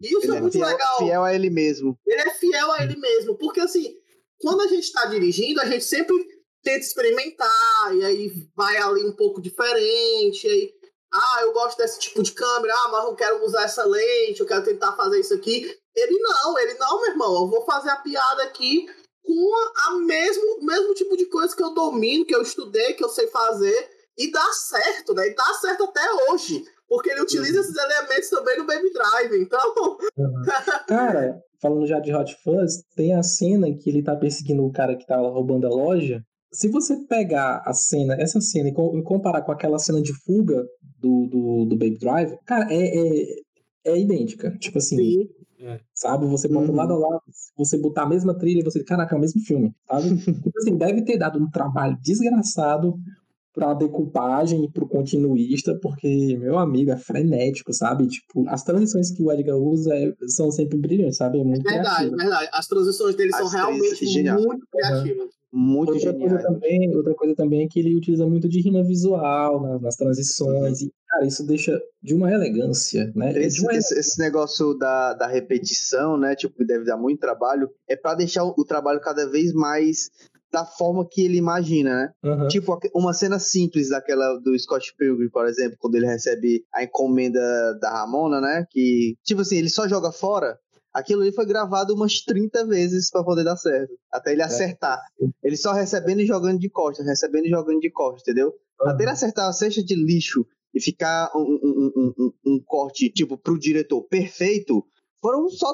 Isso 0.00 0.18
ele 0.22 0.34
é, 0.34 0.36
é 0.36 0.40
muito 0.40 0.52
fiel, 0.52 0.66
legal. 0.66 0.98
Fiel 0.98 1.24
a 1.24 1.34
ele 1.34 1.50
mesmo. 1.50 1.98
Ele 2.06 2.20
é 2.20 2.30
fiel 2.30 2.70
a 2.72 2.82
ele 2.84 2.96
mesmo, 2.96 3.36
porque 3.36 3.60
assim, 3.60 3.96
quando 4.38 4.62
a 4.62 4.66
gente 4.68 4.84
está 4.84 5.06
dirigindo, 5.06 5.60
a 5.60 5.64
gente 5.64 5.84
sempre 5.84 6.16
tenta 6.62 6.80
experimentar, 6.80 7.96
e 7.96 8.04
aí 8.04 8.32
vai 8.54 8.76
ali 8.76 9.04
um 9.04 9.16
pouco 9.16 9.40
diferente, 9.40 10.46
aí, 10.46 10.72
ah, 11.12 11.38
eu 11.42 11.52
gosto 11.52 11.78
desse 11.78 11.98
tipo 11.98 12.22
de 12.22 12.32
câmera, 12.32 12.74
ah, 12.74 12.88
mas 12.92 13.04
eu 13.04 13.14
quero 13.14 13.44
usar 13.44 13.62
essa 13.62 13.84
lente, 13.84 14.40
eu 14.40 14.46
quero 14.46 14.64
tentar 14.64 14.92
fazer 14.92 15.20
isso 15.20 15.34
aqui. 15.34 15.74
Ele 15.94 16.18
não, 16.18 16.58
ele 16.58 16.74
não, 16.74 17.00
meu 17.00 17.10
irmão, 17.10 17.34
eu 17.34 17.48
vou 17.48 17.64
fazer 17.64 17.90
a 17.90 17.96
piada 17.96 18.42
aqui 18.44 18.86
com 19.24 19.54
a, 19.86 19.94
mesmo, 19.96 20.64
mesmo 20.64 20.94
tipo 20.94 21.16
de 21.16 21.26
coisa 21.26 21.54
que 21.54 21.62
eu 21.62 21.74
domino, 21.74 22.24
que 22.24 22.34
eu 22.34 22.42
estudei, 22.42 22.94
que 22.94 23.04
eu 23.04 23.08
sei 23.08 23.26
fazer, 23.28 23.90
e 24.16 24.30
dá 24.30 24.52
certo, 24.52 25.14
né? 25.14 25.28
E 25.28 25.34
dá 25.34 25.44
certo 25.60 25.84
até 25.84 26.00
hoje. 26.28 26.64
Porque 26.88 27.10
ele 27.10 27.20
utiliza 27.20 27.54
uhum. 27.54 27.60
esses 27.60 27.76
elementos 27.76 28.30
também 28.30 28.58
no 28.58 28.66
Baby 28.66 28.90
Drive, 28.92 29.42
então. 29.42 29.74
Uhum. 30.16 30.42
Cara, 30.88 31.38
falando 31.60 31.86
já 31.86 32.00
de 32.00 32.14
Hot 32.14 32.34
Fuzz, 32.42 32.82
tem 32.96 33.14
a 33.14 33.22
cena 33.22 33.68
em 33.68 33.76
que 33.76 33.90
ele 33.90 34.02
tá 34.02 34.16
perseguindo 34.16 34.64
o 34.64 34.72
cara 34.72 34.96
que 34.96 35.06
tá 35.06 35.16
roubando 35.16 35.66
a 35.66 35.70
loja. 35.70 36.22
Se 36.50 36.68
você 36.68 36.96
pegar 37.06 37.62
a 37.66 37.74
cena, 37.74 38.14
essa 38.18 38.40
cena, 38.40 38.70
e 38.70 39.02
comparar 39.02 39.42
com 39.42 39.52
aquela 39.52 39.78
cena 39.78 40.00
de 40.00 40.14
fuga 40.24 40.66
do, 40.98 41.26
do, 41.26 41.64
do 41.66 41.76
Baby 41.76 41.98
Drive, 41.98 42.36
cara, 42.44 42.72
é, 42.72 42.76
é, 42.76 43.40
é 43.84 43.98
idêntica. 43.98 44.56
Tipo 44.58 44.78
assim. 44.78 44.96
Sim. 44.96 45.28
É. 45.60 45.80
Sabe? 45.92 46.24
Você 46.26 46.46
bota 46.46 46.70
uhum. 46.70 46.76
lado 46.76 46.92
a 46.92 46.98
lado, 46.98 47.22
você 47.56 47.76
botar 47.76 48.02
a 48.02 48.08
mesma 48.08 48.32
trilha, 48.32 48.62
você, 48.62 48.84
caraca, 48.84 49.14
é 49.14 49.18
o 49.18 49.20
mesmo 49.20 49.40
filme, 49.40 49.74
sabe? 49.88 50.08
tipo 50.40 50.56
assim, 50.56 50.76
deve 50.76 51.02
ter 51.02 51.18
dado 51.18 51.38
um 51.38 51.50
trabalho 51.50 51.98
desgraçado 52.00 52.94
para 53.52 53.74
decupagem 53.74 54.64
e 54.64 54.70
para 54.70 54.84
o 54.84 54.88
continuista, 54.88 55.76
porque, 55.82 56.36
meu 56.38 56.56
amigo, 56.58 56.92
é 56.92 56.96
frenético, 56.96 57.74
sabe? 57.74 58.06
Tipo, 58.06 58.48
as 58.48 58.62
transições 58.62 59.10
que 59.10 59.20
o 59.20 59.32
Edgar 59.32 59.56
usa 59.56 59.92
é, 59.96 60.14
são 60.28 60.48
sempre 60.52 60.78
brilhantes, 60.78 61.16
sabe? 61.16 61.40
É 61.40 61.44
muito 61.44 61.64
verdade, 61.64 61.88
criativo. 61.88 62.16
verdade. 62.16 62.48
As 62.52 62.68
transições 62.68 63.16
dele 63.16 63.30
as 63.34 63.38
são 63.38 63.48
realmente 63.48 64.22
muito 64.32 64.66
criativas. 64.70 65.24
Uhum. 65.24 65.37
Muito 65.52 65.94
outra 65.94 66.12
genial. 66.12 66.28
Coisa 66.28 66.42
também, 66.44 66.96
outra 66.96 67.14
coisa 67.14 67.34
também 67.34 67.64
é 67.64 67.68
que 67.68 67.80
ele 67.80 67.96
utiliza 67.96 68.26
muito 68.26 68.48
de 68.48 68.60
rima 68.60 68.84
visual 68.84 69.62
nas, 69.62 69.80
nas 69.80 69.96
transições. 69.96 70.82
Uhum. 70.82 70.88
E, 70.88 70.92
cara, 71.08 71.26
isso 71.26 71.46
deixa 71.46 71.80
de 72.02 72.14
uma 72.14 72.30
elegância, 72.30 73.10
né? 73.14 73.32
Esse, 73.38 73.62
uma 73.62 73.74
esse, 73.74 73.98
esse, 73.98 74.18
negócio 74.18 74.74
da, 74.74 75.14
da 75.14 75.26
repetição, 75.26 76.18
né? 76.18 76.36
Tipo, 76.36 76.56
que 76.56 76.64
deve 76.64 76.84
dar 76.84 76.98
muito 76.98 77.20
trabalho, 77.20 77.70
é 77.88 77.96
para 77.96 78.14
deixar 78.14 78.44
o, 78.44 78.54
o 78.58 78.64
trabalho 78.64 79.00
cada 79.00 79.28
vez 79.30 79.52
mais 79.52 80.10
da 80.50 80.64
forma 80.64 81.06
que 81.06 81.22
ele 81.22 81.36
imagina, 81.36 81.90
né? 81.90 82.12
Uhum. 82.24 82.48
Tipo, 82.48 82.78
uma 82.94 83.12
cena 83.12 83.38
simples 83.38 83.90
daquela 83.90 84.38
do 84.38 84.58
Scott 84.58 84.94
Pilgrim, 84.96 85.28
por 85.28 85.46
exemplo, 85.46 85.76
quando 85.78 85.94
ele 85.94 86.06
recebe 86.06 86.64
a 86.74 86.82
encomenda 86.82 87.40
da 87.80 87.90
Ramona, 87.90 88.40
né? 88.40 88.66
Que, 88.70 89.16
tipo 89.24 89.42
assim, 89.42 89.56
ele 89.56 89.70
só 89.70 89.86
joga 89.86 90.10
fora. 90.10 90.58
Aquilo 90.98 91.22
ali 91.22 91.32
foi 91.32 91.46
gravado 91.46 91.94
umas 91.94 92.20
30 92.20 92.66
vezes 92.66 93.10
para 93.10 93.22
poder 93.22 93.44
dar 93.44 93.56
certo. 93.56 93.96
Até 94.10 94.32
ele 94.32 94.42
é. 94.42 94.44
acertar. 94.44 95.00
É. 95.20 95.26
Ele 95.44 95.56
só 95.56 95.72
recebendo 95.72 96.20
e 96.20 96.26
jogando 96.26 96.58
de 96.58 96.68
costas, 96.68 97.06
recebendo 97.06 97.46
e 97.46 97.50
jogando 97.50 97.80
de 97.80 97.90
costas, 97.90 98.22
entendeu? 98.22 98.48
Uhum. 98.80 98.90
Até 98.90 99.04
ele 99.04 99.12
acertar 99.12 99.48
a 99.48 99.52
cesta 99.52 99.82
de 99.82 99.94
lixo 99.94 100.44
e 100.74 100.80
ficar 100.80 101.30
um, 101.34 101.58
um, 101.62 102.12
um, 102.18 102.32
um, 102.46 102.62
corte, 102.64 103.10
tipo, 103.10 103.38
pro 103.38 103.58
diretor 103.58 104.02
perfeito, 104.02 104.84
foram 105.20 105.48
só 105.48 105.72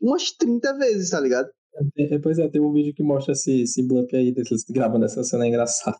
umas 0.00 0.32
30 0.32 0.76
vezes, 0.76 1.10
tá 1.10 1.20
ligado? 1.20 1.48
É, 1.96 2.18
pois 2.18 2.38
é, 2.38 2.48
tem 2.48 2.60
um 2.60 2.72
vídeo 2.72 2.94
que 2.94 3.02
mostra 3.02 3.32
esse, 3.32 3.62
esse 3.62 3.82
bluff 3.82 4.14
aí 4.14 4.32
deles 4.32 4.64
gravando 4.70 5.04
essa 5.04 5.22
cena 5.24 5.46
engraçada. 5.46 5.96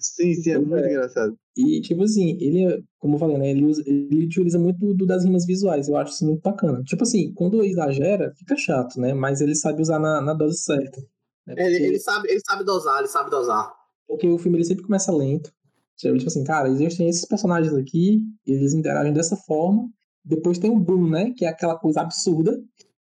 Sim, 0.00 0.34
sim, 0.34 0.50
é 0.50 0.54
então, 0.54 0.66
muito 0.66 0.84
é. 0.84 0.90
engraçado. 0.90 1.36
E, 1.56 1.80
tipo 1.80 2.02
assim, 2.02 2.36
ele, 2.40 2.82
como 2.98 3.14
eu 3.14 3.18
falei, 3.18 3.38
né? 3.38 3.50
Ele, 3.50 3.64
usa, 3.64 3.82
ele 3.86 4.24
utiliza 4.24 4.58
muito 4.58 4.94
do, 4.94 5.06
das 5.06 5.24
rimas 5.24 5.46
visuais. 5.46 5.88
Eu 5.88 5.96
acho 5.96 6.12
isso 6.12 6.24
muito 6.24 6.40
bacana. 6.42 6.82
Tipo 6.84 7.02
assim, 7.02 7.32
quando 7.34 7.64
exagera, 7.64 8.32
fica 8.36 8.56
chato, 8.56 9.00
né? 9.00 9.12
Mas 9.12 9.40
ele 9.40 9.54
sabe 9.54 9.82
usar 9.82 9.98
na, 9.98 10.20
na 10.20 10.34
dose 10.34 10.60
certa. 10.60 11.00
Né? 11.46 11.54
Porque... 11.54 11.62
Ele, 11.62 11.86
ele, 11.86 11.98
sabe, 11.98 12.30
ele 12.30 12.40
sabe 12.46 12.64
dosar, 12.64 12.98
ele 12.98 13.08
sabe 13.08 13.30
dosar. 13.30 13.72
Porque 14.06 14.26
o 14.26 14.38
filme 14.38 14.58
ele 14.58 14.64
sempre 14.64 14.84
começa 14.84 15.12
lento. 15.12 15.52
Tipo 15.96 16.26
assim, 16.26 16.44
cara, 16.44 16.68
existem 16.68 17.08
esses 17.08 17.26
personagens 17.26 17.74
aqui, 17.74 18.22
eles 18.46 18.72
interagem 18.72 19.12
dessa 19.12 19.36
forma. 19.36 19.88
Depois 20.24 20.58
tem 20.58 20.70
o 20.70 20.78
boom, 20.78 21.10
né? 21.10 21.32
Que 21.36 21.44
é 21.44 21.48
aquela 21.48 21.76
coisa 21.78 22.00
absurda 22.00 22.58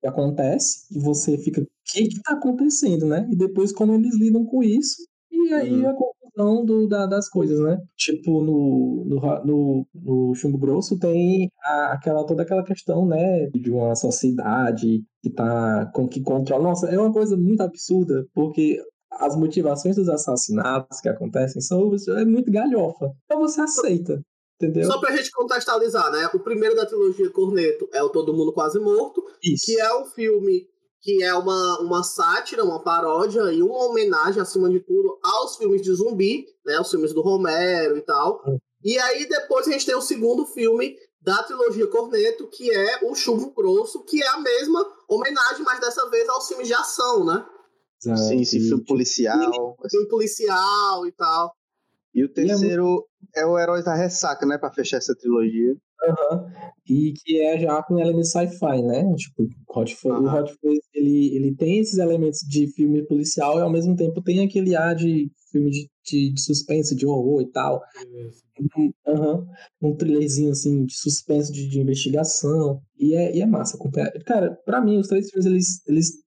que 0.04 0.06
acontece, 0.06 0.86
e 0.94 0.98
você 0.98 1.38
fica, 1.38 1.62
o 1.62 1.66
que 1.86 2.08
que 2.08 2.22
tá 2.22 2.34
acontecendo, 2.34 3.06
né? 3.06 3.26
E 3.30 3.34
depois 3.34 3.72
quando 3.72 3.94
eles 3.94 4.14
lidam 4.14 4.44
com 4.44 4.62
isso, 4.62 4.96
e 5.32 5.54
aí 5.54 5.82
uhum. 5.82 5.94
Conclusão 6.34 6.64
do, 6.64 6.88
da, 6.88 7.06
das 7.06 7.28
coisas, 7.28 7.58
né? 7.60 7.78
Tipo, 7.96 8.42
no, 8.42 9.04
no, 9.06 9.44
no, 9.44 9.86
no 9.94 10.34
Chumbo 10.34 10.58
Grosso 10.58 10.98
tem 10.98 11.50
a, 11.64 11.92
aquela, 11.92 12.26
toda 12.26 12.42
aquela 12.42 12.64
questão, 12.64 13.06
né? 13.06 13.46
De 13.50 13.70
uma 13.70 13.94
sociedade 13.94 15.02
que 15.22 15.30
tá, 15.30 15.90
com, 15.94 16.08
que 16.08 16.20
controla. 16.20 16.62
Nossa, 16.64 16.88
é 16.88 16.98
uma 16.98 17.12
coisa 17.12 17.36
muito 17.36 17.60
absurda, 17.60 18.26
porque 18.34 18.78
as 19.12 19.36
motivações 19.36 19.96
dos 19.96 20.08
assassinatos 20.08 21.00
que 21.00 21.08
acontecem 21.08 21.62
são 21.62 21.92
é 22.18 22.24
muito 22.24 22.50
galhofa. 22.50 23.10
Então 23.24 23.40
você 23.40 23.60
aceita. 23.60 24.20
Entendeu? 24.60 24.84
Só 24.84 25.00
pra 25.00 25.14
gente 25.16 25.30
contextualizar, 25.32 26.12
né? 26.12 26.30
O 26.32 26.38
primeiro 26.38 26.76
da 26.76 26.86
trilogia 26.86 27.28
Corneto 27.30 27.88
é 27.92 28.02
o 28.02 28.08
Todo 28.08 28.32
Mundo 28.32 28.52
Quase 28.52 28.78
Morto, 28.78 29.22
Isso. 29.42 29.66
que 29.66 29.80
é 29.80 29.96
um 29.96 30.04
filme 30.06 30.64
que 31.04 31.22
é 31.22 31.34
uma, 31.34 31.80
uma 31.80 32.02
sátira, 32.02 32.64
uma 32.64 32.82
paródia 32.82 33.52
e 33.52 33.62
uma 33.62 33.76
homenagem, 33.84 34.40
acima 34.40 34.70
de 34.70 34.80
tudo, 34.80 35.18
aos 35.22 35.56
filmes 35.56 35.82
de 35.82 35.92
zumbi, 35.92 36.46
né? 36.64 36.80
Os 36.80 36.90
filmes 36.90 37.12
do 37.12 37.20
Romero 37.20 37.98
e 37.98 38.00
tal. 38.00 38.42
Hum. 38.46 38.58
E 38.82 38.98
aí 38.98 39.28
depois 39.28 39.68
a 39.68 39.72
gente 39.72 39.84
tem 39.84 39.94
o 39.94 40.00
segundo 40.00 40.46
filme 40.46 40.96
da 41.20 41.42
trilogia 41.42 41.86
Corneto, 41.86 42.48
que 42.48 42.70
é 42.70 43.04
o 43.04 43.14
Chumbo 43.14 43.52
Grosso, 43.52 44.02
que 44.04 44.22
é 44.22 44.28
a 44.28 44.40
mesma 44.40 44.82
homenagem, 45.06 45.62
mas 45.62 45.78
dessa 45.78 46.08
vez 46.08 46.26
aos 46.26 46.48
filmes 46.48 46.68
de 46.68 46.74
ação, 46.74 47.24
né? 47.24 47.44
Sim, 47.98 48.40
esse 48.40 48.58
filme 48.60 48.84
policial. 48.84 49.76
Filme 49.90 50.08
policial 50.08 51.06
e 51.06 51.12
tal. 51.12 51.54
E 52.14 52.24
o 52.24 52.32
terceiro 52.32 53.06
e 53.34 53.38
é, 53.38 53.42
é, 53.42 53.46
o 53.46 53.58
Heróis 53.58 53.84
da 53.84 53.94
Ressaca, 53.94 54.46
né? 54.46 54.56
Pra 54.56 54.72
fechar 54.72 54.96
essa 54.96 55.14
trilogia. 55.14 55.76
Uhum. 56.02 56.46
E 56.88 57.12
que 57.12 57.40
é 57.40 57.58
já 57.58 57.82
com 57.82 57.98
elementos 57.98 58.30
sci-fi, 58.30 58.82
né? 58.82 59.14
Tipo, 59.16 59.48
Hot 59.74 59.94
Fuzz, 59.94 60.18
uhum. 60.18 60.24
o 60.24 60.34
Hot 60.34 60.52
Fuzz, 60.60 60.80
ele, 60.94 61.34
ele 61.34 61.54
tem 61.54 61.78
esses 61.78 61.98
elementos 61.98 62.40
de 62.40 62.66
filme 62.74 63.02
policial 63.06 63.58
e 63.58 63.62
ao 63.62 63.70
mesmo 63.70 63.96
tempo 63.96 64.22
tem 64.22 64.44
aquele 64.44 64.76
ar 64.76 64.94
de 64.94 65.30
filme 65.50 65.70
de, 65.70 65.88
de, 66.04 66.32
de 66.32 66.40
suspense, 66.40 66.94
de 66.94 67.06
horror 67.06 67.42
e 67.42 67.50
tal. 67.50 67.80
Uhum. 69.06 69.46
Um 69.80 69.96
thrillerzinho, 69.96 70.50
assim, 70.50 70.84
de 70.84 70.96
suspense, 70.96 71.52
de, 71.52 71.68
de 71.68 71.80
investigação. 71.80 72.80
E 72.98 73.14
é, 73.14 73.36
e 73.36 73.40
é 73.40 73.46
massa. 73.46 73.78
Cara, 74.26 74.58
pra 74.64 74.80
mim, 74.80 74.98
os 74.98 75.08
três 75.08 75.30
filmes, 75.30 75.46
eles, 75.46 75.86
eles 75.86 76.23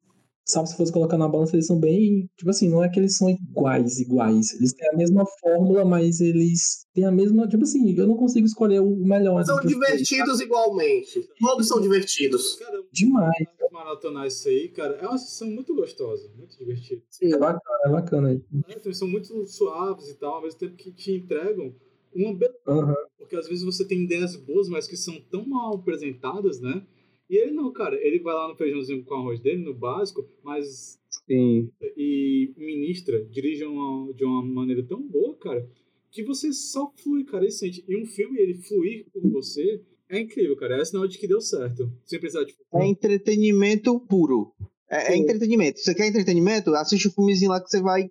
sabe, 0.47 0.69
se 0.69 0.77
fosse 0.77 0.91
colocar 0.91 1.17
na 1.17 1.27
balança, 1.27 1.55
eles 1.55 1.67
são 1.67 1.79
bem. 1.79 2.29
Tipo 2.37 2.49
assim, 2.49 2.69
não 2.69 2.83
é 2.83 2.89
que 2.89 2.99
eles 2.99 3.17
são 3.17 3.29
iguais, 3.29 3.99
iguais. 3.99 4.53
Eles 4.53 4.73
têm 4.73 4.89
a 4.89 4.95
mesma 4.95 5.25
fórmula, 5.39 5.83
mas 5.83 6.21
eles 6.21 6.85
têm 6.93 7.05
a 7.05 7.11
mesma. 7.11 7.47
Tipo 7.47 7.63
assim, 7.63 7.93
eu 7.95 8.07
não 8.07 8.15
consigo 8.15 8.45
escolher 8.45 8.79
o 8.79 8.95
melhor. 8.95 9.43
São 9.45 9.59
divertidos 9.59 10.39
igualmente. 10.39 11.27
Todos 11.39 11.67
são 11.67 11.81
divertidos. 11.81 12.55
Cara, 12.55 12.81
Demais. 12.91 13.33
Maratonar 13.71 14.25
isso 14.25 14.47
aí, 14.47 14.69
cara, 14.69 14.95
é 14.95 15.07
uma 15.07 15.19
sessão 15.19 15.47
muito 15.47 15.75
gostosa, 15.75 16.31
muito 16.35 16.57
divertida. 16.57 17.01
Sim. 17.11 17.31
É 17.31 17.37
bacana, 17.37 17.79
é 17.85 17.89
bacana. 17.89 18.41
É, 18.67 18.93
são 18.93 19.07
muito 19.07 19.45
suaves 19.45 20.09
e 20.09 20.15
tal, 20.15 20.35
ao 20.35 20.41
mesmo 20.41 20.57
tempo 20.57 20.75
que 20.75 20.91
te 20.91 21.11
entregam 21.11 21.75
uma 22.11 22.33
beleza. 22.33 22.57
Uhum. 22.67 22.95
Porque 23.19 23.35
às 23.35 23.47
vezes 23.47 23.63
você 23.63 23.85
tem 23.85 24.03
ideias 24.03 24.35
boas, 24.35 24.67
mas 24.67 24.87
que 24.87 24.97
são 24.97 25.21
tão 25.29 25.45
mal 25.45 25.75
apresentadas, 25.75 26.59
né? 26.59 26.81
E 27.30 27.38
ele 27.38 27.51
não, 27.51 27.71
cara, 27.71 27.95
ele 28.01 28.19
vai 28.19 28.34
lá 28.34 28.47
no 28.47 28.55
feijãozinho 28.55 29.03
com 29.03 29.15
arroz 29.15 29.39
dele, 29.39 29.63
no 29.63 29.73
básico, 29.73 30.28
mas. 30.43 30.99
Sim. 31.25 31.69
E 31.97 32.53
ministra, 32.55 33.23
dirige 33.25 33.65
uma, 33.65 34.13
de 34.13 34.23
uma 34.23 34.41
maneira 34.41 34.82
tão 34.84 35.01
boa, 35.01 35.36
cara, 35.36 35.69
que 36.09 36.23
você 36.23 36.53
só 36.53 36.91
flui, 36.95 37.25
cara, 37.25 37.45
e 37.45 37.51
sente. 37.51 37.84
E 37.88 37.97
um 37.97 38.05
filme, 38.05 38.39
ele 38.39 38.53
fluir 38.53 39.05
por 39.11 39.21
você, 39.30 39.82
é 40.09 40.19
incrível, 40.19 40.55
cara. 40.55 40.80
É 40.80 40.86
sinal 40.86 41.07
de 41.07 41.17
que 41.17 41.28
deu 41.28 41.41
certo. 41.41 41.91
Sem 42.05 42.19
precisar 42.19 42.45
de. 42.45 42.55
É 42.73 42.86
entretenimento 42.86 43.99
puro. 43.99 44.53
É, 44.89 45.13
é 45.13 45.17
entretenimento. 45.17 45.80
Você 45.80 45.93
quer 45.93 46.07
entretenimento? 46.07 46.73
Assiste 46.75 47.07
o 47.07 47.11
um 47.11 47.13
filmezinho 47.13 47.51
lá 47.51 47.61
que 47.61 47.69
você 47.69 47.82
vai 47.82 48.09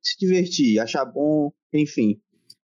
se 0.00 0.18
divertir, 0.18 0.78
achar 0.78 1.04
bom, 1.04 1.52
enfim. 1.72 2.18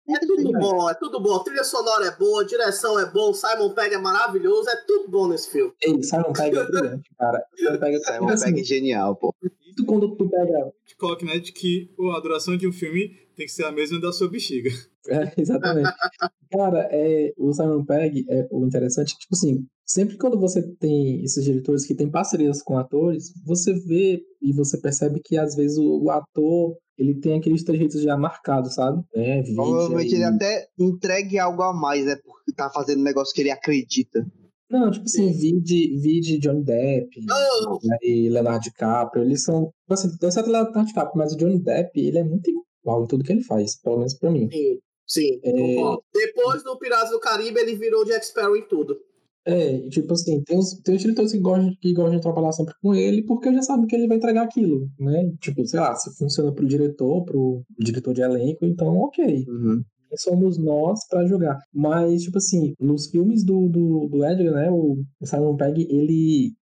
É 0.09 0.19
tudo 0.19 0.51
bom, 0.51 0.89
é 0.89 0.93
tudo 0.95 1.19
bom. 1.21 1.35
A 1.35 1.43
trilha 1.43 1.63
sonora 1.63 2.05
é 2.05 2.17
boa, 2.17 2.41
a 2.41 2.45
direção 2.45 2.99
é 2.99 3.09
boa, 3.09 3.33
Simon 3.33 3.73
Pegg 3.73 3.95
é 3.95 3.97
maravilhoso, 3.97 4.69
é 4.69 4.75
tudo 4.85 5.09
bom 5.09 5.27
nesse 5.27 5.49
filme. 5.49 5.73
Ei, 5.81 6.03
Simon 6.03 6.33
Pegg 6.33 6.57
é 6.57 6.63
brilhante, 6.67 7.09
cara. 7.17 7.45
Simon 7.55 7.79
Pegg, 7.79 7.99
Simon 7.99 8.27
Pegg 8.27 8.59
é 8.59 8.63
genial, 8.63 9.15
pô. 9.15 9.33
tu, 9.77 9.85
quando 9.85 10.15
tu 10.15 10.29
pega. 10.29 10.73
Hitchcock, 10.85 11.23
né? 11.23 11.39
De 11.39 11.53
que 11.53 11.89
a 12.15 12.19
duração 12.19 12.57
de 12.57 12.67
um 12.67 12.73
filme 12.73 13.17
tem 13.35 13.45
que 13.45 13.51
ser 13.51 13.65
a 13.65 13.71
mesma 13.71 13.99
da 13.99 14.11
sua 14.11 14.29
bexiga. 14.29 14.69
É, 15.07 15.33
exatamente. 15.39 15.89
Cara, 16.51 16.87
é, 16.91 17.33
o 17.37 17.53
Simon 17.53 17.85
Pegg, 17.85 18.25
é, 18.29 18.47
o 18.51 18.65
interessante, 18.65 19.17
tipo 19.17 19.33
assim, 19.33 19.65
sempre 19.85 20.17
quando 20.17 20.39
você 20.39 20.61
tem 20.77 21.23
esses 21.23 21.43
diretores 21.43 21.85
que 21.85 21.95
têm 21.95 22.09
parcerias 22.09 22.61
com 22.61 22.77
atores, 22.77 23.33
você 23.45 23.73
vê 23.73 24.21
e 24.41 24.53
você 24.53 24.79
percebe 24.79 25.21
que 25.23 25.37
às 25.37 25.55
vezes 25.55 25.77
o, 25.77 26.03
o 26.03 26.11
ator 26.11 26.77
ele 26.97 27.15
tem 27.15 27.37
aqueles 27.37 27.63
trejeitos 27.63 28.01
já 28.01 28.17
marcados, 28.17 28.75
sabe? 28.75 29.03
É, 29.15 29.41
Provavelmente 29.53 30.13
ele 30.13 30.23
até 30.23 30.67
entregue 30.77 31.39
algo 31.39 31.61
a 31.61 31.73
mais, 31.73 32.05
né? 32.05 32.15
Porque 32.23 32.53
tá 32.53 32.69
fazendo 32.69 32.99
um 32.99 33.03
negócio 33.03 33.33
que 33.33 33.41
ele 33.41 33.51
acredita. 33.51 34.25
Não, 34.69 34.89
tipo 34.89 35.05
assim, 35.05 35.31
vide, 35.31 35.99
vide 35.99 36.39
Johnny 36.39 36.63
Depp 36.63 37.07
Oh! 37.29 37.79
né, 37.83 37.97
e 38.01 38.27
Leonardo 38.29 38.63
DiCaprio, 38.63 39.23
eles 39.23 39.43
são. 39.43 39.65
tipo 39.65 39.93
Assim, 39.93 40.09
exceto 40.21 40.49
Leonardo 40.49 40.85
DiCaprio, 40.85 41.17
mas 41.17 41.33
o 41.33 41.37
Johnny 41.37 41.59
Depp, 41.59 41.99
ele 41.99 42.17
é 42.17 42.23
muito 42.23 42.49
igual 42.81 43.03
em 43.03 43.07
tudo 43.07 43.23
que 43.23 43.31
ele 43.31 43.43
faz, 43.43 43.79
pelo 43.79 43.97
menos 43.97 44.15
pra 44.15 44.31
mim. 44.31 44.49
Sim, 44.51 44.79
sim. 45.05 45.39
É. 45.43 45.75
Depois 46.13 46.63
do 46.63 46.77
Piratas 46.79 47.11
do 47.11 47.19
Caribe, 47.19 47.59
ele 47.59 47.75
virou 47.75 48.03
Jack 48.05 48.25
Sparrow 48.25 48.55
em 48.55 48.67
tudo. 48.67 48.97
É, 49.45 49.89
tipo 49.89 50.13
assim, 50.13 50.41
tem 50.43 50.57
os, 50.57 50.79
tem 50.81 50.95
os 50.95 51.01
diretores 51.01 51.31
que 51.33 51.39
gostam, 51.39 51.75
que 51.81 51.93
gostam 51.93 52.15
de 52.15 52.21
trabalhar 52.21 52.53
sempre 52.53 52.73
com 52.81 52.95
ele, 52.95 53.23
porque 53.23 53.53
já 53.53 53.61
sabem 53.61 53.87
que 53.87 53.95
ele 53.95 54.07
vai 54.07 54.17
entregar 54.17 54.43
aquilo, 54.43 54.87
né? 54.97 55.31
Tipo, 55.41 55.65
sei 55.65 55.79
lá, 55.79 55.93
se 55.95 56.15
funciona 56.17 56.53
pro 56.53 56.65
diretor, 56.65 57.25
pro 57.25 57.61
diretor 57.77 58.13
de 58.13 58.21
elenco, 58.21 58.65
então 58.65 58.97
ok. 58.99 59.45
Quem 60.09 60.17
somos 60.17 60.57
nós 60.57 61.05
pra 61.09 61.25
jogar. 61.25 61.59
Mas, 61.73 62.23
tipo 62.23 62.37
assim, 62.37 62.73
nos 62.79 63.07
filmes 63.09 63.43
do, 63.43 63.67
do, 63.67 64.07
do 64.07 64.25
Edgar, 64.25 64.53
né, 64.53 64.71
o, 64.71 65.03
Simon 65.23 65.57
Pegg, 65.57 65.87
ele. 65.89 66.53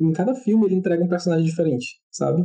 em 0.00 0.12
cada 0.12 0.34
filme 0.34 0.66
ele 0.66 0.76
entrega 0.76 1.04
um 1.04 1.08
personagem 1.08 1.44
diferente, 1.44 2.00
sabe? 2.10 2.42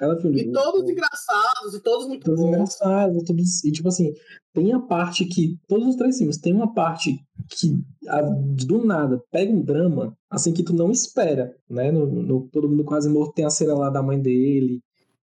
Cada 0.00 0.18
filme. 0.18 0.40
E 0.40 0.50
todos 0.50 0.88
engraçados, 0.88 1.74
e 1.74 1.80
todos 1.82 2.08
muito 2.08 2.24
todos 2.24 2.40
bons. 2.40 2.48
engraçados, 2.48 3.22
todos, 3.24 3.62
e 3.64 3.70
tipo 3.70 3.86
assim, 3.88 4.14
tem 4.54 4.72
a 4.72 4.80
parte 4.80 5.26
que, 5.26 5.58
todos 5.68 5.86
os 5.88 5.96
três 5.96 6.16
filmes, 6.16 6.38
tem 6.38 6.54
uma 6.54 6.72
parte 6.72 7.14
que 7.50 7.78
a- 8.08 8.22
do 8.22 8.82
nada 8.82 9.22
pega 9.30 9.52
um 9.52 9.60
drama, 9.62 10.16
assim, 10.30 10.54
que 10.54 10.62
tu 10.62 10.72
não 10.72 10.90
espera, 10.90 11.54
né, 11.68 11.92
no, 11.92 12.06
no 12.06 12.48
Todo 12.48 12.66
Mundo 12.66 12.82
Quase 12.82 13.10
Morto 13.10 13.34
tem 13.34 13.44
a 13.44 13.50
cena 13.50 13.74
lá 13.74 13.90
da 13.90 14.02
mãe 14.02 14.18
dele, 14.18 14.80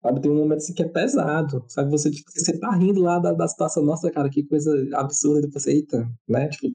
sabe, 0.01 0.21
tem 0.21 0.31
um 0.31 0.35
momento 0.37 0.59
assim 0.59 0.73
que 0.73 0.83
é 0.83 0.87
pesado, 0.87 1.65
sabe, 1.67 1.91
você, 1.91 2.09
tipo, 2.09 2.31
você 2.33 2.57
tá 2.57 2.71
rindo 2.73 3.01
lá 3.01 3.19
da, 3.19 3.33
da 3.33 3.47
situação, 3.49 3.83
nossa, 3.83 4.09
cara, 4.09 4.29
que 4.29 4.41
coisa 4.41 4.73
absurda, 4.93 5.39
e 5.39 5.41
depois 5.41 5.63
você, 5.63 5.73
eita, 5.73 6.09
né, 6.29 6.47
tipo, 6.47 6.73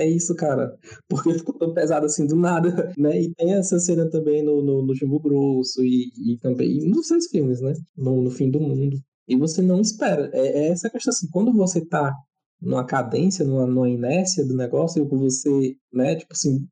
é 0.00 0.08
isso, 0.08 0.34
cara? 0.34 0.76
Porque 1.08 1.32
ficou 1.38 1.54
tão 1.54 1.72
pesado 1.72 2.06
assim 2.06 2.26
do 2.26 2.36
nada, 2.36 2.92
né? 2.96 3.20
E 3.20 3.34
tem 3.34 3.54
essa 3.54 3.78
cena 3.78 4.08
também 4.08 4.42
no, 4.42 4.62
no, 4.62 4.82
no 4.82 4.94
Jumbo 4.94 5.18
Grosso 5.20 5.84
e, 5.84 6.10
e 6.16 6.38
também 6.38 6.88
nos 6.88 7.08
seus 7.08 7.26
filmes, 7.26 7.60
né? 7.60 7.74
No, 7.96 8.22
no 8.22 8.30
Fim 8.30 8.50
do 8.50 8.60
Mundo. 8.60 8.98
E 9.28 9.36
você 9.36 9.60
não 9.62 9.80
espera. 9.80 10.30
É, 10.32 10.66
é 10.66 10.68
essa 10.68 10.90
questão 10.90 11.10
assim, 11.10 11.28
quando 11.30 11.52
você 11.52 11.84
tá 11.84 12.14
numa 12.60 12.84
cadência, 12.84 13.44
numa, 13.44 13.66
numa 13.66 13.88
inércia 13.88 14.46
do 14.46 14.54
negócio, 14.54 15.02
e 15.02 15.08
você, 15.08 15.76
né, 15.92 16.16
tipo 16.16 16.32
assim, 16.32 16.66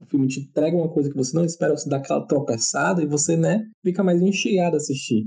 o 0.00 0.06
filme 0.06 0.28
te 0.28 0.40
entrega 0.40 0.76
uma 0.76 0.88
coisa 0.88 1.10
que 1.10 1.16
você 1.16 1.36
não 1.36 1.44
espera, 1.44 1.76
você 1.76 1.88
dá 1.88 1.96
aquela 1.98 2.26
tropeçada 2.26 3.02
e 3.02 3.06
você, 3.06 3.36
né, 3.36 3.62
fica 3.84 4.02
mais 4.02 4.20
instigado 4.22 4.76
a 4.76 4.78
assistir. 4.78 5.26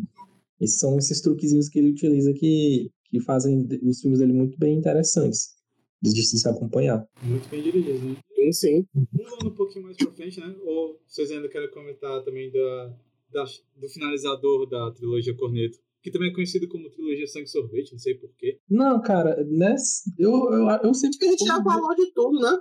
Esses 0.59 0.79
são 0.79 0.97
esses 0.97 1.21
truquezinhos 1.21 1.69
que 1.69 1.79
ele 1.79 1.91
utiliza 1.91 2.33
que, 2.33 2.89
que 3.05 3.19
fazem 3.21 3.67
os 3.83 4.01
filmes 4.01 4.19
dele 4.19 4.33
muito 4.33 4.57
bem 4.57 4.77
interessantes 4.77 5.58
de 6.01 6.23
se 6.23 6.47
acompanhar. 6.47 7.05
Muito 7.21 7.47
bem 7.49 7.61
dirigido, 7.61 7.99
né? 8.05 8.15
Sim, 8.35 8.51
sim. 8.51 8.85
Pulando 9.11 9.47
um 9.47 9.55
pouquinho 9.55 9.85
mais 9.85 9.97
pra 9.97 10.11
frente, 10.11 10.39
né? 10.39 10.55
Ou 10.63 10.99
vocês 11.07 11.29
ainda 11.31 11.49
querem 11.49 11.69
comentar 11.71 12.23
também 12.23 12.51
da, 12.51 12.93
da- 13.31 13.45
do 13.75 13.89
finalizador 13.89 14.67
da 14.69 14.91
trilogia 14.91 15.35
Corneto, 15.35 15.77
que 16.01 16.09
também 16.09 16.29
é 16.29 16.33
conhecido 16.33 16.67
como 16.69 16.89
trilogia 16.89 17.27
Sangue 17.27 17.47
Sorvete, 17.47 17.91
não 17.91 17.99
sei 17.99 18.15
porquê. 18.15 18.57
Não, 18.69 19.01
cara, 19.01 19.43
né? 19.43 19.75
Eu, 20.17 20.31
eu, 20.53 20.67
eu 20.83 20.93
sempre. 20.93 21.17
A 21.27 21.31
gente 21.31 21.45
já 21.45 21.61
falou 21.61 21.93
de 21.95 22.11
tudo, 22.13 22.39
né? 22.39 22.57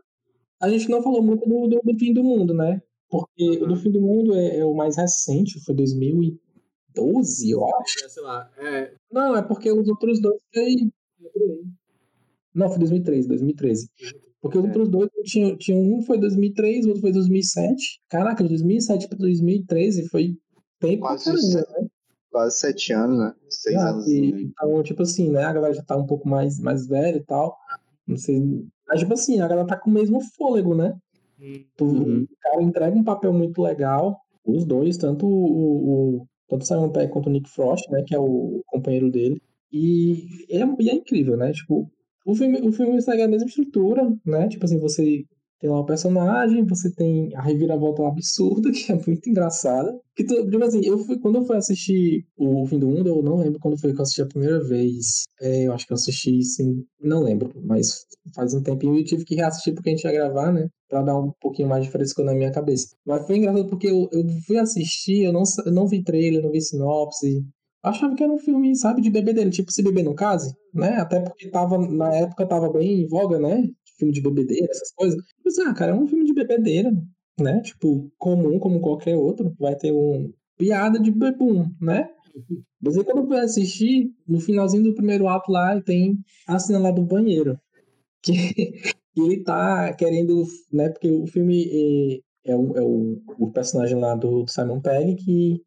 A 0.61 0.69
gente 0.69 0.89
não 0.89 1.01
falou 1.03 1.23
muito 1.23 1.49
do, 1.49 1.69
do, 1.69 1.81
do 1.85 1.99
fim 1.99 2.13
do 2.13 2.25
mundo, 2.25 2.53
né? 2.53 2.83
Porque 3.09 3.59
o 3.63 3.67
do 3.67 3.77
fim 3.77 3.91
do 3.93 4.01
mundo 4.01 4.35
é, 4.35 4.59
é 4.59 4.65
o 4.67 4.75
mais 4.75 4.97
recente, 4.97 5.61
foi 5.65 5.75
2012, 5.77 7.51
eu 7.51 7.65
acho. 7.65 8.05
É, 8.05 8.09
sei 8.09 8.23
lá, 8.23 8.51
é, 8.59 8.93
Não, 9.11 9.37
é 9.37 9.43
porque 9.43 9.71
os 9.71 9.89
outros 9.89 10.21
dois 10.21 10.43
foi. 10.53 10.75
É. 12.59 12.65
Não, 12.65 12.69
foi 12.71 12.79
2013, 12.79 13.29
2013. 13.29 13.89
Porque 14.41 14.57
os 14.59 14.65
outros 14.65 14.89
dois 14.89 15.11
tinham, 15.25 15.57
tinham 15.57 15.81
um 15.81 16.01
foi 16.03 16.19
2003, 16.19 16.85
o 16.85 16.89
outro 16.89 17.01
foi 17.03 17.13
2007. 17.13 18.01
Caraca, 18.09 18.43
de 18.43 18.49
2007 18.51 19.09
pra 19.09 19.19
2013 19.19 20.09
foi 20.09 20.37
tempo 20.81 21.01
Quase 21.01 21.25
caramba, 21.25 21.41
isso. 21.43 21.57
né? 21.59 21.89
Quase 22.31 22.59
sete 22.59 22.93
anos, 22.93 23.19
né? 23.19 23.33
Seis 23.49 23.77
Ah, 23.77 23.91
anos. 23.91 24.07
e- 24.07 24.43
então, 24.45 24.83
tipo 24.83 25.03
assim, 25.03 25.31
né? 25.31 25.43
A 25.45 25.53
galera 25.53 25.75
já 25.75 25.83
tá 25.83 25.97
um 25.97 26.07
pouco 26.07 26.29
mais, 26.29 26.59
mais 26.61 26.87
velha 26.87 27.17
e 27.17 27.25
tal. 27.25 27.57
Não 28.07 28.17
sei. 28.17 28.41
Mas, 28.87 29.01
tipo 29.01 29.13
assim, 29.13 29.41
a 29.41 29.49
galera 29.49 29.67
tá 29.67 29.77
com 29.77 29.91
o 29.91 29.93
mesmo 29.93 30.21
fôlego, 30.37 30.75
né? 30.75 30.95
Tu- 31.77 31.85
Uhum. 31.85 32.23
O 32.23 32.37
cara 32.41 32.63
entrega 32.63 32.97
um 32.97 33.05
papel 33.05 33.33
muito 33.33 33.61
legal. 33.63 34.21
Os 34.45 34.65
dois, 34.65 34.97
tanto 34.97 35.27
o, 35.27 36.19
o, 36.21 36.27
tanto 36.49 36.63
o 36.63 36.67
Simon 36.67 36.91
Pegg 36.91 37.13
quanto 37.13 37.27
o 37.27 37.31
Nick 37.33 37.49
Frost, 37.51 37.89
né? 37.91 38.03
Que 38.07 38.15
é 38.15 38.19
o 38.19 38.63
companheiro 38.67 39.11
dele. 39.11 39.43
E 39.73 40.27
é, 40.51 40.61
e 40.81 40.91
é 40.91 40.95
incrível, 40.95 41.37
né? 41.37 41.53
Tipo, 41.53 41.91
o 42.29 42.35
filme, 42.35 42.61
o 42.61 42.71
filme 42.71 43.01
segue 43.01 43.23
a 43.23 43.29
mesma 43.29 43.49
estrutura, 43.49 44.03
né? 44.25 44.49
Tipo 44.49 44.67
assim, 44.67 44.79
você 44.79 45.25
tem 45.59 45.71
lá 45.71 45.81
o 45.81 45.87
personagem, 45.87 46.63
você 46.65 46.93
tem 46.93 47.35
a 47.35 47.41
reviravolta 47.41 48.07
absurda, 48.07 48.71
que 48.71 48.93
é 48.93 48.95
muito 48.95 49.31
engraçada. 49.31 49.99
Que 50.15 50.25
tipo 50.25 50.63
assim, 50.63 50.85
eu 50.85 50.99
fui, 50.99 51.19
quando 51.19 51.37
eu 51.37 51.45
fui 51.47 51.57
assistir 51.57 52.27
o 52.37 52.67
Fim 52.67 52.79
do 52.79 52.87
Mundo, 52.87 53.09
eu 53.09 53.23
não 53.23 53.39
lembro 53.39 53.59
quando 53.59 53.81
foi 53.81 53.95
que 53.95 53.99
eu 53.99 54.03
assisti 54.03 54.21
a 54.21 54.27
primeira 54.27 54.63
vez. 54.63 55.25
É, 55.41 55.67
eu 55.67 55.73
acho 55.73 55.87
que 55.87 55.93
eu 55.93 55.97
assisti, 55.97 56.43
sim, 56.45 56.85
não 57.01 57.23
lembro, 57.23 57.51
mas 57.65 58.05
faz 58.35 58.53
um 58.53 58.63
tempinho 58.63 58.95
e 58.95 59.01
eu 59.01 59.05
tive 59.05 59.25
que 59.25 59.35
reassistir 59.35 59.75
porque 59.75 59.89
a 59.89 59.93
gente 59.93 60.05
ia 60.05 60.13
gravar, 60.13 60.53
né? 60.53 60.69
Pra 60.87 61.03
dar 61.03 61.19
um 61.19 61.33
pouquinho 61.41 61.69
mais 61.69 61.85
de 61.85 61.91
frescor 61.91 62.27
na 62.27 62.35
minha 62.35 62.53
cabeça. 62.53 62.89
Mas 63.07 63.27
foi 63.27 63.39
engraçado 63.39 63.69
porque 63.69 63.89
eu, 63.89 64.07
eu 64.13 64.23
fui 64.47 64.59
assistir, 64.59 65.25
eu 65.25 65.33
não, 65.33 65.45
eu 65.65 65.73
não 65.73 65.89
vi 65.89 66.03
trailer, 66.05 66.43
não 66.43 66.51
vi 66.51 66.61
sinopse. 66.61 67.43
Achava 67.83 68.15
que 68.15 68.25
era 68.25 68.33
um 68.33 68.39
filme, 68.39 68.75
sabe, 68.77 69.01
de 69.01 69.11
bebedeira, 69.11 69.51
tipo 69.51 69.73
Se 69.73 69.83
Beber 69.83 70.05
Não 70.05 70.15
Case, 70.15 70.55
né? 70.75 70.97
Até 70.97 71.21
porque 71.21 71.49
tava, 71.49 71.79
na 71.79 72.13
época 72.15 72.47
tava 72.47 72.73
bem 72.73 73.03
em 73.03 73.09
voga, 73.09 73.39
né? 73.39 73.69
Filme 73.99 74.13
de 74.13 74.21
bebedeira, 74.21 74.67
essas 74.71 74.93
coisas. 74.93 75.21
Pensei, 75.43 75.65
ah, 75.65 75.75
cara, 75.75 75.93
é 75.93 75.95
um 75.95 76.07
filme 76.07 76.25
de 76.25 76.35
bebedeira, 76.35 76.93
né? 77.39 77.61
Tipo, 77.63 78.11
comum 78.19 78.59
como 78.59 78.81
qualquer 78.81 79.17
outro. 79.17 79.55
Vai 79.59 79.77
ter 79.77 79.93
um 79.93 80.33
piada 80.57 80.99
de 80.99 81.11
bebum, 81.11 81.71
né? 81.81 82.09
Mas 82.81 82.97
aí 82.97 83.05
quando 83.05 83.19
eu 83.19 83.27
fui 83.27 83.39
assistir, 83.39 84.13
no 84.27 84.41
finalzinho 84.41 84.85
do 84.85 84.95
primeiro 84.95 85.29
ato 85.29 85.51
lá, 85.51 85.81
tem 85.81 86.19
a 86.47 86.59
cena 86.59 86.79
lá 86.79 86.91
do 86.91 87.03
banheiro. 87.03 87.59
Que, 88.21 88.53
que 89.15 89.21
ele 89.21 89.45
tá 89.45 89.93
querendo, 89.95 90.43
né? 90.73 90.89
Porque 90.89 91.09
o 91.09 91.25
filme 91.29 92.21
é, 92.45 92.53
é, 92.53 92.57
o, 92.57 92.77
é 92.77 92.83
o, 92.83 93.23
o 93.39 93.53
personagem 93.53 93.97
lá 93.97 94.17
do, 94.17 94.43
do 94.43 94.51
Simon 94.51 94.81
Pegg 94.81 95.15
que 95.15 95.63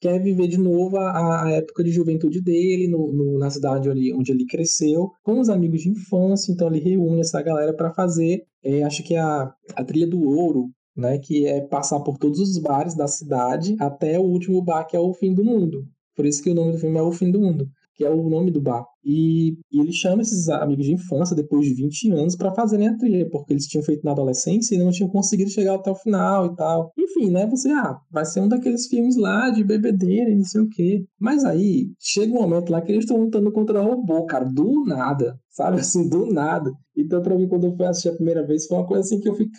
quer 0.00 0.22
viver 0.22 0.48
de 0.48 0.58
novo 0.58 0.96
a, 0.98 1.44
a 1.44 1.50
época 1.52 1.82
de 1.84 1.90
juventude 1.90 2.40
dele 2.42 2.88
no, 2.88 3.12
no- 3.12 3.38
na 3.38 3.50
cidade 3.50 3.88
onde, 3.88 4.12
onde 4.14 4.32
ele 4.32 4.46
cresceu, 4.46 5.10
com 5.22 5.40
os 5.40 5.48
amigos 5.48 5.80
de 5.82 5.90
infância. 5.90 6.52
Então 6.52 6.68
ele 6.68 6.80
reúne 6.80 7.20
essa 7.20 7.40
galera 7.42 7.74
para 7.74 7.92
fazer, 7.92 8.42
é, 8.64 8.82
acho 8.84 9.02
que 9.02 9.14
é 9.14 9.20
a, 9.20 9.52
a 9.74 9.84
trilha 9.84 10.06
do 10.06 10.20
ouro, 10.22 10.70
né? 10.96 11.18
Que 11.18 11.46
é 11.46 11.60
passar 11.62 12.00
por 12.00 12.18
todos 12.18 12.38
os 12.40 12.58
bares 12.58 12.94
da 12.96 13.06
cidade 13.08 13.76
até 13.80 14.18
o 14.18 14.22
último 14.24 14.62
bar 14.62 14.84
que 14.86 14.96
é 14.96 15.00
o 15.00 15.12
fim 15.14 15.32
do 15.34 15.44
mundo. 15.44 15.84
Por 16.14 16.24
isso 16.24 16.42
que 16.42 16.50
o 16.50 16.54
nome 16.54 16.72
do 16.72 16.78
filme 16.78 16.98
é 16.98 17.02
O 17.02 17.12
Fim 17.12 17.30
do 17.30 17.38
Mundo, 17.40 17.68
que 17.96 18.04
é 18.04 18.10
o 18.10 18.28
nome 18.28 18.50
do 18.50 18.60
bar. 18.60 18.84
E, 19.04 19.52
e 19.72 19.80
ele 19.80 19.92
chama 19.92 20.20
esses 20.22 20.48
amigos 20.48 20.84
de 20.84 20.92
infância 20.92 21.34
depois 21.34 21.64
de 21.64 21.74
20 21.74 22.10
anos 22.10 22.36
para 22.36 22.52
fazerem 22.52 22.88
a 22.88 22.96
trilha, 22.96 23.28
porque 23.30 23.52
eles 23.52 23.66
tinham 23.66 23.84
feito 23.84 24.04
na 24.04 24.10
adolescência 24.10 24.74
e 24.74 24.78
não 24.78 24.90
tinham 24.90 25.08
conseguido 25.08 25.50
chegar 25.50 25.76
até 25.76 25.90
o 25.90 25.94
final 25.94 26.46
e 26.46 26.56
tal. 26.56 26.92
Enfim, 26.98 27.30
né? 27.30 27.46
Você, 27.46 27.70
ah, 27.70 27.96
vai 28.10 28.24
ser 28.24 28.40
um 28.40 28.48
daqueles 28.48 28.86
filmes 28.88 29.16
lá 29.16 29.48
de 29.50 29.62
bebedeira 29.64 30.30
e 30.30 30.34
não 30.36 30.44
sei 30.44 30.60
o 30.60 30.68
quê. 30.68 31.04
Mas 31.18 31.44
aí, 31.44 31.90
chega 31.98 32.32
um 32.32 32.42
momento 32.42 32.70
lá 32.70 32.80
que 32.82 32.90
eles 32.92 33.04
estão 33.04 33.16
lutando 33.18 33.50
contra 33.52 33.80
robô, 33.80 34.26
cara, 34.26 34.44
do 34.44 34.84
nada, 34.84 35.38
sabe? 35.50 35.78
Assim, 35.80 36.08
do 36.08 36.26
nada. 36.26 36.72
Então, 36.96 37.22
pra 37.22 37.36
mim, 37.36 37.46
quando 37.48 37.66
eu 37.66 37.76
fui 37.76 37.86
assistir 37.86 38.08
a 38.08 38.14
primeira 38.14 38.44
vez, 38.46 38.66
foi 38.66 38.76
uma 38.78 38.86
coisa 38.86 39.02
assim 39.02 39.20
que 39.20 39.28
eu 39.28 39.34
fiquei, 39.34 39.54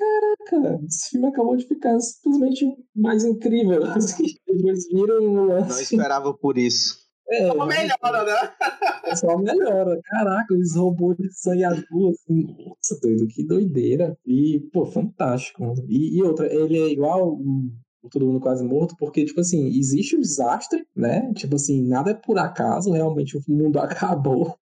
caraca, 0.50 0.84
esse 0.86 1.10
filme 1.12 1.28
acabou 1.28 1.56
de 1.56 1.68
ficar 1.68 1.98
simplesmente 2.00 2.66
mais 2.96 3.24
incrível. 3.24 3.80
Assim, 3.96 4.24
eles 4.48 4.88
viram 4.92 5.20
o 5.24 5.34
Não 5.34 5.46
lance. 5.48 5.84
esperava 5.84 6.34
por 6.34 6.58
isso. 6.58 7.07
É, 7.30 7.48
Só 7.48 7.66
melhora, 7.66 8.24
né? 8.24 9.16
só 9.16 9.38
melhora. 9.38 10.00
Caraca, 10.06 10.54
os 10.54 10.76
robôs 10.76 11.18
de 11.18 11.32
sangue 11.34 11.64
azul, 11.64 12.10
assim, 12.12 12.44
nossa, 12.44 13.00
doido, 13.02 13.28
que 13.28 13.46
doideira. 13.46 14.18
E, 14.26 14.62
pô, 14.72 14.86
fantástico. 14.86 15.74
E, 15.88 16.18
e 16.18 16.24
outra, 16.24 16.52
ele 16.54 16.80
é 16.80 16.90
igual 16.90 17.34
o 17.34 17.70
o 18.08 18.10
Todo 18.10 18.26
Mundo 18.26 18.40
Quase 18.40 18.64
Morto, 18.64 18.96
porque, 18.98 19.26
tipo 19.26 19.42
assim, 19.42 19.68
existe 19.68 20.16
um 20.16 20.22
desastre, 20.22 20.86
né? 20.96 21.32
Tipo 21.34 21.56
assim, 21.56 21.82
nada 21.84 22.12
é 22.12 22.14
por 22.14 22.38
acaso, 22.38 22.92
realmente 22.92 23.38
o 23.38 23.42
mundo 23.48 23.78
acabou. 23.80 24.56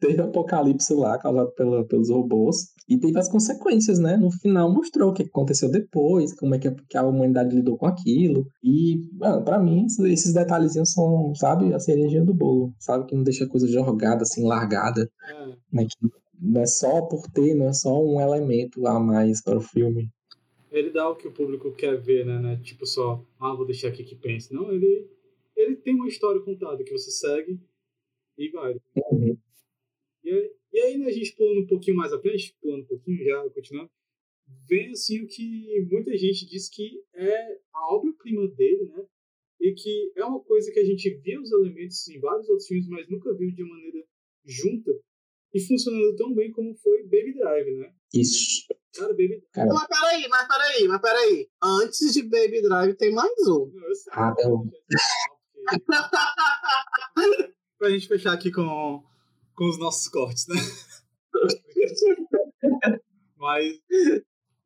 Teve 0.00 0.22
um 0.22 0.26
apocalipse 0.26 0.94
lá, 0.94 1.18
causado 1.18 1.50
pela, 1.52 1.84
pelos 1.84 2.10
robôs. 2.10 2.68
E 2.88 2.96
teve 2.96 3.18
as 3.18 3.28
consequências, 3.28 3.98
né? 3.98 4.16
No 4.16 4.30
final 4.30 4.72
mostrou 4.72 5.10
o 5.10 5.12
que 5.12 5.24
aconteceu 5.24 5.68
depois, 5.68 6.32
como 6.32 6.54
é 6.54 6.58
que 6.58 6.96
a 6.96 7.02
humanidade 7.02 7.54
lidou 7.54 7.76
com 7.76 7.86
aquilo. 7.86 8.46
E, 8.62 9.00
para 9.44 9.58
mim, 9.58 9.86
esses 9.86 10.32
detalhezinhos 10.32 10.92
são, 10.92 11.34
sabe, 11.34 11.74
a 11.74 11.80
cerejinha 11.80 12.24
do 12.24 12.32
bolo, 12.32 12.72
sabe? 12.78 13.06
Que 13.06 13.16
não 13.16 13.24
deixa 13.24 13.44
a 13.44 13.48
coisa 13.48 13.66
jogada, 13.66 14.22
assim, 14.22 14.46
largada. 14.46 15.10
É. 15.28 15.46
Né? 15.72 15.86
Que 15.86 16.08
não 16.40 16.60
é 16.60 16.66
só 16.66 17.02
por 17.02 17.28
ter, 17.32 17.54
não 17.54 17.68
é 17.68 17.72
só 17.72 18.00
um 18.00 18.20
elemento 18.20 18.86
a 18.86 19.00
mais 19.00 19.42
para 19.42 19.58
o 19.58 19.60
filme. 19.60 20.08
Ele 20.70 20.90
dá 20.90 21.08
o 21.08 21.16
que 21.16 21.26
o 21.26 21.32
público 21.32 21.72
quer 21.72 22.00
ver, 22.00 22.24
né? 22.24 22.38
né? 22.38 22.60
Tipo 22.62 22.86
só, 22.86 23.24
ah, 23.40 23.54
vou 23.54 23.66
deixar 23.66 23.88
aqui 23.88 24.04
que 24.04 24.14
pense. 24.14 24.54
Não, 24.54 24.70
ele, 24.70 25.08
ele 25.56 25.76
tem 25.76 25.94
uma 25.94 26.08
história 26.08 26.40
contada 26.40 26.84
que 26.84 26.92
você 26.92 27.10
segue 27.10 27.58
e 28.38 28.48
vai. 28.50 28.76
Uhum. 29.10 29.36
E, 30.24 30.52
e 30.76 30.80
aí, 30.82 30.98
né, 30.98 31.06
a 31.06 31.10
gente 31.10 31.34
pulando 31.34 31.62
um 31.62 31.66
pouquinho 31.66 31.96
mais 31.96 32.12
à 32.12 32.20
frente, 32.20 32.54
pulando 32.60 32.82
um 32.82 32.86
pouquinho, 32.86 33.24
já 33.24 33.48
continuando, 33.48 33.90
vem 34.68 34.90
assim 34.90 35.22
o 35.22 35.26
que 35.26 35.88
muita 35.90 36.14
gente 36.18 36.44
diz 36.44 36.68
que 36.68 37.02
é 37.14 37.58
a 37.72 37.94
obra-prima 37.94 38.46
dele, 38.48 38.84
né? 38.84 39.06
E 39.58 39.72
que 39.72 40.12
é 40.14 40.22
uma 40.22 40.38
coisa 40.40 40.70
que 40.70 40.78
a 40.78 40.84
gente 40.84 41.08
via 41.22 41.40
os 41.40 41.50
elementos 41.50 42.06
em 42.08 42.20
vários 42.20 42.46
outros 42.50 42.68
filmes, 42.68 42.86
mas 42.88 43.08
nunca 43.08 43.34
viu 43.34 43.50
de 43.54 43.64
maneira 43.64 44.04
junta 44.44 44.92
e 45.54 45.60
funcionando 45.60 46.14
tão 46.14 46.34
bem 46.34 46.52
como 46.52 46.74
foi 46.74 47.04
Baby 47.04 47.32
Drive, 47.32 47.70
né? 47.78 47.94
Isso. 48.12 48.66
Cara, 48.94 49.14
Baby 49.14 49.42
Drive. 49.54 49.68
Mas 49.72 49.86
peraí, 49.86 50.28
mas 50.28 50.46
peraí, 50.46 50.88
mas 50.88 51.00
peraí. 51.00 51.48
Antes 51.62 52.12
de 52.12 52.22
Baby 52.22 52.60
Drive 52.60 52.94
tem 52.96 53.14
mais 53.14 53.48
um. 53.48 53.72
Ah, 54.10 54.34
não. 54.44 54.70
pra 57.78 57.88
gente 57.88 58.06
fechar 58.06 58.34
aqui 58.34 58.52
com, 58.52 59.02
com 59.56 59.68
os 59.68 59.78
nossos 59.78 60.06
cortes, 60.08 60.46
né? 60.46 60.54
mas, 63.36 63.80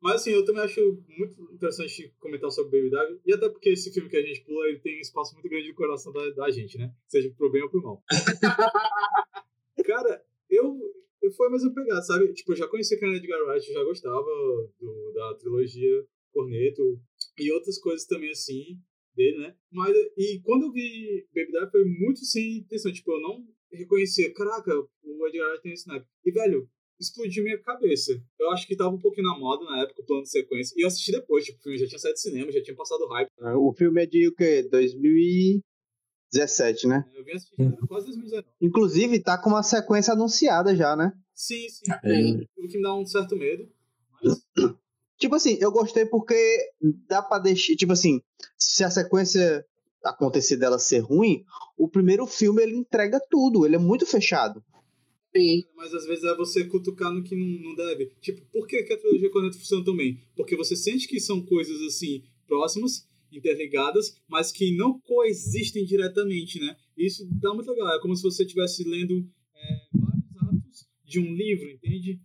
mas 0.01 0.15
assim, 0.15 0.31
eu 0.31 0.45
também 0.45 0.63
acho 0.63 1.01
muito 1.17 1.41
interessante 1.53 2.13
comentar 2.19 2.51
sobre 2.51 2.77
Baby 2.77 2.89
Drive, 2.91 3.19
e 3.25 3.33
até 3.33 3.49
porque 3.49 3.69
esse 3.69 3.91
filme 3.91 4.09
que 4.09 4.17
a 4.17 4.21
gente 4.21 4.41
pula, 4.41 4.67
ele 4.67 4.79
tem 4.79 4.97
um 4.97 5.01
espaço 5.01 5.33
muito 5.33 5.49
grande 5.49 5.69
no 5.69 5.75
coração 5.75 6.11
da, 6.11 6.29
da 6.31 6.51
gente, 6.51 6.77
né? 6.77 6.93
Seja 7.07 7.33
pro 7.37 7.49
bem 7.49 7.63
ou 7.63 7.69
pro 7.69 7.81
mal. 7.81 8.03
Cara, 9.85 10.23
eu, 10.49 10.77
eu 11.21 11.31
foi 11.31 11.49
mais 11.49 11.63
um 11.63 11.73
pegar, 11.73 12.01
sabe? 12.01 12.33
Tipo, 12.33 12.51
eu 12.51 12.57
já 12.57 12.67
conhecia 12.67 12.99
Ken 12.99 13.15
Edgar 13.15 13.41
Wright, 13.47 13.73
já 13.73 13.83
gostava 13.83 14.27
do, 14.79 15.11
da 15.13 15.35
trilogia 15.35 16.05
Corneto 16.33 16.99
e 17.39 17.51
outras 17.51 17.79
coisas 17.79 18.05
também 18.05 18.31
assim 18.31 18.79
dele, 19.15 19.37
né? 19.37 19.55
Mas, 19.71 19.95
e 20.17 20.39
quando 20.43 20.65
eu 20.65 20.71
vi 20.71 21.27
Baby 21.33 21.51
Drive 21.51 21.71
foi 21.71 21.85
muito 21.85 22.19
sem 22.25 22.57
intenção, 22.59 22.91
tipo, 22.91 23.11
eu 23.11 23.21
não 23.21 23.45
reconhecia, 23.71 24.33
caraca, 24.33 24.71
o 25.03 25.27
Edgar 25.27 25.49
Wright 25.49 25.63
tem 25.63 25.73
esse 25.73 25.87
naipe. 25.87 26.07
E, 26.25 26.31
velho, 26.31 26.67
explodiu 26.99 27.43
minha 27.43 27.61
cabeça. 27.61 28.19
Eu 28.39 28.51
acho 28.51 28.67
que 28.67 28.75
tava 28.75 28.91
um 28.91 28.99
pouquinho 28.99 29.27
na 29.27 29.37
moda 29.37 29.65
na 29.65 29.81
época, 29.81 30.01
o 30.01 30.05
plano 30.05 30.23
de 30.23 30.29
sequência. 30.29 30.73
E 30.77 30.83
eu 30.83 30.87
assisti 30.87 31.11
depois, 31.11 31.43
tipo, 31.43 31.59
o 31.59 31.61
filme 31.61 31.77
já 31.77 31.87
tinha 31.87 31.99
saído 31.99 32.15
do 32.15 32.19
cinema, 32.19 32.51
já 32.51 32.61
tinha 32.61 32.75
passado 32.75 33.07
hype. 33.07 33.29
É, 33.39 33.55
o 33.55 33.73
filme 33.73 34.03
é 34.03 34.05
de 34.05 34.27
o 34.27 34.35
quê? 34.35 34.67
2017, 34.69 36.87
né? 36.87 37.03
Eu 37.13 37.23
vim 37.23 37.31
assistir 37.31 37.55
quase 37.87 38.07
2019. 38.07 38.47
Inclusive, 38.61 39.19
tá 39.19 39.37
com 39.37 39.49
uma 39.49 39.63
sequência 39.63 40.13
anunciada 40.13 40.75
já, 40.75 40.95
né? 40.95 41.11
Sim, 41.33 41.67
sim. 41.69 41.91
É. 42.03 42.45
O 42.57 42.67
que 42.67 42.77
me 42.77 42.83
dá 42.83 42.95
um 42.95 43.05
certo 43.05 43.35
medo. 43.35 43.67
Mas... 44.11 44.45
Tipo 45.17 45.35
assim, 45.35 45.57
eu 45.61 45.71
gostei 45.71 46.05
porque 46.05 46.35
dá 47.07 47.21
pra 47.21 47.39
deixar. 47.39 47.75
Tipo 47.75 47.93
assim, 47.93 48.21
se 48.57 48.83
a 48.83 48.89
sequência 48.89 49.65
acontecer 50.03 50.57
dela 50.57 50.79
ser 50.79 50.99
ruim, 50.99 51.43
o 51.77 51.87
primeiro 51.87 52.25
filme 52.25 52.61
ele 52.61 52.75
entrega 52.75 53.19
tudo, 53.29 53.65
ele 53.65 53.75
é 53.75 53.79
muito 53.79 54.05
fechado. 54.05 54.63
Sim. 55.35 55.63
Mas 55.75 55.93
às 55.93 56.05
vezes 56.05 56.23
é 56.25 56.35
você 56.35 56.65
cutucar 56.65 57.11
no 57.11 57.23
que 57.23 57.35
não, 57.35 57.69
não 57.69 57.75
deve. 57.75 58.11
Tipo, 58.19 58.41
por 58.51 58.67
que, 58.67 58.83
que 58.83 58.93
a 58.93 58.97
trilogia 58.97 59.31
Corneto 59.31 59.57
funciona 59.57 59.83
também? 59.83 60.19
Porque 60.35 60.57
você 60.57 60.75
sente 60.75 61.07
que 61.07 61.19
são 61.19 61.41
coisas 61.41 61.81
assim, 61.83 62.23
próximas, 62.45 63.07
interligadas, 63.31 64.17
mas 64.27 64.51
que 64.51 64.75
não 64.75 64.99
coexistem 64.99 65.85
diretamente, 65.85 66.59
né? 66.59 66.75
Isso 66.97 67.25
dá 67.39 67.53
muito 67.53 67.71
legal. 67.71 67.95
É 67.95 68.01
como 68.01 68.15
se 68.15 68.23
você 68.23 68.43
estivesse 68.43 68.83
lendo 68.83 69.25
é, 69.55 69.79
vários 69.93 70.35
atos 70.37 70.87
de 71.05 71.19
um 71.19 71.33
livro, 71.33 71.69
entende? 71.69 72.19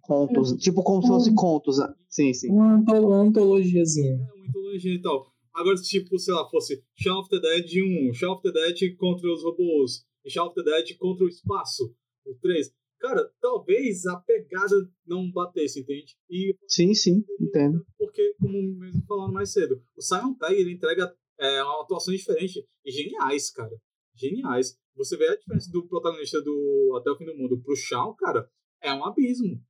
Contos, 0.00 0.52
tipo 0.58 0.82
como 0.82 1.02
se 1.02 1.08
fosse 1.08 1.34
contos. 1.34 1.78
Né? 1.78 1.92
Sim, 2.08 2.32
sim. 2.32 2.50
Uma, 2.50 2.76
antologiazinha. 3.22 4.12
É, 4.12 4.32
uma 4.34 4.48
antologia 4.48 4.94
e 4.94 5.00
tal. 5.00 5.33
Agora, 5.54 5.76
tipo, 5.76 6.18
sei 6.18 6.34
lá, 6.34 6.48
fosse 6.50 6.82
Shaun 6.96 7.20
of 7.20 7.30
the 7.30 7.38
Dead 7.38 7.70
1, 8.10 8.12
Shaun 8.14 8.32
of 8.32 8.42
the 8.42 8.50
Dead 8.50 8.96
contra 8.96 9.32
os 9.32 9.44
robôs, 9.44 10.04
e 10.24 10.30
Shaun 10.30 10.48
of 10.48 10.54
the 10.54 10.62
Dead 10.62 10.96
contra 10.98 11.24
o 11.24 11.28
espaço, 11.28 11.94
o 12.26 12.34
3. 12.34 12.74
Cara, 12.98 13.30
talvez 13.40 14.06
a 14.06 14.16
pegada 14.16 14.74
não 15.06 15.30
batesse, 15.30 15.80
entende? 15.80 16.16
E 16.28 16.56
sim, 16.66 16.94
sim, 16.94 17.24
entendo. 17.40 17.84
Porque, 17.98 18.34
como 18.40 18.60
mesmo 18.78 19.04
falando 19.06 19.32
mais 19.32 19.52
cedo, 19.52 19.82
o 19.96 20.02
Simon 20.02 20.34
Pegg, 20.34 20.54
ele 20.54 20.72
entrega 20.72 21.14
é, 21.38 21.62
uma 21.62 21.82
atuação 21.82 22.14
diferente 22.14 22.66
e 22.84 22.90
geniais, 22.90 23.50
cara. 23.50 23.76
Geniais. 24.16 24.78
Você 24.96 25.16
vê 25.16 25.28
a 25.28 25.36
diferença 25.36 25.70
do 25.70 25.86
protagonista 25.86 26.40
do 26.40 26.96
Até 26.98 27.10
o 27.10 27.16
Fim 27.16 27.26
do 27.26 27.36
Mundo 27.36 27.60
pro 27.60 27.76
Shaun, 27.76 28.14
cara, 28.14 28.48
é 28.80 28.92
um 28.92 29.04
abismo. 29.04 29.60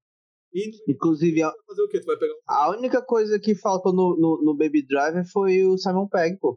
E, 0.54 0.70
Inclusive, 0.88 1.42
a, 1.42 1.52
fazer 1.66 1.82
o 1.82 1.88
quê? 1.88 2.00
Tu 2.00 2.06
vai 2.06 2.16
pegar 2.16 2.32
um... 2.32 2.38
a 2.46 2.70
única 2.70 3.02
coisa 3.02 3.38
que 3.40 3.56
faltou 3.56 3.92
no, 3.92 4.16
no, 4.16 4.40
no 4.42 4.56
Baby 4.56 4.86
Driver 4.86 5.26
foi 5.26 5.64
o 5.64 5.76
Simon 5.76 6.06
Pegg, 6.06 6.38
pô. 6.38 6.56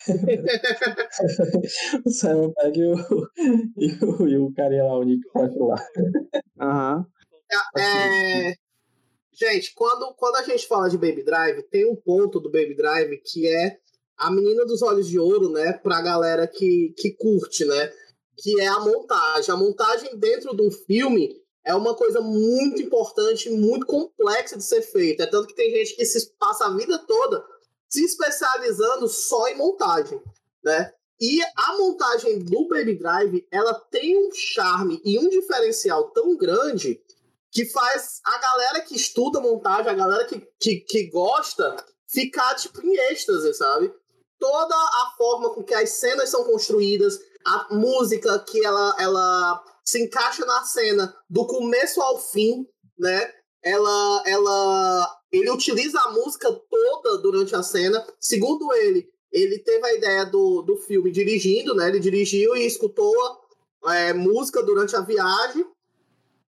o 2.04 2.10
Simon 2.10 2.52
Pegg 2.52 2.78
e 2.78 2.84
o, 2.84 2.96
e 3.78 4.04
o, 4.04 4.28
e 4.28 4.36
o 4.38 4.52
carinha 4.52 4.84
lá, 4.84 4.98
o 4.98 5.04
Nick 5.04 5.26
Park 5.32 5.56
lá. 5.56 5.82
Aham. 6.60 7.06
É, 7.76 8.54
gente, 9.32 9.74
quando, 9.74 10.14
quando 10.14 10.36
a 10.36 10.42
gente 10.42 10.68
fala 10.68 10.88
de 10.88 10.98
Baby 10.98 11.24
Drive, 11.24 11.62
tem 11.64 11.90
um 11.90 11.96
ponto 11.96 12.38
do 12.38 12.48
Baby 12.50 12.76
Drive 12.76 13.20
que 13.24 13.48
é 13.48 13.78
a 14.16 14.30
menina 14.30 14.64
dos 14.66 14.82
olhos 14.82 15.08
de 15.08 15.18
ouro, 15.18 15.50
né? 15.50 15.72
Pra 15.72 16.00
galera 16.02 16.46
que, 16.46 16.94
que 16.96 17.10
curte, 17.12 17.64
né? 17.64 17.90
Que 18.36 18.60
é 18.60 18.66
a 18.66 18.80
montagem. 18.80 19.52
A 19.52 19.56
montagem 19.56 20.18
dentro 20.18 20.54
de 20.54 20.62
um 20.62 20.70
filme 20.70 21.40
é 21.64 21.74
uma 21.74 21.94
coisa 21.94 22.20
muito 22.20 22.80
importante, 22.80 23.50
muito 23.50 23.86
complexa 23.86 24.56
de 24.56 24.64
ser 24.64 24.82
feita. 24.82 25.24
É 25.24 25.26
tanto 25.26 25.48
que 25.48 25.54
tem 25.54 25.70
gente 25.70 25.96
que 25.96 26.04
se 26.04 26.32
passa 26.38 26.66
a 26.66 26.76
vida 26.76 26.98
toda 27.06 27.44
se 27.88 28.04
especializando 28.04 29.08
só 29.08 29.48
em 29.48 29.56
montagem, 29.56 30.22
né? 30.62 30.92
E 31.20 31.42
a 31.54 31.76
montagem 31.76 32.38
do 32.38 32.66
Baby 32.68 32.94
Drive, 32.94 33.46
ela 33.50 33.74
tem 33.74 34.16
um 34.16 34.32
charme 34.32 35.02
e 35.04 35.18
um 35.18 35.28
diferencial 35.28 36.10
tão 36.12 36.36
grande 36.36 37.02
que 37.50 37.66
faz 37.66 38.20
a 38.24 38.38
galera 38.38 38.80
que 38.80 38.94
estuda 38.94 39.40
montagem, 39.40 39.90
a 39.90 39.94
galera 39.94 40.24
que, 40.24 40.40
que, 40.58 40.76
que 40.76 41.10
gosta, 41.10 41.76
ficar 42.08 42.54
tipo 42.54 42.80
em 42.86 42.96
êxtase, 43.10 43.52
sabe? 43.52 43.92
Toda 44.38 44.74
a 44.74 45.14
forma 45.18 45.50
com 45.50 45.62
que 45.62 45.74
as 45.74 45.90
cenas 45.90 46.30
são 46.30 46.44
construídas, 46.44 47.20
a 47.44 47.74
música 47.74 48.38
que 48.38 48.64
ela, 48.64 48.96
ela 48.98 49.64
se 49.84 50.02
encaixa 50.02 50.44
na 50.44 50.62
cena 50.64 51.14
do 51.28 51.46
começo 51.46 52.00
ao 52.00 52.18
fim, 52.18 52.66
né? 52.98 53.32
Ela, 53.62 54.22
ela, 54.26 55.20
ele 55.30 55.50
utiliza 55.50 56.00
a 56.00 56.12
música 56.12 56.50
toda 56.70 57.18
durante 57.18 57.54
a 57.54 57.62
cena. 57.62 58.06
Segundo 58.18 58.72
ele, 58.72 59.10
ele 59.30 59.58
teve 59.58 59.86
a 59.86 59.94
ideia 59.94 60.24
do, 60.26 60.62
do 60.62 60.76
filme 60.76 61.10
dirigindo, 61.10 61.74
né? 61.74 61.88
Ele 61.88 62.00
dirigiu 62.00 62.56
e 62.56 62.66
escutou 62.66 63.14
é, 63.86 64.12
música 64.12 64.62
durante 64.62 64.96
a 64.96 65.00
viagem. 65.00 65.64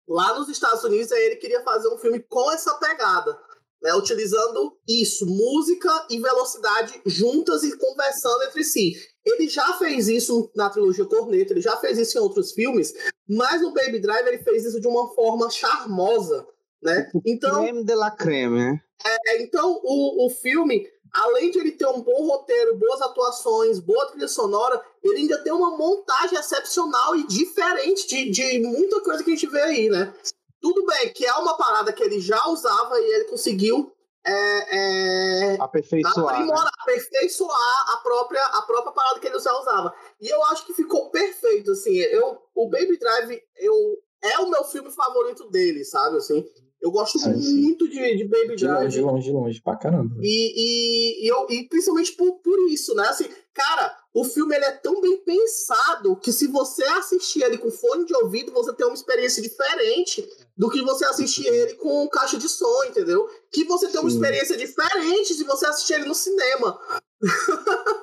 Lá 0.08 0.38
nos 0.38 0.48
Estados 0.48 0.82
Unidos, 0.82 1.10
ele 1.12 1.36
queria 1.36 1.62
fazer 1.62 1.88
um 1.88 1.98
filme 1.98 2.20
com 2.20 2.50
essa 2.50 2.74
pegada, 2.74 3.38
né? 3.82 3.94
Utilizando 3.94 4.76
isso, 4.88 5.26
música 5.26 6.06
e 6.10 6.20
velocidade 6.20 7.00
juntas 7.06 7.62
e 7.62 7.76
conversando 7.76 8.42
entre 8.44 8.62
si. 8.64 8.94
Ele 9.24 9.48
já 9.48 9.74
fez 9.74 10.08
isso 10.08 10.50
na 10.54 10.70
trilogia 10.70 11.04
Corneto, 11.04 11.52
ele 11.52 11.60
já 11.60 11.76
fez 11.76 11.98
isso 11.98 12.18
em 12.18 12.20
outros 12.20 12.52
filmes, 12.52 12.92
mas 13.28 13.60
no 13.60 13.72
Baby 13.72 14.00
Driver 14.00 14.28
ele 14.28 14.42
fez 14.42 14.64
isso 14.64 14.80
de 14.80 14.88
uma 14.88 15.12
forma 15.14 15.50
charmosa, 15.50 16.46
né? 16.82 17.10
Então, 17.26 17.62
creme 17.62 17.84
de 17.84 17.94
la 17.94 18.10
creme, 18.10 18.58
né? 18.58 18.82
É, 19.04 19.42
então 19.42 19.80
o, 19.82 20.26
o 20.26 20.30
filme, 20.30 20.86
além 21.12 21.50
de 21.50 21.58
ele 21.58 21.72
ter 21.72 21.86
um 21.86 22.02
bom 22.02 22.26
roteiro, 22.26 22.76
boas 22.76 23.00
atuações, 23.00 23.78
boa 23.78 24.06
trilha 24.06 24.28
sonora, 24.28 24.82
ele 25.02 25.18
ainda 25.18 25.38
tem 25.42 25.52
uma 25.52 25.76
montagem 25.76 26.38
excepcional 26.38 27.16
e 27.16 27.26
diferente 27.26 28.06
de, 28.06 28.30
de 28.30 28.58
muita 28.60 29.00
coisa 29.02 29.22
que 29.22 29.30
a 29.30 29.34
gente 29.34 29.46
vê 29.46 29.60
aí, 29.60 29.88
né? 29.88 30.12
Tudo 30.60 30.84
bem 30.86 31.12
que 31.12 31.24
é 31.24 31.32
uma 31.34 31.56
parada 31.56 31.92
que 31.92 32.02
ele 32.02 32.20
já 32.20 32.46
usava 32.48 33.00
e 33.00 33.14
ele 33.14 33.24
conseguiu 33.24 33.92
é, 34.26 34.76
é, 34.76 35.56
aperfeiçoar, 35.60 36.34
aprimorar, 36.34 36.64
né? 36.64 36.70
aperfeiçoar 36.80 37.94
a 37.94 37.96
própria, 38.02 38.44
a 38.44 38.62
própria 38.62 38.92
parada 38.92 39.20
que 39.20 39.26
ele 39.26 39.38
já 39.38 39.58
usava. 39.58 39.94
E 40.20 40.28
eu 40.28 40.44
acho 40.46 40.66
que 40.66 40.74
ficou 40.74 41.10
perfeito, 41.10 41.70
assim. 41.70 41.96
Eu, 41.96 42.38
o 42.54 42.68
Baby 42.68 42.98
Drive 42.98 43.42
eu, 43.56 43.74
é 44.22 44.38
o 44.40 44.50
meu 44.50 44.64
filme 44.64 44.90
favorito 44.90 45.48
dele, 45.50 45.84
sabe? 45.84 46.18
Assim, 46.18 46.44
eu 46.82 46.90
gosto 46.90 47.18
ah, 47.24 47.28
muito 47.28 47.88
de, 47.88 48.16
de 48.16 48.24
Baby 48.24 48.56
de 48.56 48.66
Drive. 48.66 48.82
Longe, 48.82 49.00
longe, 49.00 49.32
longe, 49.32 49.62
pra 49.62 49.76
caramba. 49.76 50.16
E, 50.20 50.52
e, 50.54 51.26
e, 51.26 51.28
eu, 51.28 51.46
e 51.48 51.66
principalmente 51.68 52.12
por, 52.12 52.40
por 52.40 52.58
isso, 52.70 52.94
né? 52.94 53.08
Assim, 53.08 53.28
cara, 53.60 53.96
o 54.14 54.24
filme 54.24 54.56
ele 54.56 54.64
é 54.64 54.72
tão 54.72 55.00
bem 55.00 55.18
pensado 55.18 56.16
que 56.16 56.32
se 56.32 56.46
você 56.46 56.82
assistir 56.84 57.42
ele 57.42 57.58
com 57.58 57.70
fone 57.70 58.06
de 58.06 58.14
ouvido, 58.16 58.52
você 58.52 58.72
tem 58.72 58.86
uma 58.86 58.94
experiência 58.94 59.42
diferente 59.42 60.26
do 60.56 60.70
que 60.70 60.82
você 60.82 61.04
assistir 61.04 61.46
ele 61.46 61.74
com 61.74 62.08
caixa 62.08 62.38
de 62.38 62.48
som, 62.48 62.84
entendeu? 62.84 63.28
Que 63.52 63.64
você 63.64 63.88
tem 63.88 64.00
uma 64.00 64.10
Sim. 64.10 64.16
experiência 64.16 64.56
diferente 64.56 65.34
se 65.34 65.44
você 65.44 65.66
assistir 65.66 65.94
ele 65.94 66.06
no 66.06 66.14
cinema. 66.14 66.78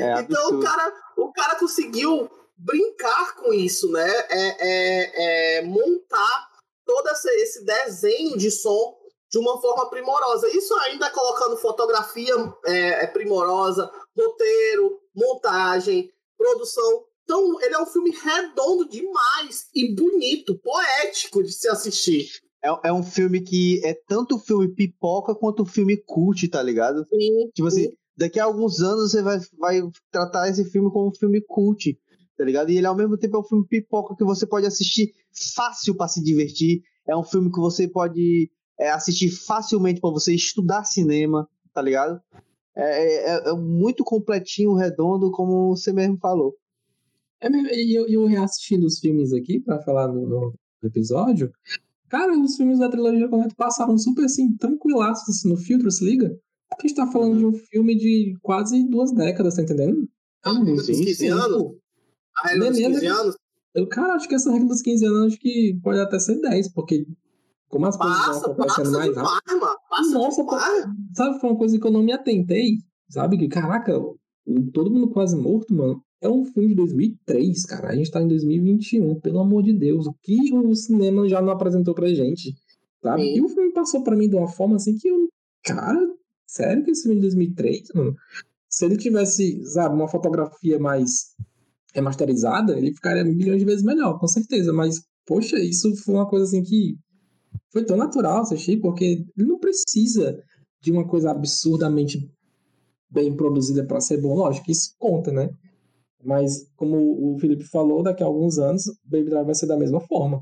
É 0.00 0.20
então 0.20 0.58
o 0.58 0.60
cara, 0.60 0.92
o 1.16 1.32
cara 1.32 1.54
conseguiu 1.54 2.28
brincar 2.56 3.36
com 3.36 3.52
isso, 3.52 3.88
né? 3.92 4.10
É, 4.28 4.56
é- 4.58 5.58
é 5.58 5.62
montar 5.62 6.48
todo 6.84 7.08
esse, 7.10 7.28
esse 7.36 7.64
desenho 7.64 8.36
de 8.36 8.50
som 8.50 8.96
de 9.30 9.38
uma 9.38 9.60
forma 9.60 9.88
primorosa. 9.90 10.48
Isso 10.48 10.74
ainda 10.80 11.08
colocando 11.10 11.56
fotografia 11.56 12.34
é, 12.66 13.04
é 13.04 13.06
primorosa, 13.06 13.90
roteiro, 14.16 15.00
montagem, 15.14 16.10
produção. 16.36 17.04
Então, 17.24 17.60
ele 17.62 17.74
é 17.74 17.80
um 17.80 17.86
filme 17.86 18.10
redondo 18.10 18.88
demais 18.88 19.68
e 19.74 19.94
bonito, 19.94 20.58
poético 20.58 21.42
de 21.42 21.52
se 21.52 21.68
assistir. 21.68 22.28
É, 22.62 22.88
é 22.88 22.92
um 22.92 23.02
filme 23.02 23.40
que 23.40 23.80
é 23.84 23.94
tanto 24.06 24.38
filme 24.38 24.68
pipoca 24.68 25.34
quanto 25.34 25.64
filme 25.64 25.96
cult, 25.96 26.48
tá 26.48 26.62
ligado? 26.62 27.06
Sim, 27.08 27.50
Tipo 27.54 27.68
assim, 27.68 27.92
daqui 28.16 28.40
a 28.40 28.44
alguns 28.44 28.80
anos 28.80 29.10
você 29.10 29.22
vai, 29.22 29.38
vai 29.58 29.82
tratar 30.10 30.48
esse 30.48 30.64
filme 30.70 30.90
como 30.90 31.08
um 31.08 31.14
filme 31.14 31.42
cult, 31.42 31.98
tá 32.36 32.44
ligado? 32.44 32.70
E 32.70 32.78
ele 32.78 32.86
ao 32.86 32.96
mesmo 32.96 33.16
tempo 33.16 33.36
é 33.36 33.40
um 33.40 33.44
filme 33.44 33.66
pipoca 33.66 34.16
que 34.16 34.24
você 34.24 34.46
pode 34.46 34.66
assistir 34.66 35.12
fácil 35.54 35.94
pra 35.94 36.08
se 36.08 36.22
divertir. 36.22 36.82
É 37.06 37.16
um 37.16 37.24
filme 37.24 37.50
que 37.52 37.60
você 37.60 37.86
pode 37.86 38.50
é, 38.78 38.90
assistir 38.90 39.30
facilmente 39.30 40.00
pra 40.00 40.10
você 40.10 40.34
estudar 40.34 40.84
cinema, 40.84 41.48
tá 41.72 41.82
ligado? 41.82 42.20
É, 42.76 43.30
é- 43.36 43.50
é 43.50 43.52
muito 43.54 44.02
completinho, 44.04 44.74
redondo, 44.74 45.30
como 45.30 45.76
você 45.76 45.92
mesmo 45.92 46.18
falou. 46.18 46.54
É 47.40 47.48
mesmo, 47.48 47.68
e 47.68 47.94
eu, 47.94 48.06
eu 48.08 48.26
reassistindo 48.26 48.86
os 48.86 48.98
filmes 48.98 49.32
aqui 49.32 49.60
pra 49.60 49.80
falar 49.82 50.08
no, 50.08 50.26
no 50.26 50.54
episódio. 50.82 51.52
Cara, 52.08 52.36
os 52.38 52.56
filmes 52.56 52.78
da 52.78 52.88
trilogia 52.88 53.28
correta 53.28 53.54
passaram 53.56 53.96
super 53.98 54.24
assim, 54.24 54.56
tranquilaços 54.56 55.28
assim, 55.28 55.48
no 55.48 55.56
filtro, 55.56 55.90
se 55.90 56.04
liga? 56.04 56.36
A 56.72 56.82
gente 56.82 56.94
tá 56.94 57.06
falando 57.06 57.38
de 57.38 57.46
um 57.46 57.52
filme 57.52 57.94
de 57.94 58.36
quase 58.42 58.82
duas 58.88 59.12
décadas, 59.12 59.56
tá 59.56 59.62
entendendo? 59.62 60.08
É 60.44 60.48
A 60.48 60.52
regra 60.52 60.64
muito 60.64 60.86
dos 60.86 60.98
15 61.00 61.18
tempo. 61.18 61.34
anos? 61.40 61.74
A 62.42 62.48
regra 62.48 62.68
dos 62.70 62.78
Beleza. 62.78 63.00
15 63.00 63.06
anos 63.06 63.36
Eu, 63.74 63.88
cara, 63.88 64.14
acho 64.14 64.28
que 64.28 64.34
essa 64.34 64.50
regra 64.50 64.68
dos 64.68 64.82
15 64.82 65.04
anos 65.06 65.26
acho 65.32 65.38
que 65.40 65.78
pode 65.82 65.98
até 66.00 66.18
ser 66.18 66.40
10, 66.40 66.72
porque 66.72 67.06
como 67.74 67.86
as 67.86 67.96
coisas 67.96 68.16
vão 68.16 68.26
passa, 68.26 68.50
acontecendo 68.52 68.84
passa 68.84 68.98
mais 68.98 69.16
rápido. 69.16 69.60
mano. 69.60 69.76
Passa 69.90 70.10
Nossa, 70.12 70.42
demais. 70.44 70.86
Sabe, 71.12 71.40
foi 71.40 71.50
uma 71.50 71.58
coisa 71.58 71.76
que 71.76 71.84
eu 71.84 71.90
não 71.90 72.04
me 72.04 72.12
atentei, 72.12 72.78
sabe? 73.08 73.36
Que, 73.36 73.48
caraca, 73.48 74.00
todo 74.72 74.92
mundo 74.92 75.10
quase 75.10 75.36
morto, 75.36 75.74
mano. 75.74 76.00
É 76.20 76.28
um 76.28 76.44
filme 76.44 76.68
de 76.68 76.76
2003, 76.76 77.66
cara. 77.66 77.88
A 77.88 77.96
gente 77.96 78.12
tá 78.12 78.22
em 78.22 78.28
2021, 78.28 79.18
pelo 79.18 79.40
amor 79.40 79.64
de 79.64 79.72
Deus. 79.72 80.06
O 80.06 80.14
que 80.22 80.54
o 80.54 80.72
cinema 80.76 81.28
já 81.28 81.42
não 81.42 81.52
apresentou 81.52 81.94
pra 81.94 82.14
gente, 82.14 82.54
sabe? 83.02 83.22
Sim. 83.22 83.38
E 83.38 83.42
o 83.42 83.48
filme 83.48 83.72
passou 83.72 84.04
pra 84.04 84.14
mim 84.14 84.28
de 84.28 84.36
uma 84.36 84.46
forma 84.48 84.76
assim 84.76 84.96
que 84.96 85.08
eu. 85.08 85.28
Cara, 85.64 85.98
sério 86.46 86.84
que 86.84 86.92
esse 86.92 87.02
filme 87.02 87.16
de 87.16 87.22
2003, 87.22 87.88
mano? 87.92 88.14
Se 88.68 88.84
ele 88.84 88.96
tivesse, 88.96 89.64
sabe, 89.66 89.96
uma 89.96 90.06
fotografia 90.06 90.78
mais 90.78 91.34
remasterizada, 91.92 92.78
ele 92.78 92.94
ficaria 92.94 93.24
milhões 93.24 93.58
de 93.58 93.64
vezes 93.64 93.82
melhor, 93.82 94.18
com 94.20 94.28
certeza. 94.28 94.72
Mas, 94.72 95.02
poxa, 95.26 95.58
isso 95.58 95.92
foi 95.96 96.14
uma 96.14 96.28
coisa 96.28 96.44
assim 96.44 96.62
que 96.62 96.96
foi 97.74 97.84
tão 97.84 97.96
natural 97.96 98.42
assistir, 98.42 98.76
porque 98.80 99.26
ele 99.36 99.48
não 99.48 99.58
precisa 99.58 100.40
de 100.80 100.92
uma 100.92 101.04
coisa 101.06 101.32
absurdamente 101.32 102.30
bem 103.10 103.34
produzida 103.34 103.84
para 103.84 104.00
ser 104.00 104.20
bom. 104.20 104.32
Lógico 104.36 104.66
que 104.66 104.72
isso 104.72 104.94
conta, 104.96 105.32
né? 105.32 105.50
Mas, 106.22 106.68
como 106.76 106.96
o 106.96 107.38
Felipe 107.40 107.64
falou, 107.64 108.02
daqui 108.02 108.22
a 108.22 108.26
alguns 108.26 108.58
anos, 108.58 108.84
Baby 109.04 109.24
Driver 109.24 109.46
vai 109.46 109.54
ser 109.56 109.66
da 109.66 109.76
mesma 109.76 110.00
forma. 110.00 110.40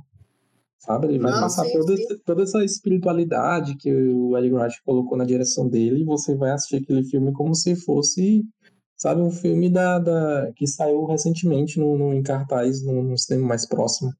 Sabe? 0.79 1.07
Ele 1.07 1.19
vai 1.19 1.33
passar 1.33 1.65
sim, 1.65 1.73
toda, 1.73 1.97
sim. 1.97 2.19
toda 2.25 2.43
essa 2.43 2.63
espiritualidade 2.63 3.77
que 3.77 3.91
o 3.91 4.37
Eli 4.37 4.51
Roth 4.51 4.75
colocou 4.85 5.17
na 5.17 5.25
direção 5.25 5.67
dele 5.69 6.03
e 6.03 6.05
você 6.05 6.35
vai 6.35 6.51
assistir 6.51 6.77
aquele 6.77 7.03
filme 7.03 7.33
como 7.33 7.55
se 7.55 7.75
fosse, 7.75 8.45
sabe, 8.95 9.23
um 9.23 9.31
filme 9.31 9.71
da, 9.71 9.99
da 9.99 10.53
que 10.55 10.67
saiu 10.67 11.07
recentemente 11.07 11.79
no, 11.79 11.97
no, 11.97 12.13
em 12.13 12.23
cartaz, 12.23 12.85
num 12.85 13.17
cinema 13.17 13.49
mais 13.49 13.65
próximo. 13.67 14.13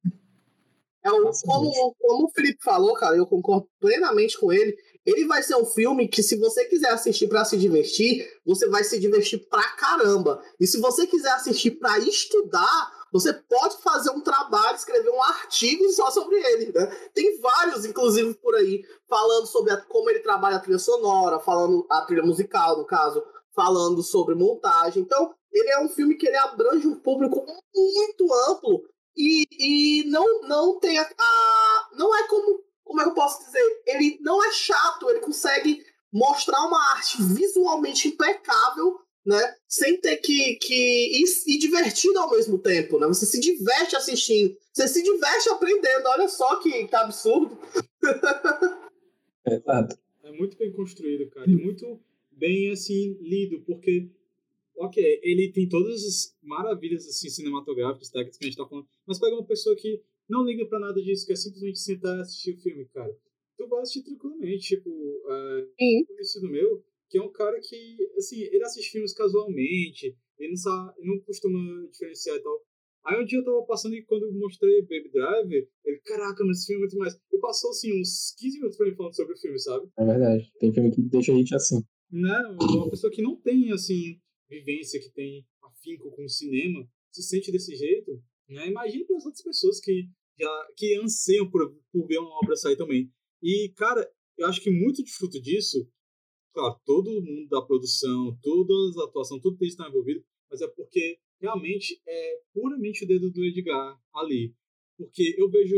É 1.05 1.11
o, 1.11 1.25
Nossa, 1.25 1.45
como, 1.47 1.67
gente. 1.67 1.95
como 2.01 2.27
o 2.27 2.31
Felipe 2.31 2.63
falou, 2.63 2.95
cara, 2.95 3.17
eu 3.17 3.27
concordo 3.27 3.69
plenamente 3.81 4.39
com 4.39 4.53
ele. 4.53 4.77
Ele 5.05 5.27
vai 5.27 5.43
ser 5.43 5.57
um 5.57 5.65
filme 5.65 6.07
que, 6.07 6.23
se 6.23 6.37
você 6.39 6.65
quiser 6.67 6.91
assistir 6.91 7.27
pra 7.27 7.45
se 7.45 7.57
divertir, 7.57 8.25
você 8.47 8.69
vai 8.69 8.85
se 8.85 9.01
divertir 9.01 9.39
pra 9.49 9.63
caramba. 9.77 10.41
E 10.61 10.67
se 10.67 10.81
você 10.81 11.07
quiser 11.07 11.33
assistir 11.33 11.73
pra 11.73 11.99
estudar, 11.99 12.93
você 13.13 13.33
pode 13.33 13.83
fazer 13.83 14.11
um 14.11 14.21
trabalho, 14.23 14.77
escrever 14.77 15.11
um 15.11 15.23
artigo 15.23 15.89
só 15.91 16.11
sobre 16.11 16.37
ele, 16.37 16.73
né? 16.73 16.87
Tem 17.13 17.39
vários, 17.41 17.85
inclusive, 17.85 18.33
por 18.35 18.55
aí, 18.55 18.83
falando 19.09 19.47
sobre 19.47 19.73
a- 19.73 19.83
como 19.83 20.09
ele 20.09 20.21
trabalha 20.21 20.57
a 20.57 20.61
trilha 20.61 20.79
sonora, 20.79 21.41
falando 21.41 21.85
a 21.91 22.03
trilha 22.03 22.23
musical, 22.23 22.79
no 22.79 22.87
caso, 22.87 23.23
falando 23.55 24.03
sobre 24.03 24.35
montagem. 24.37 25.03
Então, 25.03 25.35
ele 25.53 25.69
é 25.71 25.81
um 25.81 25.89
filme 25.89 26.15
que 26.15 26.27
ele 26.29 26.37
abrange 26.39 26.87
um 26.87 26.95
público 27.01 27.45
muito 27.75 28.33
amplo 28.49 28.83
e, 29.17 29.47
e 29.59 30.05
não, 30.05 30.43
não 30.43 30.79
tem 30.81 30.99
a, 30.99 31.03
a- 31.19 31.89
Não 31.97 32.17
é 32.17 32.27
como. 32.29 32.63
Como 32.85 33.01
é 33.01 33.05
que 33.05 33.11
eu 33.11 33.15
posso 33.15 33.45
dizer? 33.47 33.63
Ele 33.87 34.19
não 34.21 34.45
é 34.45 34.53
chato, 34.53 35.09
ele 35.09 35.21
consegue 35.21 35.83
mostrar 36.13 36.61
uma 36.67 36.93
arte 36.93 37.23
visualmente 37.23 38.09
impecável, 38.09 38.99
né? 39.25 39.55
Sem 39.69 39.99
ter 40.01 40.17
que. 40.19 40.57
que 40.57 40.75
e, 40.75 41.55
e 41.55 41.59
divertido 41.59 42.19
ao 42.19 42.31
mesmo 42.31 42.59
tempo, 42.59 42.99
né? 42.99 43.07
Você 43.07 43.25
se 43.25 43.41
diverte 43.41 43.97
assistindo, 43.97 44.57
você 44.73 44.87
se 44.89 45.03
diverte 45.03 45.49
aprendendo. 45.49 46.07
Olha 46.09 46.29
só 46.29 46.57
que, 46.57 46.87
que 46.87 46.95
absurdo. 46.97 47.59
Exato. 49.47 49.99
É 50.25 50.33
muito 50.33 50.57
bem 50.57 50.73
construído, 50.73 51.29
cara. 51.31 51.51
E 51.51 51.57
muito 51.57 52.01
bem, 52.31 52.71
assim, 52.73 53.17
lido, 53.21 53.61
porque, 53.67 54.09
ok, 54.77 55.21
ele 55.23 55.53
tem 55.53 55.69
todas 55.69 56.03
as 56.05 56.37
maravilhas, 56.43 57.07
assim, 57.07 57.29
cinematográficas, 57.29 58.11
técnicas 58.11 58.39
que 58.39 58.45
a 58.45 58.49
gente 58.49 58.57
tá 58.57 58.67
falando, 58.67 58.87
mas 59.07 59.19
pega 59.19 59.35
uma 59.35 59.47
pessoa 59.47 59.77
que 59.77 60.03
não 60.29 60.45
liga 60.45 60.67
pra 60.67 60.79
nada 60.79 61.01
disso, 61.03 61.27
que 61.27 61.33
é 61.33 61.37
simplesmente 61.37 61.79
sentar 61.79 62.17
e 62.19 62.21
assistir 62.21 62.55
o 62.55 62.61
filme, 62.61 62.87
cara. 62.87 63.15
Tu 63.57 63.69
vai 63.69 63.83
assistir 63.83 64.03
tranquilamente, 64.03 64.77
tipo, 64.77 64.91
é, 65.29 65.67
um 65.81 66.05
conhecido 66.07 66.49
meu, 66.49 66.83
que 67.09 67.19
é 67.19 67.23
um 67.23 67.31
cara 67.31 67.61
que, 67.61 67.97
assim, 68.17 68.41
ele 68.41 68.65
assiste 68.65 68.91
filmes 68.91 69.13
casualmente, 69.13 70.17
ele 70.39 70.51
não, 70.51 70.57
sabe, 70.57 70.95
não 71.03 71.21
costuma 71.21 71.87
diferenciar 71.89 72.37
e 72.37 72.43
tal. 72.43 72.63
Aí 73.05 73.21
um 73.21 73.25
dia 73.25 73.41
eu 73.41 73.45
tava 73.45 73.63
passando 73.65 73.95
e 73.95 74.03
quando 74.05 74.25
eu 74.25 74.33
mostrei 74.35 74.81
Baby 74.83 75.11
Driver, 75.13 75.69
ele, 75.85 75.99
caraca, 76.05 76.45
mas 76.45 76.59
esse 76.59 76.67
filme 76.67 76.83
é 76.83 76.85
muito 76.87 76.97
mais. 76.97 77.15
E 77.33 77.39
passou, 77.39 77.71
assim, 77.71 78.01
uns 78.01 78.33
15 78.39 78.57
minutos 78.59 78.77
pra 78.77 78.87
mim 78.87 78.95
falando 78.95 79.17
sobre 79.17 79.35
o 79.35 79.39
filme, 79.39 79.59
sabe? 79.59 79.89
É 79.99 80.05
verdade. 80.05 80.53
Tem 80.61 80.73
filme 80.73 80.91
que 80.93 81.03
deixa 81.03 81.33
a 81.33 81.35
gente 81.35 81.55
assim. 81.55 81.83
né, 82.11 82.57
uma 82.61 82.89
pessoa 82.89 83.13
que 83.13 83.21
não 83.21 83.37
tem, 83.37 83.73
assim, 83.73 84.21
vivência, 84.53 85.01
que 85.01 85.11
tem 85.11 85.45
afinco 85.63 86.11
com 86.11 86.25
o 86.25 86.29
cinema, 86.29 86.87
se 87.11 87.23
sente 87.23 87.51
desse 87.51 87.75
jeito, 87.75 88.23
né? 88.49 88.69
Imagine 88.69 89.05
para 89.05 89.17
as 89.17 89.25
outras 89.25 89.43
pessoas 89.43 89.81
que 89.81 90.09
já 90.39 90.69
que 90.77 90.99
anseiam 90.99 91.51
por, 91.51 91.75
por 91.93 92.07
ver 92.07 92.19
uma 92.19 92.39
obra 92.43 92.57
sair 92.57 92.77
também. 92.77 93.11
E, 93.43 93.73
cara, 93.77 94.09
eu 94.39 94.47
acho 94.47 94.61
que 94.61 94.71
muito 94.71 95.03
de 95.03 95.13
fruto 95.13 95.41
disso, 95.41 95.89
claro, 96.55 96.81
todo 96.85 97.23
mundo 97.23 97.49
da 97.49 97.63
produção, 97.63 98.39
todas 98.43 98.97
a 98.99 99.05
atuação, 99.05 99.41
tudo 99.41 99.57
isso 99.63 99.75
está 99.75 99.89
envolvido, 99.89 100.25
mas 100.51 100.61
é 100.61 100.69
porque 100.69 101.19
realmente 101.41 102.01
é 102.07 102.41
puramente 102.53 103.05
o 103.05 103.07
dedo 103.07 103.31
do 103.31 103.45
Edgar 103.45 103.99
ali. 104.15 104.55
Porque 104.97 105.35
eu 105.37 105.51
vejo 105.51 105.75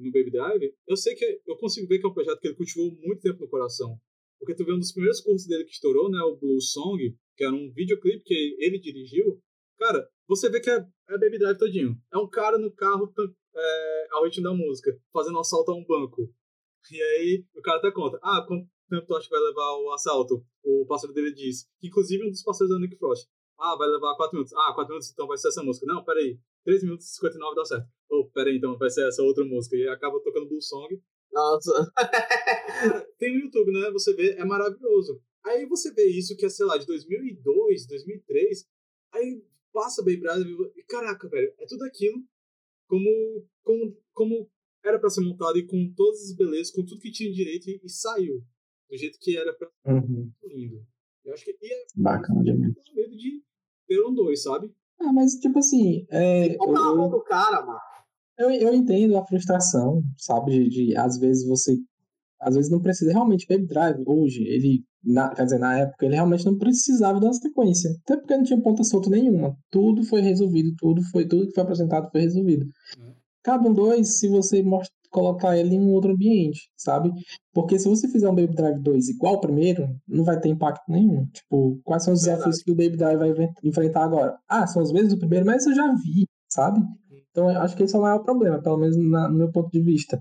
no 0.00 0.12
Baby 0.12 0.30
Driver, 0.30 0.74
eu 0.86 0.96
sei 0.96 1.14
que 1.14 1.40
eu 1.46 1.56
consigo 1.56 1.88
ver 1.88 1.98
que 1.98 2.06
é 2.06 2.08
um 2.08 2.14
projeto 2.14 2.38
que 2.40 2.48
ele 2.48 2.56
cultivou 2.56 2.96
muito 3.02 3.20
tempo 3.20 3.40
no 3.40 3.48
coração. 3.48 3.98
Porque 4.38 4.54
tu 4.54 4.64
vê 4.64 4.72
um 4.72 4.78
dos 4.78 4.92
primeiros 4.92 5.20
cursos 5.20 5.46
dele 5.46 5.64
que 5.64 5.72
estourou, 5.72 6.10
né? 6.10 6.18
O 6.22 6.36
Blue 6.36 6.60
Song, 6.60 7.14
que 7.40 7.44
era 7.46 7.54
um 7.54 7.72
videoclipe 7.72 8.22
que 8.22 8.56
ele 8.58 8.78
dirigiu. 8.78 9.40
Cara, 9.78 10.06
você 10.28 10.50
vê 10.50 10.60
que 10.60 10.68
é, 10.68 10.74
é 11.08 11.18
Baby 11.18 11.38
Drive 11.38 11.56
todinho. 11.56 11.96
É 12.12 12.18
um 12.18 12.28
cara 12.28 12.58
no 12.58 12.70
carro 12.70 13.10
é, 13.56 14.08
ao 14.10 14.24
ritmo 14.24 14.44
da 14.44 14.52
música, 14.52 14.94
fazendo 15.10 15.38
um 15.38 15.40
assalto 15.40 15.70
a 15.70 15.74
um 15.74 15.82
banco. 15.82 16.30
E 16.92 17.02
aí 17.02 17.46
o 17.56 17.62
cara 17.62 17.78
até 17.78 17.90
conta: 17.90 18.18
Ah, 18.22 18.44
quanto 18.46 18.68
tempo 18.90 19.06
tu 19.06 19.16
acha 19.16 19.26
que 19.26 19.30
vai 19.30 19.40
levar 19.40 19.72
o 19.78 19.90
assalto? 19.90 20.44
O 20.62 20.84
parceiro 20.86 21.14
dele 21.14 21.32
diz. 21.32 21.66
Que 21.80 21.86
inclusive 21.86 22.26
um 22.26 22.30
dos 22.30 22.42
parceiros 22.42 22.74
da 22.74 22.78
Nick 22.78 22.98
Frost. 22.98 23.26
Ah, 23.58 23.74
vai 23.74 23.88
levar 23.88 24.14
4 24.16 24.36
minutos. 24.36 24.52
Ah, 24.52 24.74
4 24.74 24.88
minutos 24.88 25.10
então 25.10 25.26
vai 25.26 25.38
ser 25.38 25.48
essa 25.48 25.62
música. 25.62 25.86
Não, 25.86 26.04
peraí. 26.04 26.38
3 26.66 26.84
minutos 26.84 27.06
e 27.06 27.14
59 27.14 27.56
dá 27.56 27.64
certo. 27.64 27.88
Oh, 28.10 28.28
peraí, 28.34 28.58
então 28.58 28.76
vai 28.76 28.90
ser 28.90 29.08
essa 29.08 29.22
outra 29.22 29.46
música. 29.46 29.76
E 29.76 29.88
acaba 29.88 30.20
tocando 30.20 30.46
Blue 30.46 30.60
Song. 30.60 31.00
Nossa. 31.32 31.90
tem 33.18 33.32
no 33.32 33.44
YouTube, 33.44 33.72
né? 33.72 33.90
Você 33.92 34.12
vê, 34.14 34.32
é 34.32 34.44
maravilhoso. 34.44 35.22
Aí 35.44 35.66
você 35.66 35.92
vê 35.92 36.04
isso 36.06 36.36
que 36.36 36.44
é, 36.44 36.48
sei 36.48 36.66
lá, 36.66 36.76
de 36.76 36.86
2002, 36.86 37.86
2003. 37.86 38.66
Aí 39.12 39.42
passa 39.72 40.02
Baby 40.02 40.20
Driver 40.20 40.72
e 40.76 40.82
caraca, 40.84 41.28
velho, 41.28 41.52
é 41.58 41.66
tudo 41.66 41.84
aquilo 41.84 42.22
como, 42.88 43.46
como, 43.62 43.96
como 44.12 44.50
era 44.84 44.98
pra 44.98 45.10
ser 45.10 45.20
montado 45.20 45.58
e 45.58 45.66
com 45.66 45.92
todas 45.94 46.22
as 46.22 46.32
belezas, 46.34 46.70
com 46.72 46.84
tudo 46.84 47.00
que 47.00 47.10
tinha 47.12 47.32
direito 47.32 47.68
e, 47.70 47.80
e 47.84 47.88
saiu 47.88 48.42
do 48.90 48.96
jeito 48.96 49.18
que 49.20 49.36
era 49.36 49.52
pra 49.54 49.68
Uhum. 49.86 50.30
lindo. 50.44 50.84
Eu 51.24 51.32
acho 51.34 51.44
que 51.44 51.56
e 51.62 51.72
é 51.72 51.84
Bacana 51.96 52.42
demais. 52.42 52.74
com 52.74 52.94
medo 52.94 53.16
de 53.16 53.42
Teram 53.86 54.14
dois, 54.14 54.42
sabe? 54.42 54.72
Ah, 55.00 55.12
mas 55.12 55.34
tipo 55.34 55.58
assim, 55.58 56.06
é, 56.10 56.54
eu, 56.54 56.72
mão 56.72 57.10
do 57.10 57.22
cara, 57.22 57.64
mano? 57.64 57.78
eu, 58.38 58.50
eu 58.50 58.74
entendo 58.74 59.16
a 59.16 59.26
frustração, 59.26 60.02
sabe? 60.16 60.50
De, 60.52 60.68
de, 60.68 60.96
às 60.96 61.18
vezes 61.18 61.46
você. 61.46 61.76
Às 62.40 62.54
vezes 62.54 62.70
não 62.70 62.80
precisa. 62.80 63.12
Realmente, 63.12 63.46
Baby 63.48 63.66
Drive, 63.66 64.02
hoje, 64.06 64.42
ele. 64.44 64.82
Na, 65.02 65.30
quer 65.30 65.44
dizer, 65.44 65.58
na 65.58 65.78
época, 65.78 66.04
ele 66.04 66.14
realmente 66.14 66.44
não 66.44 66.58
precisava 66.58 67.18
da 67.18 67.32
sequência. 67.32 67.90
Até 68.04 68.18
porque 68.18 68.36
não 68.36 68.44
tinha 68.44 68.60
ponta 68.60 68.84
solta 68.84 69.08
nenhuma. 69.08 69.56
Tudo 69.70 70.02
foi 70.04 70.20
resolvido, 70.20 70.74
tudo 70.78 71.02
foi 71.10 71.26
tudo 71.26 71.46
que 71.46 71.54
foi 71.54 71.62
apresentado 71.62 72.10
foi 72.10 72.20
resolvido. 72.20 72.66
Uhum. 72.98 73.12
Cabe 73.42 73.66
um 73.68 73.72
dois 73.72 74.18
se 74.18 74.28
você 74.28 74.62
mostra, 74.62 74.92
colocar 75.10 75.56
ele 75.56 75.74
em 75.74 75.80
um 75.80 75.92
outro 75.92 76.12
ambiente, 76.12 76.70
sabe? 76.76 77.10
Porque 77.52 77.78
se 77.78 77.88
você 77.88 78.06
fizer 78.08 78.28
um 78.28 78.34
Baby 78.34 78.54
Drive 78.54 78.78
2 78.80 79.08
igual 79.08 79.34
ao 79.34 79.40
primeiro, 79.40 79.88
não 80.06 80.22
vai 80.22 80.38
ter 80.38 80.50
impacto 80.50 80.82
nenhum. 80.88 81.26
Tipo, 81.32 81.80
quais 81.82 82.04
são 82.04 82.12
os 82.14 82.20
Verdade. 82.22 82.44
desafios 82.44 82.62
que 82.62 82.70
o 82.70 82.76
Baby 82.76 82.96
Drive 82.98 83.18
vai 83.18 83.48
enfrentar 83.64 84.04
agora? 84.04 84.36
Ah, 84.48 84.66
são 84.66 84.82
os 84.82 84.92
mesmos 84.92 85.14
do 85.14 85.18
primeiro, 85.18 85.46
mas 85.46 85.66
eu 85.66 85.74
já 85.74 85.92
vi, 85.94 86.26
sabe? 86.48 86.80
Então 87.30 87.50
eu 87.50 87.58
acho 87.60 87.74
que 87.76 87.82
esse 87.82 87.96
é 87.96 87.98
o 87.98 88.02
maior 88.02 88.20
problema, 88.20 88.60
pelo 88.62 88.76
menos 88.76 88.96
na- 88.96 89.28
no 89.28 89.38
meu 89.38 89.50
ponto 89.50 89.70
de 89.70 89.80
vista. 89.80 90.20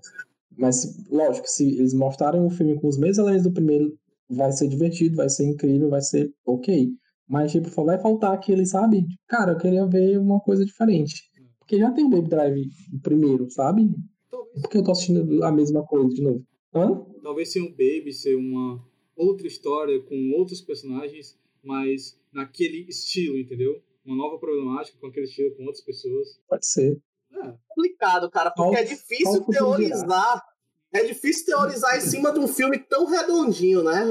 Mas, 0.60 1.07
lógico, 1.10 1.47
se 1.47 1.78
eles 1.78 1.93
mostrarem 1.93 2.43
o 2.45 2.49
filme 2.49 2.80
com 2.80 2.88
os 2.88 2.97
mesmos 2.97 3.20
elementos 3.20 3.43
do 3.43 3.53
primeiro, 3.53 3.97
vai 4.30 4.51
ser 4.51 4.68
divertido, 4.68 5.16
vai 5.16 5.30
ser 5.30 5.45
incrível, 5.45 5.89
vai 5.89 6.01
ser 6.01 6.32
ok. 6.45 6.89
Mas, 7.28 7.51
tipo, 7.51 7.70
só 7.70 7.84
vai 7.84 7.97
faltar 7.99 8.34
aquele, 8.34 8.66
sabe? 8.66 9.05
Cara, 9.28 9.53
eu 9.53 9.57
queria 9.57 9.86
ver 9.86 10.20
uma 10.20 10.39
coisa 10.39 10.66
diferente. 10.66 11.24
Porque 11.60 11.78
já 11.78 11.91
tem 11.91 12.03
o 12.05 12.10
Baby 12.10 12.30
Drive 12.30 12.68
primeiro, 13.01 13.49
sabe? 13.49 13.89
Talvez, 14.30 14.62
Por 14.62 14.70
que 14.70 14.78
eu 14.78 14.84
tô 14.84 14.91
assistindo 14.91 15.43
a 15.43 15.51
mesma 15.51 15.86
coisa 15.86 16.10
de 16.10 16.22
novo? 16.22 16.43
Hã? 16.74 17.05
talvez 17.24 17.51
ser 17.51 17.62
um 17.62 17.70
Baby 17.70 18.12
ser 18.12 18.36
uma 18.36 18.84
outra 19.16 19.47
história 19.47 19.99
com 20.01 20.32
outros 20.38 20.62
personagens, 20.62 21.38
mas 21.64 22.20
naquele 22.34 22.86
estilo, 22.89 23.38
entendeu? 23.38 23.82
Uma 24.05 24.16
nova 24.16 24.39
problemática 24.39 24.97
com 24.99 25.07
aquele 25.07 25.26
estilo, 25.26 25.55
com 25.55 25.64
outras 25.64 25.84
pessoas. 25.84 26.39
Pode 26.47 26.66
ser. 26.66 26.99
É, 27.32 27.53
complicado, 27.68 28.30
cara, 28.32 28.49
porque 28.49 28.72
Qual- 28.72 28.82
é 28.82 28.84
difícil 28.84 29.43
teorizar. 29.45 30.43
É 30.91 31.03
difícil 31.03 31.45
teorizar 31.45 31.97
em 31.97 32.01
cima 32.01 32.31
de 32.33 32.39
um 32.39 32.47
filme 32.47 32.79
tão 32.79 33.05
redondinho, 33.05 33.83
né? 33.83 34.01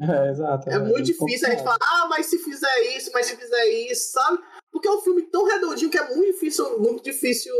É, 0.00 0.30
exato. 0.30 0.68
É 0.68 0.78
muito 0.78 1.02
difícil 1.04 1.46
a 1.46 1.50
gente 1.50 1.62
falar, 1.62 1.78
ah, 1.80 2.06
mas 2.08 2.26
se 2.26 2.38
fizer 2.38 2.96
isso, 2.96 3.10
mas 3.14 3.26
se 3.26 3.36
fizer 3.36 3.64
isso, 3.90 4.10
sabe? 4.12 4.38
Porque 4.72 4.88
é 4.88 4.90
um 4.90 5.00
filme 5.00 5.22
tão 5.30 5.44
redondinho 5.44 5.90
que 5.90 5.98
é 5.98 6.14
muito 6.14 6.32
difícil, 6.32 6.78
muito 6.80 7.04
difícil 7.04 7.54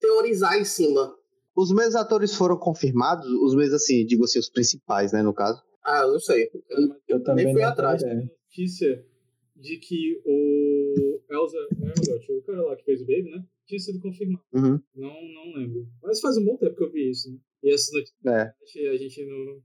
teorizar 0.00 0.58
em 0.58 0.64
cima. 0.64 1.14
Os 1.54 1.70
mesmos 1.72 1.94
atores 1.94 2.34
foram 2.34 2.56
confirmados, 2.56 3.26
os 3.26 3.54
mesmos, 3.54 3.74
assim, 3.74 4.04
digo 4.04 4.24
assim, 4.24 4.38
os 4.40 4.48
principais, 4.50 5.12
né, 5.12 5.22
no 5.22 5.34
caso. 5.34 5.62
Ah, 5.84 6.00
eu 6.00 6.12
não 6.12 6.20
sei. 6.20 6.50
mas 6.52 6.96
Eu 7.06 7.22
também 7.22 7.44
fui 7.44 7.52
não 7.52 7.58
tenho 7.60 7.68
atrás. 7.68 8.02
ideia. 8.02 8.30
notícia 8.48 9.06
de 9.54 9.76
que 9.76 10.20
o 10.26 11.20
Elsa 11.30 11.56
Elliot, 11.80 12.32
o 12.32 12.42
cara 12.42 12.62
lá 12.62 12.76
que 12.76 12.84
fez 12.84 13.00
o 13.00 13.06
Baby, 13.06 13.30
né? 13.30 13.44
Tinha 13.66 13.78
sido 13.78 14.00
confirmado. 14.00 14.44
Uhum. 14.52 14.80
Não, 14.94 15.14
não 15.34 15.52
lembro. 15.56 15.86
Mas 16.02 16.20
faz 16.20 16.36
um 16.36 16.44
bom 16.44 16.56
tempo 16.56 16.74
que 16.76 16.84
eu 16.84 16.90
vi 16.92 17.10
isso, 17.10 17.30
né? 17.30 17.38
E 17.62 17.72
essas 17.72 17.92
notícias 17.92 18.24
É. 18.26 18.88
a 18.90 18.96
gente 18.96 19.24
não, 19.24 19.60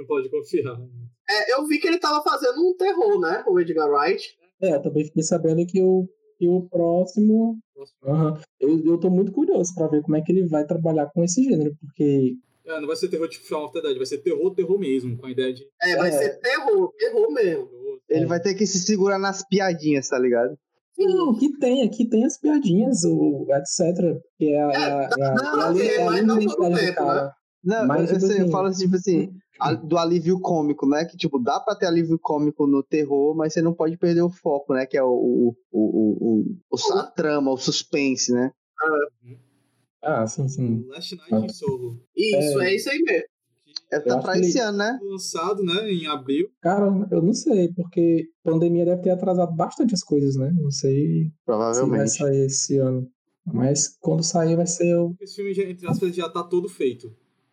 não 0.00 0.06
pode 0.06 0.30
confiar. 0.30 0.78
né? 0.78 0.88
É, 1.28 1.54
eu 1.54 1.66
vi 1.66 1.78
que 1.78 1.86
ele 1.88 1.98
tava 1.98 2.22
fazendo 2.22 2.60
um 2.60 2.76
terror, 2.76 3.20
né? 3.20 3.44
O 3.46 3.58
Edgar 3.58 3.90
Wright. 3.90 4.38
É, 4.62 4.74
eu 4.76 4.82
também 4.82 5.04
fiquei 5.04 5.22
sabendo 5.22 5.66
que 5.66 5.82
o, 5.82 6.08
que 6.38 6.46
o 6.46 6.68
próximo. 6.68 7.58
Aham. 8.04 8.40
Eu, 8.60 8.84
eu 8.86 8.98
tô 8.98 9.10
muito 9.10 9.32
curioso 9.32 9.74
pra 9.74 9.88
ver 9.88 10.02
como 10.02 10.16
é 10.16 10.22
que 10.22 10.30
ele 10.32 10.46
vai 10.46 10.64
trabalhar 10.66 11.10
com 11.12 11.24
esse 11.24 11.42
gênero, 11.42 11.74
porque. 11.80 12.34
É, 12.66 12.78
não 12.78 12.86
vai 12.86 12.94
ser 12.94 13.08
terror 13.08 13.26
tipo 13.28 13.56
of 13.56 13.72
the 13.72 13.80
Dead, 13.80 13.96
vai 13.96 14.06
ser 14.06 14.18
terror, 14.18 14.54
terror 14.54 14.78
mesmo, 14.78 15.16
com 15.16 15.26
a 15.26 15.30
ideia 15.30 15.52
de. 15.52 15.66
É, 15.82 15.96
vai 15.96 16.10
É. 16.10 16.12
ser 16.12 16.40
terror, 16.40 16.92
terror 16.96 17.32
mesmo. 17.32 17.68
Ele 18.08 18.26
vai 18.26 18.40
ter 18.40 18.54
que 18.54 18.66
se 18.66 18.78
segurar 18.80 19.18
nas 19.18 19.42
piadinhas, 19.48 20.08
tá 20.08 20.18
ligado? 20.18 20.56
Não, 21.06 21.34
que 21.34 21.56
tem, 21.58 21.82
aqui 21.82 22.08
tem 22.08 22.24
as 22.24 22.38
piadinhas, 22.38 23.02
o 23.04 23.46
etc. 23.50 24.20
Que 24.36 24.52
é 24.52 24.62
a, 24.62 24.70
é 24.70 24.76
a, 24.92 25.06
a, 25.06 25.34
não, 25.34 25.60
a, 25.62 25.70
li- 25.70 25.80
é, 25.82 25.94
é 25.96 26.02
a 26.02 26.10
mas 26.10 26.24
não 26.26 26.38
todo 26.38 26.70
do 26.70 26.76
tempo, 26.76 26.94
cara. 26.96 27.34
Não, 27.62 27.86
Mas, 27.86 28.10
eu, 28.10 28.16
tipo 28.16 28.26
sei, 28.26 28.36
eu 28.38 28.42
assim- 28.42 28.50
falo 28.52 28.66
assim, 28.68 28.84
tipo 28.84 28.96
assim, 28.96 29.32
a- 29.60 29.74
do 29.74 29.98
alívio 29.98 30.40
cômico, 30.40 30.86
né? 30.88 31.04
Que, 31.04 31.16
tipo, 31.16 31.38
dá 31.38 31.60
pra 31.60 31.74
ter 31.74 31.86
alívio 31.86 32.18
cômico 32.18 32.66
no 32.66 32.82
terror, 32.82 33.34
mas 33.36 33.52
você 33.52 33.60
não 33.60 33.74
pode 33.74 33.96
perder 33.98 34.22
o 34.22 34.30
foco, 34.30 34.72
né? 34.74 34.86
Que 34.86 34.96
é 34.96 35.02
o, 35.02 35.08
o, 35.08 35.56
o, 35.70 35.80
o, 35.80 36.40
o- 36.40 36.56
o- 36.70 36.92
a 36.98 37.02
trama, 37.04 37.50
o 37.52 37.56
suspense, 37.58 38.32
né? 38.32 38.50
Ah, 40.02 40.26
sim, 40.26 40.48
sim. 40.48 40.84
Last 40.88 41.14
Night 41.16 41.34
in 41.34 41.48
Soho. 41.50 42.00
Isso, 42.16 42.60
É. 42.62 42.70
é, 42.70 42.74
isso 42.76 42.90
aí 42.90 42.98
mesmo. 43.02 43.24
É, 43.92 43.98
tá 44.00 44.18
pra 44.18 44.38
esse 44.38 44.58
ano, 44.60 44.78
né? 44.78 44.98
lançado, 45.02 45.62
né, 45.64 45.90
em 45.90 46.06
abril. 46.06 46.48
Cara, 46.60 46.86
eu 47.10 47.22
não 47.22 47.32
sei, 47.32 47.72
porque 47.74 48.28
a 48.44 48.50
pandemia 48.50 48.84
deve 48.84 49.02
ter 49.02 49.10
atrasado 49.10 49.52
bastante 49.54 49.94
as 49.94 50.02
coisas, 50.04 50.36
né? 50.36 50.52
Não 50.56 50.70
sei 50.70 50.94
se 50.96 51.22
vai 51.24 51.32
Provavelmente. 51.44 52.10
sair 52.10 52.46
esse 52.46 52.78
ano. 52.78 53.08
Mas 53.46 53.96
quando 54.00 54.22
sair 54.22 54.54
vai 54.54 54.66
ser 54.66 54.94
o. 54.96 55.14
Esse 55.20 55.36
filme, 55.36 55.52
já, 55.54 55.64
entre 55.64 55.88
aspas, 55.88 56.14
já 56.14 56.28
tá 56.28 56.42
todo 56.44 56.68
feito. 56.68 57.12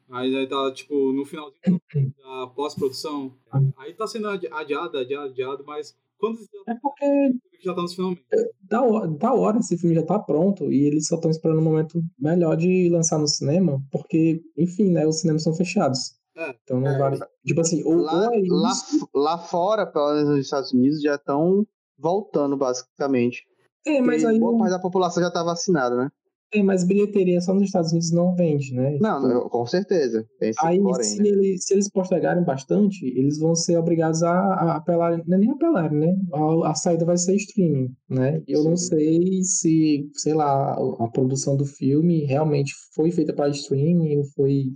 Aí 0.10 0.32
já 0.32 0.48
tá, 0.48 0.72
tipo, 0.74 1.12
no 1.12 1.26
finalzinho 1.26 1.82
da 2.18 2.48
pós-produção. 2.56 3.34
Aí 3.78 3.94
tá 3.94 4.06
sendo 4.06 4.28
adi- 4.28 4.48
adiado, 4.52 4.98
adiado, 4.98 5.30
adiado, 5.32 5.64
mas 5.66 5.96
quando 6.20 6.38
É 6.68 6.76
porque 6.76 7.34
já 7.64 7.74
tá 7.74 7.82
nos 7.82 7.94
finalmente. 7.96 8.24
da 8.62 8.82
hora, 8.84 9.08
da 9.08 9.34
hora 9.34 9.58
esse 9.60 9.78
filme 9.78 9.96
já 9.96 10.04
tá 10.04 10.18
pronto 10.20 10.72
e 10.72 10.86
eles 10.86 11.08
só 11.08 11.16
estão 11.16 11.32
esperando 11.32 11.60
um 11.60 11.64
momento 11.64 12.02
melhor 12.20 12.56
de 12.56 12.90
lançar 12.90 13.18
no 13.20 13.28
cinema, 13.28 13.82
porque, 13.92 14.42
enfim, 14.58 14.92
né, 14.92 15.06
os 15.08 15.20
cinemas 15.22 15.44
são 15.44 15.54
fechados. 15.54 16.17
É. 16.38 16.56
Então 16.64 16.80
não 16.80 16.88
É. 16.88 16.98
vale. 16.98 17.20
Tipo 17.46 17.62
assim, 17.62 17.84
ou, 17.84 17.96
Lá, 17.96 18.14
ou 18.28 18.34
é 18.34 18.42
lá, 18.48 18.72
lá 19.14 19.38
fora, 19.40 19.86
pelo 19.86 20.14
menos 20.14 20.30
nos 20.30 20.40
Estados 20.40 20.72
Unidos, 20.72 21.02
já 21.02 21.16
estão 21.16 21.66
voltando, 21.98 22.56
basicamente. 22.56 23.44
É, 23.86 24.02
mas 24.02 24.24
aí. 24.24 24.40
boa 24.40 24.58
parte 24.58 24.72
da 24.72 24.80
população 24.80 25.24
já 25.24 25.32
tá 25.32 25.44
vacinada, 25.44 25.96
né? 25.96 26.10
É, 26.54 26.64
mas 26.64 26.86
bilheteria 26.86 27.42
só 27.42 27.54
nos 27.54 27.64
Estados 27.64 27.92
Unidos 27.92 28.12
não 28.12 28.34
vende, 28.34 28.74
né? 28.74 28.98
Não, 29.02 29.18
Tipo, 29.20 29.28
não, 29.34 29.50
com 29.50 29.66
certeza. 29.66 30.26
Aí, 30.62 30.80
porém, 30.80 31.04
se, 31.04 31.22
né? 31.22 31.28
eles, 31.28 31.66
se 31.66 31.74
eles 31.74 31.90
postergarem 31.90 32.44
bastante, 32.46 33.06
eles 33.06 33.38
vão 33.38 33.54
ser 33.54 33.78
obrigados 33.78 34.24
a, 34.24 34.32
a 34.32 34.76
apelar, 34.78 35.22
não 35.28 35.36
é 35.38 35.40
nem 35.42 35.52
apelar, 35.52 35.92
né? 35.92 36.16
A, 36.34 36.70
a 36.72 36.74
saída 36.76 37.04
vai 37.04 37.18
ser 37.18 37.36
streaming, 37.36 37.94
né? 38.10 38.42
Eu 38.48 38.64
não 38.64 38.78
Sim. 38.78 38.88
sei 38.88 39.44
se, 39.44 40.10
sei 40.14 40.34
lá, 40.34 40.74
a 41.00 41.08
produção 41.10 41.58
do 41.58 41.66
filme 41.66 42.24
realmente 42.24 42.74
foi 42.96 43.12
feita 43.12 43.34
para 43.34 43.50
streaming 43.50 44.16
ou 44.18 44.24
foi, 44.24 44.68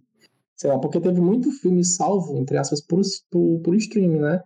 sei 0.61 0.69
lá, 0.69 0.77
porque 0.77 1.01
teve 1.01 1.19
muito 1.19 1.51
filme 1.51 1.83
salvo, 1.83 2.37
entre 2.37 2.55
aspas, 2.55 2.79
por, 2.81 3.01
por, 3.31 3.59
por 3.61 3.75
streaming, 3.75 4.19
né? 4.19 4.43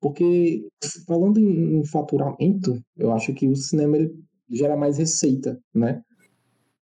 Porque, 0.00 0.64
falando 1.04 1.40
em, 1.40 1.80
em 1.80 1.84
faturamento, 1.84 2.80
eu 2.96 3.12
acho 3.12 3.34
que 3.34 3.48
o 3.48 3.56
cinema 3.56 3.96
ele 3.96 4.14
gera 4.48 4.76
mais 4.76 4.96
receita, 4.96 5.60
né? 5.74 6.04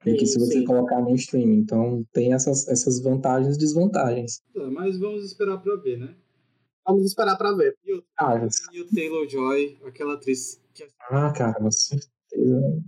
Do 0.05 0.13
que 0.13 0.25
se 0.25 0.37
você 0.37 0.59
sim. 0.59 0.65
colocar 0.65 0.99
no 0.99 1.15
streaming. 1.15 1.59
Então, 1.59 2.05
tem 2.11 2.33
essas, 2.33 2.67
essas 2.67 3.01
vantagens 3.01 3.55
e 3.55 3.59
desvantagens. 3.59 4.41
Tá, 4.53 4.69
mas 4.69 4.99
vamos 4.99 5.23
esperar 5.23 5.57
pra 5.59 5.77
ver, 5.77 5.97
né? 5.97 6.13
Vamos 6.85 7.05
esperar 7.05 7.37
pra 7.37 7.53
ver. 7.53 7.77
E 7.85 7.93
o, 7.93 8.03
Ah, 8.17 8.45
e 8.73 8.81
o 8.81 8.87
Taylor 8.89 9.25
Joy, 9.29 9.77
aquela 9.85 10.15
atriz 10.15 10.61
que 10.73 10.85
Ah, 11.09 11.31
cara, 11.31 11.53
com 11.53 11.71
certeza. 11.71 12.83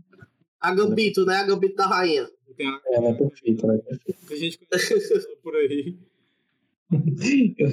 A 0.60 0.76
Gambito, 0.76 1.26
né? 1.26 1.38
A 1.38 1.46
Gambito 1.46 1.76
da 1.76 1.88
rainha. 1.88 2.28
Tem, 2.56 2.68
a, 2.68 2.80
Ela 2.88 3.10
é 3.10 3.14
perfeita, 3.14 3.66
ela 3.66 3.76
é 3.76 3.78
perfeita. 3.80 4.20
tem 4.28 4.38
gente 4.38 4.58
que 4.58 4.66
conhece 4.66 4.94
ela 5.14 5.36
por 5.44 5.56
aí. 5.56 5.98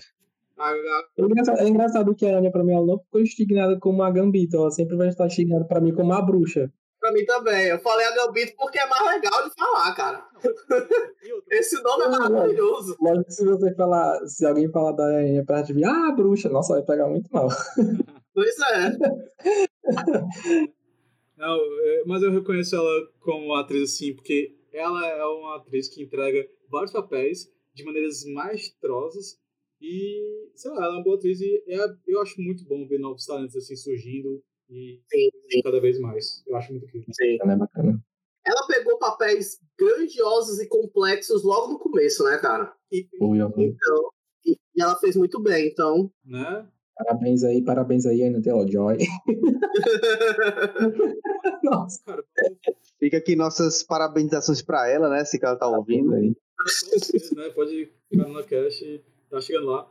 A, 0.59 0.71
a, 0.71 1.05
É 1.17 1.23
engraçado, 1.23 1.59
é 1.61 1.69
engraçado 1.69 2.15
que 2.17 2.27
a 2.27 2.37
Anya, 2.37 2.51
pra 2.51 2.65
mim, 2.65 2.73
ela 2.73 2.85
não 2.85 2.99
ficou 2.99 3.21
indignada 3.21 3.79
como 3.79 4.03
a 4.03 4.11
Gambito. 4.11 4.57
Ela 4.57 4.73
sempre 4.73 4.97
vai 4.97 5.07
estar 5.07 5.27
indignada 5.27 5.65
pra 5.65 5.81
mim 5.81 5.95
como 5.95 6.13
a 6.13 6.21
bruxa. 6.21 6.69
Pra 6.99 7.13
mim 7.13 7.25
também. 7.25 7.67
Eu 7.67 7.79
falei 7.79 8.05
a 8.05 8.15
Gambito 8.17 8.55
porque 8.57 8.77
é 8.77 8.87
mais 8.89 9.05
legal 9.05 9.49
de 9.49 9.55
falar, 9.55 9.95
cara. 9.95 10.27
Esse 11.49 11.81
nome 11.81 12.03
é 12.03 12.07
Ah, 12.09 12.29
maravilhoso. 12.29 12.97
Lógico 13.01 13.27
que 13.27 13.33
se 13.35 13.45
você 13.45 13.73
falar, 13.77 14.19
se 14.27 14.45
alguém 14.45 14.69
falar 14.73 14.91
da 14.93 15.05
Anya 15.05 15.45
pra 15.45 15.63
te 15.63 15.73
vir, 15.73 15.85
ah, 15.85 16.11
bruxa, 16.17 16.49
nossa, 16.49 16.75
vai 16.75 16.83
pegar 16.83 17.07
muito 17.07 17.29
mal. 17.33 17.47
Pois 18.35 18.55
é. 18.61 18.91
Não, 21.37 21.57
é, 21.57 22.03
mas 22.07 22.23
eu 22.23 22.31
reconheço 22.33 22.75
ela 22.77 23.09
como 23.21 23.55
atriz 23.55 23.95
assim, 23.95 24.15
porque 24.15 24.55
ela 24.79 25.07
é 25.07 25.25
uma 25.25 25.57
atriz 25.57 25.89
que 25.89 26.03
entrega 26.03 26.49
vários 26.69 26.93
papéis 26.93 27.53
de 27.75 27.85
maneiras 27.85 28.25
maestrosas 28.25 29.39
e, 29.81 30.51
sei 30.55 30.71
lá, 30.73 30.79
ela 30.85 30.95
é 30.95 30.97
uma 30.99 31.05
boa 31.05 31.17
atriz 31.17 31.41
e 31.41 31.63
é- 31.69 31.97
eu 32.07 32.21
acho 32.21 32.41
muito 32.41 32.65
bom 32.65 32.87
ver 32.87 32.99
novos 32.99 33.25
talentos 33.27 33.57
assim 33.57 33.77
surgindo 33.77 34.43
e 34.69 35.01
Sim, 35.09 35.31
sim, 35.51 35.63
cada 35.63 35.81
vez 35.81 35.99
mais. 35.99 36.43
Eu 36.47 36.57
acho 36.57 36.73
muito 36.73 36.85
incrível. 36.87 37.09
sim. 37.13 37.39
Ela 37.41 37.53
é 37.53 37.57
bacana. 37.57 38.05
Ela 38.47 38.67
pegou 38.67 38.99
papéis 38.99 39.61
grandiosos 39.79 40.59
e 40.59 40.67
complexos 40.67 41.43
logo 41.45 41.73
no 41.73 41.79
começo, 41.79 42.25
né, 42.25 42.39
cara? 42.39 42.75
E, 42.91 43.07
ó. 43.21 43.35
Então, 43.57 44.11
e, 44.45 44.53
e 44.75 44.83
ela 44.83 44.97
fez 44.99 45.17
muito 45.17 45.41
bem, 45.41 45.69
então. 45.69 46.11
né? 46.25 46.67
Parabéns 46.99 47.45
aí, 47.45 47.63
parabéns 47.63 48.05
aí, 48.07 48.25
Ana 48.25 48.43
Taylor 48.43 48.69
Joy. 48.69 48.99
Nossa, 51.63 52.03
cara. 52.05 52.25
Fica 52.99 53.19
aqui 53.19 53.37
nossas 53.37 53.85
parabenizações 53.85 54.61
para 54.61 54.91
ela, 54.91 55.09
né? 55.09 55.25
Se 55.25 55.39
ela 55.41 55.55
tá 55.55 55.69
ouvindo. 55.69 56.13
Aí. 56.15 56.35
Né, 57.37 57.51
pode 57.55 57.89
ficar 58.11 58.29
na 58.29 58.43
cache, 58.43 59.01
tá 59.31 59.41
chegando 59.41 59.67
lá. 59.67 59.89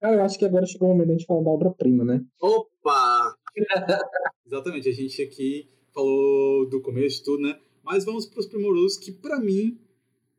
Cara, 0.00 0.16
eu 0.16 0.22
acho 0.22 0.38
que 0.38 0.46
agora 0.46 0.64
chegou 0.64 0.88
o 0.88 0.92
momento 0.92 1.08
de 1.08 1.12
a 1.12 1.16
gente 1.18 1.26
falar 1.26 1.42
da 1.42 1.50
obra-prima, 1.50 2.02
né? 2.02 2.24
Opa! 2.40 3.36
Exatamente, 4.46 4.88
a 4.88 4.92
gente 4.92 5.20
aqui 5.20 5.68
falou 5.92 6.66
do 6.70 6.80
começo 6.80 7.18
de 7.18 7.24
tudo, 7.24 7.42
né? 7.42 7.60
Mas 7.90 8.04
vamos 8.04 8.24
para 8.24 8.38
os 8.38 8.46
primorosos, 8.46 8.96
que 8.96 9.10
para 9.10 9.40
mim, 9.40 9.76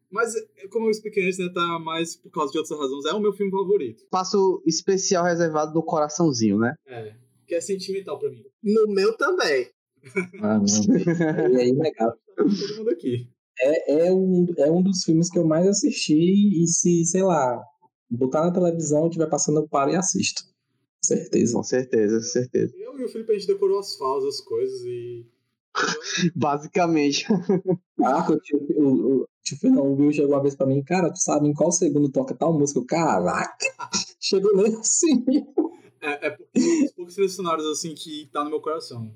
mas 0.09 0.33
como 0.69 0.85
eu 0.85 0.91
expliquei 0.91 1.25
antes, 1.25 1.37
né, 1.37 1.49
tá 1.53 1.77
mais 1.79 2.15
por 2.15 2.31
causa 2.31 2.49
de 2.53 2.57
outras 2.57 2.79
razões, 2.79 3.05
é 3.05 3.11
o 3.13 3.19
meu 3.19 3.33
filme 3.33 3.51
favorito. 3.51 4.05
Passo 4.09 4.63
especial 4.65 5.25
reservado 5.25 5.73
do 5.73 5.83
coraçãozinho, 5.83 6.57
né? 6.57 6.73
É, 6.87 7.13
que 7.45 7.53
é 7.53 7.59
sentimental 7.59 8.17
para 8.17 8.29
mim. 8.29 8.45
No 8.63 8.87
meu 8.87 9.17
também. 9.17 9.69
Ah, 10.41 10.59
não. 10.59 10.65
É 11.59 11.67
ilegal. 11.67 12.11
Tá 12.35 12.43
todo 12.43 12.77
mundo 12.77 12.89
aqui. 12.89 13.27
É, 13.59 14.07
é, 14.07 14.13
um, 14.13 14.47
é 14.57 14.71
um 14.71 14.81
dos 14.81 15.03
filmes 15.03 15.29
que 15.29 15.37
eu 15.37 15.45
mais 15.45 15.67
assisti 15.67 16.63
e 16.63 16.65
se, 16.67 17.05
sei 17.05 17.21
lá, 17.21 17.61
botar 18.09 18.45
na 18.45 18.53
televisão, 18.53 19.09
tiver 19.09 19.27
passando, 19.29 19.59
eu 19.59 19.67
paro 19.67 19.91
e 19.91 19.95
assisto. 19.97 20.41
Certeza. 21.03 21.53
Com 21.53 21.63
certeza, 21.63 22.21
certeza. 22.21 22.73
Eu 22.77 22.97
e 22.97 23.03
o 23.03 23.09
Felipe, 23.09 23.33
a 23.33 23.35
gente 23.37 23.47
decorou 23.47 23.77
as 23.79 23.97
falas, 23.97 24.23
as 24.23 24.39
coisas 24.39 24.81
e... 24.85 25.25
Basicamente. 26.35 27.25
Ah, 28.03 28.27
o 28.29 28.39
tio, 28.39 28.59
o, 28.77 29.21
o, 29.21 29.27
tio 29.43 29.69
não, 29.69 29.83
o 29.83 29.95
Will 29.95 30.11
chegou 30.11 30.35
uma 30.35 30.41
vez 30.41 30.55
pra 30.55 30.65
mim, 30.65 30.83
cara, 30.83 31.11
tu 31.11 31.19
sabe 31.19 31.47
em 31.47 31.53
qual 31.53 31.71
segundo 31.71 32.11
toca 32.11 32.35
tal 32.35 32.57
música? 32.57 32.79
Eu, 32.79 32.85
Caraca! 32.85 33.65
chegou 34.19 34.55
nesse. 34.57 35.07
É, 36.01 36.27
é 36.27 36.29
porque 36.31 36.83
os 36.85 36.91
poucos 36.93 37.13
selecionários, 37.13 37.67
assim, 37.67 37.93
que 37.93 38.27
tá 38.31 38.43
no 38.43 38.49
meu 38.49 38.59
coração. 38.59 39.11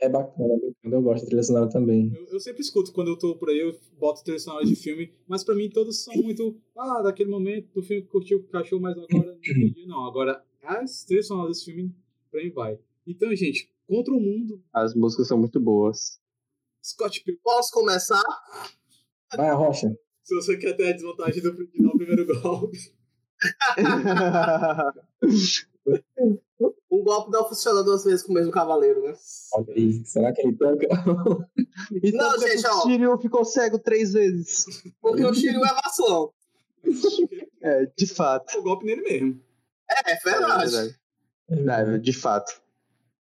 É 0.00 0.08
bacana, 0.08 0.54
eu 0.84 1.02
gosto 1.02 1.22
de 1.22 1.26
trilha 1.26 1.42
sonora 1.42 1.68
também. 1.68 2.12
Eu, 2.14 2.26
eu, 2.26 2.38
sempre 2.38 2.62
escuto, 2.62 2.92
quando 2.92 3.08
eu 3.08 3.18
tô 3.18 3.34
por 3.34 3.50
aí, 3.50 3.58
eu 3.58 3.76
boto 3.98 4.22
trilha 4.22 4.38
sonora 4.38 4.64
de 4.64 4.76
filme, 4.76 5.12
mas 5.26 5.42
pra 5.42 5.56
mim 5.56 5.68
todos 5.68 6.04
são 6.04 6.14
muito. 6.14 6.56
Ah, 6.78 7.02
daquele 7.02 7.28
momento 7.28 7.68
do 7.74 7.82
filme 7.82 8.02
que 8.02 8.08
curtiu 8.08 8.38
o 8.38 8.44
cachorro, 8.44 8.82
mas 8.82 8.96
agora 8.96 9.36
não. 9.84 10.06
Agora, 10.06 10.44
as 10.62 11.04
trilhas 11.04 11.26
sonoras 11.26 11.56
desse 11.56 11.64
filme, 11.64 11.92
pra 12.30 12.40
mim 12.40 12.50
vai. 12.50 12.78
Então, 13.04 13.34
gente, 13.34 13.68
Contra 13.86 14.14
o 14.14 14.20
Mundo. 14.20 14.62
As 14.72 14.94
músicas 14.94 15.28
são 15.28 15.38
muito 15.38 15.60
boas. 15.60 16.18
Scott 16.82 17.22
Pilgrim. 17.22 17.40
Posso 17.42 17.70
começar? 17.72 18.22
Vai, 19.36 19.52
Rocha. 19.52 19.94
Se 20.22 20.34
você 20.34 20.56
quer 20.56 20.74
ter 20.74 20.88
a 20.88 20.92
desvantagem 20.92 21.42
do, 21.42 21.52
de 21.52 21.82
dar 21.82 21.88
o 21.88 21.98
primeiro 21.98 22.40
golpe. 22.40 22.78
um 26.90 27.02
golpe 27.02 27.30
não 27.30 27.48
funciona 27.48 27.82
duas 27.82 28.04
vezes 28.04 28.22
com 28.22 28.32
o 28.32 28.34
mesmo 28.34 28.50
cavaleiro, 28.50 29.02
né? 29.02 29.14
Olha 29.54 29.74
aí, 29.74 30.04
será 30.06 30.32
que 30.32 30.42
ele 30.42 30.56
tanca? 30.56 30.86
então, 32.02 32.30
não, 32.30 32.38
gente, 32.38 32.66
ó. 32.66 32.78
O 32.78 32.82
Shiryu 32.82 33.18
ficou 33.18 33.44
cego 33.44 33.78
três 33.78 34.12
vezes. 34.12 34.82
Porque 35.00 35.24
o 35.24 35.34
Shiryu 35.34 35.64
é 35.64 35.74
vacilão. 35.74 36.32
É, 37.62 37.86
de 37.96 38.06
fato. 38.06 38.58
O 38.58 38.62
golpe 38.62 38.86
nele 38.86 39.02
mesmo. 39.02 39.40
É, 39.90 40.12
é 40.12 40.16
verdade. 40.16 40.96
É 41.48 41.54
verdade. 41.54 41.98
de 41.98 42.12
fato. 42.12 42.63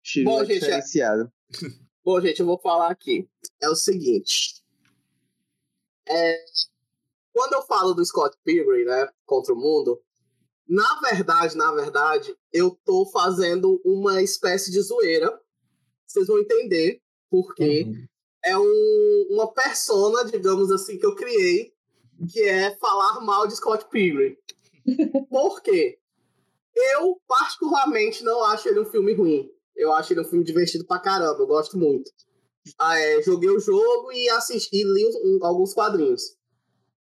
Shiryu 0.02 0.30
Bom, 0.30 0.42
é 0.42 0.46
gente, 0.46 0.60
diferenciado. 0.60 1.32
É... 1.52 1.66
Bom, 2.04 2.20
gente, 2.20 2.40
eu 2.40 2.46
vou 2.46 2.58
falar 2.58 2.90
aqui. 2.90 3.28
É 3.60 3.68
o 3.68 3.74
seguinte. 3.74 4.62
É... 6.08 6.44
Quando 7.32 7.54
eu 7.54 7.62
falo 7.62 7.94
do 7.94 8.04
Scott 8.04 8.36
Pilgrim, 8.44 8.84
né, 8.84 9.08
contra 9.24 9.54
o 9.54 9.56
mundo, 9.56 10.02
na 10.68 11.00
verdade, 11.00 11.56
na 11.56 11.72
verdade, 11.72 12.34
eu 12.52 12.78
tô 12.84 13.06
fazendo 13.06 13.80
uma 13.84 14.22
espécie 14.22 14.70
de 14.70 14.80
zoeira. 14.80 15.40
Vocês 16.06 16.26
vão 16.26 16.38
entender 16.38 17.00
porque 17.30 17.84
uhum. 17.84 18.06
é 18.44 18.58
um, 18.58 19.26
uma 19.30 19.52
persona, 19.52 20.24
digamos 20.24 20.70
assim, 20.70 20.98
que 20.98 21.06
eu 21.06 21.14
criei, 21.14 21.72
que 22.32 22.42
é 22.42 22.76
falar 22.76 23.20
mal 23.20 23.46
de 23.46 23.56
Scott 23.56 23.88
Pilgrim. 23.88 24.36
Por 25.30 25.62
quê? 25.62 25.98
Eu, 26.74 27.20
particularmente, 27.26 28.24
não 28.24 28.44
acho 28.44 28.68
ele 28.68 28.80
um 28.80 28.84
filme 28.84 29.12
ruim. 29.12 29.50
Eu 29.80 29.92
acho 29.92 30.12
ele 30.12 30.20
um 30.20 30.24
filme 30.24 30.44
divertido 30.44 30.84
pra 30.84 30.98
caramba, 30.98 31.40
eu 31.40 31.46
gosto 31.46 31.78
muito. 31.78 32.10
Ah, 32.78 32.98
é, 32.98 33.22
joguei 33.22 33.48
o 33.48 33.58
jogo 33.58 34.12
e 34.12 34.28
assisti 34.28 34.76
e 34.76 34.84
li 34.84 35.06
um, 35.24 35.38
alguns 35.42 35.72
quadrinhos. 35.72 36.36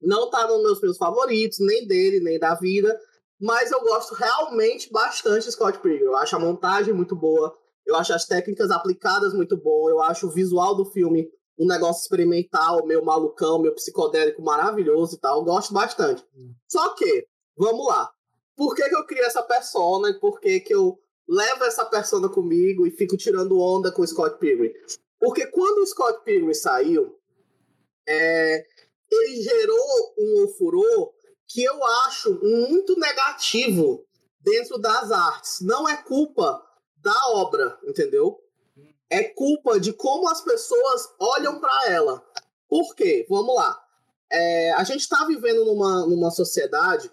Não 0.00 0.30
tá 0.30 0.46
nos 0.48 0.62
meus 0.62 0.80
filmes 0.80 0.96
favoritos, 0.96 1.58
nem 1.60 1.86
dele, 1.86 2.20
nem 2.20 2.38
da 2.38 2.54
vida, 2.54 2.98
mas 3.38 3.70
eu 3.70 3.80
gosto 3.82 4.14
realmente 4.14 4.90
bastante 4.90 5.44
de 5.44 5.52
Scott 5.52 5.78
Pilgrim. 5.80 6.04
Eu 6.04 6.16
acho 6.16 6.34
a 6.34 6.38
montagem 6.38 6.94
muito 6.94 7.14
boa, 7.14 7.54
eu 7.86 7.94
acho 7.96 8.14
as 8.14 8.24
técnicas 8.24 8.70
aplicadas 8.70 9.34
muito 9.34 9.56
boa, 9.56 9.90
eu 9.90 10.00
acho 10.00 10.26
o 10.26 10.30
visual 10.30 10.74
do 10.74 10.86
filme 10.86 11.30
um 11.58 11.66
negócio 11.66 12.02
experimental, 12.02 12.86
meio 12.86 13.04
malucão, 13.04 13.60
meio 13.60 13.74
psicodélico 13.74 14.42
maravilhoso 14.42 15.16
e 15.16 15.18
tal. 15.18 15.38
Eu 15.40 15.44
gosto 15.44 15.74
bastante. 15.74 16.24
Hum. 16.34 16.54
Só 16.66 16.94
que, 16.94 17.26
vamos 17.56 17.86
lá. 17.86 18.10
Por 18.56 18.74
que, 18.74 18.88
que 18.88 18.96
eu 18.96 19.04
criei 19.04 19.24
essa 19.24 19.42
persona 19.42 20.08
e 20.08 20.18
por 20.18 20.40
que, 20.40 20.60
que 20.60 20.74
eu 20.74 20.98
levo 21.32 21.64
essa 21.64 21.84
persona 21.86 22.28
comigo 22.28 22.86
e 22.86 22.90
fico 22.90 23.16
tirando 23.16 23.58
onda 23.58 23.90
com 23.90 24.02
o 24.02 24.06
Scott 24.06 24.38
Pilgrim? 24.38 24.72
Porque 25.18 25.46
quando 25.46 25.78
o 25.78 25.86
Scott 25.86 26.22
Pilgrim 26.24 26.52
saiu, 26.52 27.18
é, 28.06 28.66
ele 29.10 29.42
gerou 29.42 30.14
um 30.18 30.44
ofurô 30.44 31.14
que 31.48 31.62
eu 31.62 31.84
acho 32.04 32.38
muito 32.42 32.98
negativo 32.98 34.04
dentro 34.40 34.78
das 34.78 35.10
artes. 35.10 35.60
Não 35.62 35.88
é 35.88 35.96
culpa 36.02 36.62
da 36.96 37.14
obra, 37.30 37.78
entendeu? 37.84 38.38
É 39.08 39.24
culpa 39.24 39.78
de 39.78 39.92
como 39.92 40.28
as 40.28 40.40
pessoas 40.40 41.14
olham 41.18 41.60
para 41.60 41.90
ela. 41.90 42.26
Por 42.68 42.94
quê? 42.94 43.26
Vamos 43.28 43.54
lá. 43.54 43.78
É, 44.30 44.72
a 44.72 44.84
gente 44.84 45.00
está 45.00 45.24
vivendo 45.26 45.64
numa, 45.64 46.06
numa 46.06 46.30
sociedade 46.30 47.10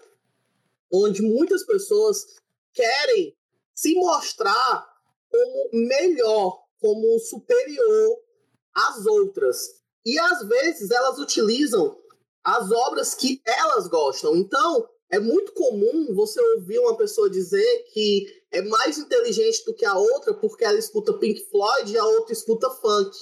onde 0.90 1.22
muitas 1.22 1.64
pessoas 1.64 2.26
querem 2.72 3.36
se 3.80 3.94
mostrar 3.94 4.86
como 5.30 5.70
melhor, 5.72 6.62
como 6.78 7.18
superior 7.18 8.18
às 8.74 9.06
outras. 9.06 9.56
E 10.04 10.18
às 10.18 10.46
vezes 10.46 10.90
elas 10.90 11.18
utilizam 11.18 11.96
as 12.44 12.70
obras 12.70 13.14
que 13.14 13.40
elas 13.42 13.88
gostam. 13.88 14.36
Então, 14.36 14.86
é 15.08 15.18
muito 15.18 15.52
comum 15.52 16.14
você 16.14 16.38
ouvir 16.56 16.78
uma 16.78 16.94
pessoa 16.94 17.30
dizer 17.30 17.84
que 17.94 18.26
é 18.50 18.60
mais 18.60 18.98
inteligente 18.98 19.64
do 19.64 19.74
que 19.74 19.86
a 19.86 19.96
outra 19.96 20.34
porque 20.34 20.64
ela 20.64 20.78
escuta 20.78 21.14
Pink 21.14 21.48
Floyd 21.50 21.90
e 21.90 21.98
a 21.98 22.04
outra 22.04 22.34
escuta 22.34 22.68
funk, 22.68 23.16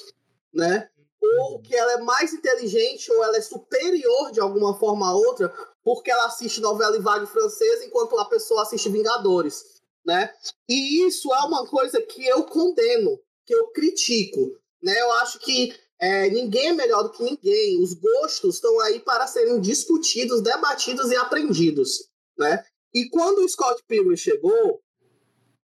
né? 0.52 0.88
Ou 1.22 1.60
que 1.60 1.76
ela 1.76 1.92
é 1.92 1.98
mais 1.98 2.32
inteligente 2.32 3.12
ou 3.12 3.22
ela 3.22 3.36
é 3.36 3.40
superior 3.40 4.32
de 4.32 4.40
alguma 4.40 4.76
forma 4.76 5.08
a 5.08 5.14
outra 5.14 5.54
porque 5.84 6.10
ela 6.10 6.26
assiste 6.26 6.60
novela 6.60 6.96
e 6.96 7.00
vague 7.00 7.26
francesa 7.26 7.84
enquanto 7.84 8.18
a 8.18 8.24
pessoa 8.24 8.62
assiste 8.62 8.88
Vingadores, 8.88 9.77
né? 10.08 10.32
E 10.66 11.06
isso 11.06 11.30
é 11.34 11.40
uma 11.40 11.66
coisa 11.66 12.00
que 12.00 12.26
eu 12.26 12.42
condeno, 12.44 13.20
que 13.44 13.54
eu 13.54 13.66
critico, 13.72 14.58
né? 14.82 14.98
Eu 14.98 15.12
acho 15.12 15.38
que 15.38 15.78
é, 16.00 16.30
ninguém 16.30 16.68
é 16.68 16.72
melhor 16.72 17.02
do 17.02 17.10
que 17.10 17.22
ninguém. 17.22 17.82
Os 17.82 17.92
gostos 17.92 18.54
estão 18.54 18.80
aí 18.80 19.00
para 19.00 19.26
serem 19.26 19.60
discutidos, 19.60 20.40
debatidos 20.40 21.10
e 21.10 21.16
aprendidos, 21.16 22.08
né? 22.38 22.64
E 22.94 23.10
quando 23.10 23.44
o 23.44 23.48
Scott 23.50 23.82
Pilgrim 23.86 24.16
chegou, 24.16 24.80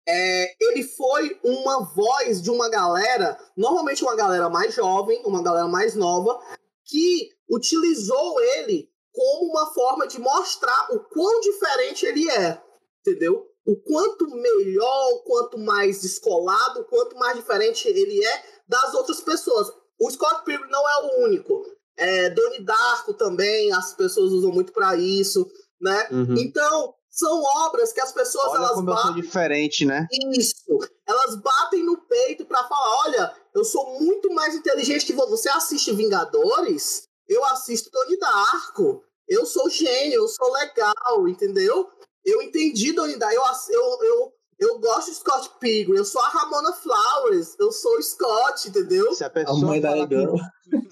é, 0.08 0.56
ele 0.58 0.84
foi 0.84 1.38
uma 1.44 1.84
voz 1.84 2.42
de 2.42 2.50
uma 2.50 2.70
galera, 2.70 3.38
normalmente 3.58 4.04
uma 4.04 4.16
galera 4.16 4.50
mais 4.50 4.74
jovem, 4.74 5.22
uma 5.26 5.44
galera 5.44 5.68
mais 5.68 5.96
nova, 5.96 6.40
que 6.86 7.30
utilizou 7.50 8.40
ele 8.40 8.90
como 9.12 9.52
uma 9.52 9.74
forma 9.74 10.08
de 10.08 10.18
mostrar 10.18 10.88
o 10.92 11.00
quão 11.02 11.42
diferente 11.42 12.06
ele 12.06 12.30
é, 12.32 12.64
entendeu? 13.02 13.49
O 13.70 13.76
quanto 13.76 14.28
melhor, 14.28 15.14
o 15.14 15.20
quanto 15.20 15.60
mais 15.60 16.02
descolado, 16.02 16.80
o 16.80 16.86
quanto 16.86 17.16
mais 17.18 17.38
diferente 17.38 17.88
ele 17.88 18.26
é 18.26 18.44
das 18.68 18.96
outras 18.96 19.22
pessoas. 19.22 19.72
O 20.00 20.10
Scott 20.10 20.44
Pilgrim 20.44 20.72
não 20.72 20.90
é 20.90 21.04
o 21.04 21.26
único. 21.26 21.64
É, 21.96 22.32
Donnie 22.32 22.64
Darko 22.66 23.14
também, 23.14 23.72
as 23.72 23.94
pessoas 23.94 24.32
usam 24.32 24.52
muito 24.52 24.74
para 24.74 24.96
isso, 24.96 25.48
né? 25.80 26.08
Uhum. 26.10 26.36
Então, 26.40 26.96
são 27.12 27.44
obras 27.68 27.94
que 27.94 28.02
as 28.02 28.12
pessoas 28.12 28.48
olha 28.48 28.58
elas 28.58 28.72
como 28.72 28.86
batem. 28.88 29.02
Eu 29.02 29.14
sou 29.14 29.22
diferente, 29.22 29.86
né? 29.86 30.08
Isso. 30.36 30.80
Elas 31.08 31.36
batem 31.36 31.84
no 31.84 31.98
peito 32.08 32.46
para 32.46 32.64
falar: 32.64 33.06
olha, 33.06 33.36
eu 33.54 33.64
sou 33.64 34.00
muito 34.00 34.34
mais 34.34 34.56
inteligente 34.56 35.06
que 35.06 35.14
você. 35.14 35.30
Você 35.30 35.50
assiste 35.50 35.92
Vingadores? 35.94 37.04
Eu 37.28 37.46
assisto 37.46 37.92
Donnie 37.92 38.18
Darko. 38.18 39.04
Eu 39.28 39.46
sou 39.46 39.70
gênio, 39.70 40.16
eu 40.16 40.28
sou 40.28 40.52
legal, 40.54 41.28
entendeu? 41.28 41.88
Eu 42.26 42.42
entendi 42.42 42.92
Donnie 42.94 43.18
Darko. 43.18 43.36
Eu, 43.70 43.82
eu, 43.82 44.04
eu, 44.04 44.34
eu 44.60 44.80
gosto 44.80 45.10
de 45.10 45.18
Scott 45.18 45.52
Pilgrim, 45.60 45.98
eu 45.98 46.06
sou 46.06 46.22
a 46.22 46.28
Ramona 46.28 46.74
Flowers, 46.74 47.56
eu 47.60 47.72
sou 47.72 47.98
o 47.98 48.04
Scott, 48.04 48.68
entendeu? 48.68 49.14
Se 49.14 49.24
a 49.24 49.30
pessoa, 49.30 49.78
a 49.78 49.82
falar, 49.82 50.08
que, 50.08 50.16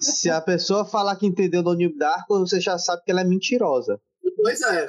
se 0.00 0.30
a 0.30 0.40
pessoa 0.40 0.84
falar 0.84 1.16
que 1.16 1.26
entendeu 1.26 1.62
Donnie 1.62 1.96
Darko, 1.96 2.38
você 2.40 2.60
já 2.60 2.78
sabe 2.78 3.02
que 3.04 3.10
ela 3.10 3.20
é 3.20 3.24
mentirosa. 3.24 4.00
Pois 4.36 4.60
é. 4.62 4.86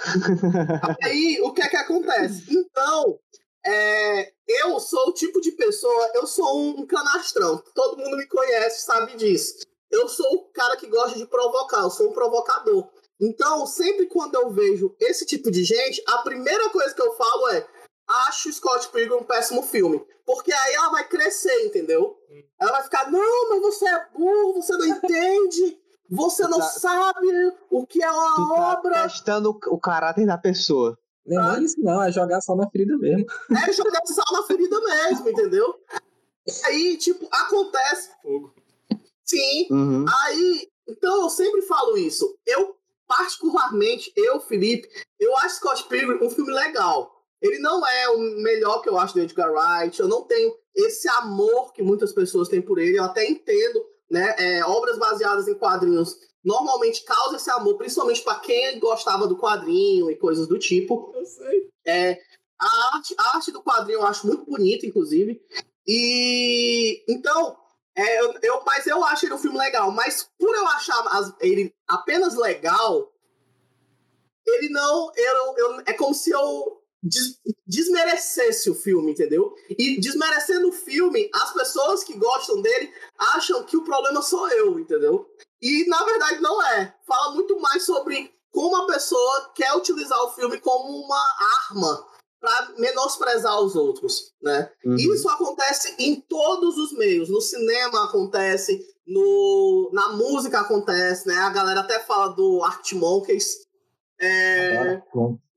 Aí, 1.04 1.40
o 1.42 1.52
que 1.52 1.62
é 1.62 1.68
que 1.68 1.78
acontece? 1.78 2.46
Então, 2.50 3.20
é, 3.66 4.32
eu 4.48 4.80
sou 4.80 5.10
o 5.10 5.14
tipo 5.14 5.42
de 5.42 5.52
pessoa, 5.52 6.12
eu 6.16 6.26
sou 6.26 6.60
um 6.60 6.86
canastrão. 6.86 7.62
Todo 7.76 7.98
mundo 7.98 8.18
me 8.18 8.28
conhece, 8.28 8.86
sabe 8.86 9.16
disso. 9.18 9.66
Eu 9.92 10.08
sou 10.08 10.26
o 10.36 10.44
cara 10.52 10.78
que 10.78 10.88
gosta 10.88 11.18
de 11.18 11.26
provocar, 11.26 11.82
eu 11.82 11.90
sou 11.90 12.10
um 12.10 12.14
provocador. 12.14 12.88
Então, 13.20 13.66
sempre 13.66 14.06
quando 14.06 14.36
eu 14.36 14.50
vejo 14.50 14.96
esse 15.00 15.26
tipo 15.26 15.52
de 15.52 15.64
gente, 15.64 16.02
a 16.08 16.20
primeira 16.20 16.70
coisa 16.70 16.94
que 16.96 17.02
eu 17.02 17.14
falo 17.14 17.50
é: 17.50 17.68
acho 18.28 18.52
Scott 18.52 18.90
Pilgrim 18.90 19.18
um 19.18 19.24
péssimo 19.24 19.62
filme. 19.62 20.02
Porque 20.26 20.54
aí 20.54 20.74
ela 20.76 20.90
vai 20.90 21.08
crescer, 21.08 21.66
entendeu? 21.66 22.18
Ela 22.60 22.72
vai 22.72 22.84
ficar: 22.84 23.12
não, 23.12 23.50
mas 23.50 23.62
você 23.62 23.88
é 23.88 24.08
burro, 24.14 24.54
você 24.62 24.78
não 24.78 24.86
entende. 24.88 25.78
Você 26.12 26.48
não 26.48 26.58
tá, 26.58 26.66
sabe 26.66 27.28
o 27.70 27.86
que 27.86 28.02
é 28.04 28.12
uma 28.12 28.36
tu 28.36 28.48
tá 28.48 28.80
obra. 28.80 29.04
testando 29.04 29.50
o 29.68 29.80
caráter 29.80 30.26
da 30.26 30.40
pessoa. 30.40 30.98
Não 31.24 31.56
é 31.56 31.62
isso, 31.62 31.76
não, 31.80 32.02
é 32.02 32.12
jogar 32.12 32.42
sal 32.42 32.56
na 32.56 32.68
ferida 32.68 32.98
mesmo. 32.98 33.26
É 33.52 33.72
jogar 33.72 34.02
sal 34.08 34.26
na 34.32 34.44
ferida 34.44 34.82
mesmo, 34.82 35.30
entendeu? 35.30 35.76
E 36.48 36.66
aí, 36.66 36.98
tipo, 36.98 37.28
acontece. 37.32 38.10
Sim. 39.24 39.68
Uhum. 39.70 40.06
Aí, 40.24 40.68
então 40.88 41.22
eu 41.22 41.30
sempre 41.30 41.62
falo 41.62 41.96
isso. 41.96 42.36
Eu, 42.48 42.76
particularmente, 43.10 44.14
eu, 44.16 44.40
Felipe, 44.40 44.88
eu 45.20 45.36
acho 45.40 45.58
Scott 45.58 45.90
Pilgrim 45.90 46.24
um 46.24 46.30
filme 46.30 46.54
legal. 46.54 47.12
Ele 47.42 47.60
não 47.60 47.86
é 47.86 48.10
o 48.10 48.20
melhor 48.42 48.82
que 48.82 48.90
eu 48.90 48.98
acho 48.98 49.16
do 49.16 49.22
Edgar 49.22 49.52
Wright. 49.52 50.00
Eu 50.00 50.08
não 50.08 50.24
tenho 50.24 50.54
esse 50.74 51.10
amor 51.10 51.74
que 51.74 51.82
muitas 51.82 52.14
pessoas 52.14 52.48
têm 52.48 52.62
por 52.62 52.78
ele. 52.80 52.98
Eu 52.98 53.04
até 53.04 53.28
entendo 53.28 53.84
né? 54.10 54.36
É, 54.38 54.66
obras 54.66 54.98
baseadas 54.98 55.48
em 55.48 55.54
quadrinhos 55.54 56.18
normalmente 56.44 57.04
causam 57.04 57.36
esse 57.36 57.52
amor, 57.52 57.78
principalmente 57.78 58.24
para 58.24 58.40
quem 58.40 58.80
gostava 58.80 59.28
do 59.28 59.38
quadrinho 59.38 60.10
e 60.10 60.16
coisas 60.16 60.48
do 60.48 60.58
tipo. 60.58 61.12
Eu 61.14 61.26
sei. 61.26 61.70
É, 61.86 62.20
a, 62.58 62.96
arte, 62.96 63.14
a 63.18 63.36
arte 63.36 63.52
do 63.52 63.62
quadrinho 63.62 64.00
eu 64.00 64.06
acho 64.06 64.26
muito 64.26 64.46
bonita, 64.46 64.86
inclusive. 64.86 65.42
E 65.86 67.04
então, 67.08 67.58
é, 68.00 68.22
eu, 68.22 68.34
eu, 68.42 68.64
mas 68.66 68.88
eu 68.88 69.04
acho 69.04 69.26
ele 69.26 69.34
um 69.34 69.40
filme 69.40 69.58
legal. 69.58 69.92
Mas 69.92 70.30
por 70.38 70.56
eu 70.56 70.68
achar 70.68 71.00
as, 71.10 71.34
ele 71.40 71.74
apenas 71.88 72.36
legal, 72.36 73.12
ele 74.46 74.70
não. 74.70 75.12
Eu, 75.16 75.58
eu, 75.58 75.84
é 75.86 75.94
como 75.94 76.14
se 76.14 76.32
eu 76.32 76.82
des 77.02 77.40
desmerecesse 77.66 78.70
o 78.70 78.76
filme, 78.76 79.12
entendeu? 79.12 79.54
E 79.70 80.00
desmerecendo 80.00 80.70
o 80.70 80.74
filme, 80.74 81.30
as 81.34 81.54
pessoas 81.54 82.04
que 82.04 82.18
gostam 82.18 82.62
dele 82.62 82.92
acham 83.18 83.64
que 83.64 83.78
o 83.78 83.84
problema 83.84 84.22
sou 84.22 84.50
eu, 84.50 84.80
entendeu? 84.80 85.30
E 85.62 85.86
na 85.88 86.04
verdade 86.04 86.42
não 86.42 86.62
é. 86.64 86.96
Fala 87.06 87.36
muito 87.36 87.60
mais 87.60 87.84
sobre 87.84 88.34
como 88.52 88.76
a 88.76 88.88
pessoa 88.88 89.52
quer 89.54 89.76
utilizar 89.76 90.20
o 90.24 90.32
filme 90.32 90.60
como 90.60 91.06
uma 91.06 91.38
arma 91.70 92.08
para 92.40 92.74
menosprezar 92.78 93.60
os 93.62 93.76
outros, 93.76 94.34
né? 94.42 94.72
Uhum. 94.86 94.96
Isso 94.96 95.28
acontece 95.30 95.96
em 96.00 96.22
todos 96.22 96.78
os 96.78 96.94
meios. 96.94 97.30
No 97.30 97.42
cinema 97.42 98.06
acontece, 98.06 98.80
no, 99.06 99.90
na 99.94 100.10
música 100.14 100.62
acontece, 100.62 101.28
né? 101.28 101.36
A 101.36 101.50
galera 101.50 101.82
até 101.82 102.00
fala 102.00 102.30
do 102.30 102.64
Art 102.64 102.94
Monkeys. 102.94 103.68
É, 104.22 105.02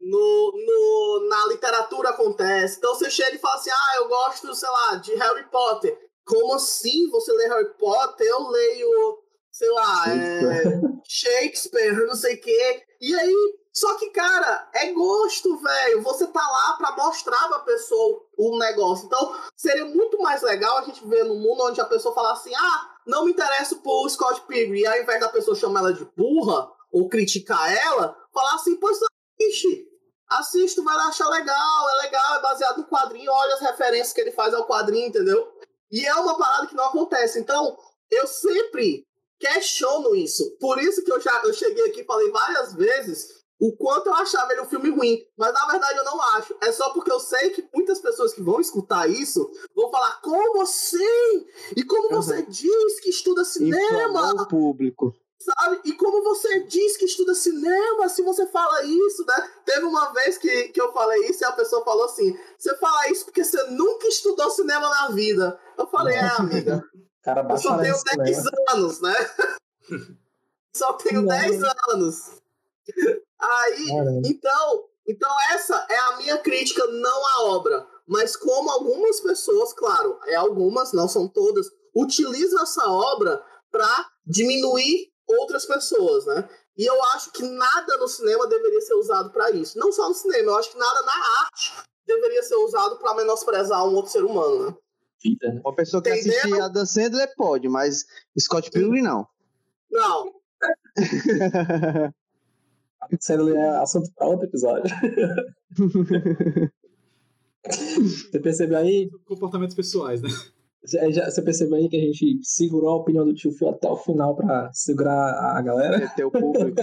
no, 0.02 0.52
no, 0.52 1.28
na 1.28 1.46
literatura 1.46 2.10
acontece. 2.10 2.78
Então 2.78 2.94
você 2.94 3.10
chega 3.10 3.36
e 3.36 3.38
fala 3.38 3.54
assim: 3.54 3.70
ah, 3.70 3.96
eu 3.96 4.08
gosto, 4.08 4.54
sei 4.54 4.68
lá, 4.68 4.96
de 4.96 5.14
Harry 5.14 5.48
Potter. 5.50 5.96
Como 6.24 6.54
assim 6.54 7.08
você 7.10 7.32
lê 7.32 7.48
Harry 7.48 7.74
Potter? 7.78 8.26
Eu 8.26 8.48
leio, 8.48 9.18
sei 9.50 9.70
lá, 9.70 10.04
Shakespeare, 10.04 10.50
é, 10.52 11.00
Shakespeare 11.08 12.06
não 12.06 12.14
sei 12.14 12.34
o 12.34 12.40
quê. 12.40 12.82
E 13.00 13.14
aí, 13.14 13.54
só 13.72 13.94
que, 13.96 14.10
cara, 14.10 14.68
é 14.74 14.92
gosto, 14.92 15.56
velho. 15.56 16.02
Você 16.02 16.26
tá 16.26 16.46
lá 16.46 16.74
pra 16.74 16.92
mostrar 16.92 17.48
pra 17.48 17.60
pessoa 17.60 18.22
o 18.36 18.58
negócio. 18.58 19.06
Então, 19.06 19.34
seria 19.56 19.86
muito 19.86 20.20
mais 20.20 20.42
legal 20.42 20.78
a 20.78 20.82
gente 20.82 21.06
ver 21.06 21.24
no 21.24 21.36
mundo 21.36 21.64
onde 21.64 21.80
a 21.80 21.86
pessoa 21.86 22.14
fala 22.14 22.32
assim: 22.32 22.54
ah, 22.54 22.90
não 23.06 23.24
me 23.24 23.32
interessa 23.32 23.76
por 23.76 24.08
Scott 24.10 24.42
Pilgrim. 24.42 24.80
E 24.80 24.86
ao 24.86 25.00
invés 25.00 25.20
da 25.20 25.28
pessoa 25.30 25.56
chamar 25.56 25.80
ela 25.80 25.94
de 25.94 26.04
burra 26.16 26.70
ou 26.92 27.08
criticar 27.08 27.72
ela, 27.74 28.16
falar 28.32 28.54
assim: 28.54 28.76
pois 28.76 28.98
assiste 29.40 29.90
assiste, 30.38 30.80
vai 30.80 30.96
achar 30.96 31.28
legal, 31.28 31.90
é 31.90 32.02
legal, 32.04 32.36
é 32.36 32.42
baseado 32.42 32.78
no 32.78 32.86
quadrinho, 32.86 33.30
olha 33.30 33.54
as 33.54 33.60
referências 33.60 34.12
que 34.12 34.20
ele 34.20 34.32
faz 34.32 34.54
ao 34.54 34.66
quadrinho, 34.66 35.08
entendeu? 35.08 35.52
E 35.90 36.06
é 36.06 36.14
uma 36.14 36.38
parada 36.38 36.66
que 36.66 36.74
não 36.74 36.86
acontece. 36.86 37.38
Então, 37.38 37.76
eu 38.10 38.26
sempre 38.26 39.06
questiono 39.38 40.14
isso. 40.14 40.56
Por 40.58 40.80
isso 40.80 41.04
que 41.04 41.12
eu 41.12 41.20
já 41.20 41.42
eu 41.44 41.52
cheguei 41.52 41.88
aqui 41.88 42.00
e 42.00 42.06
falei 42.06 42.30
várias 42.30 42.72
vezes 42.74 43.41
o 43.62 43.70
quanto 43.76 44.08
eu 44.08 44.14
achava 44.14 44.52
ele 44.52 44.62
um 44.62 44.68
filme 44.68 44.90
ruim. 44.90 45.24
Mas 45.38 45.54
na 45.54 45.66
verdade 45.66 45.96
eu 45.96 46.04
não 46.04 46.20
acho. 46.20 46.56
É 46.60 46.72
só 46.72 46.90
porque 46.90 47.12
eu 47.12 47.20
sei 47.20 47.50
que 47.50 47.64
muitas 47.72 48.00
pessoas 48.00 48.34
que 48.34 48.42
vão 48.42 48.60
escutar 48.60 49.08
isso 49.08 49.48
vão 49.72 49.88
falar: 49.88 50.20
como 50.20 50.62
assim? 50.62 51.46
E 51.76 51.84
como 51.84 52.08
uhum. 52.08 52.20
você 52.20 52.42
diz 52.42 52.98
que 52.98 53.10
estuda 53.10 53.44
cinema? 53.44 54.32
o 54.32 54.48
público. 54.48 55.14
Sabe? 55.38 55.80
E 55.84 55.92
como 55.92 56.24
você 56.24 56.64
diz 56.64 56.96
que 56.96 57.04
estuda 57.04 57.36
cinema, 57.36 58.08
se 58.08 58.22
você 58.22 58.46
fala 58.48 58.82
isso, 58.84 59.24
né? 59.26 59.50
Teve 59.64 59.86
uma 59.86 60.12
vez 60.12 60.38
que, 60.38 60.68
que 60.68 60.80
eu 60.80 60.92
falei 60.92 61.28
isso 61.28 61.44
e 61.44 61.46
a 61.46 61.52
pessoa 61.52 61.84
falou 61.84 62.06
assim: 62.06 62.36
você 62.58 62.76
fala 62.78 63.10
isso 63.10 63.24
porque 63.24 63.44
você 63.44 63.62
nunca 63.70 64.08
estudou 64.08 64.50
cinema 64.50 64.88
na 64.88 65.08
vida. 65.10 65.56
Eu 65.78 65.86
falei, 65.86 66.16
é, 66.16 66.28
amiga. 66.36 66.82
Cara, 67.22 67.46
eu 67.48 67.58
só 67.58 67.78
tenho 67.78 67.94
10 68.16 68.44
anos, 68.70 69.00
né? 69.00 69.14
só 70.74 70.94
tenho 70.94 71.24
10 71.24 71.62
anos. 71.92 72.41
Aí, 73.38 73.88
Caramba. 73.88 74.20
então, 74.24 74.84
então 75.06 75.30
essa 75.52 75.86
é 75.90 75.98
a 75.98 76.16
minha 76.18 76.38
crítica, 76.38 76.86
não 76.86 77.26
à 77.26 77.42
obra. 77.54 77.86
Mas 78.06 78.36
como 78.36 78.70
algumas 78.70 79.20
pessoas, 79.20 79.72
claro, 79.72 80.18
é 80.26 80.34
algumas, 80.34 80.92
não 80.92 81.08
são 81.08 81.28
todas, 81.28 81.66
utilizam 81.94 82.62
essa 82.62 82.86
obra 82.88 83.42
para 83.70 84.10
diminuir 84.26 85.10
outras 85.26 85.64
pessoas, 85.64 86.26
né? 86.26 86.48
E 86.76 86.84
eu 86.84 87.02
acho 87.04 87.30
que 87.32 87.42
nada 87.42 87.96
no 87.98 88.08
cinema 88.08 88.46
deveria 88.46 88.80
ser 88.80 88.94
usado 88.94 89.30
para 89.30 89.50
isso. 89.50 89.78
Não 89.78 89.92
só 89.92 90.08
no 90.08 90.14
cinema, 90.14 90.52
eu 90.52 90.56
acho 90.56 90.70
que 90.72 90.78
nada 90.78 91.02
na 91.02 91.12
arte 91.12 91.72
deveria 92.06 92.42
ser 92.42 92.56
usado 92.56 92.98
para 92.98 93.14
menosprezar 93.14 93.86
um 93.86 93.94
outro 93.94 94.10
ser 94.10 94.24
humano, 94.24 94.66
né? 94.66 94.76
Uma 95.64 95.74
pessoa 95.74 96.02
que 96.02 96.10
Entendeu? 96.10 96.32
assistir 96.38 96.60
a 96.60 96.68
Dan 96.68 96.86
Sandler 96.86 97.32
pode, 97.36 97.68
mas 97.68 98.04
Scott 98.38 98.70
Pilgrim 98.70 99.02
não. 99.02 99.26
Não. 99.90 100.32
Sandler 103.20 103.56
é 103.56 103.76
assunto 103.78 104.10
para 104.14 104.26
outro 104.26 104.46
episódio. 104.46 104.94
Você 107.64 108.40
percebeu 108.40 108.78
aí? 108.78 109.08
Comportamentos 109.24 109.76
pessoais, 109.76 110.20
né? 110.20 110.28
Já, 110.84 111.30
você 111.30 111.40
percebeu 111.42 111.76
aí 111.76 111.88
que 111.88 111.96
a 111.96 112.00
gente 112.00 112.40
segurou 112.42 112.90
a 112.90 112.96
opinião 112.96 113.24
do 113.24 113.32
tio 113.32 113.52
Phil 113.52 113.68
até 113.68 113.88
o 113.88 113.96
final 113.96 114.34
pra 114.34 114.68
segurar 114.72 115.56
a 115.56 115.62
galera? 115.62 116.04
Até 116.06 116.26
o 116.26 116.30
público. 116.30 116.74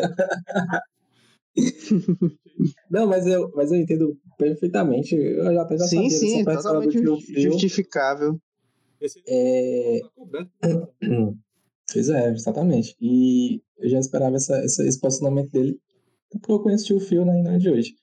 Não, 2.89 3.07
mas 3.07 3.27
eu, 3.27 3.51
mas 3.53 3.73
eu 3.73 3.77
entendo 3.77 4.17
perfeitamente. 4.37 5.15
Eu 5.15 5.53
já 5.53 5.61
até 5.63 5.77
já 5.77 5.85
sim, 5.85 6.09
sim, 6.09 6.45
totalmente 6.45 7.01
do 7.01 7.19
justificável. 7.19 8.39
É... 9.27 9.99
Pois 11.91 12.07
é, 12.07 12.29
exatamente. 12.29 12.95
E 13.01 13.63
eu 13.79 13.89
já 13.89 13.97
esperava 13.97 14.35
essa, 14.35 14.55
essa, 14.57 14.85
esse 14.85 14.99
posicionamento 14.99 15.49
dele, 15.51 15.79
porque 16.31 16.51
eu 16.51 16.59
conheci 16.59 16.93
o 16.93 16.99
Phil 16.99 17.25
na 17.25 17.33
né, 17.33 17.57
de 17.57 17.69
hoje. 17.69 17.95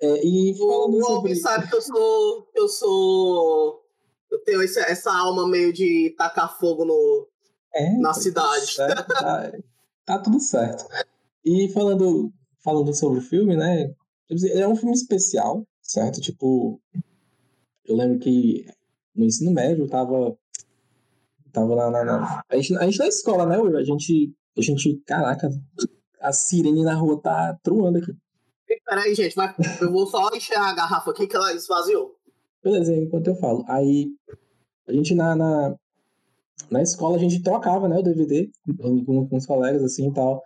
É, 0.00 0.26
e 0.26 0.56
falando 0.56 0.96
o 0.96 1.04
sobre... 1.04 1.36
sabe 1.36 1.68
que 1.68 1.74
eu 1.74 1.82
sou, 1.82 2.48
eu 2.54 2.68
sou 2.68 3.88
eu 4.30 4.38
tenho 4.44 4.62
essa, 4.62 4.80
essa 4.80 5.12
alma 5.12 5.48
meio 5.48 5.72
de 5.72 6.14
tacar 6.16 6.58
fogo 6.58 6.84
no, 6.84 7.28
é, 7.74 7.96
na 7.98 8.12
tá 8.12 8.14
cidade. 8.14 8.76
Tá, 8.76 9.52
tá, 10.04 10.18
tudo 10.18 10.40
certo. 10.40 10.84
E 11.44 11.68
falando, 11.70 12.32
falando 12.62 12.94
sobre 12.94 13.18
o 13.18 13.22
filme, 13.22 13.56
né? 13.56 13.92
É 14.52 14.68
um 14.68 14.76
filme 14.76 14.94
especial, 14.94 15.66
certo? 15.80 16.20
Tipo, 16.20 16.80
eu 17.86 17.96
lembro 17.96 18.18
que 18.18 18.66
no 19.14 19.24
ensino 19.24 19.50
médio 19.50 19.84
eu 19.84 19.88
tava. 19.88 20.36
Tava 21.52 21.74
na. 21.74 21.90
na, 21.90 22.04
na 22.04 22.42
a, 22.48 22.56
gente, 22.56 22.76
a 22.76 22.84
gente 22.84 22.98
na 22.98 23.08
escola, 23.08 23.46
né, 23.46 23.58
Will? 23.58 23.76
A 23.78 23.84
gente. 23.84 24.34
A 24.56 24.60
gente. 24.60 25.02
Caraca, 25.06 25.48
a 26.20 26.32
sirene 26.32 26.82
na 26.82 26.94
rua 26.94 27.20
tá 27.20 27.56
truando 27.62 27.98
aqui. 27.98 28.12
Peraí, 28.84 29.14
gente, 29.14 29.34
vai, 29.34 29.54
eu 29.80 29.90
vou 29.90 30.06
só 30.06 30.28
encher 30.34 30.58
a 30.58 30.74
garrafa 30.74 31.10
aqui 31.10 31.26
que 31.26 31.36
ela 31.36 31.52
esvaziou. 31.54 32.14
Beleza, 32.62 32.94
enquanto 32.94 33.28
eu 33.28 33.36
falo. 33.36 33.64
Aí, 33.68 34.08
a 34.86 34.92
gente 34.92 35.14
na, 35.14 35.34
na, 35.34 35.74
na 36.70 36.82
escola, 36.82 37.16
a 37.16 37.20
gente 37.20 37.42
trocava, 37.42 37.88
né, 37.88 37.98
o 37.98 38.02
DVD 38.02 38.50
com, 38.78 39.26
com 39.28 39.36
os 39.36 39.46
colegas, 39.46 39.82
assim, 39.82 40.08
e 40.08 40.12
tal. 40.12 40.42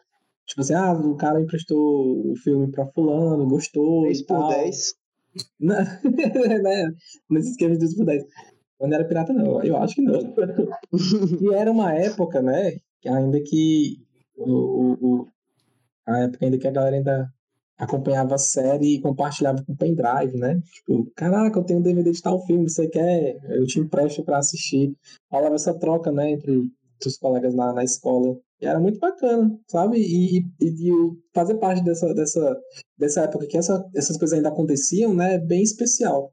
Tipo 0.46 0.60
assim, 0.60 0.74
ah, 0.74 0.92
o 0.92 1.16
cara 1.16 1.40
emprestou 1.40 2.30
o 2.30 2.36
filme 2.36 2.70
pra 2.70 2.86
fulano, 2.86 3.48
gostou 3.48 4.02
10 4.02 4.22
por 4.22 4.48
10. 4.48 4.94
né? 5.60 6.92
Nesse 7.30 7.50
esquema 7.50 7.72
de 7.72 7.78
10 7.78 7.96
por 7.96 8.06
10. 8.06 8.24
Quando 8.78 8.92
era 8.92 9.04
pirata, 9.04 9.32
não. 9.32 9.62
Eu 9.62 9.76
acho 9.76 9.94
que 9.94 10.02
não. 10.02 10.20
e 11.40 11.54
era 11.54 11.70
uma 11.70 11.94
época, 11.94 12.42
né, 12.42 12.76
ainda 13.06 13.40
que 13.40 13.96
o, 14.36 14.92
o, 15.00 15.28
a 16.06 16.18
época 16.20 16.44
ainda 16.44 16.58
que 16.58 16.68
a 16.68 16.70
galera 16.70 16.96
ainda 16.96 17.28
acompanhava 17.78 18.34
a 18.34 18.38
série 18.38 18.96
e 18.96 19.00
compartilhava 19.00 19.64
com 19.64 19.74
pendrive, 19.74 20.36
né? 20.38 20.60
Tipo, 20.72 21.10
caraca, 21.16 21.58
eu 21.58 21.64
tenho 21.64 21.80
um 21.80 21.82
DVD 21.82 22.10
de 22.12 22.22
tal 22.22 22.44
filme, 22.46 22.68
você 22.68 22.88
quer? 22.88 23.38
Eu 23.50 23.66
te 23.66 23.80
empresto 23.80 24.22
para 24.24 24.38
assistir. 24.38 24.94
Rolava 25.30 25.54
essa 25.56 25.76
troca, 25.78 26.12
né, 26.12 26.30
entre 26.32 26.62
os 27.04 27.16
colegas 27.18 27.54
na, 27.54 27.72
na 27.72 27.82
escola. 27.82 28.36
E 28.60 28.66
era 28.66 28.78
muito 28.78 29.00
bacana, 29.00 29.50
sabe? 29.66 29.98
E, 29.98 30.38
e, 30.38 30.44
e 30.60 30.92
fazer 31.34 31.56
parte 31.56 31.82
dessa, 31.82 32.14
dessa, 32.14 32.56
dessa 32.96 33.20
época 33.22 33.46
que 33.48 33.58
essa, 33.58 33.84
essas 33.96 34.16
coisas 34.16 34.36
ainda 34.36 34.50
aconteciam, 34.50 35.12
né? 35.12 35.34
É 35.34 35.38
bem 35.40 35.62
especial. 35.62 36.32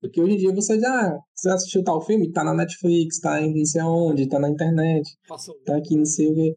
Porque 0.00 0.20
hoje 0.20 0.34
em 0.34 0.36
dia 0.38 0.54
você 0.54 0.78
já 0.78 1.18
você 1.34 1.48
assistiu 1.48 1.82
tal 1.82 2.00
filme, 2.02 2.30
tá 2.30 2.44
na 2.44 2.54
Netflix, 2.54 3.18
tá 3.20 3.40
em 3.40 3.52
não 3.56 3.64
sei 3.64 3.80
aonde, 3.80 4.28
tá 4.28 4.38
na 4.38 4.48
internet, 4.50 5.08
Passa 5.26 5.50
o- 5.50 5.54
tá 5.64 5.76
aqui 5.76 5.96
não 5.96 6.04
sei 6.04 6.30
o 6.30 6.34
quê. 6.34 6.54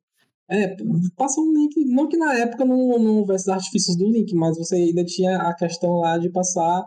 É, 0.49 0.76
passa 1.15 1.39
um 1.39 1.53
link, 1.53 1.85
não 1.85 2.09
que 2.09 2.18
na 2.18 2.38
época 2.38 2.65
não, 2.65 2.99
não 2.99 3.18
houvesse 3.19 3.45
os 3.45 3.49
artifícios 3.49 3.95
do 3.95 4.09
link, 4.09 4.34
mas 4.35 4.57
você 4.57 4.76
ainda 4.76 5.03
tinha 5.05 5.38
a 5.38 5.53
questão 5.53 5.99
lá 5.99 6.18
de 6.18 6.30
passar 6.30 6.84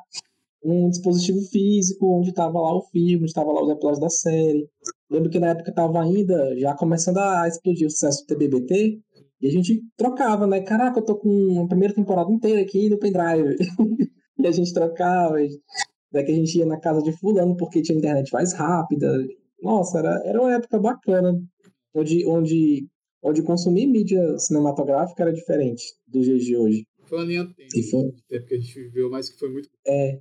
um 0.62 0.88
dispositivo 0.88 1.40
físico 1.50 2.18
onde 2.18 2.32
tava 2.32 2.60
lá 2.60 2.74
o 2.74 2.82
filme, 2.82 3.24
onde 3.24 3.32
tava 3.32 3.52
lá 3.52 3.62
os 3.62 3.70
episódios 3.70 4.00
da 4.00 4.08
série. 4.10 4.68
Lembro 5.10 5.30
que 5.30 5.38
na 5.38 5.48
época 5.48 5.72
tava 5.72 6.02
ainda 6.02 6.58
já 6.58 6.74
começando 6.74 7.18
a 7.18 7.46
explodir 7.48 7.86
o 7.86 7.90
sucesso 7.90 8.22
do 8.22 8.26
TBBT, 8.26 9.00
e 9.44 9.46
a 9.48 9.50
gente 9.50 9.82
trocava, 9.94 10.46
né? 10.46 10.62
Caraca, 10.62 11.00
eu 11.00 11.04
tô 11.04 11.16
com 11.16 11.62
a 11.62 11.68
primeira 11.68 11.94
temporada 11.94 12.32
inteira 12.32 12.62
aqui 12.62 12.88
no 12.88 12.98
pendrive. 12.98 13.56
e 14.38 14.46
a 14.46 14.50
gente 14.50 14.72
trocava, 14.72 15.36
daí 16.10 16.24
que 16.24 16.32
a 16.32 16.34
gente 16.34 16.56
ia 16.58 16.64
na 16.64 16.80
casa 16.80 17.02
de 17.02 17.12
fulano 17.12 17.54
porque 17.54 17.82
tinha 17.82 17.98
internet 17.98 18.32
mais 18.32 18.54
rápida. 18.54 19.06
Nossa, 19.62 19.98
era, 19.98 20.22
era 20.24 20.40
uma 20.40 20.54
época 20.54 20.78
bacana, 20.78 21.38
onde, 21.94 22.26
onde, 22.26 22.88
onde 23.24 23.42
consumir 23.42 23.86
mídia 23.86 24.38
cinematográfica 24.38 25.22
era 25.22 25.32
diferente 25.32 25.82
dos 26.06 26.24
dias 26.24 26.44
de 26.44 26.56
hoje. 26.56 26.86
Foi 27.06 27.18
uma 27.18 27.24
linha 27.24 27.44
tênue 27.46 27.68
E 27.74 27.82
foi- 27.90 28.10
de 28.12 28.22
tempo 28.28 28.46
que 28.46 28.54
a 28.54 28.58
gente 28.60 28.74
viveu, 28.74 29.10
mas 29.10 29.28
que 29.30 29.38
foi 29.38 29.50
muito. 29.50 29.68
É. 29.86 30.20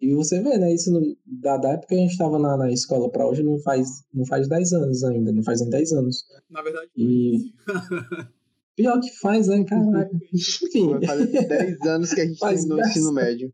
E 0.00 0.14
você 0.14 0.42
vê, 0.42 0.58
né? 0.58 0.74
Isso 0.74 0.90
no- 0.92 1.16
da, 1.24 1.56
da 1.56 1.70
época 1.70 1.88
que 1.88 1.94
a 1.94 1.98
gente 1.98 2.10
estava 2.12 2.38
na, 2.38 2.56
na 2.56 2.70
escola 2.70 3.10
para 3.10 3.26
hoje 3.26 3.42
não 3.42 3.58
faz, 3.60 3.88
não 4.12 4.26
faz 4.26 4.46
10 4.48 4.72
anos 4.74 5.02
ainda, 5.04 5.32
não 5.32 5.42
faz 5.42 5.60
nem 5.60 5.70
10 5.70 5.92
anos. 5.92 6.24
Na 6.50 6.60
verdade, 6.62 6.90
E- 6.96 7.52
Pior 8.76 9.00
que 9.00 9.10
faz, 9.18 9.48
né? 9.48 9.64
Caraca. 9.64 10.10
Enfim. 10.34 10.90
Vai 10.90 11.06
fazer 11.06 11.48
10 11.48 11.80
anos 11.82 12.12
que 12.12 12.20
a 12.20 12.26
gente 12.26 12.38
Faz 12.38 12.60
tem 12.60 12.68
no 12.68 12.76
10. 12.76 12.88
ensino 12.90 13.12
médio. 13.12 13.52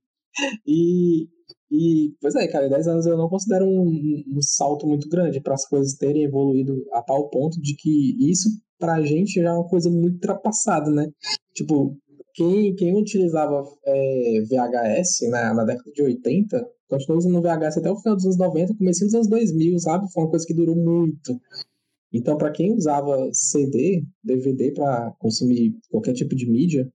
E, 0.67 1.29
e, 1.73 2.15
pois 2.21 2.35
é, 2.35 2.47
cara, 2.49 2.69
10 2.69 2.87
anos 2.87 3.07
eu 3.07 3.17
não 3.17 3.31
considero 3.31 3.65
um, 3.65 4.23
um 4.29 4.43
salto 4.43 4.87
muito 4.87 5.09
grande 5.09 5.41
para 5.41 5.55
as 5.55 5.67
coisas 5.67 5.95
terem 5.95 6.25
evoluído 6.25 6.85
a 6.93 7.01
tal 7.01 7.31
ponto 7.31 7.59
de 7.59 7.75
que 7.75 8.15
isso 8.31 8.51
pra 8.79 9.01
gente 9.01 9.41
já 9.41 9.49
é 9.49 9.53
uma 9.55 9.67
coisa 9.67 9.89
muito 9.91 10.17
ultrapassada, 10.17 10.91
né? 10.91 11.11
Tipo, 11.55 11.97
quem, 12.35 12.75
quem 12.75 12.95
utilizava 12.95 13.65
é, 13.87 14.43
VHS 14.43 15.31
né, 15.31 15.55
na 15.55 15.65
década 15.65 15.91
de 15.93 16.03
80, 16.03 16.69
continuou 16.89 17.19
usando 17.19 17.41
VHS 17.41 17.79
até 17.79 17.91
o 17.91 17.97
final 17.97 18.17
dos 18.17 18.27
anos 18.27 18.37
90, 18.37 18.77
comecinho 18.77 19.07
dos 19.07 19.15
anos 19.15 19.29
2000, 19.29 19.79
sabe? 19.79 20.13
Foi 20.13 20.25
uma 20.25 20.31
coisa 20.31 20.47
que 20.47 20.53
durou 20.53 20.77
muito. 20.77 21.41
Então, 22.13 22.37
para 22.37 22.53
quem 22.53 22.75
usava 22.75 23.31
CD, 23.33 24.05
DVD 24.23 24.73
para 24.73 25.11
consumir 25.19 25.75
qualquer 25.91 26.13
tipo 26.13 26.37
de 26.37 26.51
mídia, 26.51 26.87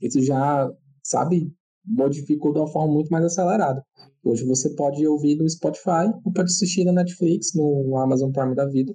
isso 0.00 0.20
já, 0.20 0.68
sabe, 1.04 1.52
modificou 1.90 2.52
de 2.52 2.60
uma 2.60 2.68
forma 2.68 2.94
muito 2.94 3.08
mais 3.10 3.24
acelerada. 3.24 3.84
Hoje 4.22 4.44
você 4.44 4.70
pode 4.70 5.04
ouvir 5.06 5.36
no 5.36 5.48
Spotify 5.48 6.06
ou 6.24 6.32
pode 6.32 6.50
assistir 6.50 6.84
na 6.84 6.92
Netflix, 6.92 7.54
no 7.54 7.96
Amazon 7.96 8.30
Prime 8.30 8.54
da 8.54 8.66
vida. 8.66 8.94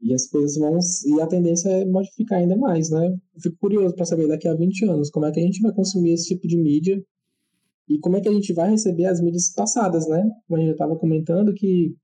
E 0.00 0.12
as 0.12 0.28
coisas 0.28 0.56
vão. 0.56 0.78
E 1.06 1.20
a 1.20 1.26
tendência 1.26 1.68
é 1.70 1.84
modificar 1.84 2.38
ainda 2.38 2.56
mais, 2.56 2.90
né? 2.90 3.06
Eu 3.34 3.40
fico 3.40 3.56
curioso 3.58 3.94
para 3.94 4.04
saber 4.04 4.28
daqui 4.28 4.46
a 4.46 4.54
20 4.54 4.84
anos 4.84 5.10
como 5.10 5.26
é 5.26 5.32
que 5.32 5.40
a 5.40 5.42
gente 5.42 5.60
vai 5.60 5.72
consumir 5.72 6.12
esse 6.12 6.28
tipo 6.28 6.46
de 6.46 6.56
mídia 6.56 7.02
e 7.88 7.98
como 7.98 8.16
é 8.16 8.20
que 8.20 8.28
a 8.28 8.32
gente 8.32 8.52
vai 8.52 8.70
receber 8.70 9.06
as 9.06 9.20
mídias 9.20 9.52
passadas, 9.54 10.06
né? 10.06 10.22
Como 10.46 10.56
a 10.56 10.58
gente 10.58 10.68
já 10.68 10.72
estava 10.72 10.96
comentando, 10.96 11.54
que 11.54 11.96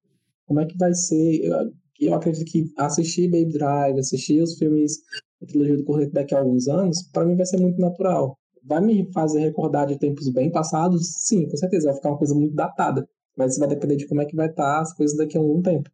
como 0.47 0.61
é 0.61 0.67
que 0.67 0.77
vai 0.77 0.95
ser. 0.95 1.41
Eu, 1.45 1.73
eu 2.01 2.15
acredito 2.15 2.51
que 2.51 2.73
assistir 2.77 3.31
Baby 3.31 3.53
Drive, 3.53 3.99
assistir 3.99 4.43
os 4.43 4.57
filmes 4.57 4.99
da 5.41 5.47
trilogia 5.47 5.77
do 5.77 5.85
Correto 5.85 6.13
daqui 6.13 6.35
a 6.35 6.39
alguns 6.39 6.67
anos, 6.69 7.03
para 7.13 7.25
mim 7.25 7.37
vai 7.37 7.47
ser 7.47 7.59
muito 7.59 7.81
natural. 7.81 8.39
Vai 8.65 8.81
me 8.81 9.11
fazer 9.13 9.41
recordar 9.41 9.87
de 9.87 9.99
tempos 9.99 10.29
bem 10.29 10.51
passados? 10.51 11.07
Sim, 11.27 11.49
com 11.49 11.57
certeza. 11.57 11.87
Vai 11.87 11.97
ficar 11.97 12.11
uma 12.11 12.19
coisa 12.19 12.35
muito 12.35 12.55
datada. 12.55 13.09
Mas 13.37 13.53
isso 13.53 13.61
vai 13.61 13.69
depender 13.69 13.97
de 13.97 14.07
como 14.07 14.21
é 14.21 14.25
que 14.25 14.37
vai 14.37 14.49
estar 14.49 14.81
as 14.81 14.95
coisas 14.95 15.17
daqui 15.17 15.37
a 15.37 15.41
algum 15.41 15.61
tempo. 15.63 15.91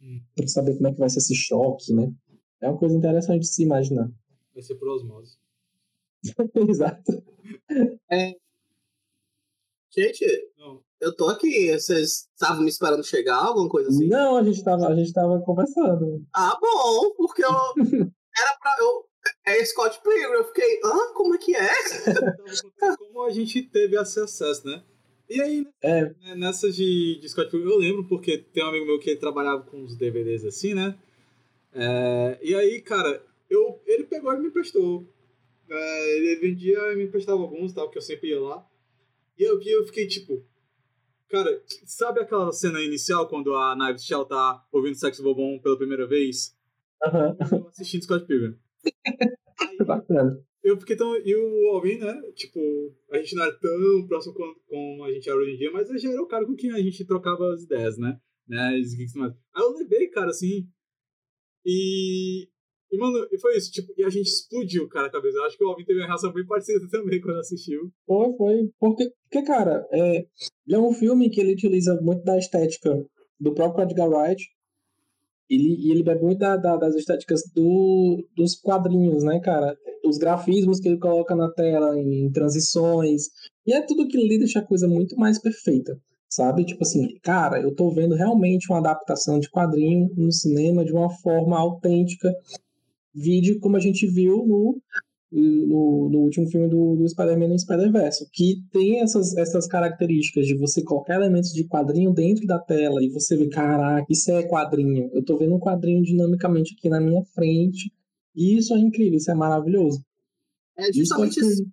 Hum. 0.00 0.20
Pra 0.34 0.46
saber 0.46 0.74
como 0.76 0.88
é 0.88 0.92
que 0.92 0.98
vai 0.98 1.08
ser 1.10 1.18
esse 1.18 1.34
choque, 1.34 1.92
né? 1.92 2.12
É 2.60 2.68
uma 2.68 2.78
coisa 2.78 2.96
interessante 2.96 3.40
de 3.40 3.48
se 3.48 3.62
imaginar. 3.62 4.10
vai 4.54 4.62
ser 4.62 4.74
por 4.76 4.88
osmose. 4.88 5.36
Exato. 6.68 7.22
Gente, 9.90 10.26
Não, 10.58 10.80
eu 11.00 11.14
tô 11.14 11.28
aqui. 11.28 11.72
Vocês 11.72 12.28
estavam 12.34 12.62
me 12.62 12.68
esperando 12.68 13.04
chegar, 13.04 13.36
alguma 13.36 13.68
coisa 13.68 13.88
assim? 13.90 14.08
Não, 14.08 14.36
a 14.36 14.42
gente 14.42 14.62
tava, 14.64 14.88
a 14.88 14.94
gente 14.96 15.12
tava 15.12 15.40
conversando. 15.40 16.24
Ah, 16.34 16.58
bom, 16.60 17.12
porque 17.16 17.44
eu. 17.44 17.50
Era 18.36 18.56
pra. 18.60 18.74
Eu, 18.80 19.04
é 19.46 19.64
Scott 19.64 20.00
Pilgrim. 20.02 20.32
Eu 20.32 20.44
fiquei, 20.44 20.80
hã? 20.84 21.12
Como 21.14 21.34
é 21.34 21.38
que 21.38 21.54
é? 21.54 21.68
contando 22.04 22.96
como 22.98 23.22
a 23.24 23.30
gente 23.30 23.62
teve 23.62 23.96
esse 23.96 24.20
acesso, 24.20 24.66
né? 24.66 24.82
E 25.28 25.40
aí, 25.40 25.66
É, 25.82 26.02
né, 26.02 26.34
nessa 26.36 26.70
de, 26.70 27.18
de 27.20 27.28
Scott 27.28 27.50
Pilgrim, 27.50 27.70
eu 27.70 27.78
lembro 27.78 28.06
porque 28.06 28.38
tem 28.38 28.62
um 28.62 28.68
amigo 28.68 28.86
meu 28.86 28.98
que 28.98 29.16
trabalhava 29.16 29.62
com 29.62 29.82
os 29.82 29.96
DVDs 29.96 30.44
assim, 30.44 30.74
né? 30.74 30.98
É, 31.72 32.38
e 32.42 32.54
aí, 32.54 32.80
cara, 32.82 33.24
eu, 33.48 33.80
ele 33.86 34.04
pegou 34.04 34.32
e 34.34 34.38
me 34.38 34.48
emprestou. 34.48 35.06
É, 35.68 36.16
ele 36.16 36.36
vendia 36.36 36.78
e 36.92 36.96
me 36.96 37.04
emprestava 37.04 37.40
alguns, 37.40 37.72
tal, 37.72 37.90
que 37.90 37.96
eu 37.96 38.02
sempre 38.02 38.28
ia 38.28 38.40
lá. 38.40 38.66
E 39.38 39.42
eu 39.42 39.58
vi, 39.58 39.70
eu 39.70 39.84
fiquei 39.86 40.06
tipo. 40.06 40.44
Cara, 41.28 41.62
sabe 41.84 42.20
aquela 42.20 42.52
cena 42.52 42.80
inicial 42.82 43.26
quando 43.28 43.54
a 43.54 43.74
Knives 43.74 44.04
Shaw 44.04 44.24
tá 44.24 44.64
ouvindo 44.70 44.94
Sexo 44.94 45.22
Bobon 45.22 45.58
pela 45.58 45.76
primeira 45.76 46.06
vez? 46.06 46.54
aham, 47.02 47.36
Eu 47.50 47.68
assistindo 47.68 48.04
Scott 48.04 48.26
Pilgrim. 48.26 48.56
Aí, 49.60 49.86
bacana. 49.86 50.40
eu 50.62 50.78
fiquei 50.78 50.96
tão. 50.96 51.16
E 51.16 51.34
o 51.36 51.68
Alvin, 51.74 51.98
né? 51.98 52.20
Tipo, 52.34 52.60
a 53.10 53.18
gente 53.18 53.34
não 53.34 53.44
era 53.44 53.52
tão 53.58 54.06
próximo 54.06 54.34
como, 54.34 54.54
como 54.66 55.04
a 55.04 55.12
gente 55.12 55.28
era 55.28 55.38
hoje 55.38 55.52
em 55.52 55.56
dia, 55.56 55.70
mas 55.70 55.88
ele 55.88 55.98
já 55.98 56.10
era 56.10 56.22
o 56.22 56.26
cara 56.26 56.46
com 56.46 56.54
quem 56.54 56.70
a 56.72 56.80
gente 56.80 57.04
trocava 57.04 57.52
as 57.52 57.62
ideias, 57.62 57.98
né? 57.98 58.18
né? 58.48 58.72
Geeks 58.78 59.14
mais. 59.14 59.32
Aí 59.54 59.62
eu 59.62 59.72
levei, 59.72 60.08
cara, 60.08 60.30
assim. 60.30 60.66
E. 61.64 62.48
E, 62.92 62.96
mano, 62.96 63.26
e 63.32 63.38
foi 63.40 63.56
isso, 63.56 63.72
tipo, 63.72 63.92
e 63.96 64.04
a 64.04 64.08
gente 64.08 64.28
explodiu, 64.28 64.88
cara, 64.88 65.08
a 65.08 65.10
cabeça. 65.10 65.36
Eu 65.36 65.44
acho 65.44 65.58
que 65.58 65.64
o 65.64 65.68
Alvin 65.68 65.84
teve 65.84 65.98
uma 65.98 66.06
reação 66.06 66.32
bem 66.32 66.46
parecida 66.46 66.86
também 66.90 67.20
quando 67.20 67.40
assistiu. 67.40 67.90
Foi, 68.06 68.36
foi. 68.36 68.70
Porque, 68.78 69.10
porque 69.24 69.44
cara, 69.44 69.84
é, 69.90 70.26
é 70.70 70.78
um 70.78 70.92
filme 70.92 71.28
que 71.28 71.40
ele 71.40 71.54
utiliza 71.54 72.00
muito 72.00 72.22
da 72.22 72.38
estética 72.38 73.04
do 73.40 73.52
próprio 73.52 73.84
Edgar 73.84 74.08
Wright. 74.08 74.44
Ele, 75.48 75.76
e 75.78 75.90
ele 75.90 76.02
bebe 76.02 76.22
muito 76.22 76.38
da, 76.38 76.56
da- 76.56 76.76
das 76.76 76.94
estéticas 76.94 77.42
do, 77.54 78.24
dos 78.36 78.54
quadrinhos, 78.56 79.22
né, 79.24 79.40
cara? 79.40 79.76
Os 80.04 80.18
grafismos 80.18 80.80
que 80.80 80.88
ele 80.88 80.98
coloca 80.98 81.34
na 81.34 81.50
tela, 81.52 81.98
em 81.98 82.30
transições. 82.32 83.24
E 83.66 83.72
é 83.72 83.82
tudo 83.82 84.08
que 84.08 84.16
ele 84.16 84.38
deixa 84.38 84.60
a 84.60 84.66
coisa 84.66 84.88
muito 84.88 85.16
mais 85.16 85.38
perfeita, 85.38 85.98
sabe? 86.28 86.64
Tipo 86.64 86.82
assim, 86.82 87.18
cara, 87.22 87.60
eu 87.60 87.74
tô 87.74 87.90
vendo 87.90 88.14
realmente 88.14 88.66
uma 88.70 88.78
adaptação 88.78 89.38
de 89.38 89.50
quadrinho 89.50 90.10
no 90.16 90.32
cinema 90.32 90.84
de 90.84 90.92
uma 90.92 91.10
forma 91.10 91.58
autêntica. 91.58 92.32
Vídeo 93.14 93.60
como 93.60 93.76
a 93.76 93.80
gente 93.80 94.06
viu 94.06 94.44
no 94.46 94.80
no, 95.34 96.08
no 96.10 96.18
último 96.20 96.48
filme 96.48 96.68
do, 96.68 96.94
do 96.94 97.08
Spider-Man 97.08 97.48
no 97.48 97.58
Spider-Verse, 97.58 98.28
que 98.32 98.62
tem 98.72 99.00
essas, 99.00 99.36
essas 99.36 99.66
características 99.66 100.46
de 100.46 100.56
você 100.56 100.82
colocar 100.82 101.16
elementos 101.16 101.52
de 101.52 101.66
quadrinho 101.66 102.12
dentro 102.12 102.46
da 102.46 102.58
tela 102.58 103.02
e 103.02 103.10
você 103.10 103.36
vê, 103.36 103.48
caraca, 103.48 104.06
isso 104.08 104.30
é 104.30 104.44
quadrinho. 104.44 105.10
Eu 105.12 105.24
tô 105.24 105.36
vendo 105.36 105.56
um 105.56 105.60
quadrinho 105.60 106.02
dinamicamente 106.02 106.74
aqui 106.78 106.88
na 106.88 107.00
minha 107.00 107.24
frente. 107.34 107.92
E 108.34 108.56
isso 108.56 108.74
é 108.74 108.78
incrível, 108.78 109.18
isso 109.18 109.30
é 109.30 109.34
maravilhoso. 109.34 110.04
É 110.76 110.92
justamente 110.92 111.40
isso. 111.40 111.64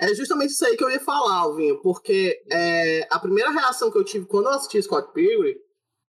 É 0.00 0.14
justamente 0.14 0.50
isso 0.50 0.64
aí 0.64 0.76
que 0.76 0.84
eu 0.84 0.90
ia 0.90 1.00
falar, 1.00 1.38
Alvinho, 1.38 1.80
porque 1.82 2.40
é, 2.50 3.06
a 3.10 3.18
primeira 3.18 3.50
reação 3.50 3.90
que 3.90 3.98
eu 3.98 4.04
tive 4.04 4.26
quando 4.26 4.46
eu 4.46 4.52
assisti 4.52 4.80
Scott 4.82 5.12
Pilgrim, 5.12 5.56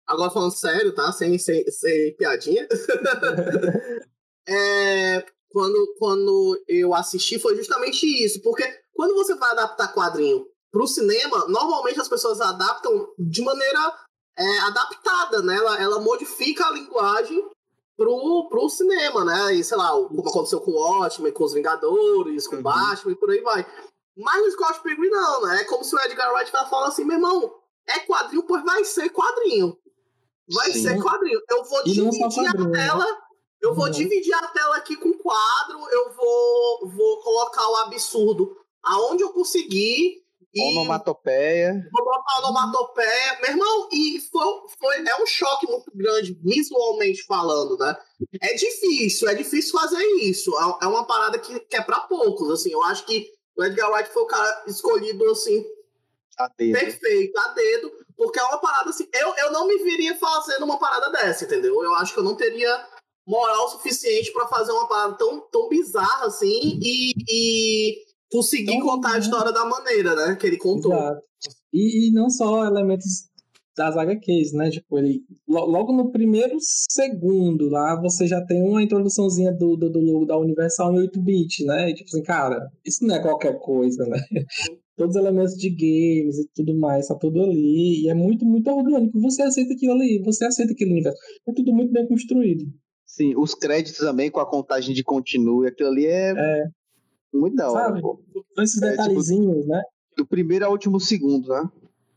agora 0.07 0.31
falando 0.31 0.57
sério, 0.57 0.93
tá? 0.93 1.13
Sem, 1.13 1.39
sem, 1.39 1.65
sem 1.71 2.17
piadinha. 2.17 2.67
é, 4.49 5.25
quando, 5.57 5.95
quando 5.99 6.63
eu 6.69 6.93
assisti 6.93 7.39
foi 7.39 7.57
justamente 7.57 8.05
isso, 8.23 8.43
porque 8.43 8.63
quando 8.93 9.15
você 9.15 9.35
vai 9.37 9.53
adaptar 9.53 9.95
quadrinho 9.95 10.47
pro 10.71 10.87
cinema, 10.87 11.47
normalmente 11.49 11.99
as 11.99 12.11
pessoas 12.11 12.43
adaptam 12.43 13.09
de 13.19 13.41
maneira 13.41 13.99
é, 14.37 14.59
adaptada, 14.59 15.41
né? 15.41 15.57
Ela, 15.57 15.81
ela 15.81 15.99
modifica 15.99 16.67
a 16.67 16.73
linguagem 16.73 17.43
pro, 17.97 18.51
pro 18.51 18.69
cinema, 18.69 19.25
né? 19.25 19.55
E 19.55 19.65
sei 19.65 19.79
lá, 19.79 19.93
como 19.93 20.29
aconteceu 20.29 20.61
com 20.61 20.73
o 20.73 20.75
Watchmen, 20.75 21.33
com 21.33 21.45
os 21.45 21.55
Vingadores, 21.55 22.47
com 22.47 22.57
o 22.57 22.59
Uhum. 22.59 22.63
Batman 22.63 23.13
e 23.13 23.17
por 23.17 23.31
aí 23.31 23.41
vai. 23.41 23.67
Mas 24.15 24.45
no 24.45 24.51
Scott 24.51 24.83
Pilgrim 24.83 25.09
não, 25.09 25.41
né? 25.41 25.63
É 25.63 25.65
como 25.65 25.83
se 25.83 25.97
o 25.97 26.01
Edgar 26.01 26.35
Wright 26.35 26.51
falando 26.51 26.89
assim, 26.89 27.07
meu 27.07 27.17
irmão, 27.17 27.51
é 27.89 28.01
quadrinho, 28.01 28.43
pois 28.43 28.63
vai 28.63 28.85
ser 28.85 29.09
quadrinho. 29.09 29.75
Vai 30.53 30.71
Sim. 30.73 30.83
ser 30.83 31.03
quadrinho. 31.03 31.41
Eu 31.49 31.65
vou 31.65 31.83
dividir 31.83 32.47
a 32.47 32.53
né? 32.53 32.73
tela. 32.73 33.26
Eu 33.67 33.75
vou 33.75 33.85
Uhum. 33.87 33.91
dividir 33.91 34.33
a 34.35 34.47
tela 34.49 34.77
aqui 34.77 34.97
com 34.97 35.13
quadro, 35.15 35.79
eu 35.91 36.13
vou, 36.15 36.89
vou 36.89 37.21
colocar 37.21 37.69
o 37.69 37.77
absurdo 37.77 38.57
aonde 38.83 39.23
eu 39.23 39.31
conseguir 39.33 40.23
e 40.55 40.63
Onomatopeia. 40.73 41.87
vou 41.93 42.05
botar 42.05 42.39
onomatopeia. 42.39 43.39
Meu 43.43 43.51
irmão, 43.51 43.89
e 43.93 44.21
foi, 44.33 44.47
foi, 44.81 45.07
é 45.07 45.23
um 45.23 45.27
choque 45.27 45.67
muito 45.71 45.91
grande, 45.95 46.33
visualmente 46.43 47.25
falando, 47.25 47.77
né? 47.77 47.95
É 48.41 48.55
difícil, 48.55 49.29
é 49.29 49.35
difícil 49.35 49.79
fazer 49.79 50.03
isso. 50.23 50.51
É, 50.59 50.85
é 50.85 50.89
uma 50.89 51.05
parada 51.07 51.39
que, 51.39 51.61
que 51.61 51.77
é 51.77 51.83
pra 51.83 52.01
poucos, 52.01 52.49
assim. 52.51 52.71
Eu 52.73 52.83
acho 52.85 53.05
que 53.05 53.31
o 53.57 53.65
Edgar 53.65 53.91
Wright 53.93 54.09
foi 54.11 54.23
o 54.23 54.27
cara 54.27 54.65
escolhido, 54.67 55.29
assim, 55.31 55.63
A 56.39 56.49
dedo. 56.57 56.79
perfeito, 56.79 57.39
a 57.39 57.49
dedo, 57.49 57.93
porque 58.17 58.39
é 58.39 58.45
uma 58.45 58.59
parada 58.59 58.89
assim. 58.91 59.07
Eu, 59.13 59.35
eu 59.37 59.53
não 59.53 59.67
me 59.67 59.77
viria 59.83 60.17
fazendo 60.17 60.65
uma 60.65 60.79
parada 60.79 61.11
dessa, 61.11 61.45
entendeu? 61.45 61.83
Eu 61.83 61.95
acho 61.97 62.15
que 62.15 62.21
eu 62.21 62.25
não 62.25 62.35
teria 62.35 62.87
moral 63.27 63.69
suficiente 63.71 64.33
pra 64.33 64.47
fazer 64.49 64.73
uma 64.73 64.89
parada 64.89 65.15
tão, 65.17 65.41
tão 65.51 65.69
bizarra 65.69 66.27
assim 66.27 66.79
e, 66.83 67.13
e 67.29 67.97
conseguir 68.31 68.73
Então, 68.75 68.87
contar 68.87 69.11
a 69.11 69.13
né? 69.15 69.19
história 69.21 69.53
da 69.53 69.65
maneira, 69.65 70.15
né? 70.15 70.37
Que 70.37 70.47
ele 70.47 70.59
contou. 70.59 70.93
Exato. 70.93 71.23
E, 71.73 72.09
e 72.09 72.13
não 72.13 72.31
só 72.31 72.65
elementos 72.65 73.05
das 73.77 73.95
HQs, 73.97 74.53
né? 74.55 74.71
Tipo, 74.71 74.99
ele, 74.99 75.21
lo- 75.47 75.67
logo 75.67 75.93
no 75.93 76.11
primeiro 76.11 76.57
segundo 76.61 77.69
lá, 77.69 78.01
você 78.01 78.27
já 78.27 78.43
tem 78.45 78.63
uma 78.63 78.83
introduçãozinha 78.83 79.53
do, 79.53 79.77
do, 79.77 79.91
do 79.91 80.01
logo 80.01 80.25
da 80.25 80.39
Universal 80.39 80.95
em 80.95 81.07
8-bit, 81.07 81.65
né? 81.67 81.91
E 81.91 81.95
tipo 81.95 82.09
assim, 82.09 82.23
cara, 82.23 82.71
isso 82.85 83.05
não 83.07 83.15
é 83.17 83.21
qualquer 83.21 83.59
coisa, 83.59 84.07
né? 84.07 84.19
Todos 84.97 85.15
os 85.15 85.21
elementos 85.21 85.53
de 85.55 85.69
games 85.69 86.39
e 86.39 86.49
tudo 86.55 86.75
mais, 86.79 87.07
tá 87.09 87.15
tudo 87.17 87.43
ali. 87.43 88.05
E 88.05 88.09
é 88.09 88.15
muito, 88.15 88.47
muito 88.47 88.71
orgânico. 88.71 89.21
Você 89.21 89.43
aceita 89.43 89.75
aquilo 89.75 89.93
ali, 89.93 90.23
você 90.25 90.47
aceita 90.47 90.73
aquele 90.73 90.93
universo. 90.93 91.19
É 91.47 91.53
tudo 91.53 91.75
muito 91.75 91.93
bem 91.93 92.09
construído. 92.09 92.65
Sim, 93.17 93.35
os 93.35 93.55
créditos 93.55 93.99
também 93.99 94.31
com 94.31 94.41
a 94.41 94.45
contagem 94.47 94.95
de 94.95 95.03
continue, 95.03 95.67
aquilo 95.67 95.89
ali 95.89 96.05
é, 96.05 96.33
É. 96.37 96.69
muito 97.33 97.57
da 97.57 97.71
hora, 97.71 97.89
Sabe? 97.89 98.03
pô. 98.03 98.21
Esses 98.59 98.83
É, 98.83 98.91
tipo, 98.91 99.03
detalhezinhos, 99.03 99.67
né? 99.67 99.83
Do 100.15 100.27
primeiro 100.27 100.67
ao 100.67 100.73
último 100.73 101.01
segundo, 101.01 101.49
né? 101.49 101.71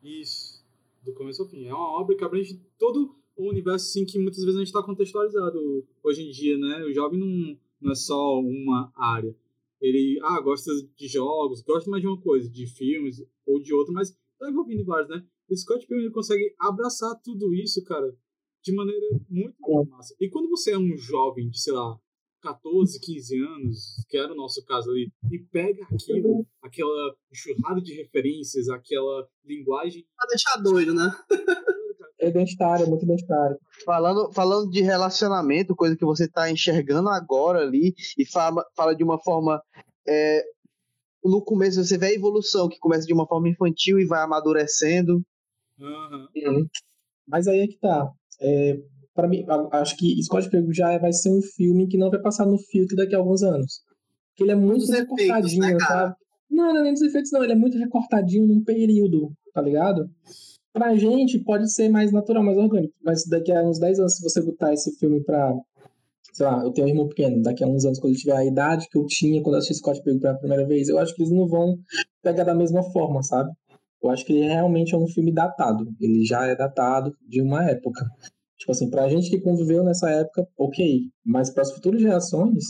Isso. 0.04 0.62
Do 1.06 1.14
começo 1.14 1.42
ao 1.42 1.48
fim. 1.48 1.66
É 1.68 1.74
uma 1.74 2.02
obra 2.02 2.18
que 2.18 2.24
abrange 2.26 2.62
todo 2.78 3.16
o 3.38 3.48
universo 3.50 3.86
assim, 3.88 4.06
que 4.06 4.20
muitas 4.20 4.40
vezes 4.44 4.56
a 4.56 4.60
gente 4.60 4.68
está 4.68 4.84
contextualizado 4.84 5.88
hoje 6.04 6.22
em 6.28 6.32
dia, 6.32 6.58
né? 6.58 6.84
O 6.84 6.94
jovem 6.94 7.18
não, 7.18 7.58
não 7.80 7.92
é 7.94 7.96
só 7.96 8.38
uma 8.42 8.92
área. 8.94 9.34
Ele 9.80 10.20
ah, 10.22 10.42
gosta 10.42 10.70
de 10.98 11.08
jogos, 11.08 11.62
gosta 11.62 11.90
mais 11.90 12.02
de 12.04 12.10
uma 12.10 12.20
coisa, 12.20 12.50
de 12.50 12.68
filmes 12.68 13.24
ou 13.46 13.58
de 13.62 13.74
outra, 13.74 13.94
mas 13.94 14.12
tá 14.38 14.50
envolvido 14.50 14.82
em 14.82 14.86
vários, 14.86 15.10
né? 15.10 15.24
O 15.50 15.56
Scott 15.56 15.88
Pilgrim 15.88 16.12
consegue 16.12 16.54
abraçar 16.60 17.16
tudo 17.24 17.54
isso, 17.54 17.82
cara, 17.86 18.14
de 18.70 18.76
maneira 18.76 19.08
muito, 19.30 19.56
muito 19.60 19.90
massa. 19.90 20.16
E 20.20 20.30
quando 20.30 20.50
você 20.50 20.72
é 20.72 20.78
um 20.78 20.96
jovem 20.98 21.50
de, 21.50 21.60
sei 21.60 21.74
lá, 21.74 21.98
14, 22.41 23.00
15 23.00 23.38
anos, 23.44 24.06
que 24.08 24.18
era 24.18 24.32
o 24.32 24.36
nosso 24.36 24.64
caso 24.66 24.90
ali, 24.91 25.12
e 25.32 25.40
pega 25.40 25.84
aquilo, 25.91 26.46
aquela 26.62 27.16
enxurrada 27.32 27.82
de 27.82 27.94
referências, 27.94 28.70
aquela 28.70 29.28
linguagem 29.44 30.06
Pra 30.16 30.28
deixar 30.28 30.58
doido, 30.58 30.94
né? 30.94 31.12
É 32.20 32.30
identitário, 32.30 32.86
é 32.86 32.90
muito 32.90 33.04
identitário. 33.04 33.58
Falando, 33.84 34.32
falando 34.32 34.70
de 34.70 34.82
relacionamento, 34.82 35.76
coisa 35.76 35.98
que 35.98 36.06
você 36.06 36.30
tá 36.30 36.50
enxergando 36.50 37.10
agora 37.10 37.60
ali, 37.60 37.94
e 38.18 38.26
fala, 38.26 38.66
fala 38.76 38.96
de 38.96 39.04
uma 39.04 39.20
forma. 39.20 39.62
é, 40.08 40.44
no 41.24 41.44
começo 41.44 41.84
você 41.84 41.98
vê 41.98 42.08
a 42.08 42.14
evolução, 42.14 42.70
que 42.70 42.80
começa 42.80 43.06
de 43.06 43.14
uma 43.14 43.28
forma 43.28 43.50
infantil 43.50 44.00
e 44.00 44.06
vai 44.06 44.24
amadurecendo. 44.24 45.22
Aham. 45.82 46.28
Mas 47.28 47.48
aí 47.48 47.60
é 47.60 47.68
que 47.68 47.78
tá. 47.78 48.12
É, 48.41 48.80
para 49.14 49.28
mim, 49.28 49.45
acho 49.72 49.98
que 49.98 50.22
Scott 50.24 50.49
Pilgrim 50.49 50.74
já 50.74 50.98
vai 50.98 51.11
ser 51.11 51.30
um 51.30 51.41
filme 51.41 51.88
que 51.88 51.98
não 51.98 52.10
vai 52.10 52.22
passar 52.22 52.45
no 52.45 52.57
filtro 52.57 52.95
daqui 52.95 53.16
a 53.16 53.18
alguns 53.18 53.44
anos. 53.44 53.82
Porque 54.30 54.44
ele 54.44 54.52
é 54.52 54.56
muito 54.56 54.80
Dos 54.80 54.90
efeitos, 54.90 55.18
recortadinho, 55.18 55.78
né, 55.78 55.80
sabe? 55.80 56.16
Não, 56.49 56.74
não 56.74 56.80
é 56.80 56.84
nem 56.84 56.94
dos 56.94 57.02
efeitos, 57.02 57.32
não. 57.32 57.44
Ele 57.44 57.53
é 57.53 57.56
muito 57.56 57.78
recortadinho 57.78 58.48
num 58.48 58.64
período, 58.64 59.32
tá 59.53 59.61
ligado? 59.61 60.10
Pra 60.72 60.95
gente 60.95 61.40
pode 61.40 61.72
ser 61.74 61.90
mais 61.90 62.11
natural, 62.11 62.44
mais 62.44 62.57
orgânico. 62.57 62.94
Mas 63.03 63.26
daqui 63.28 63.52
a 63.52 63.61
uns 63.61 63.80
10 63.80 63.99
anos, 63.99 64.16
se 64.16 64.24
você 64.24 64.41
botar 64.41 64.74
esse 64.74 64.98
filme 64.98 65.22
pra. 65.24 65.53
Sei 66.32 66.45
lá, 66.45 66.64
eu 66.64 66.72
tenho 66.72 66.88
um 66.88 66.90
irmão 66.90 67.07
pequeno, 67.07 67.41
daqui 67.41 67.64
a 67.64 67.68
uns 67.68 67.84
anos, 67.84 67.99
quando 67.99 68.14
ele 68.14 68.22
tiver 68.22 68.38
a 68.38 68.45
idade 68.45 68.88
que 68.90 68.98
eu 68.98 69.06
tinha 69.07 69.41
quando 69.41 69.56
eu 69.56 69.60
assisti 69.60 69.80
Scott 69.80 70.02
Pilgrim 70.03 70.22
pela 70.22 70.38
primeira 70.38 70.66
vez, 70.66 70.88
eu 70.88 70.98
acho 70.99 71.14
que 71.14 71.24
eles 71.24 71.34
não 71.34 71.48
vão 71.48 71.78
pegar 72.22 72.44
da 72.44 72.53
mesma 72.53 72.84
forma, 72.91 73.22
sabe? 73.24 73.52
Eu 74.02 74.10
acho 74.10 74.26
que 74.26 74.34
ele 74.34 74.48
realmente 74.48 74.96
é 74.96 74.98
um 74.98 75.08
filme 75.08 75.32
datado. 75.32 75.86
Ele 76.00 76.26
já 76.26 76.46
é 76.46 76.56
datado 76.56 77.16
de 77.28 77.42
uma 77.42 77.70
época. 77.70 78.06
Tipo 78.58 78.72
assim, 78.72 78.90
pra 78.90 79.10
gente 79.10 79.30
que 79.30 79.40
conviveu 79.42 79.84
nessa 79.84 80.10
época, 80.10 80.48
ok. 80.58 81.02
Mas 81.26 81.50
para 81.50 81.64
as 81.64 81.72
futuras 81.74 82.02
gerações, 82.02 82.64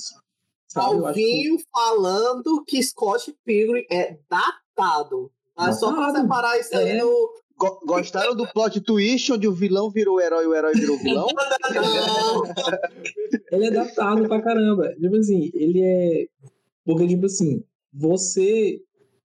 sabe? 0.68 0.96
Eu 0.96 1.06
acho 1.06 1.16
que 1.16 1.22
Alvinho 1.24 1.58
falando 1.72 2.64
que 2.68 2.82
Scott 2.84 3.34
Pilgrim 3.46 3.86
é 3.92 4.18
datado. 4.30 5.32
Mas 5.58 5.80
só 5.80 5.92
pra 5.92 6.08
Datado. 6.08 6.22
separar 6.22 6.60
isso 6.60 6.76
aí 6.78 6.90
É. 6.90 7.02
no. 7.02 7.30
Go- 7.58 7.80
Gostaram 7.86 8.34
do 8.36 8.48
plot 8.54 8.80
twist 8.80 9.34
onde 9.34 9.46
o 9.46 9.52
vilão 9.54 9.92
virou 9.92 10.16
o 10.16 10.22
herói 10.22 10.46
e 10.46 10.48
o 10.48 10.56
herói 10.56 10.74
virou 10.74 10.96
o 10.96 11.00
vilão? 11.00 11.28
Ele 13.52 13.68
é 13.68 13.72
datado 13.72 14.28
pra 14.28 14.42
caramba. 14.42 14.94
Tipo 14.96 15.16
assim, 15.18 15.50
ele 15.54 15.82
é. 15.82 16.28
Porque, 16.86 17.08
tipo 17.08 17.26
assim, 17.26 17.64
você 17.94 18.80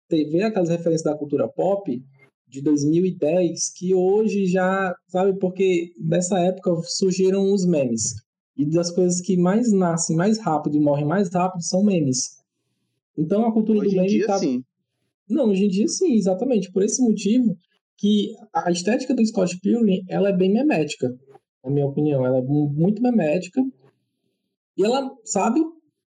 vê 0.09 0.43
aquelas 0.43 0.69
referências 0.69 1.03
da 1.03 1.17
cultura 1.17 1.47
pop 1.47 2.01
de 2.47 2.61
2010 2.61 3.71
que 3.75 3.93
hoje 3.95 4.45
já, 4.45 4.95
sabe, 5.07 5.37
porque 5.39 5.91
nessa 5.99 6.39
época 6.39 6.71
surgiram 6.85 7.51
os 7.53 7.65
memes. 7.65 8.13
E 8.55 8.65
das 8.69 8.91
coisas 8.91 9.19
que 9.19 9.35
mais 9.35 9.71
nascem 9.71 10.15
mais 10.15 10.37
rápido 10.37 10.77
e 10.77 10.79
morrem 10.79 11.05
mais 11.05 11.29
rápido 11.33 11.63
são 11.63 11.83
memes. 11.83 12.37
Então 13.17 13.45
a 13.45 13.51
cultura 13.51 13.79
Hoje 13.79 13.89
do 13.89 13.93
em 13.95 13.97
meme 13.97 14.09
dia, 14.09 14.27
tá 14.27 14.37
sim. 14.37 14.63
Não, 15.27 15.49
hoje 15.49 15.65
em 15.65 15.69
dia 15.69 15.87
sim, 15.87 16.13
exatamente. 16.13 16.71
Por 16.71 16.83
esse 16.83 17.01
motivo 17.01 17.55
que 17.97 18.35
a 18.53 18.69
estética 18.71 19.15
do 19.15 19.25
Scott 19.25 19.59
Pilgrim, 19.59 20.03
ela 20.07 20.29
é 20.29 20.33
bem 20.35 20.51
memética, 20.51 21.09
na 21.63 21.71
minha 21.71 21.85
opinião. 21.87 22.25
Ela 22.25 22.37
é 22.37 22.41
mu- 22.41 22.69
muito 22.69 23.01
memética. 23.01 23.61
E 24.77 24.83
ela, 24.83 25.11
sabe, 25.23 25.59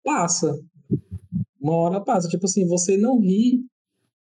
passa. 0.02 0.58
Uma 1.60 1.74
hora 1.76 2.00
passa. 2.00 2.28
Tipo 2.28 2.46
assim, 2.46 2.66
você 2.66 2.96
não 2.96 3.18
ri 3.20 3.60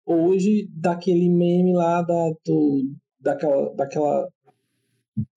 hoje 0.09 0.69
daquele 0.73 1.29
meme 1.29 1.75
lá 1.75 2.03
da, 2.03 2.31
do, 2.47 2.83
daquela, 3.21 3.75
daquela, 3.75 4.29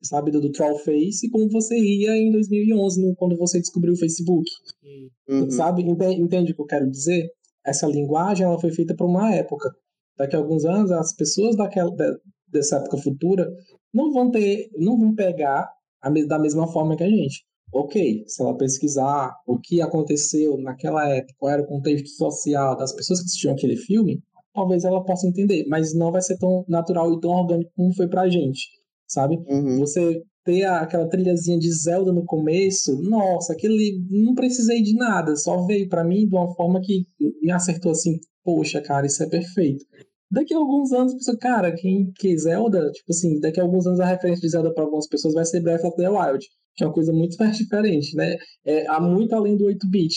sabe, 0.02 0.32
do, 0.32 0.40
do 0.42 0.52
Trollface, 0.52 1.30
como 1.30 1.50
você 1.50 1.76
ria 1.80 2.16
em 2.18 2.32
2011, 2.32 3.02
no- 3.02 3.16
quando 3.16 3.38
você 3.38 3.60
descobriu 3.60 3.94
o 3.94 3.98
Facebook. 3.98 4.50
Hum. 4.84 5.10
Uhum. 5.30 5.52
Sabe? 5.52 5.82
Entende, 5.84 6.22
entende 6.22 6.52
o 6.52 6.56
que 6.56 6.62
eu 6.62 6.66
quero 6.66 6.90
dizer? 6.90 7.30
Essa 7.66 7.88
linguagem 7.88 8.46
ela 8.46 8.60
foi 8.60 8.72
feita 8.72 8.96
para 8.96 9.06
uma 9.06 9.34
época. 9.34 9.70
Daqui 10.18 10.36
a 10.36 10.40
alguns 10.40 10.66
anos, 10.66 10.92
as 10.92 11.14
pessoas 11.16 11.56
daquela, 11.56 11.92
de- 11.92 12.18
dessa 12.48 12.78
época 12.78 12.98
futura 12.98 13.50
não 13.94 14.12
vão 14.12 14.30
ter, 14.32 14.70
não 14.78 14.98
vão 14.98 15.14
pegar 15.16 15.70
a 16.02 16.10
da 16.10 16.40
mesma 16.40 16.68
forma 16.72 16.96
que 16.96 17.04
a 17.04 17.10
gente. 17.10 17.44
Ok, 17.74 18.26
se 18.28 18.42
ela 18.44 18.58
pesquisar 18.58 19.34
o 19.48 19.58
que 19.58 19.82
aconteceu 19.82 20.58
naquela 20.58 21.08
época, 21.08 21.34
qual 21.38 21.54
era 21.54 21.62
o 21.62 21.68
contexto 21.68 22.10
social 22.10 22.76
das 22.76 22.92
pessoas 22.92 23.20
que 23.20 23.26
assistiam 23.28 23.54
aquele 23.54 23.78
filme, 23.78 24.22
talvez 24.54 24.84
ela 24.84 25.04
possa 25.04 25.28
entender, 25.28 25.66
mas 25.68 25.94
não 25.94 26.12
vai 26.12 26.22
ser 26.22 26.38
tão 26.38 26.66
natural 26.68 27.14
e 27.14 27.20
tão 27.20 27.32
orgânico 27.32 27.72
como 27.76 27.96
foi 27.96 28.08
pra 28.08 28.30
gente, 28.30 28.68
sabe? 29.08 29.38
Uhum. 29.48 29.80
Você 29.80 30.22
ter 30.44 30.64
aquela 30.64 31.08
trilhazinha 31.08 31.58
de 31.60 31.72
Zelda 31.72 32.12
no 32.12 32.26
começo, 32.26 33.00
nossa, 33.02 33.54
aquele 33.54 34.04
não 34.10 34.34
precisei 34.34 34.82
de 34.82 34.96
nada, 34.96 35.36
só 35.36 35.66
veio 35.66 35.88
pra 35.88 36.04
mim 36.04 36.28
de 36.28 36.36
uma 36.36 36.54
forma 36.56 36.82
que 36.82 37.06
me 37.42 37.52
acertou 37.52 37.92
assim, 37.92 38.20
poxa, 38.44 38.82
cara, 38.82 39.06
isso 39.06 39.22
é 39.24 39.30
perfeito. 39.30 39.86
Daqui 40.32 40.54
a 40.54 40.58
alguns 40.58 40.92
anos, 40.94 41.14
cara, 41.40 41.74
quem 41.76 42.12
que 42.16 42.38
Zelda, 42.38 42.90
tipo 42.92 43.12
assim, 43.12 43.40
daqui 43.40 43.60
a 43.60 43.64
alguns 43.64 43.86
anos 43.86 44.00
a 44.00 44.06
referência 44.06 44.42
de 44.42 44.50
Zelda 44.50 44.74
para 44.74 44.84
algumas 44.84 45.08
pessoas 45.08 45.34
vai 45.34 45.46
ser 45.46 45.62
Breath 45.62 45.84
of 45.84 45.98
the 45.98 46.10
Wild, 46.10 46.46
que 46.76 46.84
é 46.84 46.88
uma 46.88 46.94
coisa 46.94 47.12
muito 47.12 47.36
mais 47.40 47.58
diferente, 47.58 48.16
né? 48.16 48.38
É 48.66 48.88
há 48.88 49.00
muito 49.00 49.36
além 49.36 49.58
do 49.58 49.66
8-bit, 49.66 50.16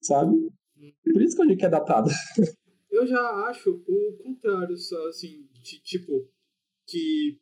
sabe? 0.00 0.36
Por 1.12 1.20
isso 1.20 1.34
que 1.34 1.42
eu 1.42 1.46
digo 1.48 1.58
que 1.58 1.66
é 1.66 1.68
datado. 1.68 2.08
Eu 2.90 3.06
já 3.06 3.20
acho 3.48 3.70
o 3.70 4.16
contrário, 4.16 4.76
só, 4.76 5.06
assim, 5.06 5.46
de, 5.52 5.80
tipo, 5.80 6.28
que 6.86 7.38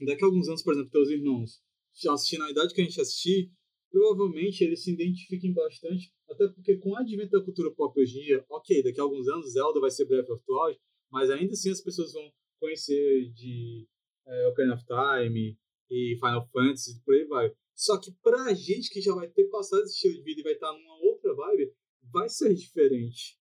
daqui 0.00 0.24
a 0.24 0.26
alguns 0.26 0.48
anos, 0.48 0.62
por 0.62 0.74
exemplo, 0.74 0.90
teus 0.90 1.08
irmãos 1.08 1.62
já 1.94 2.12
assistindo 2.12 2.44
a 2.44 2.50
idade 2.50 2.74
que 2.74 2.80
a 2.80 2.84
gente 2.84 3.00
assistir, 3.00 3.52
provavelmente 3.90 4.64
eles 4.64 4.82
se 4.82 4.92
identifiquem 4.92 5.52
bastante, 5.52 6.12
até 6.28 6.48
porque 6.48 6.78
com 6.78 6.90
o 6.90 6.96
advento 6.96 7.30
da 7.30 7.44
cultura 7.44 7.70
pop 7.70 8.00
hoje 8.00 8.18
em 8.18 8.22
dia, 8.22 8.44
ok, 8.48 8.82
daqui 8.82 8.98
a 8.98 9.02
alguns 9.02 9.28
anos 9.28 9.52
Zelda 9.52 9.78
vai 9.78 9.90
ser 9.90 10.06
the 10.06 10.16
Wild, 10.16 10.80
mas 11.10 11.30
ainda 11.30 11.52
assim 11.52 11.70
as 11.70 11.80
pessoas 11.80 12.12
vão 12.12 12.32
conhecer 12.58 13.30
de 13.32 13.86
é, 14.26 14.48
Ocarina 14.48 14.74
of 14.74 14.84
Time 14.84 15.58
e 15.90 16.16
Final 16.16 16.48
Fantasy 16.48 17.02
por 17.04 17.14
aí 17.14 17.24
vai. 17.26 17.52
Só 17.74 18.00
que 18.00 18.10
pra 18.22 18.54
gente 18.54 18.90
que 18.90 19.00
já 19.00 19.14
vai 19.14 19.28
ter 19.28 19.44
passado 19.48 19.82
esse 19.82 19.94
estilo 19.94 20.14
de 20.14 20.22
vida 20.22 20.40
e 20.40 20.44
vai 20.44 20.52
estar 20.54 20.72
numa 20.72 20.96
outra 21.02 21.34
vibe, 21.34 21.74
vai 22.10 22.28
ser 22.28 22.54
diferente, 22.54 23.38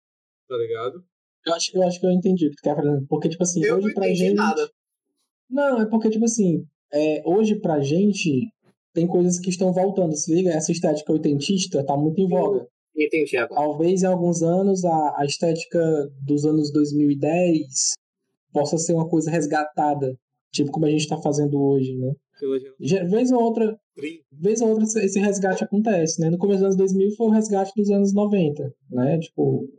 tá 0.47 0.57
ligado? 0.57 1.05
Eu 1.45 1.53
acho, 1.53 1.71
eu 1.75 1.83
acho 1.83 1.99
que 1.99 2.05
eu 2.05 2.11
entendi 2.11 2.47
o 2.47 2.49
que 2.49 2.55
tu 2.57 2.63
quer 2.63 2.75
falar. 2.75 2.99
Porque, 3.09 3.29
tipo 3.29 3.43
assim, 3.43 3.63
eu 3.63 3.77
hoje 3.77 3.87
não 3.87 3.93
pra 3.93 4.07
gente. 4.07 4.33
nada. 4.35 4.69
Não, 5.49 5.81
é 5.81 5.85
porque, 5.85 6.09
tipo 6.09 6.25
assim, 6.25 6.65
é, 6.93 7.21
hoje 7.25 7.55
pra 7.59 7.79
gente 7.81 8.51
tem 8.93 9.07
coisas 9.07 9.39
que 9.39 9.49
estão 9.49 9.73
voltando, 9.73 10.15
se 10.15 10.33
liga? 10.33 10.51
Essa 10.51 10.71
estética 10.71 11.13
oitentista 11.13 11.83
tá 11.85 11.95
muito 11.95 12.19
em 12.21 12.27
voga. 12.27 12.67
Entendi 12.95 13.37
agora. 13.37 13.61
Talvez 13.61 14.03
em 14.03 14.07
alguns 14.07 14.41
anos 14.41 14.83
a, 14.83 15.15
a 15.17 15.25
estética 15.25 15.79
dos 16.25 16.45
anos 16.45 16.71
2010, 16.71 17.93
possa 18.51 18.77
ser 18.77 18.93
uma 18.93 19.07
coisa 19.07 19.31
resgatada, 19.31 20.15
tipo 20.51 20.71
como 20.71 20.85
a 20.85 20.89
gente 20.89 21.01
está 21.01 21.17
fazendo 21.17 21.61
hoje, 21.61 21.95
né? 21.95 22.13
Vez 23.07 23.31
ou 23.31 23.41
outra, 23.41 23.79
vez 24.31 24.61
ou 24.61 24.69
outra 24.69 24.83
esse 24.83 25.19
resgate 25.19 25.63
acontece, 25.63 26.19
né? 26.19 26.29
No 26.29 26.37
começo 26.37 26.59
dos 26.59 26.65
anos 26.65 26.77
2000 26.77 27.15
foi 27.15 27.27
o 27.27 27.29
resgate 27.29 27.71
dos 27.75 27.89
anos 27.91 28.13
90, 28.13 28.73
né? 28.89 29.19
Tipo, 29.19 29.69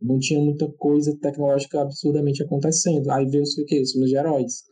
não 0.00 0.18
tinha 0.18 0.40
muita 0.40 0.70
coisa 0.72 1.16
tecnológica 1.18 1.80
absurdamente 1.80 2.42
acontecendo. 2.42 3.10
Aí 3.10 3.26
veio 3.26 3.42
o 3.42 3.66
que? 3.66 3.80
Os 3.80 3.92
filmes 3.92 4.10
de 4.10 4.16
heróis. 4.16 4.64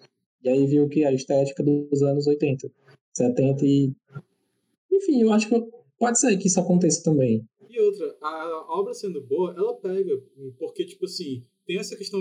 E 0.43 0.49
aí 0.49 0.67
veio 0.67 0.85
o 0.85 0.89
que? 0.89 1.05
A 1.05 1.13
estética 1.13 1.63
dos 1.63 2.03
anos 2.03 2.27
80, 2.27 2.71
70 3.15 3.65
e... 3.65 3.93
Enfim, 4.93 5.23
eu 5.23 5.33
acho 5.33 5.49
que 5.49 5.55
pode 5.99 6.19
ser 6.19 6.37
que 6.37 6.49
isso 6.49 6.61
aconteça 6.61 7.03
também. 7.03 7.45
E 7.69 7.81
outra, 7.81 8.17
a 8.21 8.67
obra 8.79 8.93
sendo 8.93 9.25
boa, 9.27 9.55
ela 9.57 9.75
pega, 9.77 10.13
porque, 10.59 10.85
tipo 10.85 11.05
assim, 11.05 11.45
tem 11.67 11.79
essa 11.79 11.97
questão... 11.97 12.21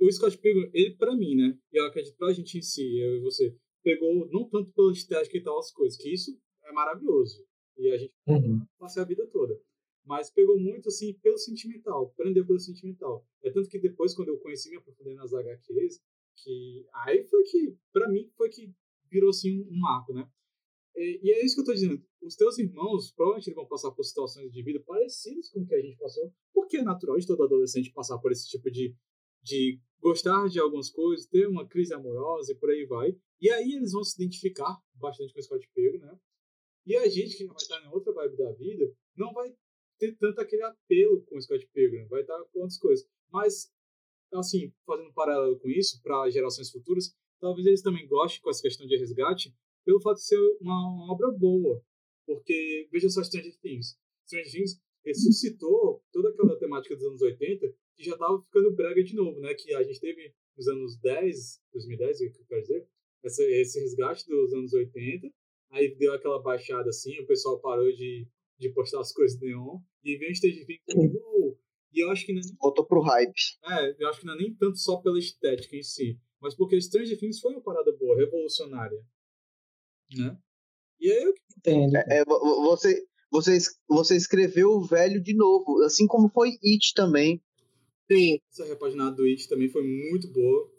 O 0.00 0.10
Scott 0.10 0.36
Pilgrim, 0.38 0.68
ele, 0.74 0.96
pra 0.96 1.14
mim, 1.14 1.36
né? 1.36 1.56
E 1.72 1.78
eu 1.78 1.86
acredito 1.86 2.16
pra 2.16 2.32
gente 2.32 2.58
em 2.58 2.62
si, 2.62 2.98
eu 2.98 3.18
e 3.18 3.20
você, 3.20 3.54
pegou 3.84 4.28
não 4.30 4.48
tanto 4.48 4.72
pela 4.72 4.92
estética 4.92 5.36
e 5.36 5.42
tal 5.42 5.58
as 5.58 5.70
coisas, 5.70 5.96
que 5.96 6.12
isso 6.12 6.36
é 6.64 6.72
maravilhoso. 6.72 7.44
E 7.78 7.90
a 7.90 7.96
gente 7.96 8.12
uhum. 8.26 8.60
passa 8.78 9.02
a 9.02 9.04
vida 9.04 9.26
toda. 9.32 9.58
Mas 10.04 10.30
pegou 10.30 10.58
muito, 10.58 10.88
assim, 10.88 11.14
pelo 11.14 11.38
sentimental. 11.38 12.12
Prendeu 12.16 12.44
pelo 12.44 12.58
sentimental. 12.58 13.24
É 13.42 13.50
tanto 13.50 13.68
que 13.68 13.78
depois, 13.78 14.14
quando 14.14 14.28
eu 14.28 14.38
conheci, 14.38 14.70
me 14.70 14.76
aprofundei 14.76 15.14
nas 15.14 15.32
HQs, 15.32 16.00
que 16.36 16.86
aí 17.04 17.24
foi 17.24 17.42
que, 17.44 17.76
pra 17.92 18.08
mim, 18.08 18.30
foi 18.36 18.48
que 18.48 18.72
virou, 19.10 19.30
assim, 19.30 19.60
um, 19.60 19.78
um 19.78 19.86
arco, 19.86 20.12
né? 20.12 20.28
E, 20.96 21.20
e, 21.22 21.32
é 21.32 21.44
isso 21.44 21.54
que 21.54 21.60
eu 21.62 21.66
tô 21.66 21.72
dizendo. 21.72 22.02
Os 22.20 22.36
teus 22.36 22.58
irmãos 22.58 23.12
provavelmente 23.12 23.52
vão 23.54 23.66
passar 23.66 23.90
por 23.92 24.04
situações 24.04 24.52
de 24.52 24.62
vida 24.62 24.80
parecidas 24.80 25.48
com 25.48 25.60
o 25.60 25.66
que 25.66 25.74
a 25.74 25.80
gente 25.80 25.96
passou, 25.96 26.32
porque 26.52 26.78
é 26.78 26.82
natural 26.82 27.18
de 27.18 27.26
todo 27.26 27.42
adolescente 27.42 27.92
passar 27.92 28.18
por 28.18 28.30
esse 28.30 28.48
tipo 28.48 28.70
de, 28.70 28.94
de 29.42 29.80
gostar 30.00 30.48
de 30.48 30.60
algumas 30.60 30.90
coisas, 30.90 31.26
ter 31.26 31.48
uma 31.48 31.66
crise 31.66 31.94
amorosa 31.94 32.52
e 32.52 32.56
por 32.56 32.70
aí 32.70 32.84
vai. 32.86 33.16
E 33.40 33.50
aí 33.50 33.72
eles 33.72 33.92
vão 33.92 34.04
se 34.04 34.20
identificar 34.20 34.78
bastante 34.94 35.32
com 35.32 35.40
o 35.40 35.42
Scott 35.42 35.68
Pilgrim, 35.74 35.98
né? 35.98 36.18
E 36.84 36.96
a 36.96 37.08
gente 37.08 37.36
que 37.36 37.44
já 37.44 37.52
vai 37.52 37.62
estar 37.62 37.80
em 37.82 37.88
outra 37.88 38.12
vibe 38.12 38.36
da 38.36 38.52
vida 38.52 38.92
não 39.16 39.32
vai 39.32 39.54
ter 40.02 40.16
tanto 40.16 40.40
aquele 40.40 40.62
apelo 40.62 41.22
com 41.22 41.36
o 41.36 41.40
Scott 41.40 41.64
Pilgrim, 41.72 42.06
vai 42.08 42.22
estar 42.22 42.36
com 42.52 42.60
outras 42.60 42.78
coisas. 42.78 43.06
Mas, 43.30 43.72
assim, 44.34 44.72
fazendo 44.84 45.10
um 45.10 45.12
paralelo 45.12 45.56
com 45.60 45.68
isso, 45.68 46.02
para 46.02 46.28
gerações 46.28 46.70
futuras, 46.70 47.14
talvez 47.40 47.66
eles 47.66 47.82
também 47.82 48.08
gostem 48.08 48.40
com 48.42 48.50
essa 48.50 48.62
questão 48.62 48.84
de 48.86 48.96
resgate, 48.96 49.54
pelo 49.84 50.00
fato 50.00 50.16
de 50.16 50.26
ser 50.26 50.38
uma, 50.60 50.74
uma 50.74 51.12
obra 51.12 51.30
boa. 51.30 51.80
Porque, 52.26 52.88
veja 52.90 53.08
só 53.08 53.22
Stranger 53.22 53.56
Things. 53.60 53.96
Stranger 54.26 54.50
Things 54.50 54.80
ressuscitou 55.04 56.02
toda 56.12 56.30
aquela 56.30 56.58
temática 56.58 56.96
dos 56.96 57.04
anos 57.04 57.22
80 57.22 57.72
que 57.96 58.04
já 58.04 58.12
estava 58.12 58.40
ficando 58.42 58.74
brega 58.74 59.02
de 59.02 59.14
novo, 59.14 59.38
né? 59.40 59.54
Que 59.54 59.74
a 59.74 59.82
gente 59.82 60.00
teve 60.00 60.34
nos 60.56 60.66
anos 60.68 60.96
10, 60.98 61.60
2010, 61.72 62.16
o 62.16 62.32
que 62.32 62.40
eu 62.40 62.46
quero 62.46 62.62
dizer, 62.62 62.88
esse, 63.24 63.60
esse 63.60 63.80
resgate 63.80 64.26
dos 64.26 64.52
anos 64.52 64.72
80, 64.72 65.28
aí 65.70 65.94
deu 65.96 66.12
aquela 66.12 66.40
baixada 66.40 66.90
assim, 66.90 67.18
o 67.20 67.26
pessoal 67.26 67.60
parou 67.60 67.90
de, 67.92 68.26
de 68.58 68.68
postar 68.70 69.00
as 69.00 69.12
coisas 69.12 69.38
de 69.38 69.46
neon, 69.46 69.80
e 70.04 70.32
Stage 70.32 70.64
Things, 70.64 71.16
oh! 71.24 71.56
e 71.92 72.00
eu 72.00 72.10
acho 72.10 72.26
que 72.26 72.32
não 72.32 72.40
é 72.40 72.44
nem, 72.44 72.56
Voltou 72.60 72.84
pro 72.84 73.00
hype. 73.00 73.32
É, 73.64 73.96
eu 73.98 74.08
acho 74.08 74.20
que 74.20 74.26
não 74.26 74.34
é 74.34 74.38
nem 74.38 74.54
tanto 74.54 74.78
só 74.78 74.96
pela 74.96 75.18
estética 75.18 75.76
em 75.76 75.82
si, 75.82 76.18
mas 76.40 76.54
porque 76.54 76.80
Stranger 76.80 77.18
Things 77.18 77.40
foi 77.40 77.52
uma 77.52 77.62
parada 77.62 77.92
boa, 77.92 78.16
revolucionária, 78.16 79.00
né? 80.16 80.36
E 81.00 81.10
aí 81.10 81.22
eu 81.24 81.34
entendo. 81.56 81.96
É, 81.96 82.20
é, 82.20 82.24
você, 82.24 83.04
você, 83.30 83.58
você 83.88 84.16
escreveu 84.16 84.70
o 84.70 84.84
velho 84.84 85.20
de 85.20 85.34
novo, 85.34 85.82
assim 85.82 86.06
como 86.06 86.28
foi 86.28 86.50
It 86.64 86.94
também. 86.94 87.42
Sim. 88.10 88.38
Essa 88.50 88.64
repaginada 88.64 89.16
do 89.16 89.24
It 89.24 89.48
também 89.48 89.68
foi 89.68 89.82
muito 89.82 90.28
boa. 90.28 90.70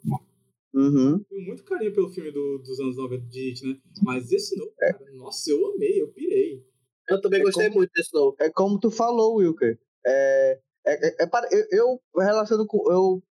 Uhum. 0.72 1.22
Tenho 1.24 1.46
muito 1.46 1.62
carinho 1.62 1.92
pelo 1.92 2.10
filme 2.10 2.32
do, 2.32 2.58
dos 2.58 2.80
anos 2.80 2.96
90 2.96 3.26
de 3.26 3.48
It, 3.48 3.66
né? 3.66 3.78
Mas 4.02 4.32
esse 4.32 4.56
novo, 4.56 4.72
é. 4.80 4.92
cara, 4.92 5.12
nossa, 5.12 5.50
eu 5.50 5.72
amei, 5.72 6.00
eu 6.00 6.08
pirei. 6.08 6.64
Eu 7.08 7.20
também 7.20 7.40
é 7.40 7.42
gostei 7.42 7.68
como, 7.68 7.78
muito 7.78 7.92
desse 7.92 8.12
novo. 8.12 8.36
É 8.40 8.50
como 8.50 8.78
tu 8.78 8.90
falou, 8.90 9.36
Wilker. 9.36 9.78
É, 10.06 10.58
é, 10.86 11.06
é, 11.06 11.24
é 11.24 11.28
eu, 11.72 12.00
eu 12.14 12.22
relaciono 12.22 12.66
com. 12.66 12.90
Eu 12.90 13.22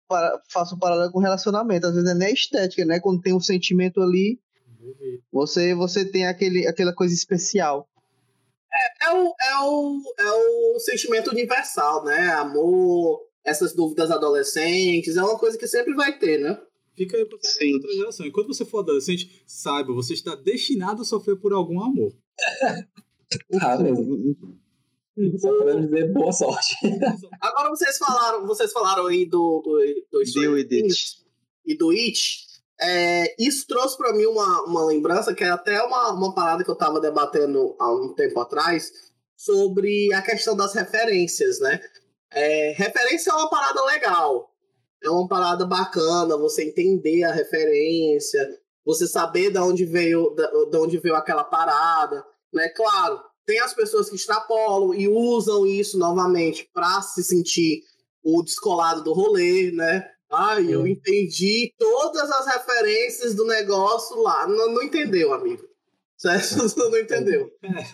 faço 0.51 0.74
um 0.74 0.78
paralelo 0.78 1.12
com 1.12 1.19
relacionamento. 1.19 1.86
Às 1.86 1.94
vezes 1.94 2.11
é 2.11 2.15
nem 2.15 2.35
estética, 2.35 2.85
né? 2.85 3.01
Quando 3.01 3.23
tem 3.23 3.35
um 3.35 3.40
sentimento 3.40 4.01
ali, 4.01 4.39
você, 5.32 5.74
você 5.74 6.05
tem 6.05 6.27
aquele, 6.27 6.66
aquela 6.66 6.94
coisa 6.94 7.15
especial. 7.15 7.89
É, 8.73 9.07
é, 9.07 9.12
o, 9.12 9.35
é, 9.40 9.59
o, 9.65 10.03
é 10.19 10.32
o 10.32 10.78
sentimento 10.81 11.31
universal, 11.31 12.05
né? 12.05 12.31
Amor, 12.31 13.20
essas 13.44 13.74
dúvidas 13.74 14.11
adolescentes, 14.11 15.16
é 15.16 15.23
uma 15.23 15.39
coisa 15.39 15.59
que 15.59 15.66
sempre 15.66 15.94
vai 15.94 16.19
ter, 16.19 16.39
né? 16.39 16.59
Fica 16.94 17.16
aí 17.16 17.24
pra 17.24 17.39
Sim. 17.40 17.74
outra 17.74 17.93
geração. 17.93 18.27
Enquanto 18.27 18.49
você 18.49 18.65
for 18.65 18.81
adolescente, 18.81 19.43
saiba, 19.47 19.94
você 19.94 20.12
está 20.12 20.35
destinado 20.35 21.03
a 21.03 21.05
sofrer 21.05 21.36
por 21.36 21.53
algum 21.53 21.82
amor. 21.82 22.12
ah, 23.61 23.79
Só 25.39 25.63
pra 25.63 25.75
dizer 25.75 26.13
boa 26.13 26.33
sorte. 26.33 26.77
Agora 27.41 27.71
vocês 27.71 27.99
falaram, 27.99 28.47
vocês 28.47 28.73
falaram 28.73 29.07
aí 29.07 29.27
do, 29.27 29.63
do, 29.65 29.79
do, 30.11 30.33
do 30.33 30.55
It. 30.55 31.23
e 31.67 31.77
do 31.77 31.91
It. 31.91 32.53
É, 32.81 33.35
isso 33.39 33.67
trouxe 33.67 33.97
para 33.97 34.13
mim 34.13 34.27
uma, 34.27 34.63
uma 34.65 34.85
lembrança 34.85 35.35
que 35.35 35.45
é 35.45 35.51
até 35.51 35.81
uma, 35.83 36.13
uma 36.13 36.35
parada 36.35 36.65
que 36.65 36.71
eu 36.71 36.75
estava 36.75 37.01
debatendo 37.01 37.77
há 37.79 37.93
um 37.93 38.13
tempo 38.13 38.41
atrás 38.41 38.91
sobre 39.37 40.13
a 40.13 40.23
questão 40.23 40.57
das 40.57 40.75
referências, 40.75 41.61
né? 41.61 41.81
É, 42.33 42.73
referência 42.77 43.31
é 43.31 43.35
uma 43.35 43.51
parada 43.51 43.85
legal, 43.85 44.51
é 45.03 45.11
uma 45.11 45.29
parada 45.29 45.67
bacana, 45.67 46.37
você 46.37 46.65
entender 46.65 47.25
a 47.25 47.33
referência, 47.33 48.49
você 48.85 49.07
saber 49.07 49.51
de 49.51 49.59
onde 49.59 49.85
veio, 49.85 50.35
de 50.71 50.77
onde 50.77 50.99
veio 50.99 51.15
aquela 51.15 51.45
parada, 51.45 52.25
né? 52.53 52.69
Claro, 52.70 53.20
tem 53.47 53.61
as 53.61 53.74
pessoas 53.74 54.09
que 54.09 54.16
extrapolam 54.16 54.95
e 54.95 55.09
usam 55.09 55.66
isso 55.66 55.99
novamente 55.99 56.69
para 56.73 57.01
se 57.03 57.23
sentir 57.23 57.83
o 58.23 58.43
descolado 58.43 59.03
do 59.03 59.12
rolê, 59.12 59.73
né? 59.73 60.09
Ai, 60.31 60.73
eu 60.73 60.87
entendi 60.87 61.74
todas 61.79 62.31
as 62.31 62.47
referências 62.47 63.35
do 63.35 63.47
negócio 63.47 64.16
lá. 64.23 64.47
Não, 64.47 64.73
não 64.73 64.83
entendeu, 64.83 65.35
amigo. 65.35 65.62
Certo? 66.16 66.57
Não 66.79 66.97
entendeu. 66.97 67.51
É. 67.65 67.85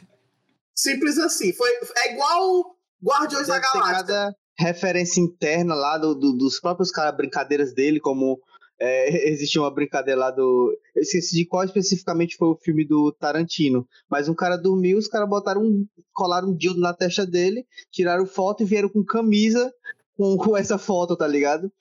Simples 0.75 1.19
assim. 1.19 1.53
Foi, 1.53 1.69
é 1.97 2.13
igual 2.13 2.77
Guardiões 3.03 3.47
Deve 3.47 3.59
da 3.59 3.73
Galáxia. 3.73 4.07
Cada 4.07 4.35
referência 4.59 5.21
interna 5.21 5.75
lá 5.75 5.97
do, 5.97 6.15
do 6.15 6.37
dos 6.37 6.61
próprios 6.61 6.91
caras, 6.91 7.17
brincadeiras 7.17 7.73
dele, 7.73 7.99
como 7.99 8.39
é, 8.81 9.09
existe 9.31 9.59
uma 9.59 9.71
brincadeira 9.71 10.21
lá 10.21 10.31
do. 10.31 10.77
Eu 10.95 11.03
esqueci 11.03 11.35
de 11.37 11.47
qual 11.47 11.65
especificamente 11.65 12.37
foi 12.37 12.49
o 12.49 12.57
filme 12.57 12.85
do 12.85 13.13
Tarantino. 13.13 13.89
Mas 14.09 14.29
um 14.29 14.35
cara 14.35 14.57
dormiu, 14.57 14.99
os 14.99 15.09
caras 15.09 15.29
botaram 15.29 15.63
um. 15.63 15.87
colaram 16.13 16.49
um 16.49 16.57
dildo 16.57 16.81
na 16.81 16.95
testa 16.95 17.27
dele, 17.27 17.67
tiraram 17.91 18.27
foto 18.27 18.63
e 18.63 18.67
vieram 18.67 18.89
com 18.89 19.05
camisa 19.05 19.73
com, 20.19 20.37
com 20.37 20.57
essa 20.57 20.77
foto, 20.77 21.17
tá 21.17 21.27
ligado? 21.27 21.73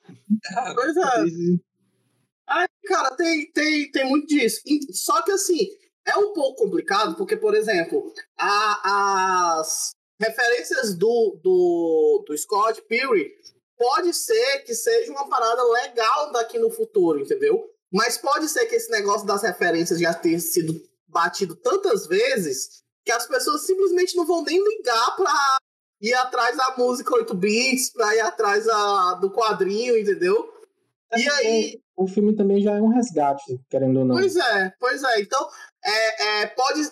Pois 0.74 0.96
é. 0.96 1.58
Ai, 2.46 2.66
cara, 2.86 3.14
tem, 3.16 3.50
tem, 3.52 3.90
tem 3.90 4.08
muito 4.08 4.26
disso. 4.28 4.62
Só 4.92 5.22
que 5.22 5.32
assim, 5.32 5.68
é 6.06 6.16
um 6.16 6.32
pouco 6.32 6.62
complicado, 6.64 7.16
porque, 7.16 7.36
por 7.36 7.54
exemplo, 7.54 8.12
a, 8.38 9.58
as 9.60 9.90
referências 10.20 10.96
do, 10.96 11.38
do, 11.42 12.24
do 12.26 12.38
Scott 12.38 12.80
Pilgrim 12.88 13.28
pode 13.78 14.12
ser 14.12 14.64
que 14.64 14.74
seja 14.74 15.10
uma 15.12 15.28
parada 15.28 15.62
legal 15.62 16.32
daqui 16.32 16.58
no 16.58 16.70
futuro, 16.70 17.20
entendeu? 17.20 17.64
Mas 17.90 18.18
pode 18.18 18.48
ser 18.48 18.66
que 18.66 18.74
esse 18.74 18.90
negócio 18.90 19.26
das 19.26 19.42
referências 19.42 20.00
já 20.00 20.12
tenha 20.12 20.38
sido 20.40 20.78
batido 21.06 21.56
tantas 21.56 22.06
vezes 22.06 22.82
que 23.04 23.12
as 23.12 23.26
pessoas 23.26 23.62
simplesmente 23.62 24.14
não 24.16 24.26
vão 24.26 24.42
nem 24.42 24.62
ligar 24.62 25.16
pra 25.16 25.58
ir 26.00 26.12
atrás 26.14 26.56
da 26.56 26.74
música 26.76 27.14
8 27.14 27.34
bits, 27.34 27.90
pra 27.90 28.14
ir 28.14 28.20
atrás 28.20 28.68
a, 28.68 29.14
do 29.14 29.30
quadrinho, 29.30 29.96
entendeu? 29.96 30.52
É 31.12 31.20
e 31.20 31.30
aí. 31.30 31.82
O 31.96 32.06
filme 32.06 32.36
também 32.36 32.60
já 32.60 32.76
é 32.76 32.82
um 32.82 32.88
resgate, 32.88 33.58
querendo 33.70 34.00
ou 34.00 34.04
não. 34.04 34.14
Pois 34.14 34.36
é, 34.36 34.72
pois 34.78 35.02
é. 35.02 35.20
Então, 35.20 35.48
é, 35.82 36.42
é, 36.42 36.46
pode. 36.48 36.88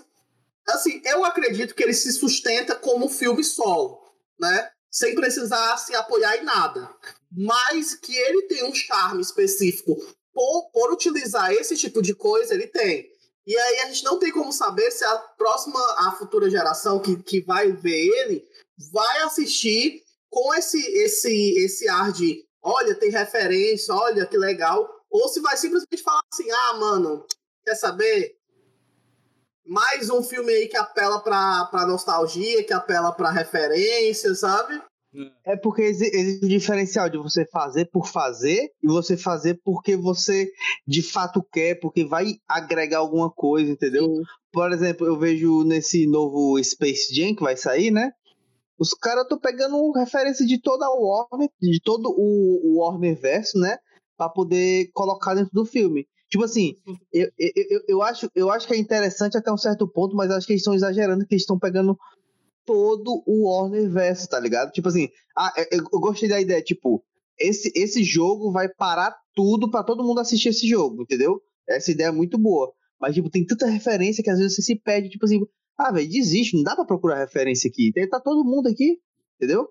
Assim, 0.68 1.00
eu 1.04 1.24
acredito 1.24 1.74
que 1.74 1.82
ele 1.82 1.94
se 1.94 2.10
sustenta 2.12 2.74
como 2.74 3.08
filme 3.08 3.44
solo, 3.44 4.00
né? 4.40 4.70
Sem 4.96 5.14
precisar 5.14 5.76
se 5.76 5.94
apoiar 5.94 6.38
em 6.38 6.44
nada. 6.44 6.88
Mas 7.30 7.94
que 7.94 8.16
ele 8.16 8.42
tem 8.42 8.64
um 8.64 8.74
charme 8.74 9.20
específico 9.20 9.94
por, 10.32 10.70
por 10.72 10.90
utilizar 10.90 11.52
esse 11.52 11.76
tipo 11.76 12.00
de 12.00 12.14
coisa, 12.14 12.54
ele 12.54 12.66
tem. 12.66 13.10
E 13.46 13.54
aí 13.54 13.80
a 13.80 13.86
gente 13.88 14.04
não 14.04 14.18
tem 14.18 14.32
como 14.32 14.50
saber 14.50 14.90
se 14.90 15.04
a 15.04 15.18
próxima, 15.18 15.78
a 15.98 16.12
futura 16.12 16.48
geração 16.48 16.98
que, 16.98 17.22
que 17.22 17.42
vai 17.42 17.72
ver 17.72 18.06
ele, 18.06 18.42
vai 18.90 19.18
assistir 19.18 20.02
com 20.30 20.54
esse, 20.54 20.80
esse, 20.80 21.58
esse 21.58 21.86
ar 21.90 22.10
de 22.10 22.46
olha, 22.62 22.94
tem 22.94 23.10
referência, 23.10 23.94
olha 23.94 24.24
que 24.24 24.38
legal, 24.38 24.90
ou 25.10 25.28
se 25.28 25.40
vai 25.40 25.58
simplesmente 25.58 26.02
falar 26.02 26.22
assim, 26.32 26.50
ah, 26.50 26.74
mano, 26.78 27.26
quer 27.62 27.74
saber? 27.74 28.35
Mais 29.66 30.08
um 30.10 30.22
filme 30.22 30.52
aí 30.52 30.68
que 30.68 30.76
apela 30.76 31.20
pra, 31.20 31.66
pra 31.66 31.86
nostalgia, 31.86 32.64
que 32.64 32.72
apela 32.72 33.12
pra 33.12 33.30
referência, 33.30 34.34
sabe? 34.34 34.80
É 35.44 35.56
porque 35.56 35.82
existe 35.82 36.44
o 36.44 36.48
diferencial 36.48 37.08
de 37.08 37.16
você 37.16 37.46
fazer 37.46 37.86
por 37.86 38.06
fazer 38.06 38.70
e 38.82 38.86
você 38.86 39.16
fazer 39.16 39.58
porque 39.64 39.96
você 39.96 40.50
de 40.86 41.02
fato 41.02 41.42
quer, 41.42 41.80
porque 41.80 42.04
vai 42.04 42.34
agregar 42.46 42.98
alguma 42.98 43.30
coisa, 43.30 43.70
entendeu? 43.70 44.04
Sim. 44.04 44.22
Por 44.52 44.72
exemplo, 44.72 45.06
eu 45.06 45.18
vejo 45.18 45.64
nesse 45.64 46.06
novo 46.06 46.62
Space 46.62 47.14
Jam 47.14 47.34
que 47.34 47.42
vai 47.42 47.56
sair, 47.56 47.90
né? 47.90 48.12
Os 48.78 48.92
caras 48.92 49.22
estão 49.22 49.38
pegando 49.38 49.90
referência 49.92 50.46
de 50.46 50.60
toda 50.60 50.84
a 50.84 50.90
Warner, 50.90 51.48
de 51.60 51.80
todo 51.82 52.10
o, 52.10 52.74
o 52.74 52.78
Warner 52.80 53.18
verso, 53.18 53.58
né? 53.58 53.78
Pra 54.18 54.28
poder 54.28 54.90
colocar 54.92 55.34
dentro 55.34 55.52
do 55.52 55.64
filme. 55.64 56.06
Tipo 56.28 56.44
assim, 56.44 56.74
eu, 57.12 57.30
eu, 57.38 57.80
eu, 57.86 58.02
acho, 58.02 58.30
eu 58.34 58.50
acho 58.50 58.66
que 58.66 58.74
é 58.74 58.78
interessante 58.78 59.36
até 59.36 59.52
um 59.52 59.56
certo 59.56 59.86
ponto, 59.86 60.16
mas 60.16 60.30
acho 60.30 60.46
que 60.46 60.52
eles 60.52 60.60
estão 60.60 60.74
exagerando, 60.74 61.24
que 61.26 61.34
eles 61.34 61.42
estão 61.42 61.58
pegando 61.58 61.96
todo 62.64 63.22
o 63.26 63.48
Warner 63.48 63.88
verso, 63.88 64.28
tá 64.28 64.40
ligado? 64.40 64.72
Tipo 64.72 64.88
assim, 64.88 65.08
ah, 65.36 65.52
eu, 65.70 65.84
eu 65.92 66.00
gostei 66.00 66.28
da 66.28 66.40
ideia, 66.40 66.60
tipo, 66.60 67.02
esse, 67.38 67.70
esse 67.76 68.02
jogo 68.02 68.50
vai 68.50 68.68
parar 68.68 69.14
tudo 69.34 69.70
pra 69.70 69.84
todo 69.84 70.02
mundo 70.02 70.20
assistir 70.20 70.48
esse 70.48 70.66
jogo, 70.66 71.02
entendeu? 71.02 71.40
Essa 71.68 71.92
ideia 71.92 72.08
é 72.08 72.12
muito 72.12 72.36
boa. 72.36 72.72
Mas, 73.00 73.14
tipo, 73.14 73.30
tem 73.30 73.44
tanta 73.44 73.66
referência 73.66 74.22
que 74.22 74.30
às 74.30 74.38
vezes 74.38 74.56
você 74.56 74.62
se 74.62 74.76
perde, 74.76 75.10
tipo 75.10 75.26
assim, 75.26 75.40
ah, 75.78 75.92
velho, 75.92 76.08
desiste, 76.08 76.56
não 76.56 76.62
dá 76.64 76.74
pra 76.74 76.84
procurar 76.84 77.18
referência 77.18 77.68
aqui. 77.68 77.92
Tá 78.08 78.18
todo 78.18 78.44
mundo 78.44 78.68
aqui, 78.68 78.98
entendeu? 79.36 79.68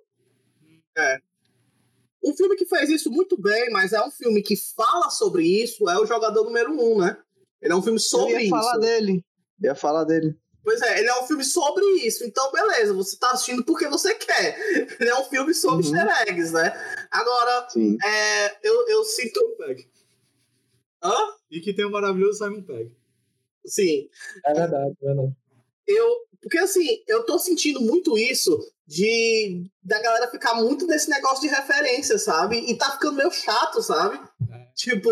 Um 2.26 2.36
filme 2.36 2.56
que 2.56 2.66
faz 2.66 2.90
isso 2.90 3.12
muito 3.12 3.40
bem, 3.40 3.70
mas 3.70 3.94
é 3.94 4.02
um 4.04 4.10
filme 4.10 4.42
que 4.42 4.56
fala 4.56 5.10
sobre 5.12 5.44
isso, 5.46 5.88
é 5.88 6.00
o 6.00 6.06
Jogador 6.08 6.44
Número 6.44 6.74
1, 6.74 7.00
né? 7.00 7.18
Ele 7.62 7.72
é 7.72 7.76
um 7.76 7.82
filme 7.84 8.00
sobre 8.00 8.34
eu 8.34 8.40
ia 8.40 8.42
isso. 8.46 8.50
falar 8.50 8.78
dele. 8.78 9.24
Eu 9.62 9.68
ia 9.70 9.76
falar 9.76 10.04
dele. 10.06 10.36
Pois 10.64 10.82
é, 10.82 11.00
ele 11.00 11.08
é 11.08 11.22
um 11.22 11.28
filme 11.28 11.44
sobre 11.44 11.86
isso. 12.04 12.26
Então, 12.26 12.52
beleza, 12.52 12.92
você 12.94 13.16
tá 13.18 13.30
assistindo 13.32 13.64
porque 13.64 13.88
você 13.88 14.16
quer. 14.16 14.58
Ele 15.00 15.10
é 15.12 15.20
um 15.20 15.24
filme 15.26 15.54
sobre 15.54 15.86
Uhum. 15.86 15.96
easter 15.96 16.28
eggs, 16.28 16.52
né? 16.52 16.74
Agora, 17.12 17.70
Sim. 17.70 17.96
é, 18.04 18.68
eu, 18.68 18.88
eu 18.88 19.04
sinto. 19.04 19.40
Pegg. 19.60 19.88
Hã? 21.04 21.14
E 21.52 21.62
que 21.62 21.72
tem 21.72 21.86
o 21.86 21.92
maravilhoso 21.92 22.40
Simon 22.40 22.64
Pegg. 22.64 22.92
Sim. 23.64 24.10
É 24.44 24.54
verdade, 24.56 24.96
é 25.04 25.06
verdade. 25.06 25.34
Eu, 25.88 26.18
porque 26.42 26.58
assim, 26.58 27.04
eu 27.08 27.24
tô 27.24 27.38
sentindo 27.38 27.80
muito 27.82 28.18
isso 28.18 28.60
de 28.88 29.70
da 29.84 29.99
galera 30.02 30.28
ficar 30.30 30.53
muito 30.56 30.86
nesse 30.88 31.10
negócio 31.10 31.41
de 31.41 31.48
referência, 31.48 32.18
sabe? 32.20 32.57
E 32.70 32.78
tá 32.78 32.91
ficando 32.91 33.18
meio 33.18 33.32
chato, 33.32 33.82
sabe? 33.82 34.20
É. 34.52 34.66
Tipo, 34.76 35.10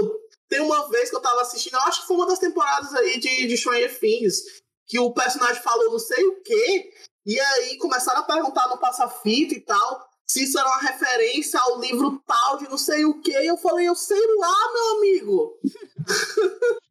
tem 0.49 0.59
uma 0.61 0.89
vez 0.89 1.09
que 1.09 1.15
eu 1.15 1.21
tava 1.21 1.41
assistindo, 1.41 1.73
eu 1.75 1.81
acho 1.81 2.01
que 2.01 2.07
foi 2.07 2.17
uma 2.17 2.27
das 2.27 2.39
temporadas 2.39 2.93
aí 2.93 3.19
de, 3.19 3.47
de 3.47 3.57
Stranger 3.57 3.99
Things, 3.99 4.41
que 4.85 4.99
o 4.99 5.11
personagem 5.13 5.61
falou 5.63 5.91
não 5.91 5.99
sei 5.99 6.23
o 6.25 6.41
quê, 6.43 6.91
e 7.25 7.39
aí 7.39 7.77
começaram 7.77 8.19
a 8.19 8.23
perguntar 8.23 8.67
no 8.67 8.77
passa-fita 8.77 9.55
e 9.55 9.61
tal, 9.61 10.07
se 10.27 10.43
isso 10.43 10.59
era 10.59 10.67
uma 10.67 10.81
referência 10.81 11.59
ao 11.59 11.79
livro 11.79 12.21
tal 12.27 12.57
de 12.57 12.69
não 12.69 12.77
sei 12.77 13.05
o 13.05 13.19
quê, 13.21 13.31
e 13.41 13.47
eu 13.47 13.57
falei, 13.57 13.87
eu 13.87 13.95
sei 13.95 14.21
lá, 14.37 14.71
meu 14.73 14.97
amigo, 14.97 15.59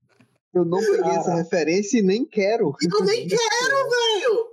Eu 0.54 0.66
não 0.66 0.80
peguei 0.80 1.00
Ah. 1.10 1.14
essa 1.14 1.34
referência 1.34 1.98
e 1.98 2.02
nem 2.02 2.26
quero. 2.26 2.74
eu 2.82 3.04
nem 3.04 3.24
quero, 3.26 3.90
velho! 3.90 4.51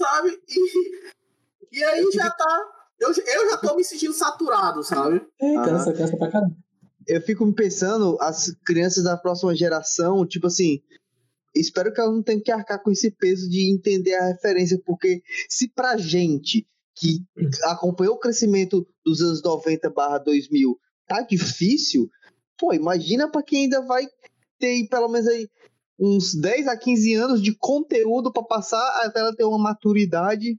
Sabe? 0.00 0.30
E, 0.48 1.78
e 1.78 1.84
aí 1.84 2.10
já 2.12 2.30
tá. 2.30 2.68
Eu, 2.98 3.08
eu 3.10 3.50
já 3.50 3.56
tô 3.58 3.76
me 3.76 3.84
sentindo 3.84 4.14
saturado, 4.14 4.82
sabe? 4.82 5.20
É, 5.40 5.56
Ah. 5.56 5.64
cansa, 5.64 5.92
cansa 5.92 6.16
pra 6.16 6.30
caramba. 6.30 6.56
Eu 7.06 7.20
fico 7.22 7.44
me 7.44 7.54
pensando, 7.54 8.16
as 8.20 8.50
crianças 8.64 9.04
da 9.04 9.16
próxima 9.16 9.54
geração, 9.54 10.26
tipo 10.26 10.46
assim, 10.46 10.80
espero 11.54 11.92
que 11.92 12.00
elas 12.00 12.14
não 12.14 12.22
tenham 12.22 12.42
que 12.42 12.50
arcar 12.52 12.82
com 12.82 12.90
esse 12.90 13.10
peso 13.10 13.48
de 13.48 13.70
entender 13.72 14.14
a 14.14 14.26
referência, 14.28 14.80
porque 14.86 15.22
se 15.48 15.68
pra 15.68 15.96
gente 15.96 16.66
que 16.94 17.24
acompanhou 17.64 18.14
o 18.14 18.18
crescimento 18.18 18.86
dos 19.04 19.20
anos 19.22 19.42
90 19.42 19.90
barra 19.90 20.18
2000 20.18 20.78
tá 21.06 21.22
difícil, 21.22 22.08
pô, 22.58 22.72
imagina 22.72 23.30
pra 23.30 23.42
quem 23.42 23.64
ainda 23.64 23.80
vai 23.80 24.06
ter 24.58 24.66
aí 24.68 24.88
pelo 24.88 25.08
menos 25.08 25.26
aí 25.26 25.48
uns 26.00 26.34
10 26.34 26.66
a 26.66 26.76
15 26.76 27.14
anos 27.14 27.42
de 27.42 27.54
conteúdo 27.54 28.32
pra 28.32 28.42
passar 28.42 29.02
até 29.04 29.20
ela 29.20 29.36
ter 29.36 29.44
uma 29.44 29.58
maturidade 29.58 30.58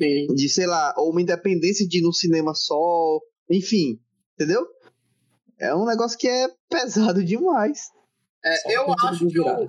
Sim. 0.00 0.26
de, 0.34 0.48
sei 0.50 0.66
lá, 0.66 0.94
ou 0.98 1.10
uma 1.10 1.22
independência 1.22 1.88
de 1.88 1.98
ir 1.98 2.02
no 2.02 2.12
cinema 2.12 2.54
só, 2.54 3.18
enfim, 3.50 3.98
entendeu? 4.34 4.66
É 5.58 5.74
um 5.74 5.86
negócio 5.86 6.18
que 6.18 6.28
é 6.28 6.48
pesado 6.68 7.24
demais. 7.24 7.90
É, 8.44 8.76
eu 8.76 8.86
um 8.86 8.94
acho 9.00 9.26
que 9.26 9.32
virada. 9.32 9.68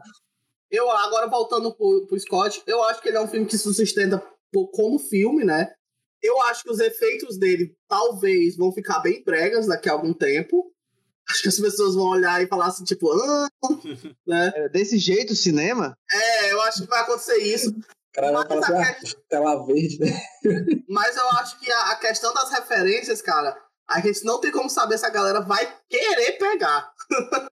eu 0.70 0.92
agora 0.92 1.28
voltando 1.28 1.74
pro, 1.74 2.06
pro 2.06 2.20
Scott, 2.20 2.62
eu 2.68 2.84
acho 2.84 3.02
que 3.02 3.08
ele 3.08 3.18
é 3.18 3.22
um 3.22 3.28
filme 3.28 3.46
que 3.46 3.58
se 3.58 3.74
sustenta 3.74 4.22
como 4.74 5.00
filme, 5.00 5.46
né? 5.46 5.72
Eu 6.22 6.42
acho 6.44 6.64
que 6.64 6.72
os 6.72 6.80
efeitos 6.80 7.38
dele 7.38 7.74
talvez 7.88 8.58
vão 8.58 8.72
ficar 8.72 9.00
bem 9.00 9.24
bregas 9.24 9.68
daqui 9.68 9.88
a 9.88 9.94
algum 9.94 10.14
tempo. 10.14 10.74
Acho 11.30 11.42
que 11.42 11.50
as 11.50 11.60
pessoas 11.60 11.96
vão 11.96 12.06
olhar 12.06 12.42
e 12.42 12.48
falar 12.48 12.68
assim, 12.68 12.84
tipo, 12.84 13.12
ah, 13.12 13.48
né? 14.28 14.52
É, 14.56 14.70
Desse 14.70 14.98
jeito, 14.98 15.34
o 15.34 15.36
cinema, 15.36 15.98
É, 16.12 16.52
eu 16.54 16.62
acho 16.62 16.82
que 16.84 16.88
vai 16.88 17.02
acontecer 17.02 17.38
isso. 17.38 17.70
O 17.70 18.14
cara 18.14 18.32
vai 18.32 18.48
Mas 18.48 18.66
falar 18.66 18.78
a 18.80 18.90
assim, 18.92 19.14
ah, 19.16 19.20
tela 19.30 19.66
verde, 19.66 20.00
né? 20.00 20.22
Mas 20.90 21.16
eu 21.18 21.30
acho 21.32 21.60
que 21.60 21.72
a, 21.72 21.92
a 21.92 21.96
questão 21.98 22.34
das 22.34 22.50
referências, 22.50 23.22
cara, 23.22 23.56
a 23.90 24.00
gente 24.02 24.24
não 24.24 24.40
tem 24.40 24.52
como 24.52 24.70
saber 24.70 24.98
se 24.98 25.06
a 25.06 25.10
galera 25.10 25.42
vai 25.42 25.72
querer 25.90 26.34
pegar. 26.38 26.92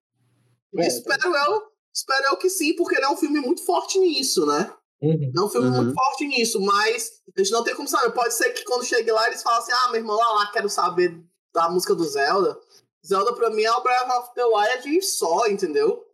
É, 0.78 0.88
espero 0.88 1.34
eu, 1.34 1.62
espero 1.94 2.26
eu 2.26 2.36
que 2.38 2.50
sim, 2.50 2.76
porque 2.76 2.96
ele 2.98 3.06
é 3.06 3.10
um 3.10 3.16
filme 3.16 3.40
muito 3.40 3.66
forte 3.66 3.98
nisso, 3.98 4.46
né? 4.46 4.70
Uhum. 5.02 5.32
É 5.34 5.42
um 5.42 5.48
filme 5.48 5.70
Uhum. 5.70 5.76
muito 5.84 5.94
forte 5.94 6.28
nisso, 6.28 6.60
mas 6.60 7.12
a 7.34 7.40
gente 7.42 7.52
não 7.54 7.64
tem 7.64 7.74
como 7.74 7.88
saber. 7.88 8.12
Pode 8.12 8.34
ser 8.34 8.50
que 8.50 8.66
quando 8.66 8.84
chegue 8.84 9.10
lá 9.10 9.26
eles 9.28 9.42
falem 9.42 9.60
assim: 9.60 9.72
ah, 9.72 9.88
meu 9.88 10.02
irmão, 10.02 10.18
lá, 10.18 10.34
lá, 10.34 10.52
quero 10.52 10.68
saber 10.68 11.18
da 11.54 11.70
música 11.70 11.96
do 11.96 12.04
Zelda. 12.04 12.58
Zelda 13.06 13.34
pra 13.34 13.50
mim 13.52 13.64
é 13.64 13.72
o 13.72 13.84
Breath 13.84 14.10
of 14.10 14.34
the 14.34 14.44
Wild 14.44 15.02
só, 15.04 15.48
entendeu? 15.48 16.06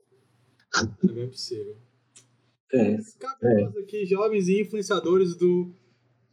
É 1.04 1.08
bem 1.12 1.30
possível. 1.30 1.78
É, 2.74 2.98
Cabe 3.20 3.62
nós 3.62 3.78
aqui, 3.78 4.06
jovens 4.06 4.48
e 4.48 4.62
influenciadores 4.62 5.36
do, 5.36 5.74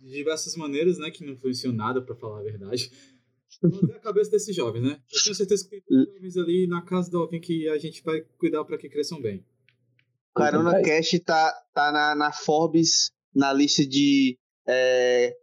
de 0.01 0.11
diversas 0.11 0.55
maneiras, 0.57 0.99
né? 0.99 1.11
Que 1.11 1.25
não 1.25 1.33
influenciam 1.33 1.73
nada, 1.73 2.01
pra 2.01 2.15
falar 2.15 2.41
a 2.41 2.43
verdade. 2.43 2.91
Fazer 3.61 3.97
a 3.97 4.01
cabeça 4.01 4.31
desses 4.31 4.55
jovens, 4.55 4.83
né? 4.83 5.01
Eu 5.13 5.23
tenho 5.23 5.35
certeza 5.35 5.69
que 5.69 5.81
tem 5.81 6.05
jovens 6.15 6.37
ali 6.37 6.67
na 6.69 6.83
casa 6.83 7.11
do 7.11 7.19
alguém 7.19 7.41
que 7.41 7.69
a 7.69 7.79
gente 7.79 8.03
vai 8.05 8.21
cuidar 8.39 8.65
pra 8.65 8.79
que 8.79 8.89
cresçam 8.89 9.21
bem. 9.21 9.45
o 10.37 10.39
Carona 10.39 10.81
Cash 10.83 11.21
tá, 11.25 11.53
tá 11.75 11.91
na, 11.91 12.15
na 12.15 12.33
Forbes, 12.33 13.11
na 13.35 13.53
lista 13.53 13.85
de 13.85 14.39
é, 14.67 15.37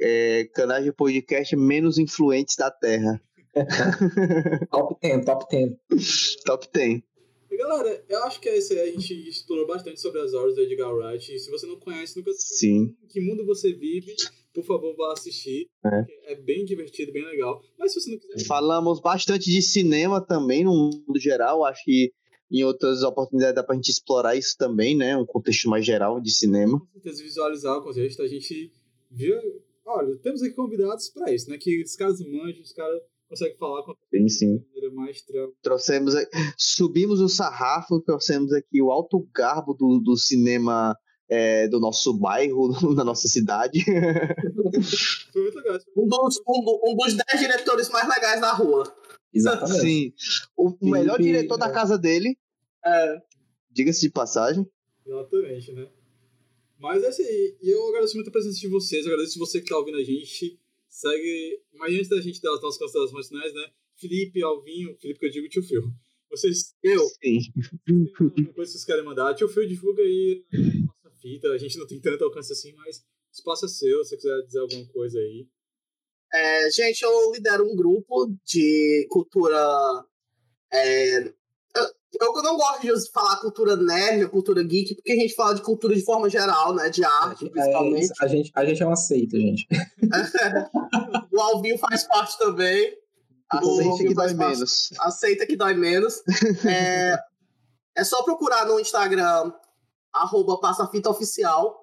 é, 0.00 0.44
canais 0.54 0.84
de 0.84 0.92
podcast 0.92 1.56
menos 1.56 1.98
influentes 1.98 2.54
da 2.56 2.70
Terra. 2.70 3.20
top 4.70 4.96
10, 5.00 5.24
top 5.24 5.46
10. 5.50 6.36
Top 6.44 6.68
10. 6.72 7.02
E 7.50 7.56
galera, 7.56 8.04
eu 8.08 8.22
acho 8.24 8.40
que 8.40 8.48
é 8.48 8.56
isso 8.56 8.72
aí. 8.72 8.80
A 8.80 8.92
gente 8.92 9.28
explorou 9.28 9.66
bastante 9.66 10.00
sobre 10.00 10.20
as 10.20 10.32
obras 10.34 10.54
do 10.54 10.60
Edgar 10.60 10.94
Wright. 10.94 11.34
E 11.34 11.38
se 11.38 11.50
você 11.50 11.66
não 11.66 11.76
conhece, 11.80 12.16
nunca 12.16 12.30
assistiu 12.30 12.56
Sim. 12.56 12.96
Que 13.08 13.20
Mundo 13.20 13.44
Você 13.44 13.72
Vive, 13.72 14.14
por 14.54 14.64
favor, 14.64 14.94
vá 14.94 15.12
assistir. 15.12 15.68
É. 15.84 16.32
É 16.32 16.34
bem 16.36 16.64
divertido, 16.64 17.12
bem 17.12 17.24
legal. 17.24 17.60
Mas 17.76 17.92
se 17.92 18.00
você 18.00 18.10
não 18.12 18.18
quiser. 18.18 18.46
Falamos 18.46 19.00
bastante 19.00 19.50
de 19.50 19.60
cinema 19.62 20.20
também, 20.20 20.64
no 20.64 20.72
mundo 20.72 21.18
geral. 21.18 21.64
Acho 21.64 21.84
que 21.84 22.12
em 22.50 22.62
outras 22.64 23.02
oportunidades 23.02 23.54
dá 23.56 23.64
pra 23.64 23.74
gente 23.74 23.90
explorar 23.90 24.36
isso 24.36 24.56
também, 24.56 24.96
né? 24.96 25.16
Um 25.16 25.26
contexto 25.26 25.68
mais 25.68 25.84
geral 25.84 26.20
de 26.20 26.30
cinema. 26.30 26.78
com 26.78 26.86
certeza 27.00 27.22
visualizar 27.22 27.78
o 27.78 27.82
contexto. 27.82 28.22
A 28.22 28.28
gente 28.28 28.72
viu. 29.10 29.36
Olha, 29.84 30.16
temos 30.18 30.40
aqui 30.40 30.54
convidados 30.54 31.08
pra 31.08 31.32
isso, 31.32 31.50
né? 31.50 31.58
Que 31.58 31.82
os 31.82 31.96
caras 31.96 32.20
manjam, 32.20 32.62
os 32.62 32.72
caras 32.72 33.00
conseguem 33.30 33.56
falar 33.56 33.84
com 33.84 33.92
a 33.92 33.96
Sim, 34.12 34.28
sim. 34.28 34.64
mais 34.92 35.24
Trouxemos, 35.62 36.14
subimos 36.58 37.20
o 37.20 37.28
sarrafo, 37.28 38.00
trouxemos 38.00 38.52
aqui 38.52 38.82
o 38.82 38.90
alto 38.90 39.26
garbo 39.32 39.72
do, 39.72 40.00
do 40.00 40.16
cinema 40.16 40.98
é, 41.28 41.68
do 41.68 41.78
nosso 41.78 42.12
bairro, 42.12 42.68
da 42.94 43.04
nossa 43.04 43.28
cidade. 43.28 43.84
Foi 45.32 45.42
muito 45.42 45.56
legal. 45.58 45.78
Um 45.96 46.08
dos, 46.08 46.40
um, 46.46 46.90
um 46.90 46.96
dos 46.96 47.14
dez 47.14 47.40
diretores 47.40 47.88
mais 47.88 48.08
legais 48.08 48.40
da 48.40 48.52
rua. 48.52 48.92
Exatamente. 49.32 49.80
Sim. 49.80 50.12
O, 50.56 50.76
melhor 50.90 51.20
diretor 51.20 51.56
da 51.56 51.68
é. 51.68 51.72
casa 51.72 51.96
dele, 51.96 52.36
É, 52.84 53.22
diga-se 53.70 54.00
de 54.00 54.10
passagem. 54.10 54.68
Exatamente, 55.06 55.72
né? 55.72 55.88
Mas 56.80 57.04
é 57.04 57.10
isso 57.10 57.22
aí. 57.22 57.56
E 57.62 57.70
eu 57.70 57.88
agradeço 57.90 58.16
muito 58.16 58.28
a 58.28 58.32
presença 58.32 58.58
de 58.58 58.68
vocês. 58.68 59.06
Agradeço 59.06 59.38
você 59.38 59.60
que 59.60 59.68
tá 59.68 59.76
ouvindo 59.76 59.98
a 59.98 60.02
gente. 60.02 60.58
Segue. 60.90 61.62
Mas 61.72 61.94
antes 61.94 62.08
da 62.08 62.20
gente 62.20 62.42
dar 62.42 62.52
as 62.52 62.60
nossas 62.60 62.78
considerações 62.78 63.28
finais, 63.28 63.54
né? 63.54 63.72
Felipe, 63.96 64.42
Alvinho, 64.42 64.96
Felipe 65.00 65.20
que 65.20 65.26
eu 65.26 65.30
digo 65.30 65.48
tio 65.48 65.62
Phil. 65.62 65.82
Vocês 66.30 66.74
eu. 66.82 67.06
Sim. 67.22 67.38
alguma 68.20 68.52
coisa 68.52 68.72
que 68.72 68.78
vocês 68.78 68.84
querem 68.84 69.04
mandar? 69.04 69.34
Tio 69.34 69.48
Phil 69.48 69.66
divulga 69.66 70.02
aí 70.02 70.44
a 70.52 71.06
nossa 71.06 71.16
fita. 71.20 71.48
A 71.48 71.58
gente 71.58 71.78
não 71.78 71.86
tem 71.86 72.00
tanto 72.00 72.24
alcance 72.24 72.52
assim, 72.52 72.72
mas 72.74 73.04
espaço 73.32 73.66
é 73.66 73.68
seu. 73.68 74.04
Se 74.04 74.10
você 74.10 74.16
quiser 74.16 74.42
dizer 74.42 74.58
alguma 74.58 74.86
coisa 74.88 75.18
aí. 75.18 75.46
É, 76.32 76.70
gente, 76.70 77.02
eu 77.02 77.32
lidero 77.32 77.64
um 77.64 77.74
grupo 77.74 78.32
de 78.44 79.06
cultura. 79.10 79.56
é, 80.72 81.32
eu, 82.18 82.42
não 82.42 82.56
gosto 82.56 82.82
de 82.82 83.10
falar 83.12 83.36
cultura 83.36 83.76
nerd, 83.76 84.28
cultura 84.28 84.62
geek, 84.62 84.96
porque 84.96 85.12
a 85.12 85.16
gente 85.16 85.34
fala 85.34 85.54
de 85.54 85.62
cultura 85.62 85.94
de 85.94 86.04
forma 86.04 86.28
geral, 86.28 86.74
né? 86.74 86.88
De 86.88 87.04
arte, 87.04 87.46
é, 87.46 87.50
principalmente. 87.50 88.10
É, 88.20 88.24
a, 88.24 88.28
gente, 88.28 88.52
a 88.54 88.64
gente 88.64 88.82
é 88.82 88.86
uma 88.86 88.96
seita, 88.96 89.36
gente. 89.36 89.66
o 91.32 91.40
Alvinho 91.40 91.78
faz 91.78 92.04
parte 92.04 92.36
também. 92.38 92.98
Aceita 93.48 93.98
que 93.98 94.14
dói 94.14 94.34
parte, 94.34 94.36
menos. 94.36 94.90
Aceita 95.00 95.46
que 95.46 95.56
dói 95.56 95.74
menos. 95.74 96.22
É, 96.66 97.18
é 97.96 98.04
só 98.04 98.22
procurar 98.22 98.66
no 98.66 98.80
Instagram, 98.80 99.52
arroba 100.12 100.58
passafitaoficial. 100.58 101.78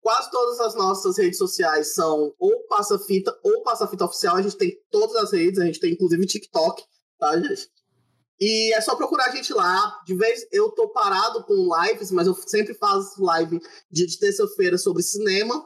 Quase 0.00 0.30
todas 0.30 0.58
as 0.60 0.74
nossas 0.74 1.16
redes 1.16 1.38
sociais 1.38 1.94
são 1.94 2.34
ou 2.38 2.66
Passafita 2.66 3.32
ou 3.44 3.62
Passafita 3.62 4.04
Oficial. 4.04 4.36
A 4.36 4.42
gente 4.42 4.56
tem 4.56 4.76
todas 4.90 5.14
as 5.16 5.32
redes, 5.32 5.60
a 5.60 5.64
gente 5.64 5.78
tem 5.78 5.92
inclusive 5.92 6.26
TikTok, 6.26 6.82
tá, 7.18 7.40
gente? 7.40 7.68
E 8.44 8.74
é 8.74 8.80
só 8.80 8.96
procurar 8.96 9.26
a 9.26 9.30
gente 9.30 9.52
lá. 9.54 10.02
De 10.04 10.16
vez 10.16 10.44
eu 10.50 10.68
tô 10.72 10.88
parado 10.88 11.44
com 11.44 11.70
lives, 11.80 12.10
mas 12.10 12.26
eu 12.26 12.34
sempre 12.34 12.74
faço 12.74 13.22
live 13.22 13.60
dia 13.88 14.04
de 14.04 14.18
terça-feira 14.18 14.76
sobre 14.76 15.00
cinema, 15.00 15.64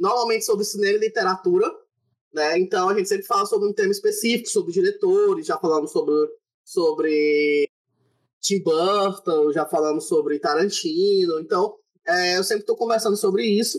normalmente 0.00 0.46
sobre 0.46 0.64
cinema 0.64 0.96
e 0.96 1.00
literatura, 1.00 1.70
né? 2.32 2.58
Então 2.58 2.88
a 2.88 2.94
gente 2.94 3.06
sempre 3.06 3.26
fala 3.26 3.44
sobre 3.44 3.68
um 3.68 3.72
tema 3.74 3.92
específico, 3.92 4.48
sobre 4.48 4.72
diretores, 4.72 5.44
já 5.46 5.58
falamos 5.58 5.92
sobre 5.92 6.14
sobre 6.64 7.68
Tim 8.40 8.62
Burton, 8.62 9.52
já 9.52 9.66
falamos 9.66 10.08
sobre 10.08 10.38
Tarantino. 10.38 11.38
Então, 11.38 11.76
é, 12.06 12.38
eu 12.38 12.44
sempre 12.44 12.62
estou 12.62 12.78
conversando 12.78 13.18
sobre 13.18 13.44
isso, 13.44 13.78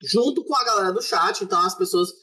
junto 0.00 0.42
com 0.42 0.56
a 0.56 0.64
galera 0.64 0.90
do 0.90 1.02
chat. 1.02 1.44
Então, 1.44 1.60
as 1.60 1.74
pessoas 1.74 2.14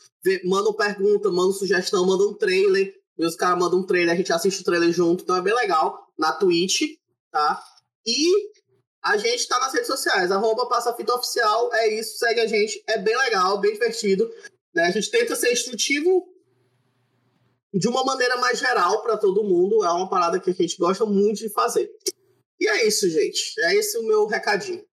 mandam 0.44 0.74
pergunta, 0.74 1.30
mandam 1.30 1.54
sugestão, 1.54 2.04
mandam 2.08 2.34
trailer. 2.34 2.99
E 3.20 3.26
os 3.26 3.36
caras 3.36 3.60
mandam 3.60 3.80
um 3.80 3.86
trailer, 3.86 4.14
a 4.14 4.18
gente 4.18 4.32
assiste 4.32 4.62
o 4.62 4.64
trailer 4.64 4.94
junto. 4.94 5.24
Então, 5.24 5.36
é 5.36 5.42
bem 5.42 5.54
legal. 5.54 6.08
Na 6.18 6.32
Twitch, 6.32 6.84
tá? 7.30 7.62
E 8.08 8.50
a 9.04 9.18
gente 9.18 9.46
tá 9.46 9.60
nas 9.60 9.74
redes 9.74 9.88
sociais. 9.88 10.32
Arroba 10.32 10.68
Passafita 10.68 11.14
Oficial. 11.14 11.70
É 11.74 12.00
isso, 12.00 12.18
segue 12.18 12.40
a 12.40 12.48
gente. 12.48 12.82
É 12.88 12.98
bem 12.98 13.18
legal, 13.18 13.60
bem 13.60 13.74
divertido. 13.74 14.32
Né? 14.74 14.84
A 14.84 14.92
gente 14.92 15.12
tenta 15.12 15.36
ser 15.36 15.52
instrutivo 15.52 16.28
de 17.74 17.88
uma 17.90 18.06
maneira 18.06 18.38
mais 18.38 18.58
geral 18.58 19.02
para 19.02 19.18
todo 19.18 19.44
mundo. 19.44 19.84
É 19.84 19.90
uma 19.92 20.10
parada 20.10 20.40
que 20.40 20.50
a 20.50 20.54
gente 20.54 20.78
gosta 20.78 21.06
muito 21.06 21.40
de 21.40 21.50
fazer. 21.50 21.92
E 22.58 22.70
é 22.70 22.88
isso, 22.88 23.10
gente. 23.10 23.54
É 23.60 23.76
esse 23.76 23.98
o 23.98 24.04
meu 24.04 24.28
recadinho. 24.28 24.84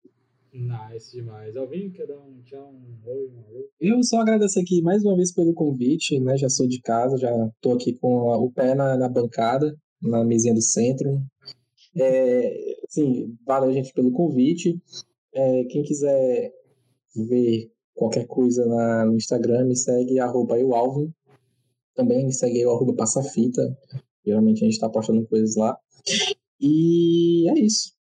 Nice 0.56 1.14
demais. 1.14 1.54
Alvin, 1.54 1.90
quer 1.90 2.06
dar 2.06 2.18
um 2.18 2.40
tchau, 2.42 2.72
um 2.72 3.10
oi, 3.10 3.28
um 3.28 3.44
alô? 3.46 3.68
Eu 3.78 4.02
só 4.02 4.20
agradeço 4.20 4.58
aqui 4.58 4.80
mais 4.80 5.04
uma 5.04 5.14
vez 5.14 5.30
pelo 5.30 5.52
convite, 5.52 6.18
né? 6.18 6.34
Já 6.38 6.48
sou 6.48 6.66
de 6.66 6.80
casa, 6.80 7.18
já 7.18 7.30
tô 7.60 7.72
aqui 7.72 7.92
com 7.92 8.28
o 8.30 8.50
pé 8.50 8.74
na, 8.74 8.96
na 8.96 9.08
bancada, 9.08 9.76
na 10.00 10.24
mesinha 10.24 10.54
do 10.54 10.62
centro. 10.62 11.22
É, 11.94 12.76
assim, 12.88 13.36
valeu, 13.46 13.70
gente, 13.70 13.92
pelo 13.92 14.10
convite. 14.12 14.80
É, 15.34 15.64
quem 15.64 15.82
quiser 15.82 16.50
ver 17.14 17.70
qualquer 17.94 18.26
coisa 18.26 18.64
na, 18.64 19.04
no 19.04 19.14
Instagram, 19.14 19.66
me 19.66 19.76
segue, 19.76 20.18
arroba 20.18 20.58
eualvin. 20.58 21.12
Também 21.94 22.24
me 22.24 22.32
segue 22.32 22.60
eu, 22.60 22.70
arroba 22.70 22.94
passafita. 22.94 23.62
Geralmente 24.24 24.64
a 24.64 24.66
gente 24.66 24.80
tá 24.80 24.88
postando 24.88 25.26
coisas 25.26 25.54
lá. 25.54 25.78
E 26.58 27.46
é 27.50 27.58
isso. 27.58 27.94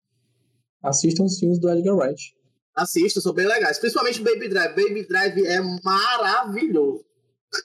Assistam 0.80 1.24
os 1.24 1.38
filmes 1.38 1.58
do 1.58 1.68
Edgar 1.68 1.96
Wright. 1.96 2.34
Assista, 2.74 3.20
são 3.20 3.32
bem 3.32 3.46
legais. 3.46 3.78
Principalmente 3.78 4.20
Baby 4.20 4.48
Drive. 4.48 4.74
Baby 4.74 5.06
Drive 5.06 5.46
é 5.46 5.60
maravilhoso. 5.82 7.04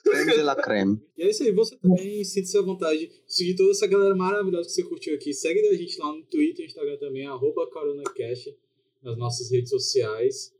Creme 0.04 0.36
de 0.36 0.42
la 0.42 0.54
creme. 0.54 1.00
E 1.18 1.22
é 1.24 1.30
isso 1.30 1.42
aí, 1.42 1.52
você 1.52 1.76
também 1.76 2.22
sinta-se 2.24 2.56
à 2.56 2.62
vontade 2.62 3.08
de 3.08 3.12
seguir 3.26 3.56
toda 3.56 3.72
essa 3.72 3.86
galera 3.86 4.14
maravilhosa 4.14 4.68
que 4.68 4.72
você 4.72 4.84
curtiu 4.84 5.14
aqui. 5.14 5.32
Segue 5.32 5.66
a 5.66 5.74
gente 5.74 5.98
lá 5.98 6.12
no 6.12 6.22
Twitter 6.24 6.64
e 6.64 6.68
Instagram 6.68 6.96
também, 6.98 7.26
arroba 7.26 7.68
CaronaCast, 7.70 8.56
nas 9.02 9.16
nossas 9.18 9.50
redes 9.50 9.70
sociais. 9.70 10.54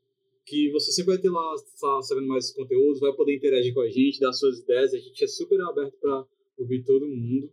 Que 0.44 0.70
você 0.72 0.90
sempre 0.90 1.12
vai 1.12 1.22
ter 1.22 1.30
lá, 1.30 1.54
tá 1.80 2.02
sabendo 2.02 2.26
mais 2.26 2.50
conteúdos, 2.50 2.98
vai 2.98 3.12
poder 3.12 3.36
interagir 3.36 3.72
com 3.72 3.82
a 3.82 3.88
gente, 3.88 4.18
dar 4.18 4.32
suas 4.32 4.58
ideias. 4.58 4.92
A 4.92 4.98
gente 4.98 5.22
é 5.22 5.28
super 5.28 5.60
aberto 5.60 5.96
para 6.00 6.24
ouvir 6.58 6.82
todo 6.82 7.06
mundo. 7.06 7.48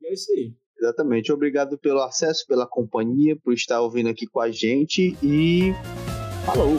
E 0.00 0.06
é 0.06 0.14
isso 0.14 0.32
aí. 0.32 0.54
Exatamente. 0.78 1.30
Obrigado 1.30 1.76
pelo 1.76 2.00
acesso, 2.00 2.46
pela 2.46 2.66
companhia, 2.66 3.36
por 3.36 3.52
estar 3.52 3.82
ouvindo 3.82 4.08
aqui 4.08 4.26
com 4.26 4.40
a 4.40 4.50
gente 4.50 5.14
e 5.22 5.74
Falou! 6.44 6.76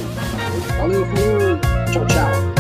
Valeu, 0.78 1.06
falou! 1.06 1.60
Tchau, 1.92 2.06
tchau! 2.08 2.51